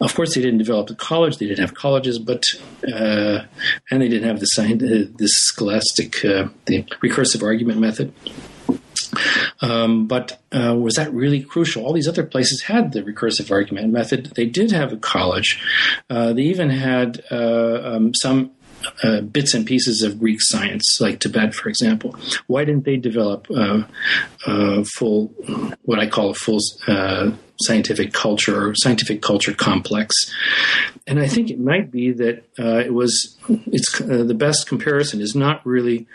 of 0.00 0.14
course, 0.14 0.34
they 0.34 0.40
didn't 0.40 0.58
develop 0.58 0.88
the 0.88 0.94
college. 0.94 1.38
They 1.38 1.46
didn't 1.46 1.60
have 1.60 1.74
colleges, 1.74 2.18
but 2.18 2.44
uh, 2.86 3.40
and 3.90 4.02
they 4.02 4.08
didn't 4.08 4.28
have 4.28 4.40
the 4.40 4.46
science, 4.46 4.82
uh, 4.82 5.04
this 5.16 5.32
scholastic, 5.32 6.24
uh, 6.24 6.48
the 6.66 6.82
recursive 7.02 7.42
argument 7.42 7.80
method. 7.80 8.12
Um, 9.60 10.06
but 10.06 10.40
uh, 10.52 10.76
was 10.76 10.94
that 10.94 11.12
really 11.12 11.42
crucial? 11.42 11.84
All 11.84 11.92
these 11.92 12.08
other 12.08 12.24
places 12.24 12.62
had 12.62 12.92
the 12.92 13.02
recursive 13.02 13.50
argument 13.50 13.92
method. 13.92 14.32
They 14.36 14.46
did 14.46 14.70
have 14.70 14.92
a 14.92 14.96
college. 14.96 15.60
Uh, 16.08 16.32
they 16.32 16.42
even 16.42 16.70
had 16.70 17.22
uh, 17.30 17.80
um, 17.84 18.14
some 18.14 18.52
uh, 19.02 19.20
bits 19.20 19.54
and 19.54 19.66
pieces 19.66 20.02
of 20.02 20.18
Greek 20.18 20.38
science, 20.40 20.98
like 21.00 21.20
Tibet, 21.20 21.54
for 21.54 21.68
example. 21.68 22.16
Why 22.46 22.64
didn't 22.64 22.84
they 22.84 22.96
develop 22.96 23.46
uh, 23.50 23.82
uh, 24.46 24.84
full, 24.96 25.28
what 25.82 25.98
I 25.98 26.06
call 26.06 26.30
a 26.30 26.34
full 26.34 26.58
uh, 26.86 27.30
scientific 27.62 28.12
culture 28.12 28.68
or 28.68 28.74
scientific 28.74 29.22
culture 29.22 29.54
complex? 29.54 30.14
And 31.10 31.18
I 31.18 31.26
think 31.26 31.50
it 31.50 31.58
might 31.58 31.90
be 31.90 32.12
that 32.12 32.44
uh, 32.58 32.78
it 32.78 32.94
was. 32.94 33.36
It's 33.48 34.00
uh, 34.00 34.22
the 34.24 34.34
best 34.34 34.68
comparison 34.68 35.20
is 35.20 35.34
not 35.34 35.66
really 35.66 36.06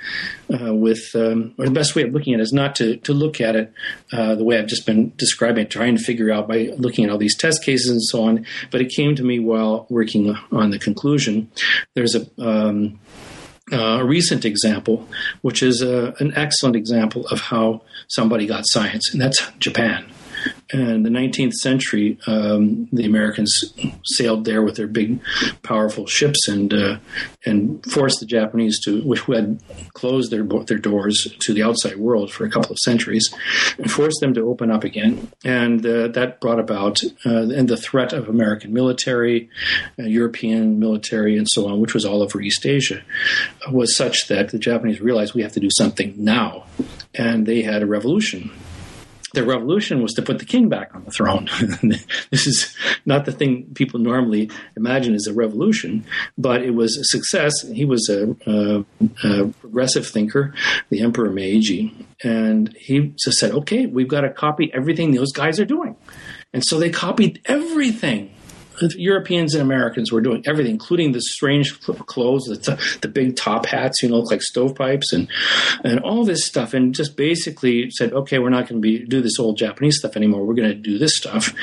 with, 0.50 1.14
um, 1.16 1.54
or 1.58 1.66
the 1.66 1.72
best 1.72 1.96
way 1.96 2.04
of 2.04 2.14
looking 2.14 2.34
at 2.34 2.39
it 2.39 2.43
is 2.43 2.54
not 2.54 2.76
to 2.78 2.96
to 2.98 3.14
look 3.14 3.41
at 3.41 3.56
it 3.56 3.74
the 4.12 4.43
way 4.43 4.58
I've 4.58 4.68
just 4.68 4.86
been 4.86 5.12
describing, 5.18 5.66
it, 5.66 5.70
trying 5.70 5.98
to 5.98 6.04
figure 6.04 6.32
out 6.32 6.48
by 6.48 6.70
looking 6.78 7.04
at 7.04 7.12
all 7.12 7.18
these 7.18 7.38
test 7.38 7.64
cases 7.64 7.89
and 7.89 8.02
so 8.02 8.24
on. 8.24 8.46
But 8.72 8.82
it 8.82 8.89
came 8.89 9.16
to 9.16 9.24
me 9.24 9.39
while 9.39 9.86
working 9.89 10.34
on 10.52 10.70
the 10.70 10.80
conclusion. 10.80 11.52
There's 11.93 12.16
a 12.16 12.26
um, 12.38 13.00
uh, 13.72 14.00
a 14.00 14.06
recent 14.06 14.46
example, 14.46 15.08
which 15.41 15.64
is 15.64 15.82
uh, 15.82 16.14
an 16.20 16.34
excellent 16.36 16.76
example 16.76 17.26
of 17.28 17.41
how 17.41 17.82
somebody 18.08 18.46
got 18.46 18.64
science, 18.68 19.12
and 19.12 19.20
that's 19.20 19.41
Japan. 19.60 20.06
In 20.74 21.04
the 21.04 21.10
19th 21.10 21.54
century, 21.54 22.18
um, 22.28 22.88
the 22.91 23.06
Americans 23.06 23.74
sailed 24.04 24.46
there 24.46 24.62
with 24.62 24.76
their 24.76 24.88
big, 24.88 25.22
powerful 25.64 26.06
ships 26.08 26.48
and 26.48 26.74
uh, 26.74 26.98
and 27.46 27.84
forced 27.91 28.20
the 28.20 28.26
Japanese 28.26 28.80
to, 28.84 29.02
which 29.04 29.22
had 29.22 29.62
closed 29.93 30.32
their 30.32 30.43
their 30.43 30.78
doors 30.78 31.28
to 31.39 31.54
the 31.54 31.64
outside 31.64 31.98
world 31.98 32.32
for 32.32 32.46
a 32.46 32.50
couple 32.50 32.72
of 32.72 32.80
centuries, 32.80 33.34
and 33.78 33.91
forced 33.91 34.20
them 34.22 34.34
to 34.34 34.41
open 34.41 34.72
up 34.72 34.84
again. 34.84 35.32
And 35.43 35.86
uh, 35.86 36.08
that 36.10 36.41
brought 36.41 36.60
about 36.60 37.04
uh, 37.26 37.50
and 37.50 37.68
the 37.68 37.78
threat 37.78 38.14
of 38.14 38.28
American 38.28 38.74
military, 38.74 39.50
uh, 40.00 40.04
European 40.04 40.80
military, 40.80 41.38
and 41.38 41.48
so 41.50 41.68
on, 41.68 41.80
which 41.80 41.93
was 41.93 42.06
all 42.06 42.22
over 42.22 42.41
East 42.41 42.66
Asia, 42.66 43.02
was 43.72 43.96
such 43.96 44.28
that 44.28 44.50
the 44.50 44.60
Japanese 44.60 45.00
realized 45.02 45.34
we 45.34 45.43
have 45.43 45.54
to 45.54 45.60
do 45.60 45.70
something 45.72 46.14
now, 46.18 46.66
and 47.14 47.46
they 47.46 47.62
had 47.62 47.84
a 47.84 47.86
revolution 47.86 48.52
the 49.36 49.43
revolution 49.43 50.01
was 50.01 50.13
to 50.13 50.21
put 50.21 50.39
the 50.39 50.45
king 50.45 50.69
back 50.69 50.93
on 50.95 51.03
the 51.05 51.11
throne. 51.11 51.49
this 52.31 52.47
is 52.47 52.75
not 53.05 53.25
the 53.25 53.31
thing 53.31 53.65
people 53.75 53.99
normally 53.99 54.49
imagine 54.75 55.13
as 55.13 55.27
a 55.27 55.33
revolution, 55.33 56.05
but 56.38 56.63
it 56.63 56.71
was 56.71 56.97
a 56.97 57.03
success. 57.05 57.53
He 57.61 57.86
was 57.86 58.09
a, 58.09 58.36
a, 58.45 58.86
a 59.23 59.47
progressive 59.47 60.07
thinker, 60.07 60.53
the 60.89 61.01
Emperor 61.01 61.29
Meiji, 61.29 62.07
and 62.23 62.75
he 62.79 63.13
just 63.23 63.38
said, 63.38 63.51
"Okay, 63.51 63.86
we've 63.86 64.07
got 64.07 64.21
to 64.21 64.29
copy 64.29 64.71
everything 64.73 65.11
those 65.11 65.31
guys 65.31 65.59
are 65.59 65.65
doing," 65.65 65.95
and 66.53 66.63
so 66.65 66.79
they 66.79 66.89
copied 66.89 67.41
everything 67.45 68.34
Europeans 68.95 69.53
and 69.53 69.61
Americans 69.61 70.11
were 70.11 70.21
doing 70.21 70.43
everything, 70.45 70.71
including 70.71 71.11
the 71.11 71.21
strange 71.21 71.80
clothes, 71.82 72.45
the, 72.45 72.97
the 73.01 73.07
big 73.07 73.36
top 73.36 73.65
hats, 73.65 74.01
you 74.01 74.09
know, 74.09 74.17
look 74.17 74.32
like 74.32 74.41
stovepipes, 74.41 75.13
and 75.13 75.28
and 75.84 75.99
all 75.99 76.26
this 76.26 76.45
stuff, 76.45 76.73
and 76.73 76.93
just 76.93 77.15
basically 77.15 77.89
said, 77.91 78.13
okay, 78.13 78.39
we're 78.39 78.49
not 78.49 78.67
going 78.67 78.82
to 78.82 78.86
be 78.86 79.05
do 79.05 79.21
this 79.21 79.39
old 79.39 79.57
Japanese 79.57 79.97
stuff 79.97 80.15
anymore. 80.15 80.45
We're 80.45 80.55
going 80.55 80.69
to 80.69 80.76
do 80.76 80.97
this 80.97 81.15
stuff, 81.15 81.53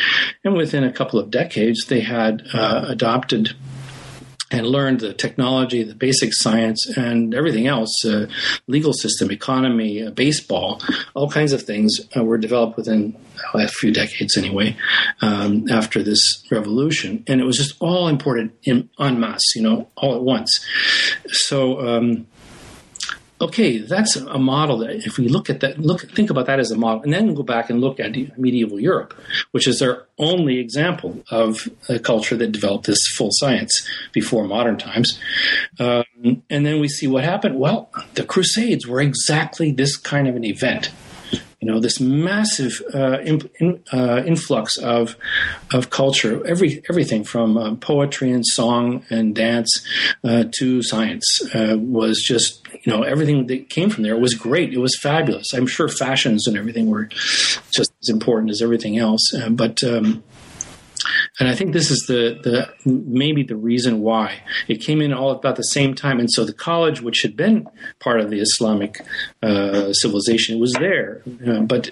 and 0.44 0.54
within 0.54 0.84
a 0.84 0.92
couple 0.92 1.18
of 1.18 1.30
decades, 1.30 1.86
they 1.86 2.00
had 2.00 2.42
uh, 2.52 2.86
adopted 2.88 3.54
and 4.52 4.66
learned 4.66 5.00
the 5.00 5.14
technology, 5.14 5.82
the 5.82 5.94
basic 5.94 6.32
science, 6.34 6.86
and 6.96 7.34
everything 7.34 7.66
else 7.66 8.04
uh, 8.04 8.26
legal 8.66 8.92
system, 8.92 9.30
economy, 9.30 10.02
uh, 10.02 10.10
baseball, 10.10 10.80
all 11.14 11.30
kinds 11.30 11.52
of 11.52 11.62
things 11.62 11.90
uh, 12.16 12.22
were 12.22 12.38
developed 12.38 12.76
within 12.76 13.16
a 13.54 13.68
few 13.68 13.92
decades 13.92 14.36
anyway 14.36 14.76
um, 15.20 15.68
after 15.70 16.02
this 16.02 16.44
revolution. 16.50 17.24
And 17.26 17.40
it 17.40 17.44
was 17.44 17.56
just 17.56 17.76
all 17.80 18.08
imported 18.08 18.52
in 18.62 18.88
en 19.00 19.18
masse, 19.18 19.56
you 19.56 19.62
know, 19.62 19.88
all 19.96 20.14
at 20.14 20.22
once. 20.22 20.64
So, 21.28 21.80
um, 21.80 22.26
okay, 23.42 23.78
that's 23.78 24.16
a 24.16 24.38
model 24.38 24.78
that 24.78 24.90
if 25.04 25.18
we 25.18 25.28
look 25.28 25.50
at 25.50 25.60
that, 25.60 25.78
look, 25.78 26.08
think 26.12 26.30
about 26.30 26.46
that 26.46 26.60
as 26.60 26.70
a 26.70 26.76
model, 26.76 27.02
and 27.02 27.12
then 27.12 27.34
go 27.34 27.42
back 27.42 27.68
and 27.68 27.80
look 27.80 27.98
at 28.00 28.12
medieval 28.38 28.80
Europe, 28.80 29.14
which 29.50 29.66
is 29.66 29.80
their 29.80 30.06
only 30.18 30.58
example 30.58 31.22
of 31.30 31.68
a 31.88 31.98
culture 31.98 32.36
that 32.36 32.52
developed 32.52 32.86
this 32.86 33.06
full 33.08 33.30
science 33.32 33.86
before 34.12 34.44
modern 34.44 34.78
times. 34.78 35.18
Um, 35.78 36.04
and 36.48 36.64
then 36.64 36.80
we 36.80 36.88
see 36.88 37.08
what 37.08 37.24
happened. 37.24 37.58
Well, 37.58 37.90
the 38.14 38.24
Crusades 38.24 38.86
were 38.86 39.00
exactly 39.00 39.72
this 39.72 39.96
kind 39.96 40.28
of 40.28 40.36
an 40.36 40.44
event 40.44 40.90
you 41.62 41.70
know 41.70 41.78
this 41.78 42.00
massive 42.00 42.82
uh, 42.92 43.20
in, 43.20 43.48
in, 43.60 43.82
uh, 43.92 44.22
influx 44.26 44.76
of 44.76 45.16
of 45.72 45.90
culture 45.90 46.44
every 46.46 46.82
everything 46.90 47.22
from 47.22 47.56
uh, 47.56 47.74
poetry 47.76 48.32
and 48.32 48.44
song 48.44 49.04
and 49.08 49.34
dance 49.34 49.86
uh, 50.24 50.44
to 50.58 50.82
science 50.82 51.24
uh, 51.54 51.76
was 51.78 52.20
just 52.20 52.66
you 52.82 52.92
know 52.92 53.02
everything 53.02 53.46
that 53.46 53.70
came 53.70 53.90
from 53.90 54.02
there 54.02 54.16
was 54.16 54.34
great. 54.34 54.72
It 54.72 54.78
was 54.78 54.98
fabulous. 54.98 55.52
I'm 55.54 55.66
sure 55.66 55.88
fashions 55.88 56.46
and 56.46 56.56
everything 56.56 56.90
were 56.90 57.06
just 57.06 57.92
as 58.02 58.08
important 58.08 58.50
as 58.50 58.60
everything 58.60 58.98
else. 58.98 59.32
Uh, 59.34 59.50
but 59.50 59.82
um, 59.84 60.22
and 61.38 61.48
I 61.48 61.54
think 61.54 61.72
this 61.72 61.90
is 61.90 62.04
the, 62.06 62.38
the 62.42 62.90
maybe 62.90 63.42
the 63.42 63.56
reason 63.56 64.00
why 64.00 64.42
it 64.68 64.80
came 64.80 65.00
in 65.00 65.12
all 65.12 65.30
about 65.30 65.56
the 65.56 65.62
same 65.62 65.94
time. 65.94 66.20
And 66.20 66.30
so 66.30 66.44
the 66.44 66.52
college, 66.52 67.00
which 67.00 67.22
had 67.22 67.36
been 67.36 67.66
part 68.00 68.20
of 68.20 68.30
the 68.30 68.40
Islamic 68.40 69.00
uh, 69.42 69.92
civilization, 69.92 70.58
was 70.58 70.72
there, 70.72 71.22
uh, 71.46 71.60
but 71.60 71.90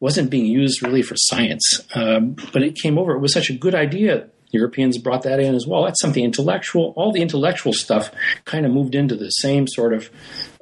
wasn't 0.00 0.30
being 0.30 0.46
used 0.46 0.82
really 0.82 1.02
for 1.02 1.14
science. 1.16 1.80
Um, 1.94 2.36
but 2.52 2.62
it 2.62 2.76
came 2.76 2.98
over. 2.98 3.12
It 3.12 3.20
was 3.20 3.32
such 3.32 3.50
a 3.50 3.54
good 3.54 3.74
idea 3.74 4.28
Europeans 4.52 4.98
brought 4.98 5.22
that 5.22 5.40
in 5.40 5.54
as 5.54 5.66
well. 5.66 5.84
That's 5.84 6.00
something 6.00 6.22
intellectual. 6.22 6.92
All 6.96 7.10
the 7.10 7.22
intellectual 7.22 7.72
stuff 7.72 8.10
kind 8.44 8.64
of 8.66 8.72
moved 8.72 8.94
into 8.94 9.16
the 9.16 9.30
same 9.30 9.66
sort 9.66 9.94
of 9.94 10.10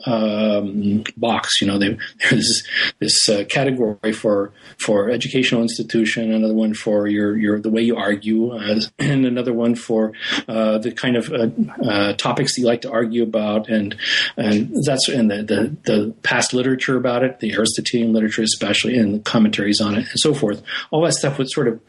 um, 0.06 1.04
box. 1.16 1.60
You 1.60 1.66
know, 1.66 1.78
they, 1.78 1.96
there's 2.30 2.62
this 2.98 3.28
uh, 3.28 3.44
category 3.48 4.12
for 4.12 4.52
for 4.78 5.10
educational 5.10 5.62
institution, 5.62 6.32
another 6.32 6.54
one 6.54 6.74
for 6.74 7.06
your 7.06 7.36
your 7.36 7.60
the 7.60 7.70
way 7.70 7.82
you 7.82 7.96
argue, 7.96 8.52
uh, 8.52 8.80
and 8.98 9.26
another 9.26 9.52
one 9.52 9.74
for 9.74 10.12
uh, 10.48 10.78
the 10.78 10.92
kind 10.92 11.16
of 11.16 11.32
uh, 11.32 11.48
uh, 11.84 12.12
topics 12.14 12.56
you 12.58 12.66
like 12.66 12.82
to 12.82 12.90
argue 12.90 13.22
about, 13.22 13.68
and 13.68 13.96
and 14.36 14.72
that's 14.84 15.08
and 15.08 15.30
the, 15.30 15.42
the, 15.42 15.76
the 15.92 16.14
past 16.22 16.52
literature 16.52 16.96
about 16.96 17.22
it, 17.22 17.40
the 17.40 17.54
Aristotelian 17.54 18.12
literature 18.12 18.42
especially, 18.42 18.96
and 18.98 19.14
the 19.14 19.18
commentaries 19.20 19.80
on 19.80 19.94
it, 19.94 20.08
and 20.08 20.18
so 20.18 20.34
forth. 20.34 20.62
All 20.90 21.02
that 21.04 21.12
stuff 21.12 21.38
was 21.38 21.52
sort 21.54 21.68
of 21.68 21.80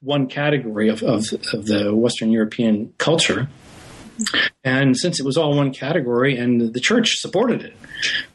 one 0.00 0.26
category 0.26 0.88
of, 0.88 1.02
of, 1.02 1.24
of 1.52 1.66
the 1.66 1.94
Western 1.94 2.30
European 2.30 2.92
culture. 2.98 3.48
And 4.64 4.96
since 4.96 5.20
it 5.20 5.26
was 5.26 5.36
all 5.36 5.56
one 5.56 5.72
category, 5.72 6.36
and 6.36 6.72
the 6.72 6.80
church 6.80 7.16
supported 7.16 7.62
it 7.62 7.76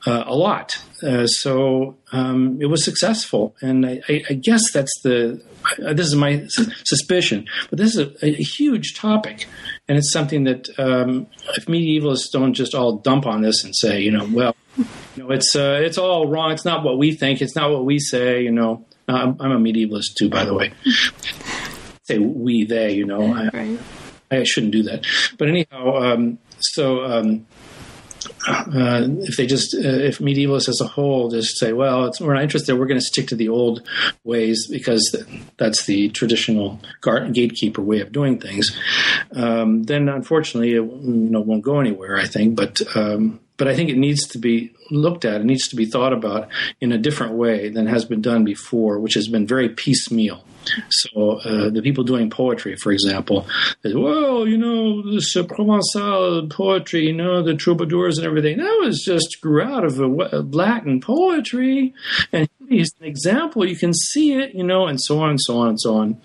uh, 0.06 0.24
a 0.26 0.36
lot, 0.36 0.78
uh, 1.04 1.28
so 1.28 1.98
um, 2.12 2.58
it 2.62 2.68
was 2.68 2.84
successful. 2.84 3.56
And 3.62 3.86
I, 3.86 4.02
I, 4.08 4.24
I 4.30 4.34
guess 4.34 4.72
that's 4.72 5.02
the 5.04 5.44
this 5.78 6.08
is 6.08 6.16
my 6.16 6.46
suspicion, 6.48 7.48
but 7.70 7.80
this 7.80 7.96
is 7.96 8.22
a, 8.22 8.26
a 8.26 8.44
huge 8.44 8.96
topic, 8.96 9.48
and 9.88 9.98
it's 9.98 10.12
something 10.12 10.44
that 10.44 10.68
um, 10.78 11.28
if 11.56 11.66
medievalists 11.66 12.32
don't 12.32 12.54
just 12.54 12.76
all 12.76 12.98
dump 12.98 13.26
on 13.26 13.42
this 13.42 13.64
and 13.64 13.76
say, 13.76 14.02
you 14.02 14.12
know, 14.12 14.28
well, 14.32 14.56
you 14.78 15.24
know, 15.24 15.32
it's 15.32 15.56
uh, 15.56 15.80
it's 15.82 15.98
all 15.98 16.28
wrong. 16.28 16.52
It's 16.52 16.66
not 16.66 16.84
what 16.84 16.98
we 16.98 17.14
think. 17.14 17.42
It's 17.42 17.56
not 17.56 17.72
what 17.72 17.86
we 17.86 18.00
say. 18.00 18.42
You 18.42 18.52
know, 18.52 18.86
I'm, 19.08 19.38
I'm 19.40 19.52
a 19.52 19.58
medievalist 19.58 20.16
too, 20.18 20.30
by 20.30 20.46
the 20.46 20.54
way. 20.54 20.74
Say 22.04 22.18
we, 22.18 22.66
they. 22.66 22.94
You 22.94 23.06
know, 23.06 23.34
I, 23.34 23.78
I 24.40 24.44
shouldn't 24.44 24.74
do 24.74 24.84
that. 24.84 25.06
But 25.38 25.50
anyhow, 25.50 25.98
um, 25.98 26.40
so 26.60 27.04
um, 27.04 27.46
uh, 28.48 29.08
if 29.22 29.38
they 29.38 29.46
just, 29.46 29.76
uh, 29.76 29.80
if 29.80 30.20
medievalists 30.20 30.70
as 30.70 30.82
a 30.82 30.88
whole 30.88 31.30
just 31.30 31.58
say, 31.58 31.74
well, 31.74 32.06
it's 32.06 32.20
we're 32.20 32.34
not 32.34 32.44
interested, 32.44 32.78
we're 32.78 32.88
going 32.88 33.00
to 33.00 33.06
stick 33.06 33.28
to 33.28 33.36
the 33.36 33.50
old 33.50 33.88
ways 34.24 34.68
because 34.70 35.16
that's 35.58 35.86
the 35.86 36.10
traditional 36.10 36.80
gatekeeper 37.32 37.82
way 37.82 38.00
of 38.00 38.12
doing 38.12 38.40
things, 38.40 38.76
um, 39.34 39.84
then 39.84 40.10
unfortunately 40.10 40.72
it 40.72 40.84
you 40.84 41.30
know, 41.30 41.42
won't 41.42 41.64
go 41.64 41.80
anywhere, 41.80 42.18
I 42.18 42.26
think. 42.26 42.56
But 42.56 42.82
um, 42.96 43.40
but 43.64 43.72
I 43.72 43.78
think 43.78 43.90
it 43.90 43.98
needs 43.98 44.28
to 44.28 44.40
be 44.40 44.74
looked 44.92 45.24
at. 45.24 45.40
It 45.40 45.46
needs 45.46 45.70
to 45.70 45.78
be 45.78 45.86
thought 45.86 46.12
about 46.12 46.50
in 46.82 46.92
a 46.92 46.98
different 46.98 47.36
way 47.36 47.70
than 47.70 47.88
has 47.88 48.04
been 48.04 48.22
done 48.22 48.44
before, 48.44 49.00
which 49.00 49.14
has 49.14 49.30
been 49.30 49.48
very 49.48 49.70
piecemeal. 49.70 50.44
So 50.90 51.40
uh, 51.40 51.70
the 51.70 51.82
people 51.82 52.04
doing 52.04 52.30
poetry, 52.30 52.76
for 52.76 52.92
example, 52.92 53.48
well, 53.86 54.46
you 54.46 54.58
know, 54.58 55.10
this 55.14 55.34
uh, 55.38 55.44
Provençal 55.44 56.52
poetry, 56.52 57.06
you 57.06 57.14
know, 57.14 57.42
the 57.42 57.54
troubadours 57.54 58.18
and 58.18 58.28
everything, 58.28 58.58
that 58.58 58.82
was 58.84 59.02
just 59.06 59.40
grew 59.40 59.62
out 59.62 59.86
of 59.86 59.98
a, 60.02 60.08
a 60.08 60.42
Latin 60.42 61.00
poetry. 61.00 61.94
And 62.34 62.50
he's 62.78 62.94
an 63.00 63.06
example. 63.06 63.68
You 63.68 63.76
can 63.76 63.94
see 63.94 64.34
it, 64.34 64.54
you 64.54 64.64
know, 64.64 64.88
and 64.88 65.02
so 65.02 65.20
on 65.20 65.30
and 65.30 65.42
so 65.42 65.58
on 65.58 65.70
and 65.70 65.80
so 65.80 65.96
on. 65.96 66.22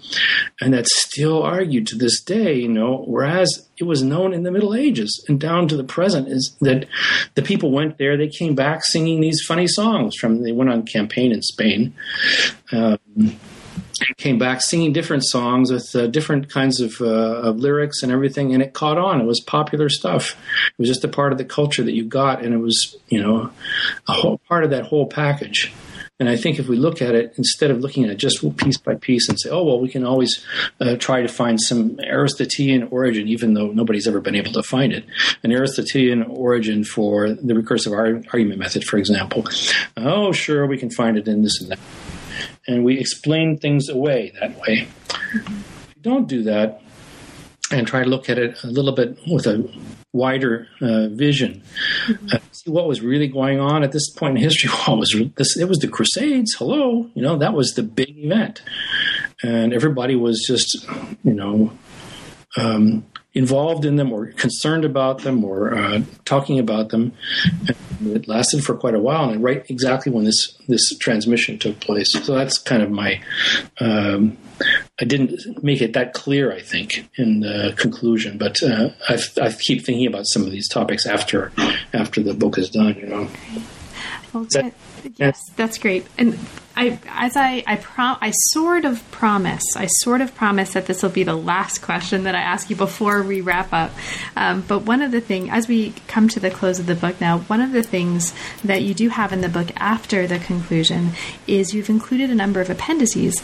And 0.60 0.74
that's 0.74 1.00
still 1.00 1.42
argued 1.42 1.86
to 1.88 1.96
this 1.96 2.20
day, 2.20 2.54
you 2.54 2.68
know, 2.68 3.04
whereas 3.06 3.66
it 3.78 3.84
was 3.84 4.02
known 4.02 4.32
in 4.32 4.42
the 4.42 4.50
Middle 4.50 4.74
Ages 4.74 5.24
and 5.28 5.40
down 5.40 5.68
to 5.68 5.76
the 5.76 5.84
present 5.84 6.28
is 6.28 6.56
that 6.60 6.86
the 7.34 7.42
people 7.42 7.70
went 7.70 7.98
there, 7.98 8.16
they 8.16 8.28
came 8.28 8.54
back 8.54 8.84
singing 8.84 9.20
these 9.20 9.42
funny 9.46 9.66
songs 9.66 10.16
from, 10.16 10.42
they 10.42 10.52
went 10.52 10.70
on 10.70 10.84
campaign 10.84 11.32
in 11.32 11.42
Spain. 11.42 11.94
Um, 12.72 12.98
came 14.16 14.38
back 14.38 14.60
singing 14.60 14.92
different 14.92 15.24
songs 15.24 15.72
with 15.72 15.94
uh, 15.94 16.06
different 16.06 16.48
kinds 16.50 16.80
of, 16.80 17.00
uh, 17.00 17.04
of, 17.04 17.58
lyrics 17.58 18.02
and 18.02 18.12
everything, 18.12 18.54
and 18.54 18.62
it 18.62 18.72
caught 18.72 18.98
on. 18.98 19.20
It 19.20 19.24
was 19.24 19.40
popular 19.40 19.88
stuff. 19.88 20.36
It 20.68 20.78
was 20.78 20.88
just 20.88 21.04
a 21.04 21.08
part 21.08 21.32
of 21.32 21.38
the 21.38 21.44
culture 21.44 21.82
that 21.82 21.94
you 21.94 22.04
got, 22.04 22.44
and 22.44 22.54
it 22.54 22.58
was, 22.58 22.96
you 23.08 23.20
know, 23.20 23.50
a 24.08 24.12
whole 24.12 24.38
part 24.48 24.64
of 24.64 24.70
that 24.70 24.84
whole 24.84 25.06
package. 25.06 25.72
And 26.20 26.28
I 26.28 26.36
think 26.36 26.58
if 26.58 26.66
we 26.66 26.76
look 26.76 27.00
at 27.00 27.14
it 27.14 27.34
instead 27.36 27.70
of 27.70 27.80
looking 27.80 28.04
at 28.04 28.10
it 28.10 28.16
just 28.16 28.44
piece 28.56 28.76
by 28.76 28.96
piece 28.96 29.28
and 29.28 29.38
say, 29.38 29.50
oh, 29.50 29.62
well, 29.62 29.80
we 29.80 29.88
can 29.88 30.04
always 30.04 30.44
uh, 30.80 30.96
try 30.96 31.22
to 31.22 31.28
find 31.28 31.60
some 31.60 31.98
Aristotelian 32.00 32.88
origin, 32.90 33.28
even 33.28 33.54
though 33.54 33.68
nobody's 33.68 34.08
ever 34.08 34.20
been 34.20 34.34
able 34.34 34.52
to 34.52 34.62
find 34.62 34.92
it, 34.92 35.04
an 35.42 35.52
Aristotelian 35.52 36.24
origin 36.24 36.82
for 36.82 37.28
the 37.28 37.54
recursive 37.54 37.92
argument 38.32 38.58
method, 38.58 38.84
for 38.84 38.96
example. 38.96 39.44
Oh, 39.96 40.32
sure, 40.32 40.66
we 40.66 40.78
can 40.78 40.90
find 40.90 41.16
it 41.16 41.28
in 41.28 41.42
this 41.42 41.60
and 41.60 41.70
that 41.70 41.78
and 42.68 42.84
we 42.84 42.98
explain 42.98 43.58
things 43.58 43.88
away 43.88 44.32
that 44.40 44.56
way. 44.60 44.86
Mm-hmm. 45.08 45.56
If 45.56 45.96
you 45.96 46.02
don't 46.02 46.28
do 46.28 46.42
that 46.44 46.82
and 47.72 47.86
try 47.86 48.04
to 48.04 48.08
look 48.08 48.30
at 48.30 48.38
it 48.38 48.62
a 48.62 48.68
little 48.68 48.92
bit 48.92 49.18
with 49.26 49.46
a 49.46 49.68
wider 50.18 50.66
uh, 50.80 51.08
vision. 51.08 51.62
Mm-hmm. 52.06 52.26
Uh, 52.32 52.38
see 52.52 52.70
what 52.70 52.88
was 52.88 53.00
really 53.00 53.28
going 53.28 53.60
on 53.60 53.82
at 53.84 53.92
this 53.92 54.10
point 54.10 54.36
in 54.36 54.42
history. 54.42 54.70
What 54.86 54.98
was 54.98 55.16
this? 55.36 55.56
It 55.56 55.68
was 55.68 55.78
the 55.78 55.88
Crusades. 55.88 56.54
Hello, 56.58 57.10
you 57.14 57.22
know 57.22 57.36
that 57.38 57.54
was 57.54 57.74
the 57.74 57.82
big 57.82 58.18
event, 58.18 58.62
and 59.42 59.72
everybody 59.72 60.16
was 60.16 60.44
just, 60.46 60.86
you 61.22 61.34
know. 61.34 61.72
Um, 62.56 63.04
involved 63.34 63.84
in 63.84 63.96
them 63.96 64.12
or 64.12 64.32
concerned 64.32 64.84
about 64.84 65.18
them 65.18 65.44
or 65.44 65.72
uh, 65.72 66.02
talking 66.24 66.58
about 66.58 66.88
them. 66.88 67.12
And 68.00 68.16
it 68.16 68.26
lasted 68.26 68.64
for 68.64 68.74
quite 68.74 68.94
a 68.94 68.98
while, 68.98 69.30
and 69.30 69.42
right 69.42 69.64
exactly 69.68 70.10
when 70.10 70.24
this 70.24 70.56
this 70.66 70.96
transmission 70.98 71.58
took 71.58 71.78
place. 71.78 72.10
So 72.12 72.34
that's 72.34 72.58
kind 72.58 72.82
of 72.82 72.90
my. 72.90 73.20
Um, 73.80 74.36
I 75.00 75.04
didn't 75.04 75.62
make 75.62 75.80
it 75.80 75.92
that 75.92 76.12
clear, 76.12 76.52
I 76.52 76.60
think, 76.60 77.08
in 77.16 77.40
the 77.40 77.74
conclusion, 77.76 78.38
but 78.38 78.62
uh, 78.62 78.90
I, 79.08 79.18
I 79.40 79.52
keep 79.52 79.84
thinking 79.84 80.06
about 80.06 80.26
some 80.26 80.42
of 80.42 80.50
these 80.50 80.68
topics 80.68 81.06
after 81.06 81.52
after 81.92 82.22
the 82.22 82.34
book 82.34 82.58
is 82.58 82.70
done. 82.70 82.96
You 82.96 83.06
know. 83.06 83.28
Well, 84.32 84.46
that, 84.52 84.74
yes, 85.16 85.40
that's 85.56 85.78
great. 85.78 86.06
And 86.18 86.38
I, 86.76 86.98
as 87.08 87.36
I, 87.36 87.64
I, 87.66 87.76
prom- 87.76 88.18
I 88.20 88.30
sort 88.30 88.84
of 88.84 89.08
promise, 89.10 89.64
I 89.74 89.86
sort 89.86 90.20
of 90.20 90.34
promise 90.34 90.74
that 90.74 90.86
this 90.86 91.02
will 91.02 91.10
be 91.10 91.22
the 91.24 91.34
last 91.34 91.80
question 91.80 92.24
that 92.24 92.34
I 92.34 92.40
ask 92.40 92.68
you 92.68 92.76
before 92.76 93.22
we 93.22 93.40
wrap 93.40 93.72
up. 93.72 93.90
Um, 94.36 94.62
but 94.68 94.82
one 94.82 95.02
of 95.02 95.10
the 95.10 95.20
things, 95.20 95.48
as 95.50 95.66
we 95.66 95.94
come 96.08 96.28
to 96.28 96.40
the 96.40 96.50
close 96.50 96.78
of 96.78 96.86
the 96.86 96.94
book 96.94 97.20
now, 97.20 97.38
one 97.38 97.60
of 97.60 97.72
the 97.72 97.82
things 97.82 98.34
that 98.62 98.82
you 98.82 98.94
do 98.94 99.08
have 99.08 99.32
in 99.32 99.40
the 99.40 99.48
book 99.48 99.68
after 99.76 100.26
the 100.26 100.38
conclusion 100.38 101.12
is 101.46 101.72
you've 101.72 101.90
included 101.90 102.30
a 102.30 102.34
number 102.34 102.60
of 102.60 102.68
appendices 102.68 103.42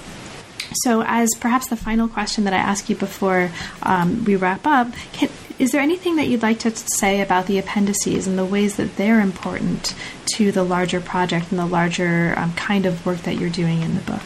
so, 0.73 1.03
as 1.07 1.31
perhaps 1.41 1.69
the 1.69 1.77
final 1.77 2.09
question 2.09 2.45
that 2.45 2.53
I 2.53 2.59
ask 2.59 2.89
you 2.89 2.97
before 2.97 3.51
um, 3.83 4.25
we 4.25 4.37
wrap 4.37 4.67
up, 4.67 4.93
can, 5.13 5.29
is 5.59 5.71
there 5.71 5.81
anything 5.81 6.17
that 6.17 6.27
you'd 6.27 6.43
like 6.43 6.59
to 6.61 6.71
say 6.71 7.21
about 7.21 7.47
the 7.47 7.59
appendices 7.59 8.27
and 8.27 8.39
the 8.39 8.45
ways 8.45 8.77
that 8.77 8.97
they're 8.97 9.21
important 9.21 9.95
to 10.37 10.51
the 10.51 10.65
larger 10.65 11.01
project 11.01 11.51
and 11.51 11.59
the 11.59 11.67
larger 11.67 12.35
um, 12.37 12.53
kind 12.55 12.87
of 12.87 13.05
work 13.07 13.19
that 13.19 13.37
you're 13.37 13.51
doing 13.51 13.83
in 13.83 13.95
the 13.95 14.01
book? 14.03 14.23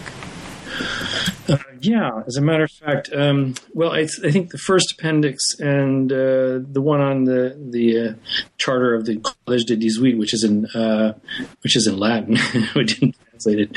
Uh, 1.48 1.56
yeah, 1.81 2.23
as 2.27 2.36
a 2.36 2.43
matter 2.43 2.65
of 2.65 2.70
fact, 2.70 3.10
um, 3.15 3.55
well, 3.73 3.93
I, 3.93 4.01
th- 4.01 4.20
I, 4.23 4.31
think 4.31 4.51
the 4.51 4.59
first 4.59 4.93
appendix 4.93 5.59
and 5.59 6.12
uh, 6.12 6.60
the 6.60 6.82
one 6.82 7.01
on 7.01 7.24
the 7.24 7.56
the 7.70 7.98
uh, 7.98 8.15
charter 8.59 8.94
of 8.94 9.06
the 9.06 9.16
Collège 9.16 9.65
de 9.65 9.77
Dix-Huit, 9.77 10.19
which 10.19 10.35
is 10.35 10.44
in 10.44 10.66
uh, 10.66 11.15
which 11.62 11.74
is 11.74 11.86
in 11.86 11.97
Latin, 11.97 12.36
didn't 12.74 13.16
translated. 13.39 13.77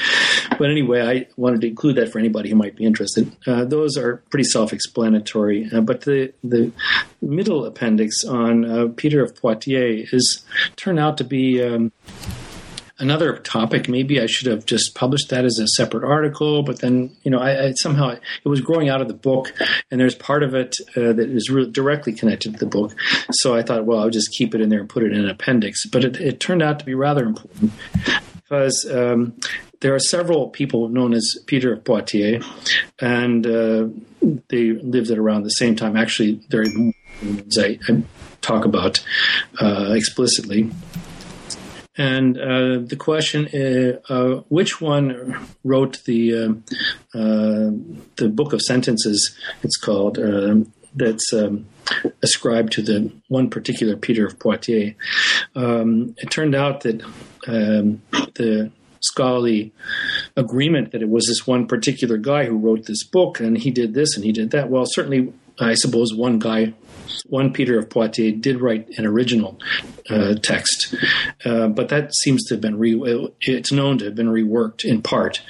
But 0.58 0.70
anyway, 0.70 1.02
I 1.02 1.28
wanted 1.38 1.62
to 1.62 1.68
include 1.68 1.98
that 1.98 2.12
for 2.12 2.20
anybody 2.20 2.50
who 2.50 2.56
might 2.56 2.76
be 2.76 2.86
interested. 2.86 3.32
Uh, 3.46 3.66
those 3.66 3.98
are 3.98 4.18
pretty 4.30 4.46
self-explanatory. 4.46 5.70
Uh, 5.72 5.82
but 5.82 6.02
the 6.02 6.34
the 6.44 6.72
middle 7.22 7.66
appendix 7.66 8.24
on 8.24 8.66
uh, 8.66 8.88
Peter 8.96 9.24
of 9.24 9.36
Poitiers 9.36 10.12
is 10.14 10.44
turned 10.76 11.00
out 11.00 11.18
to 11.18 11.24
be. 11.24 11.64
Um, 11.64 11.92
another 13.00 13.38
topic. 13.38 13.90
Maybe 13.90 14.22
I 14.22 14.28
should 14.28 14.46
have 14.46 14.64
just 14.64 14.94
published 14.94 15.30
that 15.30 15.44
as 15.44 15.58
a 15.58 15.66
separate 15.76 16.04
article, 16.04 16.62
but 16.62 16.82
then 16.82 17.10
you 17.24 17.32
know, 17.32 17.40
I, 17.40 17.66
I 17.66 17.72
somehow 17.72 18.10
it 18.10 18.48
was 18.48 18.62
growing 18.62 18.90
out 18.90 19.02
of 19.02 19.08
the 19.08 19.16
book, 19.16 19.52
and 19.90 20.00
there's 20.00 20.14
part 20.14 20.44
of 20.44 20.54
it 20.54 20.76
uh, 20.96 21.12
that 21.14 21.28
is 21.30 21.50
really 21.50 21.72
directly 21.72 22.14
connected 22.14 22.54
to 22.54 22.60
the 22.60 22.68
book. 22.68 22.96
So 23.32 23.56
I 23.56 23.64
thought, 23.64 23.86
well, 23.86 24.00
I'll 24.00 24.12
just 24.12 24.32
keep 24.38 24.54
it 24.54 24.62
in 24.62 24.70
there 24.70 24.80
and 24.80 24.88
put 24.88 25.02
it 25.02 25.14
in 25.14 25.20
an 25.20 25.30
appendix. 25.30 25.88
But 25.88 26.06
it, 26.06 26.22
it 26.22 26.40
turned 26.40 26.62
out 26.62 26.78
to 26.78 26.86
be 26.86 26.94
rather 26.94 27.26
important 27.26 27.72
because 28.52 28.86
um, 28.92 29.34
there 29.80 29.96
are 29.96 30.00
several 30.00 30.50
people 30.50 30.90
known 30.90 31.14
as 31.14 31.38
Peter 31.46 31.72
of 31.72 31.86
Poitiers, 31.86 32.44
and 33.00 33.48
uh, 33.48 33.88
they 34.50 34.72
lived 34.72 35.10
at 35.10 35.18
around 35.18 35.44
the 35.44 35.50
same 35.50 35.74
time. 35.74 35.96
Actually, 35.96 36.42
there 36.50 36.62
are 36.62 36.92
I, 37.58 37.80
I 37.88 38.04
talk 38.42 38.66
about 38.66 39.06
uh, 39.62 39.94
explicitly. 39.94 40.70
And 41.98 42.38
uh, 42.38 42.80
the 42.80 42.98
question 42.98 43.48
is, 43.54 44.00
uh, 44.10 44.42
which 44.50 44.82
one 44.82 45.48
wrote 45.64 46.04
the 46.04 46.34
uh, 46.36 47.18
uh, 47.18 47.72
the 48.18 48.30
book 48.30 48.52
of 48.52 48.62
sentences? 48.62 49.34
It's 49.64 49.78
called 49.78 50.20
um, 50.20 50.74
that's 50.94 51.32
um, 51.32 51.68
ascribed 52.22 52.74
to 52.74 52.82
the 52.82 53.14
one 53.30 53.50
particular 53.50 53.96
Peter 53.96 54.26
of 54.26 54.40
Poitiers. 54.40 54.96
Um, 55.56 56.16
it 56.18 56.30
turned 56.32 56.56
out 56.56 56.82
that 56.82 57.02
um, 57.48 58.02
the 58.36 58.72
scholarly 59.02 59.74
agreement 60.38 60.92
that 60.92 61.02
it 61.02 61.10
was 61.10 61.26
this 61.26 61.48
one 61.48 61.68
particular 61.68 62.18
guy 62.18 62.46
who 62.46 62.58
wrote 62.58 62.86
this 62.86 63.04
book 63.04 63.40
and 63.40 63.58
he 63.58 63.72
did 63.72 63.94
this 63.94 64.16
and 64.16 64.24
he 64.24 64.32
did 64.32 64.52
that. 64.52 64.70
Well, 64.70 64.86
certainly, 64.86 65.34
I 65.60 65.74
suppose 65.74 66.14
one 66.14 66.40
guy, 66.40 66.74
one 67.28 67.54
Peter 67.54 67.80
of 67.80 67.90
Poitiers, 67.90 68.40
did 68.40 68.62
write 68.62 68.88
an 68.98 69.06
original 69.06 69.60
uh, 70.10 70.36
text, 70.36 70.96
uh, 71.46 71.68
but 71.68 71.90
that 71.90 72.14
seems 72.16 72.44
to 72.46 72.56
have 72.56 72.62
been 72.62 72.78
re- 72.78 73.30
it's 73.42 73.72
known 73.72 73.98
to 74.00 74.06
have 74.06 74.16
been 74.16 74.30
reworked 74.30 74.84
in 74.86 75.02
part 75.02 75.42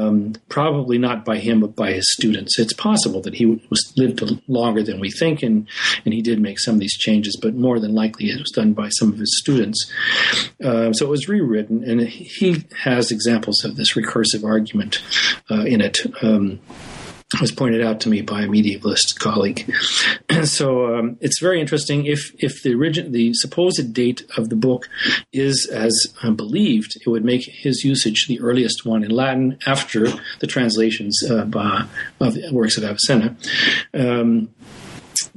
um, 0.00 0.34
probably 0.48 0.98
not 0.98 1.24
by 1.24 1.38
him, 1.38 1.60
but 1.60 1.76
by 1.76 1.92
his 1.92 2.10
students. 2.12 2.58
It's 2.58 2.72
possible 2.72 3.20
that 3.22 3.34
he 3.34 3.46
was 3.46 3.92
lived 3.96 4.22
longer 4.48 4.82
than 4.82 5.00
we 5.00 5.10
think, 5.10 5.42
and 5.42 5.68
and 6.04 6.14
he 6.14 6.22
did 6.22 6.40
make 6.40 6.58
some 6.58 6.74
of 6.74 6.80
these 6.80 6.96
changes, 6.96 7.38
but 7.40 7.54
more 7.54 7.78
than 7.78 7.94
likely 7.94 8.26
it 8.26 8.40
was 8.40 8.50
done 8.50 8.72
by 8.72 8.88
some 8.88 9.12
of 9.12 9.18
his 9.18 9.38
students. 9.38 9.90
Uh, 10.64 10.92
so 10.92 11.06
it 11.06 11.10
was 11.10 11.28
rewritten, 11.28 11.84
and 11.84 12.00
he 12.00 12.64
has 12.82 13.10
examples 13.10 13.64
of 13.64 13.76
this 13.76 13.94
recursive 13.94 14.44
argument 14.44 15.02
uh, 15.50 15.64
in 15.64 15.80
it. 15.80 16.00
Um, 16.22 16.60
was 17.40 17.52
pointed 17.52 17.82
out 17.82 18.00
to 18.00 18.08
me 18.08 18.22
by 18.22 18.42
a 18.42 18.48
medievalist 18.48 19.18
colleague. 19.18 19.72
so 20.44 20.96
um, 20.96 21.16
it's 21.20 21.40
very 21.40 21.60
interesting. 21.60 22.06
If 22.06 22.32
if 22.42 22.62
the 22.62 22.74
origin, 22.74 23.12
the 23.12 23.34
supposed 23.34 23.92
date 23.92 24.22
of 24.36 24.48
the 24.48 24.56
book 24.56 24.88
is 25.32 25.68
as 25.72 25.94
uh, 26.22 26.30
believed, 26.30 26.96
it 26.96 27.08
would 27.08 27.24
make 27.24 27.44
his 27.44 27.84
usage 27.84 28.26
the 28.26 28.40
earliest 28.40 28.84
one 28.84 29.04
in 29.04 29.10
Latin 29.10 29.58
after 29.66 30.08
the 30.40 30.46
translations 30.46 31.22
uh, 31.28 31.44
by, 31.44 31.86
of 32.20 32.36
works 32.52 32.76
of 32.76 32.84
Avicenna. 32.84 33.36
Um, 33.94 34.48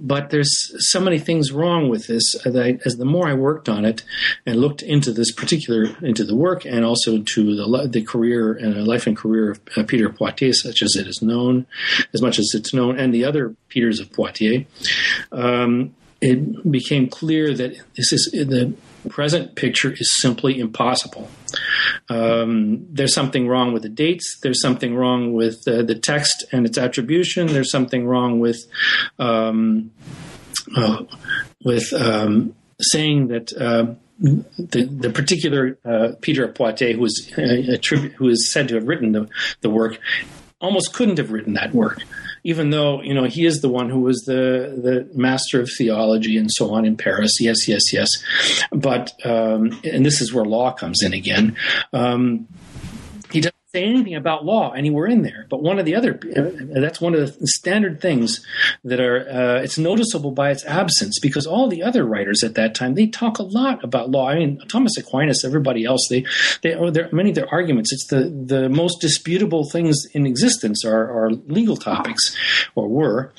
but 0.04 0.30
there's 0.30 0.72
so 0.92 1.00
many 1.00 1.18
things 1.18 1.54
wrong 1.54 1.88
with 1.88 2.08
this 2.08 2.36
as 2.46 2.98
the 2.98 3.06
more 3.06 3.28
I 3.28 3.34
worked 3.34 3.70
on 3.70 3.86
it 3.86 4.04
and 4.46 4.58
looked 4.58 4.82
into 4.82 5.14
this 5.14 5.32
particular 5.32 5.86
into 6.02 6.26
the 6.26 6.36
work 6.36 6.66
and 6.66 6.84
also 6.84 7.22
to 7.22 7.56
the 7.56 7.88
the 7.88 8.04
career 8.04 8.54
and 8.54 8.78
uh, 8.78 8.82
life 8.82 9.08
and 9.08 9.16
career 9.16 9.52
of 9.52 9.62
uh, 9.78 9.84
Peter 9.84 10.10
Poitiers, 10.10 10.62
such 10.62 10.82
as 10.82 10.96
it 10.98 11.08
is 11.08 11.22
known, 11.22 11.66
as 12.14 12.22
much 12.22 12.38
as 12.38 12.52
it's 12.54 12.74
known, 12.74 13.00
and 13.00 13.14
the 13.14 13.24
other 13.24 13.56
Peters 13.70 14.02
of 14.02 14.12
Poitiers, 14.12 14.66
um, 15.32 15.96
it 16.22 16.70
became 16.70 17.08
clear 17.08 17.54
that 17.54 17.78
this 17.96 18.12
is 18.12 18.30
the 18.32 18.74
present 19.10 19.56
picture 19.56 19.92
is 19.92 20.16
simply 20.22 20.60
impossible. 20.60 21.30
Um, 22.10 22.86
there's 22.90 23.14
something 23.14 23.48
wrong 23.48 23.74
with 23.74 23.84
the 23.84 23.90
dates. 23.90 24.40
There's 24.42 24.62
something 24.62 24.96
wrong 24.96 25.34
with 25.34 25.68
uh, 25.68 25.84
the 25.84 25.96
text 25.96 26.46
and 26.52 26.66
its 26.66 26.78
attribution. 26.78 27.48
There's 27.48 27.72
something 27.72 28.06
wrong 28.06 28.40
with 28.40 28.66
um, 29.20 29.92
uh, 30.76 31.04
with 31.64 31.94
um, 31.94 32.56
saying 32.82 33.28
that. 33.30 33.54
Uh, 33.54 33.96
the, 34.20 34.84
the 34.84 35.10
particular 35.10 35.78
uh, 35.84 36.10
Peter 36.22 36.46
of 36.46 36.54
Poitiers, 36.54 37.34
uh, 37.36 37.78
who 38.16 38.30
is 38.30 38.52
said 38.54 38.68
to 38.70 38.76
have 38.76 38.88
written 38.88 39.12
the, 39.12 39.28
the 39.62 39.72
work, 39.72 40.00
almost 40.62 40.94
couldn't 40.94 41.18
have 41.18 41.32
written 41.32 41.54
that 41.54 41.74
work 41.74 42.04
even 42.44 42.70
though 42.70 43.02
you 43.02 43.14
know 43.14 43.24
he 43.24 43.46
is 43.46 43.62
the 43.62 43.70
one 43.70 43.90
who 43.90 44.02
was 44.02 44.22
the 44.26 44.80
the 44.82 45.10
master 45.18 45.62
of 45.62 45.70
theology 45.78 46.38
and 46.38 46.50
so 46.52 46.74
on 46.74 46.86
in 46.86 46.98
Paris. 46.98 47.32
Yes, 47.40 47.68
yes, 47.68 47.94
yes. 47.94 48.10
But 48.72 49.14
um, 49.26 49.80
and 49.84 50.06
this 50.06 50.22
is 50.22 50.34
where 50.34 50.46
law 50.46 50.72
comes 50.72 51.02
in 51.02 51.14
again. 51.14 51.56
Um, 51.92 52.48
he 53.32 53.42
doesn't 53.42 53.56
say 53.74 53.86
anything 53.86 54.14
about 54.14 54.46
law 54.46 54.72
anywhere 54.74 55.08
in 55.08 55.24
there. 55.24 55.48
But 55.50 55.64
one 55.64 55.80
of 55.80 55.86
the 55.86 55.96
other, 55.96 56.20
that's 56.22 57.02
one 57.02 57.16
of 57.16 57.40
the 57.40 57.48
standard 57.48 58.02
things 58.02 58.46
that 58.84 59.00
are, 59.00 59.28
uh, 59.28 59.64
it's 59.64 59.80
noticeable 59.80 60.30
by 60.30 60.52
its 60.52 60.64
absence 60.66 61.18
because 61.20 61.48
all 61.48 61.68
the 61.68 61.82
other 61.82 62.06
writers 62.06 62.44
at 62.44 62.54
that 62.54 62.76
time, 62.76 62.94
they 62.94 63.08
talk 63.08 63.40
a 63.40 63.44
lot 63.44 63.84
about 63.84 64.12
law. 64.12 64.30
I 64.30 64.36
mean, 64.36 64.60
Thomas 64.68 64.96
Aquinas, 64.96 65.44
everybody 65.44 65.86
else, 65.86 66.08
they, 66.08 66.24
they, 66.62 66.76
oh, 66.76 66.92
many 67.12 67.30
of 67.30 67.36
their 67.36 67.50
arguments, 67.50 67.92
it's 67.92 68.06
the, 68.06 68.30
the 68.30 68.70
most 68.70 69.02
disputable 69.02 69.68
things 69.68 70.06
in 70.14 70.28
existence 70.28 70.86
are, 70.86 71.26
are 71.26 71.32
legal 71.32 71.76
topics 71.76 72.38
or 72.76 72.88
were. 72.88 73.34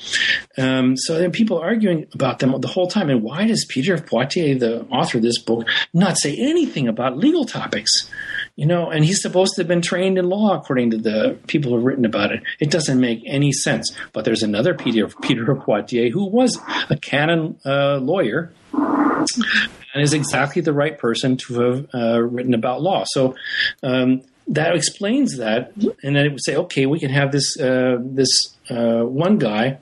Um, 0.57 0.97
so 0.97 1.17
then 1.17 1.31
people 1.31 1.59
arguing 1.59 2.07
about 2.13 2.39
them 2.39 2.59
the 2.59 2.67
whole 2.67 2.87
time. 2.87 3.09
And 3.09 3.23
why 3.23 3.47
does 3.47 3.63
Peter 3.69 3.93
of 3.93 4.05
Poitiers, 4.05 4.59
the 4.59 4.81
author 4.87 5.19
of 5.19 5.23
this 5.23 5.39
book, 5.39 5.65
not 5.93 6.17
say 6.17 6.35
anything 6.37 6.89
about 6.89 7.17
legal 7.17 7.45
topics? 7.45 8.09
You 8.55 8.65
know, 8.65 8.89
and 8.89 9.03
he's 9.03 9.21
supposed 9.21 9.55
to 9.55 9.61
have 9.61 9.67
been 9.67 9.81
trained 9.81 10.17
in 10.17 10.29
law, 10.29 10.57
according 10.57 10.91
to 10.91 10.97
the 10.97 11.37
people 11.47 11.73
who've 11.73 11.83
written 11.83 12.05
about 12.05 12.31
it. 12.31 12.41
It 12.59 12.71
doesn't 12.71 12.99
make 12.99 13.21
any 13.25 13.51
sense. 13.51 13.93
But 14.13 14.23
there's 14.23 14.43
another 14.43 14.73
Peter, 14.73 15.09
Peter 15.21 15.51
of 15.51 15.63
Poitiers 15.63 16.13
who 16.13 16.25
was 16.25 16.57
a 16.89 16.95
canon 16.95 17.59
uh, 17.65 17.97
lawyer 17.97 18.53
and 18.73 20.03
is 20.03 20.13
exactly 20.13 20.61
the 20.61 20.73
right 20.73 20.97
person 20.97 21.37
to 21.37 21.59
have 21.59 21.87
uh, 21.93 22.21
written 22.21 22.53
about 22.53 22.81
law. 22.81 23.03
So 23.07 23.35
um, 23.83 24.21
that 24.47 24.75
explains 24.75 25.37
that, 25.37 25.71
and 26.03 26.15
then 26.15 26.25
it 26.25 26.31
would 26.31 26.43
say, 26.43 26.55
okay, 26.55 26.85
we 26.85 26.99
can 26.99 27.09
have 27.09 27.31
this 27.31 27.59
uh, 27.59 27.97
this 27.99 28.29
uh, 28.69 29.01
one 29.01 29.37
guy 29.37 29.79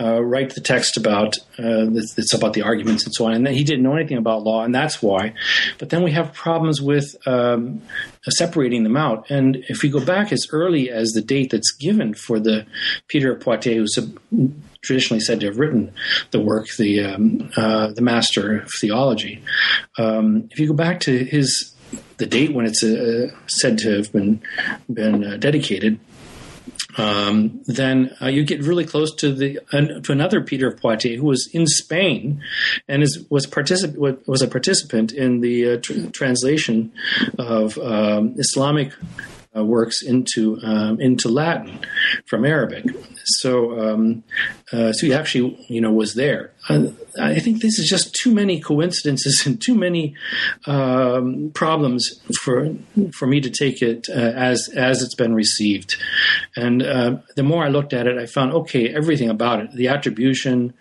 uh, 0.00 0.22
write 0.22 0.54
the 0.54 0.60
text 0.60 0.96
about 0.96 1.36
uh, 1.58 1.86
it's 1.92 2.32
about 2.32 2.54
the 2.54 2.62
arguments 2.62 3.04
and 3.04 3.14
so 3.14 3.26
on, 3.26 3.34
and 3.34 3.46
then 3.46 3.52
he 3.52 3.62
didn't 3.62 3.82
know 3.82 3.94
anything 3.94 4.16
about 4.16 4.42
law, 4.42 4.62
and 4.64 4.74
that's 4.74 5.02
why. 5.02 5.34
But 5.78 5.90
then 5.90 6.02
we 6.02 6.12
have 6.12 6.32
problems 6.32 6.80
with 6.80 7.14
um, 7.26 7.82
separating 8.28 8.84
them 8.84 8.96
out, 8.96 9.30
and 9.30 9.56
if 9.68 9.82
we 9.82 9.90
go 9.90 10.04
back 10.04 10.32
as 10.32 10.46
early 10.50 10.90
as 10.90 11.10
the 11.10 11.22
date 11.22 11.50
that's 11.50 11.72
given 11.72 12.14
for 12.14 12.40
the 12.40 12.66
Peter 13.08 13.32
of 13.32 13.40
Poitiers, 13.40 13.94
who's 13.94 13.98
a, 13.98 14.48
traditionally 14.80 15.20
said 15.20 15.40
to 15.40 15.46
have 15.46 15.58
written 15.58 15.92
the 16.30 16.40
work, 16.40 16.68
the 16.78 17.04
um, 17.04 17.50
uh, 17.56 17.92
the 17.92 18.02
Master 18.02 18.60
of 18.60 18.70
Theology. 18.80 19.42
Um, 19.98 20.48
if 20.50 20.58
you 20.58 20.68
go 20.68 20.74
back 20.74 21.00
to 21.00 21.24
his 21.24 21.75
the 22.18 22.26
date 22.26 22.52
when 22.52 22.66
it's 22.66 22.82
uh, 22.82 23.30
said 23.46 23.78
to 23.78 23.96
have 23.96 24.12
been 24.12 24.42
been 24.92 25.24
uh, 25.24 25.36
dedicated, 25.36 25.98
um, 26.96 27.60
then 27.66 28.16
uh, 28.22 28.26
you 28.26 28.44
get 28.44 28.62
really 28.62 28.84
close 28.84 29.14
to 29.16 29.32
the 29.32 29.60
uh, 29.72 30.00
to 30.00 30.12
another 30.12 30.40
Peter 30.40 30.68
of 30.68 30.80
Poitiers 30.80 31.18
who 31.18 31.26
was 31.26 31.48
in 31.52 31.66
Spain 31.66 32.42
and 32.88 33.02
is 33.02 33.24
was 33.30 33.46
particip- 33.46 34.26
was 34.26 34.42
a 34.42 34.48
participant 34.48 35.12
in 35.12 35.40
the 35.40 35.72
uh, 35.72 35.76
tr- 35.78 36.06
translation 36.12 36.92
of 37.38 37.78
um, 37.78 38.34
Islamic 38.38 38.92
uh, 39.56 39.64
works 39.64 40.02
into 40.02 40.58
um, 40.62 41.00
into 41.00 41.28
Latin 41.28 41.80
from 42.26 42.44
Arabic. 42.44 42.84
So, 43.28 43.80
um, 43.80 44.22
uh, 44.72 44.92
so 44.92 45.06
he 45.06 45.14
actually, 45.14 45.64
you 45.68 45.80
know, 45.80 45.92
was 45.92 46.14
there. 46.14 46.50
Uh, 46.68 46.88
I 47.20 47.38
think 47.38 47.62
this 47.62 47.78
is 47.78 47.88
just 47.88 48.12
too 48.14 48.34
many 48.34 48.60
coincidences 48.60 49.42
and 49.46 49.60
too 49.60 49.76
many 49.76 50.14
um, 50.66 51.52
problems 51.54 52.20
for 52.42 52.74
for 53.12 53.26
me 53.26 53.40
to 53.40 53.50
take 53.50 53.80
it 53.80 54.08
uh, 54.08 54.12
as 54.12 54.68
as 54.74 55.02
it's 55.02 55.14
been 55.14 55.34
received. 55.34 55.94
And 56.56 56.82
uh, 56.82 57.18
the 57.36 57.44
more 57.44 57.64
I 57.64 57.68
looked 57.68 57.92
at 57.92 58.08
it, 58.08 58.18
I 58.18 58.26
found 58.26 58.52
okay, 58.52 58.92
everything 58.92 59.30
about 59.30 59.60
it, 59.60 59.72
the 59.72 59.88
attribution, 59.88 60.74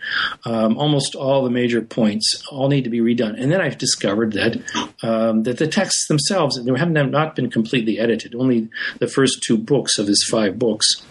um, 0.46 0.78
almost 0.78 1.14
all 1.14 1.44
the 1.44 1.52
major 1.52 1.82
points, 1.82 2.44
all 2.52 2.68
need 2.68 2.86
to 2.86 2.90
be 2.90 3.02
redone. 3.02 3.40
And 3.40 3.52
then 3.52 3.62
I 3.62 3.70
discovered 3.70 4.34
that 4.34 4.56
um, 5.04 5.44
that 5.44 5.58
the 5.58 5.68
texts 5.68 6.08
themselves 6.08 6.60
they 6.64 6.78
have 6.78 6.90
not 6.90 7.36
been 7.36 7.52
completely 7.52 8.00
edited. 8.00 8.34
Only 8.34 8.68
the 8.98 9.08
first 9.08 9.44
two 9.44 9.58
books 9.58 10.00
of 10.00 10.08
his 10.08 10.28
five 10.28 10.58
books 10.58 11.04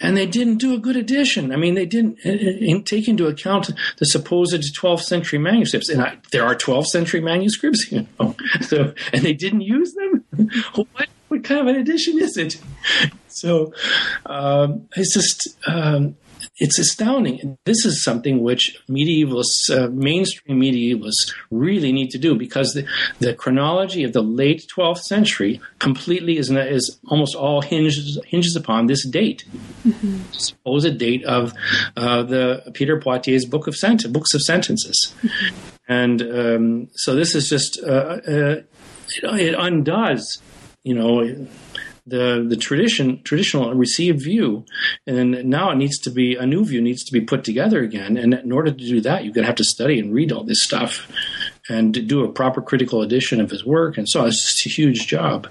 and 0.00 0.16
they 0.16 0.26
didn't 0.26 0.58
do 0.58 0.74
a 0.74 0.78
good 0.78 0.96
addition. 0.96 1.52
I 1.52 1.56
mean, 1.56 1.74
they 1.74 1.86
didn't 1.86 2.18
uh, 2.24 2.30
uh, 2.30 2.82
take 2.84 3.08
into 3.08 3.26
account 3.26 3.70
the 3.98 4.04
supposed 4.06 4.62
12th 4.78 5.02
century 5.02 5.38
manuscripts, 5.38 5.88
and 5.88 6.02
I, 6.02 6.18
there 6.30 6.44
are 6.44 6.54
12th 6.54 6.86
century 6.86 7.20
manuscripts, 7.20 7.90
you 7.90 8.06
know. 8.18 8.36
So, 8.62 8.94
and 9.12 9.22
they 9.22 9.32
didn't 9.32 9.62
use 9.62 9.94
them. 9.94 10.24
what 10.74 11.08
what 11.28 11.44
kind 11.44 11.60
of 11.60 11.66
an 11.66 11.76
addition 11.76 12.18
is 12.18 12.36
it? 12.36 12.60
So, 13.28 13.72
um, 14.26 14.88
it's 14.94 15.14
just 15.14 15.56
um, 15.66 16.16
it's 16.56 16.78
astounding. 16.78 17.58
This 17.64 17.86
is 17.86 18.04
something 18.04 18.42
which 18.42 18.78
medievalists, 18.88 19.70
uh, 19.70 19.88
mainstream 19.88 20.60
medievalists, 20.60 21.32
really 21.50 21.92
need 21.92 22.10
to 22.10 22.18
do 22.18 22.34
because 22.34 22.74
the, 22.74 22.86
the 23.20 23.34
chronology 23.34 24.04
of 24.04 24.12
the 24.12 24.22
late 24.22 24.66
12th 24.76 25.02
century 25.02 25.60
completely 25.78 26.36
is, 26.36 26.50
is 26.50 26.98
almost 27.08 27.34
all 27.34 27.62
hinges 27.62 28.18
hinges 28.26 28.54
upon 28.54 28.86
this 28.86 29.06
date, 29.06 29.44
mm-hmm. 29.84 30.20
supposed 30.32 30.98
date 30.98 31.24
of 31.24 31.54
uh, 31.96 32.22
the 32.22 32.70
Peter 32.74 33.00
Poitiers 33.00 33.46
book 33.46 33.66
of 33.66 33.74
sent- 33.74 34.12
books 34.12 34.34
of 34.34 34.42
sentences, 34.42 35.14
mm-hmm. 35.22 35.56
and 35.88 36.22
um, 36.22 36.88
so 36.94 37.14
this 37.14 37.34
is 37.34 37.48
just 37.48 37.80
uh, 37.82 38.20
uh 38.26 38.60
it, 39.08 39.24
it 39.24 39.54
undoes, 39.58 40.40
you 40.84 40.94
know 40.94 41.46
the 42.06 42.44
the 42.48 42.56
tradition 42.56 43.22
traditional 43.22 43.72
received 43.74 44.22
view, 44.22 44.64
and 45.06 45.44
now 45.44 45.70
it 45.70 45.76
needs 45.76 45.98
to 46.00 46.10
be 46.10 46.34
a 46.34 46.46
new 46.46 46.64
view 46.64 46.80
needs 46.80 47.04
to 47.04 47.12
be 47.12 47.20
put 47.20 47.44
together 47.44 47.80
again. 47.80 48.16
And 48.16 48.34
in 48.34 48.52
order 48.52 48.70
to 48.70 48.76
do 48.76 49.00
that, 49.02 49.24
you're 49.24 49.32
going 49.32 49.44
to 49.44 49.48
have 49.48 49.56
to 49.56 49.64
study 49.64 49.98
and 49.98 50.12
read 50.12 50.32
all 50.32 50.44
this 50.44 50.62
stuff, 50.62 51.10
and 51.68 52.06
do 52.08 52.24
a 52.24 52.32
proper 52.32 52.60
critical 52.60 53.02
edition 53.02 53.40
of 53.40 53.50
his 53.50 53.64
work. 53.64 53.98
And 53.98 54.08
so 54.08 54.24
it's 54.26 54.42
just 54.42 54.66
a 54.66 54.68
huge 54.68 55.06
job. 55.06 55.48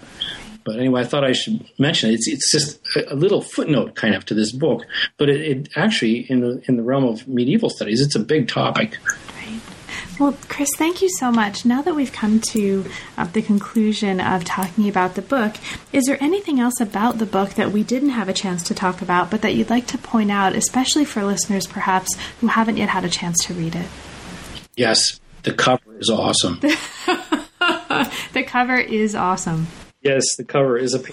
But 0.64 0.78
anyway, 0.78 1.02
I 1.02 1.06
thought 1.06 1.24
I 1.24 1.32
should 1.32 1.66
mention 1.80 2.12
it. 2.12 2.16
It's, 2.16 2.28
it's 2.28 2.52
just 2.52 2.80
a 3.10 3.16
little 3.16 3.42
footnote 3.42 3.96
kind 3.96 4.14
of 4.14 4.26
to 4.26 4.36
this 4.36 4.52
book, 4.52 4.86
but 5.18 5.30
it, 5.30 5.42
it 5.42 5.70
actually 5.76 6.30
in 6.30 6.42
the 6.42 6.62
in 6.68 6.78
the 6.78 6.84
realm 6.84 7.06
of 7.06 7.28
medieval 7.28 7.70
studies, 7.70 8.02
it's 8.02 8.16
a 8.16 8.20
big 8.20 8.48
topic. 8.48 8.98
Well, 10.20 10.38
Chris, 10.48 10.70
thank 10.78 11.02
you 11.02 11.10
so 11.10 11.32
much. 11.32 11.66
Now 11.66 11.82
that 11.82 11.96
we've 11.96 12.12
come 12.12 12.40
to 12.52 12.86
uh, 13.18 13.26
the 13.26 13.42
conclusion 13.42 14.20
of 14.20 14.44
talking 14.44 14.88
about 14.88 15.16
the 15.16 15.22
book, 15.22 15.56
is 15.92 16.06
there 16.06 16.18
anything 16.22 16.60
else 16.60 16.80
about 16.80 17.18
the 17.18 17.26
book 17.26 17.52
that 17.56 17.72
we 17.72 17.84
didn't 17.84 18.10
have 18.10 18.30
a 18.30 18.34
chance 18.34 18.64
to 18.64 18.76
talk 18.76 19.02
about, 19.02 19.32
but 19.32 19.42
that 19.42 19.56
you'd 19.56 19.70
like 19.70 19.88
to 19.88 19.98
point 19.98 20.32
out, 20.32 20.56
especially 20.56 21.06
for 21.06 21.24
listeners 21.24 21.68
perhaps 21.68 22.16
who 22.40 22.48
haven't 22.48 22.78
yet 22.78 22.90
had 22.90 23.06
a 23.06 23.10
chance 23.10 23.46
to 23.46 23.54
read 23.54 23.76
it? 23.76 23.88
Yes, 24.76 25.20
the 25.44 25.54
cover 25.54 25.98
is 26.00 26.10
awesome. 26.10 26.60
the 28.34 28.44
cover 28.46 28.78
is 28.78 29.16
awesome. 29.16 29.68
Yes, 30.02 30.36
the 30.36 30.44
cover 30.44 30.78
is 30.78 30.96
a 30.96 31.04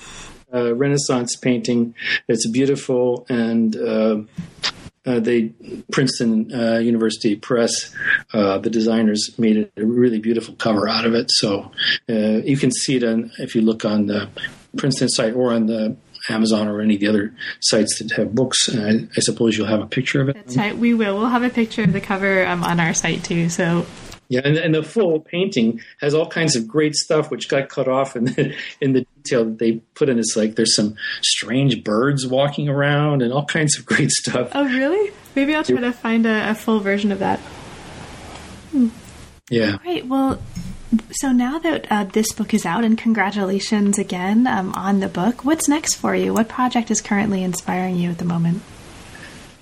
uh, 0.55 0.75
Renaissance 0.75 1.37
painting. 1.37 1.95
It's 2.29 2.47
beautiful 2.49 3.27
and. 3.29 3.77
Uh, 3.77 4.17
uh, 5.09 5.21
they 5.21 5.53
Princeton 5.91 6.53
uh, 6.53 6.79
University 6.79 7.35
Press, 7.37 7.95
uh, 8.35 8.59
the 8.59 8.71
designers 8.71 9.31
made 9.39 9.71
a 9.77 9.85
really 9.85 10.19
beautiful 10.19 10.55
cover 10.55 10.89
out 10.89 11.07
of 11.07 11.15
it. 11.15 11.31
So 11.31 11.71
uh, 12.09 12.43
you 12.45 12.57
can 12.57 12.71
see 12.71 12.97
it 12.97 13.05
on 13.05 13.31
if 13.39 13.55
you 13.55 13.63
look 13.63 13.85
on 13.85 14.07
the 14.07 14.29
Princeton 14.77 15.09
site 15.09 15.35
or 15.35 15.53
on 15.53 15.67
the 15.67 15.97
Amazon 16.29 16.69
or 16.69 16.81
any 16.81 16.95
of 16.95 17.01
the 17.01 17.09
other 17.09 17.35
sites 17.61 17.99
that 17.99 18.13
have 18.13 18.35
books. 18.35 18.69
I, 18.69 19.09
I, 19.17 19.21
suppose 19.21 19.57
you'll 19.57 19.67
have 19.67 19.81
a 19.81 19.87
picture 19.87 20.21
of 20.21 20.29
it. 20.29 20.35
That's 20.35 20.57
right. 20.57 20.77
We 20.77 20.93
will. 20.93 21.17
We'll 21.17 21.29
have 21.29 21.43
a 21.43 21.51
picture 21.51 21.83
of 21.83 21.93
the 21.93 22.01
cover 22.01 22.47
um, 22.47 22.63
on 22.63 22.81
our 22.81 22.93
site 22.93 23.25
too. 23.25 23.49
So 23.49 23.87
yeah, 24.29 24.41
and, 24.45 24.57
and, 24.57 24.75
the 24.75 24.83
full 24.83 25.21
painting 25.21 25.81
has 26.01 26.15
all 26.15 26.29
kinds 26.29 26.55
of 26.55 26.69
great 26.69 26.95
stuff 26.95 27.31
which 27.31 27.49
got 27.49 27.69
cut 27.69 27.89
off 27.89 28.15
in 28.15 28.27
the, 28.27 28.55
in 28.81 28.93
the 28.93 29.07
detail 29.17 29.45
that 29.47 29.59
they 29.59 29.73
put 29.95 30.09
in. 30.09 30.19
It's 30.19 30.37
like 30.37 30.55
there's 30.55 30.77
some 30.77 30.97
strange 31.23 31.83
birds 31.83 32.27
walking 32.27 32.69
around 32.69 33.23
and 33.23 33.33
all 33.33 33.47
kinds 33.47 33.79
of 33.79 33.87
great 33.87 34.11
stuff. 34.11 34.51
Oh, 34.55 34.65
really? 34.65 35.13
Maybe 35.35 35.55
I'll 35.55 35.65
try 35.65 35.81
to 35.81 35.93
find 35.93 36.27
a, 36.27 36.51
a 36.51 36.55
full 36.55 36.81
version 36.81 37.11
of 37.11 37.21
that. 37.21 37.39
Hmm. 38.71 38.89
Yeah. 39.51 39.79
Great. 39.79 40.05
Well, 40.05 40.41
so 41.11 41.33
now 41.33 41.59
that 41.59 41.87
uh, 41.91 42.05
this 42.05 42.33
book 42.33 42.53
is 42.53 42.67
out, 42.67 42.85
and 42.85 42.99
congratulations 42.99 43.99
again 43.99 44.47
um, 44.47 44.73
on 44.75 45.01
the 45.01 45.09
book, 45.09 45.45
what's 45.45 45.69
next 45.69 45.95
for 45.95 46.15
you? 46.15 46.35
What 46.35 46.49
project 46.49 46.91
is 46.91 47.01
currently 47.01 47.43
inspiring 47.43 47.97
you 47.97 48.11
at 48.11 48.19
the 48.19 48.25
moment? 48.25 48.63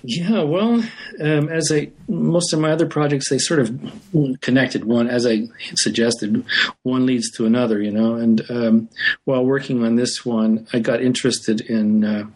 Yeah, 0.02 0.42
well, 0.42 0.84
um, 1.20 1.48
as 1.48 1.72
I 1.72 1.90
most 2.08 2.52
of 2.52 2.60
my 2.60 2.70
other 2.70 2.86
projects, 2.86 3.28
they 3.28 3.38
sort 3.38 3.60
of 3.60 4.40
connected. 4.40 4.84
One, 4.84 5.08
as 5.08 5.26
I 5.26 5.48
suggested, 5.74 6.44
one 6.82 7.06
leads 7.06 7.30
to 7.32 7.46
another, 7.46 7.82
you 7.82 7.90
know. 7.90 8.14
And 8.14 8.48
um, 8.50 8.88
while 9.24 9.44
working 9.44 9.84
on 9.84 9.96
this 9.96 10.24
one, 10.24 10.66
I 10.72 10.78
got 10.78 11.02
interested 11.02 11.60
in 11.60 12.04
uh, 12.04 12.26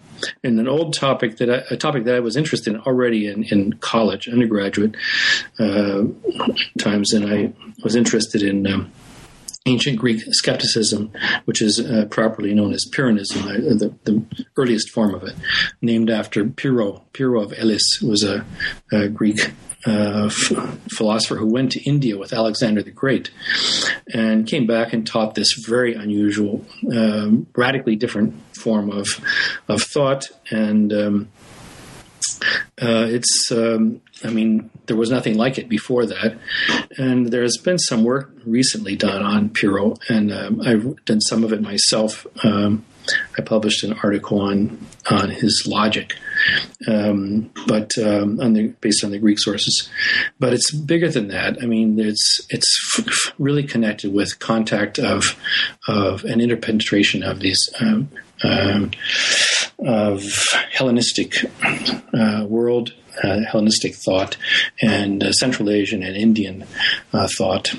in 0.43 0.59
an 0.59 0.69
old 0.69 0.95
topic 0.95 1.37
that 1.37 1.51
I, 1.51 1.63
a 1.71 1.77
topic 1.77 2.05
that 2.05 2.15
I 2.15 2.21
was 2.21 2.37
interested 2.37 2.75
in 2.75 2.81
already 2.81 3.27
in, 3.27 3.45
in 3.45 3.75
college, 3.75 4.29
undergraduate 4.29 4.97
uh, 5.59 6.05
times, 6.79 7.13
and 7.13 7.33
I 7.33 7.53
was 7.83 7.95
interested 7.95 8.43
in. 8.43 8.67
Um, 8.67 8.93
ancient 9.67 9.99
Greek 9.99 10.23
skepticism, 10.31 11.13
which 11.45 11.61
is 11.61 11.79
uh, 11.79 12.07
properly 12.11 12.55
known 12.55 12.73
as 12.73 12.87
Pyrrhonism, 12.91 13.43
uh, 13.43 13.75
the, 13.79 13.95
the, 14.05 14.47
earliest 14.57 14.91
form 14.91 15.15
of 15.15 15.23
it, 15.23 15.35
named 15.83 16.11
after 16.11 16.45
Pyrrho. 16.45 17.03
Pyrrho 17.13 17.43
of 17.43 17.53
Elis 17.57 18.01
was 18.03 18.25
a, 18.25 18.45
a 18.91 19.09
Greek 19.09 19.53
uh, 19.87 20.27
f- 20.27 20.79
philosopher 20.91 21.37
who 21.37 21.47
went 21.47 21.73
to 21.73 21.83
India 21.83 22.17
with 22.17 22.33
Alexander 22.33 22.83
the 22.83 22.91
Great 22.91 23.31
and 24.13 24.47
came 24.47 24.67
back 24.67 24.93
and 24.93 25.07
taught 25.07 25.35
this 25.35 25.53
very 25.67 25.95
unusual, 25.95 26.65
um, 26.95 27.47
radically 27.55 27.97
different 27.97 28.35
form 28.57 28.91
of 28.91 29.07
of 29.69 29.83
thought 29.83 30.29
and. 30.51 30.93
Um, 30.93 31.29
uh, 32.81 33.07
it's, 33.09 33.51
um, 33.53 34.01
I 34.25 34.31
mean, 34.31 34.71
there 34.87 34.97
was 34.97 35.11
nothing 35.11 35.37
like 35.37 35.59
it 35.59 35.69
before 35.69 36.07
that. 36.07 36.39
And 36.99 37.29
there 37.31 37.43
has 37.43 37.57
been 37.57 37.79
some 37.79 38.05
work 38.05 38.33
recently 38.45 38.97
done 38.97 39.23
on 39.23 39.51
Pyrrho, 39.51 39.97
and 40.09 40.33
um, 40.33 40.61
I've 40.63 41.05
done 41.05 41.21
some 41.21 41.45
of 41.45 41.53
it 41.53 41.63
myself. 41.63 42.27
Um, 42.45 42.85
I 43.39 43.43
published 43.43 43.83
an 43.83 43.95
article 44.03 44.41
on 44.41 44.79
on 45.11 45.31
his 45.31 45.65
logic, 45.67 46.17
um, 46.87 47.51
but 47.67 47.91
um, 47.99 48.41
on 48.41 48.53
the, 48.53 48.69
based 48.81 49.05
on 49.05 49.11
the 49.11 49.19
Greek 49.19 49.39
sources. 49.39 49.89
But 50.39 50.53
it's 50.53 50.71
bigger 50.71 51.09
than 51.09 51.29
that. 51.29 51.63
I 51.63 51.67
mean, 51.67 51.99
it's 51.99 52.41
it's 52.51 52.99
f- 52.99 53.35
really 53.39 53.65
connected 53.65 54.13
with 54.13 54.39
contact 54.39 54.99
of 54.99 55.37
of 55.89 56.25
an 56.25 56.41
interpenetration 56.41 57.23
of 57.23 57.41
these 57.41 57.69
um, 57.81 58.11
um, 58.43 58.91
of 59.87 60.23
Hellenistic 60.73 61.35
uh, 62.13 62.45
world, 62.49 62.95
uh, 63.23 63.41
Hellenistic 63.41 63.95
thought, 63.95 64.37
and 64.81 65.23
uh, 65.23 65.33
Central 65.33 65.71
Asian 65.71 66.03
and 66.03 66.17
Indian 66.17 66.65
uh, 67.13 67.29
thought. 67.37 67.75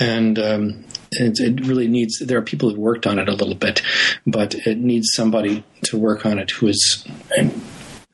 And 0.00 0.38
um, 0.38 0.84
it, 1.12 1.38
it, 1.40 1.66
really 1.66 1.88
needs. 1.88 2.18
There 2.18 2.38
are 2.38 2.42
people 2.42 2.68
who 2.68 2.76
have 2.76 2.82
worked 2.82 3.06
on 3.06 3.18
it 3.18 3.28
a 3.28 3.34
little 3.34 3.54
bit, 3.54 3.82
but 4.26 4.54
it 4.54 4.78
needs 4.78 5.08
somebody 5.12 5.62
to 5.84 5.98
work 5.98 6.24
on 6.24 6.38
it 6.38 6.50
who 6.50 6.68
is 6.68 7.06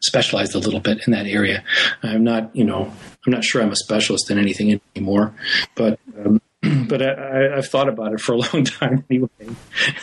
specialized 0.03 0.55
a 0.55 0.59
little 0.59 0.81
bit 0.81 1.07
in 1.07 1.13
that 1.13 1.27
area. 1.27 1.63
I'm 2.03 2.25
not, 2.25 2.55
you 2.55 2.65
know, 2.65 2.93
I'm 3.27 3.33
not 3.33 3.45
sure 3.45 3.63
I'm 3.63 3.71
a 3.71 3.77
specialist 3.77 4.31
in 4.31 4.39
anything 4.39 4.81
anymore, 4.97 5.35
but 5.77 5.99
um, 6.19 6.41
but 6.89 7.01
I, 7.01 7.57
have 7.57 7.69
thought 7.69 7.89
about 7.89 8.13
it 8.13 8.21
for 8.21 8.35
a 8.35 8.37
long 8.53 8.65
time 8.65 9.05
anyway, 9.09 9.29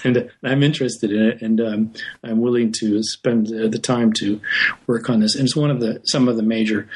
and 0.03 0.31
I'm 0.43 0.63
interested 0.63 1.11
in 1.11 1.21
it, 1.21 1.41
and 1.41 1.61
um, 1.61 1.93
I'm 2.23 2.41
willing 2.41 2.71
to 2.79 3.03
spend 3.03 3.47
the 3.47 3.79
time 3.79 4.11
to 4.13 4.41
work 4.87 5.09
on 5.09 5.19
this. 5.19 5.35
And 5.35 5.45
it's 5.45 5.55
one 5.55 5.69
of 5.69 5.79
the 5.79 6.01
some 6.03 6.27
of 6.27 6.35
the 6.35 6.43
major 6.43 6.89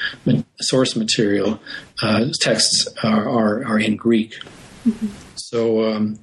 source 0.60 0.96
material 0.96 1.60
uh, 2.02 2.30
texts 2.40 2.88
are, 3.04 3.30
are, 3.30 3.66
are 3.66 3.80
in 3.80 3.98
Greek. 3.98 4.40
Mm-hmm. 4.86 5.08
So 5.36 5.92
um, 5.92 6.20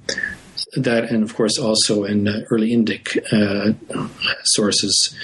that, 0.75 1.05
and 1.09 1.23
of 1.23 1.35
course, 1.35 1.57
also 1.57 2.03
in 2.03 2.27
uh, 2.27 2.41
early 2.51 2.71
Indic 2.71 3.17
uh, 3.31 3.73
sources. 4.43 5.15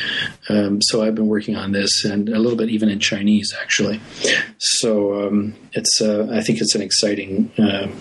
Um, 0.49 0.81
so 0.81 1.03
I've 1.03 1.15
been 1.15 1.27
working 1.27 1.55
on 1.55 1.71
this, 1.71 2.03
and 2.03 2.29
a 2.29 2.39
little 2.39 2.57
bit 2.57 2.69
even 2.69 2.89
in 2.89 2.99
Chinese, 2.99 3.53
actually. 3.61 4.01
So 4.57 5.27
um, 5.27 5.55
it's, 5.73 6.01
uh, 6.01 6.27
I 6.31 6.41
think 6.41 6.61
it's 6.61 6.75
an 6.75 6.81
exciting, 6.81 7.51
um, 7.57 7.95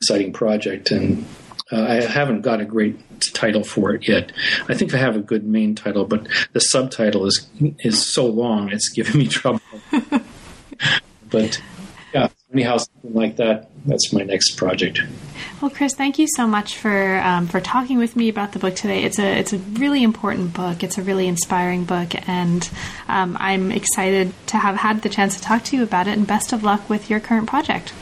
exciting 0.00 0.32
project, 0.32 0.90
and 0.90 1.24
uh, 1.72 1.82
I 1.82 1.94
haven't 2.02 2.42
got 2.42 2.60
a 2.60 2.64
great 2.64 2.98
title 3.20 3.64
for 3.64 3.94
it 3.94 4.08
yet. 4.08 4.32
I 4.68 4.74
think 4.74 4.94
I 4.94 4.98
have 4.98 5.16
a 5.16 5.20
good 5.20 5.44
main 5.44 5.74
title, 5.74 6.04
but 6.04 6.26
the 6.52 6.60
subtitle 6.60 7.26
is 7.26 7.48
is 7.80 8.04
so 8.04 8.26
long, 8.26 8.70
it's 8.70 8.88
giving 8.90 9.18
me 9.18 9.26
trouble. 9.28 9.60
but 11.30 11.60
yeah, 12.14 12.28
anyhow, 12.52 12.78
something 12.78 13.14
like 13.14 13.36
that. 13.36 13.70
That's 13.86 14.12
my 14.12 14.22
next 14.22 14.56
project. 14.56 15.00
Well, 15.60 15.70
Chris, 15.70 15.94
thank 15.94 16.18
you 16.18 16.26
so 16.36 16.46
much 16.46 16.76
for 16.76 17.18
um, 17.18 17.46
for 17.46 17.60
talking 17.60 17.98
with 17.98 18.16
me 18.16 18.28
about 18.28 18.52
the 18.52 18.58
book 18.58 18.74
today. 18.74 19.02
It's 19.04 19.18
a 19.18 19.38
it's 19.38 19.52
a 19.52 19.58
really 19.58 20.02
important 20.02 20.54
book. 20.54 20.82
It's 20.82 20.98
a 20.98 21.02
really 21.02 21.28
inspiring 21.28 21.84
book, 21.84 22.12
and 22.28 22.68
um, 23.08 23.36
I'm 23.40 23.70
excited 23.70 24.32
to 24.48 24.56
have 24.56 24.76
had 24.76 25.02
the 25.02 25.08
chance 25.08 25.36
to 25.36 25.42
talk 25.42 25.64
to 25.64 25.76
you 25.76 25.82
about 25.82 26.06
it. 26.06 26.16
And 26.16 26.26
best 26.26 26.52
of 26.52 26.62
luck 26.62 26.88
with 26.88 27.10
your 27.10 27.20
current 27.20 27.48
project. 27.48 27.92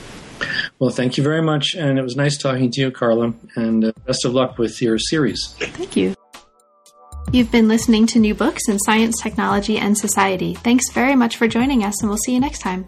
Well, 0.79 0.91
thank 0.91 1.17
you 1.17 1.25
very 1.25 1.43
much, 1.43 1.75
and 1.77 1.99
it 1.99 2.03
was 2.03 2.17
nice 2.17 2.39
talking 2.39 2.71
to 2.71 2.81
you, 2.81 2.91
Carla. 2.91 3.35
And 3.57 3.87
uh, 3.87 3.93
best 4.07 4.25
of 4.25 4.35
luck 4.35 4.59
with 4.59 4.81
your 4.81 4.99
series. 4.99 5.55
Thank 5.59 5.97
you. 5.97 6.15
You've 7.33 7.53
been 7.53 7.69
listening 7.69 8.07
to 8.09 8.19
new 8.19 8.35
books 8.35 8.69
in 8.69 8.79
science, 8.79 9.21
technology, 9.21 9.77
and 9.79 9.99
society. 9.99 10.55
Thanks 10.55 10.91
very 10.93 11.15
much 11.15 11.37
for 11.37 11.47
joining 11.49 11.85
us, 11.85 12.01
and 12.01 12.09
we'll 12.09 12.19
see 12.19 12.33
you 12.33 12.41
next 12.41 12.61
time. 12.61 12.87